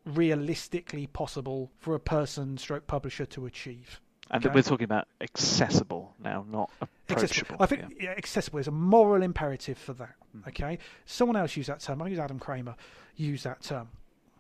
realistically 0.06 1.08
possible 1.08 1.72
for 1.80 1.94
a 1.96 2.00
person, 2.00 2.58
stroke 2.58 2.88
publisher, 2.88 3.26
to 3.26 3.46
achieve. 3.46 4.00
And 4.30 4.46
Okay. 4.46 4.54
we're 4.54 4.62
talking 4.62 4.84
about 4.84 5.08
accessible 5.22 6.14
now, 6.20 6.46
not 6.50 6.70
approachable. 6.82 7.24
Accessible. 7.24 7.58
I 7.62 7.66
think 7.66 7.82
yeah. 7.82 8.10
yeah, 8.12 8.18
accessible 8.18 8.60
is 8.60 8.68
a 8.68 8.72
moral 8.72 9.24
imperative 9.24 9.78
for 9.78 9.94
that. 9.94 10.16
Hmm. 10.44 10.50
Okay. 10.50 10.80
Someone 11.06 11.36
else 11.36 11.56
used 11.56 11.70
that 11.70 11.80
term. 11.80 12.02
I 12.02 12.06
think 12.06 12.18
it 12.18 12.20
was 12.20 12.24
Adam 12.26 12.40
Kramer 12.40 12.76
used 13.16 13.44
that 13.44 13.62
term. 13.62 13.90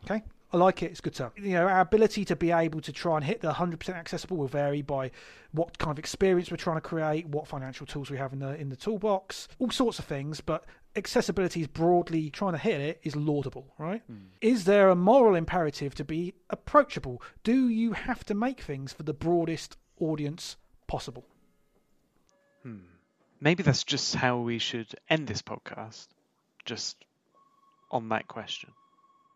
Okay. 0.03 0.23
I 0.53 0.57
like 0.57 0.81
it. 0.81 0.91
It's 0.91 0.99
a 0.99 1.03
good 1.03 1.15
term. 1.15 1.31
You 1.35 1.53
know, 1.53 1.67
our 1.67 1.81
ability 1.81 2.23
to 2.25 2.35
be 2.35 2.51
able 2.51 2.79
to 2.81 2.93
try 2.93 3.17
and 3.17 3.25
hit 3.25 3.41
the 3.41 3.51
100% 3.51 3.89
accessible 3.89 4.37
will 4.37 4.47
vary 4.47 4.81
by 4.81 5.11
what 5.51 5.77
kind 5.77 5.91
of 5.91 5.99
experience 5.99 6.49
we're 6.49 6.57
trying 6.57 6.77
to 6.77 6.81
create, 6.81 7.27
what 7.27 7.47
financial 7.47 7.85
tools 7.85 8.09
we 8.09 8.17
have 8.17 8.31
in 8.31 8.39
the 8.39 8.55
in 8.55 8.69
the 8.69 8.75
toolbox, 8.75 9.49
all 9.59 9.69
sorts 9.71 9.99
of 9.99 10.05
things. 10.05 10.39
But 10.39 10.63
accessibility 10.95 11.61
is 11.61 11.67
broadly 11.67 12.29
trying 12.29 12.53
to 12.53 12.57
hit 12.57 12.79
it 12.79 12.99
is 13.03 13.15
laudable, 13.15 13.73
right? 13.77 14.01
Hmm. 14.07 14.27
Is 14.39 14.63
there 14.63 14.89
a 14.89 14.95
moral 14.95 15.35
imperative 15.35 15.93
to 15.95 16.05
be 16.05 16.33
approachable? 16.49 17.21
Do 17.43 17.67
you 17.67 17.91
have 17.91 18.23
to 18.25 18.33
make 18.33 18.61
things 18.61 18.93
for 18.93 19.03
the 19.03 19.13
broadest 19.13 19.75
audience 19.99 20.55
possible? 20.87 21.25
Maybe 23.39 23.63
that's 23.63 23.83
just 23.83 24.15
how 24.15 24.39
we 24.39 24.59
should 24.59 24.87
end 25.09 25.27
this 25.27 25.41
podcast. 25.41 26.07
Just 26.65 26.97
on 27.91 28.09
that 28.09 28.27
question. 28.27 28.71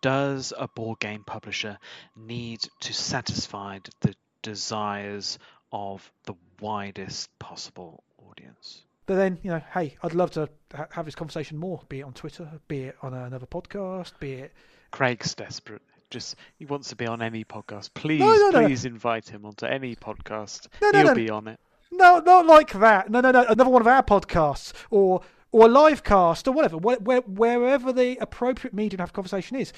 Does 0.01 0.51
a 0.57 0.67
board 0.67 0.99
game 0.99 1.23
publisher 1.23 1.77
need 2.15 2.61
to 2.81 2.93
satisfy 2.93 3.79
the 4.01 4.15
desires 4.41 5.37
of 5.71 6.11
the 6.25 6.33
widest 6.59 7.29
possible 7.37 8.03
audience? 8.17 8.83
But 9.05 9.15
then, 9.15 9.37
you 9.43 9.51
know, 9.51 9.61
hey, 9.73 9.97
I'd 10.01 10.13
love 10.13 10.31
to 10.31 10.49
ha- 10.73 10.87
have 10.91 11.05
this 11.05 11.15
conversation 11.15 11.57
more, 11.57 11.81
be 11.89 11.99
it 11.99 12.03
on 12.03 12.13
Twitter, 12.13 12.49
be 12.67 12.83
it 12.83 12.97
on 13.01 13.13
another 13.13 13.45
podcast, 13.45 14.13
be 14.19 14.33
it. 14.33 14.53
Craig's 14.89 15.35
desperate. 15.35 15.81
Just 16.09 16.35
he 16.57 16.65
wants 16.65 16.89
to 16.89 16.95
be 16.95 17.07
on 17.07 17.21
any 17.21 17.45
podcast. 17.45 17.91
Please, 17.93 18.19
no, 18.19 18.49
no. 18.49 18.65
please 18.65 18.85
invite 18.85 19.29
him 19.29 19.45
onto 19.45 19.65
any 19.65 19.95
podcast. 19.95 20.67
No, 20.81 20.89
no, 20.91 20.97
He'll 20.99 21.07
no. 21.07 21.15
be 21.15 21.29
on 21.29 21.47
it. 21.47 21.59
No, 21.91 22.19
not 22.19 22.45
like 22.45 22.71
that. 22.71 23.09
No, 23.09 23.19
no, 23.21 23.31
no. 23.31 23.45
Another 23.47 23.69
one 23.69 23.81
of 23.81 23.87
our 23.87 24.03
podcasts 24.03 24.73
or 24.89 25.21
or 25.51 25.65
a 25.65 25.69
live 25.69 26.03
cast 26.03 26.47
or 26.47 26.53
whatever, 26.53 26.77
where, 26.77 26.95
where, 26.97 27.19
wherever 27.21 27.91
the 27.91 28.17
appropriate 28.21 28.73
medium 28.73 28.97
to 28.97 29.03
have 29.03 29.11
conversation 29.11 29.57
is. 29.57 29.73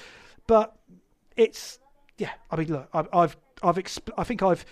But 0.46 0.76
it's 1.36 1.80
yeah. 2.16 2.30
I 2.50 2.56
mean, 2.56 2.68
look, 2.68 2.88
I've 2.92 3.08
I've, 3.12 3.36
I've 3.62 3.76
exp- 3.76 4.12
I 4.16 4.24
think 4.24 4.42
I've 4.42 4.64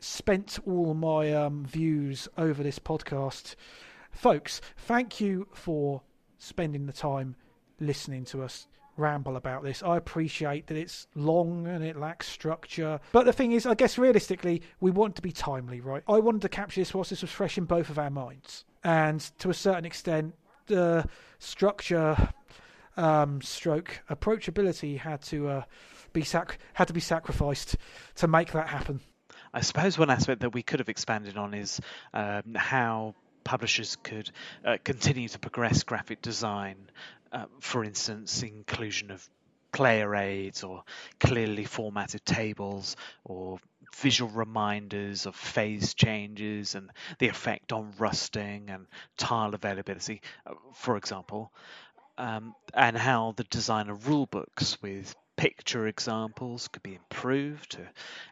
spent 0.00 0.58
all 0.66 0.94
my 0.94 1.32
um, 1.32 1.64
views 1.64 2.28
over 2.36 2.62
this 2.62 2.78
podcast, 2.78 3.54
folks. 4.10 4.60
Thank 4.76 5.20
you 5.20 5.46
for 5.52 6.02
spending 6.38 6.86
the 6.86 6.92
time 6.92 7.36
listening 7.78 8.24
to 8.24 8.42
us 8.42 8.66
ramble 8.96 9.36
about 9.36 9.62
this. 9.62 9.82
I 9.82 9.96
appreciate 9.96 10.66
that 10.66 10.76
it's 10.76 11.06
long 11.14 11.66
and 11.66 11.84
it 11.84 11.96
lacks 11.96 12.28
structure. 12.28 13.00
But 13.12 13.24
the 13.24 13.32
thing 13.32 13.52
is, 13.52 13.66
I 13.66 13.74
guess 13.74 13.98
realistically, 13.98 14.62
we 14.80 14.90
want 14.90 15.16
to 15.16 15.22
be 15.22 15.32
timely, 15.32 15.80
right? 15.80 16.02
I 16.08 16.18
wanted 16.18 16.42
to 16.42 16.48
capture 16.48 16.80
this 16.80 16.94
whilst 16.94 17.10
this 17.10 17.22
was 17.22 17.30
fresh 17.30 17.58
in 17.58 17.64
both 17.64 17.90
of 17.90 17.98
our 17.98 18.10
minds. 18.10 18.64
And 18.84 19.20
to 19.38 19.50
a 19.50 19.54
certain 19.54 19.84
extent, 19.84 20.34
the 20.66 21.06
structure, 21.38 22.16
um, 22.96 23.40
stroke, 23.40 24.02
approachability 24.10 24.98
had 24.98 25.22
to 25.22 25.48
uh, 25.48 25.62
be 26.12 26.22
sac- 26.22 26.58
had 26.74 26.88
to 26.88 26.94
be 26.94 27.00
sacrificed 27.00 27.76
to 28.16 28.28
make 28.28 28.52
that 28.52 28.68
happen. 28.68 29.00
I 29.54 29.60
suppose 29.60 29.98
one 29.98 30.10
aspect 30.10 30.40
that 30.40 30.54
we 30.54 30.62
could 30.62 30.80
have 30.80 30.88
expanded 30.88 31.36
on 31.36 31.54
is 31.54 31.80
um, 32.14 32.54
how 32.54 33.14
publishers 33.44 33.96
could 34.02 34.30
uh, 34.64 34.78
continue 34.82 35.28
to 35.28 35.38
progress 35.38 35.82
graphic 35.82 36.22
design. 36.22 36.76
Uh, 37.32 37.46
for 37.60 37.84
instance, 37.84 38.42
inclusion 38.42 39.10
of 39.10 39.28
player 39.72 40.14
aids 40.14 40.62
or 40.62 40.84
clearly 41.18 41.64
formatted 41.64 42.24
tables 42.26 42.96
or 43.24 43.58
visual 43.96 44.30
reminders 44.30 45.26
of 45.26 45.34
phase 45.34 45.94
changes 45.94 46.74
and 46.74 46.90
the 47.18 47.28
effect 47.28 47.72
on 47.72 47.92
rusting 47.98 48.68
and 48.70 48.86
tile 49.16 49.54
availability, 49.54 50.20
uh, 50.46 50.52
for 50.74 50.96
example, 50.96 51.50
um, 52.18 52.54
and 52.74 52.96
how 52.96 53.32
the 53.36 53.44
designer 53.44 53.94
rule 53.94 54.26
books 54.26 54.80
with 54.82 55.14
picture 55.42 55.88
examples 55.88 56.68
could 56.68 56.84
be 56.84 56.94
improved 56.94 57.72
to 57.72 57.80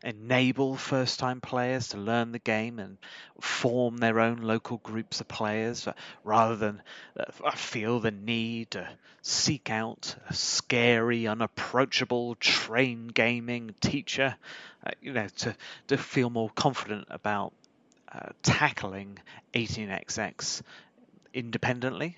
enable 0.05 0.77
first 0.77 1.19
time 1.19 1.41
players 1.41 1.89
to 1.89 1.97
learn 1.97 2.31
the 2.31 2.39
game 2.39 2.79
and 2.79 2.99
form 3.41 3.97
their 3.97 4.21
own 4.21 4.37
local 4.37 4.77
groups 4.77 5.21
of 5.21 5.27
players 5.27 5.89
uh, 5.89 5.93
rather 6.23 6.55
than 6.55 6.81
uh, 7.19 7.51
feel 7.51 7.99
the 7.99 8.13
need 8.13 8.71
to 8.71 8.89
seek 9.23 9.71
out 9.71 10.15
a 10.29 10.35
scary, 10.35 11.27
unapproachable 11.27 12.37
train 12.37 13.09
gaming 13.09 13.75
teacher, 13.81 14.37
uh, 14.87 14.91
you 15.03 15.13
know, 15.13 15.27
to, 15.39 15.57
to 15.89 15.99
feel 15.99 16.31
more 16.31 16.51
confident 16.55 17.09
about 17.11 17.53
uh, 18.13 18.29
tackling 18.45 19.19
18xx 19.53 20.63
independently 21.35 22.17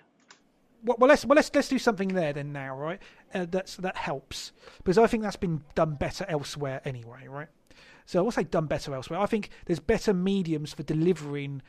well, 0.85 1.09
let's 1.09 1.25
well 1.25 1.37
let's 1.37 1.51
let's 1.55 1.69
do 1.69 1.79
something 1.79 2.09
there 2.09 2.33
then 2.33 2.53
now, 2.53 2.77
right? 2.77 3.01
Uh, 3.33 3.47
that's 3.49 3.77
that 3.77 3.97
helps 3.97 4.53
because 4.79 4.99
I 4.99 5.07
think 5.07 5.23
that's 5.23 5.37
been 5.37 5.63
done 5.75 5.95
better 5.95 6.27
elsewhere 6.29 6.81
anyway, 6.85 7.27
right? 7.29 7.49
So 8.07 8.19
I 8.19 8.23
will 8.23 8.33
say 8.33 8.45
done 8.45 8.67
better 8.67 8.95
elsewhere. 8.95 9.21
I 9.21 9.27
think 9.27 9.51
there's 9.67 9.81
better 9.81 10.13
mediums 10.13 10.75
for 10.75 10.83
delivering 10.83 11.63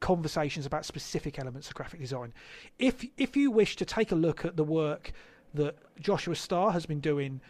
conversations 0.00 0.66
about 0.66 0.84
specific 0.84 1.38
elements 1.38 1.68
of 1.68 1.74
graphic 1.74 2.00
design. 2.00 2.32
If 2.78 3.04
if 3.16 3.36
you 3.36 3.50
wish 3.50 3.76
to 3.76 3.84
take 3.84 4.12
a 4.12 4.16
look 4.16 4.44
at 4.44 4.56
the 4.56 4.64
work 4.64 5.12
that 5.54 5.76
Joshua 6.00 6.34
Starr 6.34 6.72
has 6.72 6.86
been 6.86 7.00
doing 7.00 7.40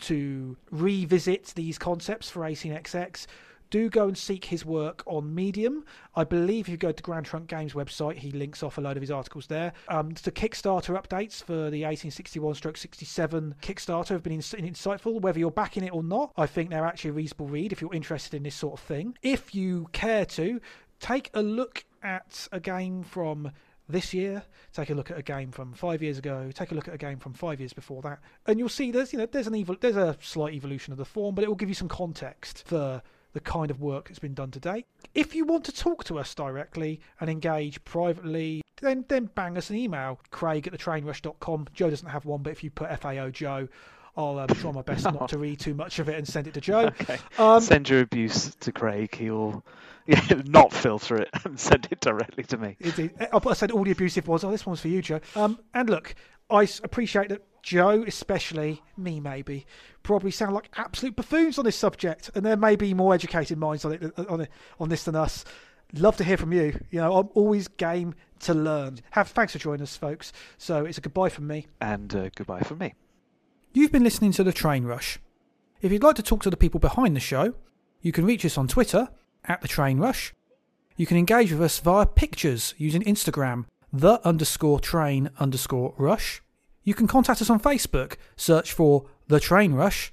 to 0.00 0.56
revisit 0.70 1.52
these 1.54 1.78
concepts 1.78 2.28
for 2.28 2.40
18xx, 2.40 3.26
do 3.70 3.88
go 3.88 4.08
and 4.08 4.16
seek 4.16 4.46
his 4.46 4.64
work 4.64 5.02
on 5.06 5.34
Medium. 5.34 5.84
I 6.14 6.24
believe 6.24 6.66
if 6.66 6.70
you 6.70 6.76
go 6.76 6.92
to 6.92 7.02
Grand 7.02 7.26
Trunk 7.26 7.48
Games 7.48 7.72
website, 7.72 8.16
he 8.16 8.30
links 8.30 8.62
off 8.62 8.78
a 8.78 8.80
load 8.80 8.96
of 8.96 9.00
his 9.00 9.10
articles 9.10 9.46
there. 9.46 9.72
Um, 9.88 10.10
the 10.22 10.32
Kickstarter 10.32 11.00
updates 11.00 11.42
for 11.42 11.70
the 11.70 11.84
1861 11.84 12.54
stroke 12.54 12.76
67 12.76 13.54
Kickstarter 13.62 14.08
have 14.08 14.22
been 14.22 14.32
in- 14.32 14.40
insightful. 14.40 15.20
Whether 15.20 15.38
you're 15.38 15.50
backing 15.50 15.84
it 15.84 15.92
or 15.92 16.02
not, 16.02 16.32
I 16.36 16.46
think 16.46 16.70
they're 16.70 16.86
actually 16.86 17.10
a 17.10 17.14
reasonable 17.14 17.46
read 17.48 17.72
if 17.72 17.80
you're 17.80 17.94
interested 17.94 18.34
in 18.34 18.42
this 18.42 18.54
sort 18.54 18.74
of 18.74 18.86
thing. 18.86 19.16
If 19.22 19.54
you 19.54 19.88
care 19.92 20.24
to, 20.26 20.60
take 21.00 21.30
a 21.34 21.42
look 21.42 21.84
at 22.02 22.48
a 22.52 22.60
game 22.60 23.02
from 23.02 23.50
this 23.88 24.12
year, 24.12 24.42
take 24.72 24.90
a 24.90 24.94
look 24.94 25.10
at 25.10 25.18
a 25.18 25.22
game 25.22 25.50
from 25.52 25.72
five 25.72 26.02
years 26.02 26.18
ago, 26.18 26.50
take 26.52 26.72
a 26.72 26.74
look 26.74 26.88
at 26.88 26.94
a 26.94 26.98
game 26.98 27.18
from 27.18 27.32
five 27.32 27.60
years 27.60 27.72
before 27.72 28.02
that, 28.02 28.18
and 28.46 28.58
you'll 28.58 28.68
see 28.68 28.90
there's 28.90 29.12
you 29.12 29.18
know 29.18 29.26
there's 29.26 29.46
an 29.46 29.54
evol- 29.54 29.80
there's 29.80 29.96
a 29.96 30.16
slight 30.20 30.54
evolution 30.54 30.92
of 30.92 30.98
the 30.98 31.04
form, 31.04 31.34
but 31.34 31.44
it 31.44 31.48
will 31.48 31.54
give 31.56 31.68
you 31.68 31.74
some 31.74 31.88
context 31.88 32.64
for 32.66 33.02
the 33.36 33.40
kind 33.40 33.70
of 33.70 33.82
work 33.82 34.08
that's 34.08 34.18
been 34.18 34.32
done 34.32 34.50
today. 34.50 34.86
If 35.14 35.34
you 35.34 35.44
want 35.44 35.64
to 35.66 35.72
talk 35.72 36.04
to 36.04 36.18
us 36.18 36.34
directly 36.34 37.00
and 37.20 37.28
engage 37.28 37.84
privately, 37.84 38.62
then 38.80 39.04
then 39.08 39.26
bang 39.34 39.58
us 39.58 39.68
an 39.68 39.76
email, 39.76 40.18
craig 40.30 40.66
at 40.66 40.72
thetrainrush.com. 40.72 41.66
Joe 41.74 41.90
doesn't 41.90 42.08
have 42.08 42.24
one, 42.24 42.42
but 42.42 42.52
if 42.52 42.64
you 42.64 42.70
put 42.70 42.98
FAO 42.98 43.28
Joe, 43.28 43.68
I'll 44.16 44.38
um, 44.38 44.48
try 44.48 44.72
my 44.72 44.80
best 44.80 45.04
not 45.04 45.28
to 45.28 45.38
read 45.38 45.60
too 45.60 45.74
much 45.74 45.98
of 45.98 46.08
it 46.08 46.16
and 46.16 46.26
send 46.26 46.46
it 46.46 46.54
to 46.54 46.62
Joe. 46.62 46.90
Okay. 47.02 47.18
Um, 47.38 47.60
send 47.60 47.90
your 47.90 48.00
abuse 48.00 48.54
to 48.54 48.72
Craig. 48.72 49.14
He'll 49.14 49.62
yeah, 50.06 50.22
not 50.46 50.72
filter 50.72 51.16
it 51.16 51.28
and 51.44 51.60
send 51.60 51.88
it 51.90 52.00
directly 52.00 52.44
to 52.44 52.56
me. 52.56 52.78
Indeed. 52.80 53.10
I 53.20 53.52
said 53.52 53.70
all 53.70 53.84
the 53.84 53.90
abusive 53.90 54.26
ones. 54.26 54.44
Oh, 54.44 54.50
this 54.50 54.64
one's 54.64 54.80
for 54.80 54.88
you, 54.88 55.02
Joe. 55.02 55.20
Um, 55.34 55.58
and 55.74 55.90
look, 55.90 56.14
I 56.48 56.66
appreciate 56.82 57.28
that 57.28 57.42
Joe, 57.66 58.04
especially 58.06 58.80
me, 58.96 59.18
maybe 59.18 59.66
probably 60.04 60.30
sound 60.30 60.54
like 60.54 60.70
absolute 60.76 61.16
buffoons 61.16 61.58
on 61.58 61.64
this 61.64 61.74
subject, 61.74 62.30
and 62.36 62.46
there 62.46 62.56
may 62.56 62.76
be 62.76 62.94
more 62.94 63.12
educated 63.12 63.58
minds 63.58 63.84
on 63.84 63.94
it 63.94 64.16
on 64.16 64.42
it, 64.42 64.50
on 64.78 64.88
this 64.88 65.02
than 65.02 65.16
us. 65.16 65.44
Love 65.92 66.16
to 66.18 66.22
hear 66.22 66.36
from 66.36 66.52
you. 66.52 66.78
You 66.92 67.00
know, 67.00 67.16
I'm 67.16 67.28
always 67.34 67.66
game 67.66 68.14
to 68.40 68.54
learn. 68.54 69.00
Have 69.10 69.30
thanks 69.30 69.52
for 69.52 69.58
joining 69.58 69.82
us, 69.82 69.96
folks. 69.96 70.32
So 70.58 70.84
it's 70.84 70.98
a 70.98 71.00
goodbye 71.00 71.28
from 71.28 71.48
me, 71.48 71.66
and 71.80 72.14
uh, 72.14 72.28
goodbye 72.36 72.60
from 72.60 72.78
me. 72.78 72.94
You've 73.72 73.90
been 73.90 74.04
listening 74.04 74.30
to 74.32 74.44
the 74.44 74.52
Train 74.52 74.84
Rush. 74.84 75.18
If 75.82 75.90
you'd 75.90 76.04
like 76.04 76.16
to 76.16 76.22
talk 76.22 76.44
to 76.44 76.50
the 76.50 76.56
people 76.56 76.78
behind 76.78 77.16
the 77.16 77.20
show, 77.20 77.54
you 78.00 78.12
can 78.12 78.24
reach 78.24 78.44
us 78.44 78.56
on 78.56 78.68
Twitter 78.68 79.08
at 79.44 79.60
the 79.60 79.68
Train 79.68 79.98
Rush. 79.98 80.32
You 80.96 81.04
can 81.04 81.16
engage 81.16 81.50
with 81.50 81.62
us 81.62 81.80
via 81.80 82.06
pictures 82.06 82.74
using 82.78 83.02
Instagram, 83.02 83.64
the 83.92 84.24
underscore 84.24 84.78
train 84.78 85.30
underscore 85.40 85.94
rush. 85.98 86.42
You 86.86 86.94
can 86.94 87.08
contact 87.08 87.42
us 87.42 87.50
on 87.50 87.58
Facebook, 87.58 88.14
search 88.36 88.72
for 88.72 89.06
The 89.26 89.40
Train 89.40 89.72
Rush. 89.74 90.12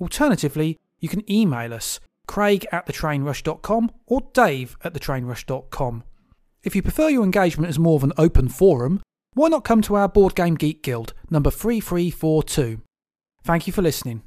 Alternatively, 0.00 0.78
you 1.00 1.08
can 1.08 1.30
email 1.30 1.74
us, 1.74 2.00
craig 2.26 2.66
at 2.72 2.86
thetrainrush.com 2.86 3.90
or 4.06 4.22
dave 4.32 4.78
at 4.82 4.94
thetrainrush.com. 4.94 6.02
If 6.64 6.74
you 6.74 6.82
prefer 6.82 7.10
your 7.10 7.24
engagement 7.24 7.68
as 7.68 7.78
more 7.78 7.96
of 7.96 8.04
an 8.04 8.14
open 8.16 8.48
forum, 8.48 9.02
why 9.34 9.48
not 9.48 9.64
come 9.64 9.82
to 9.82 9.96
our 9.96 10.08
Board 10.08 10.34
Game 10.34 10.54
Geek 10.54 10.82
Guild, 10.82 11.12
number 11.28 11.50
3342? 11.50 12.80
Thank 13.44 13.66
you 13.66 13.72
for 13.74 13.82
listening. 13.82 14.22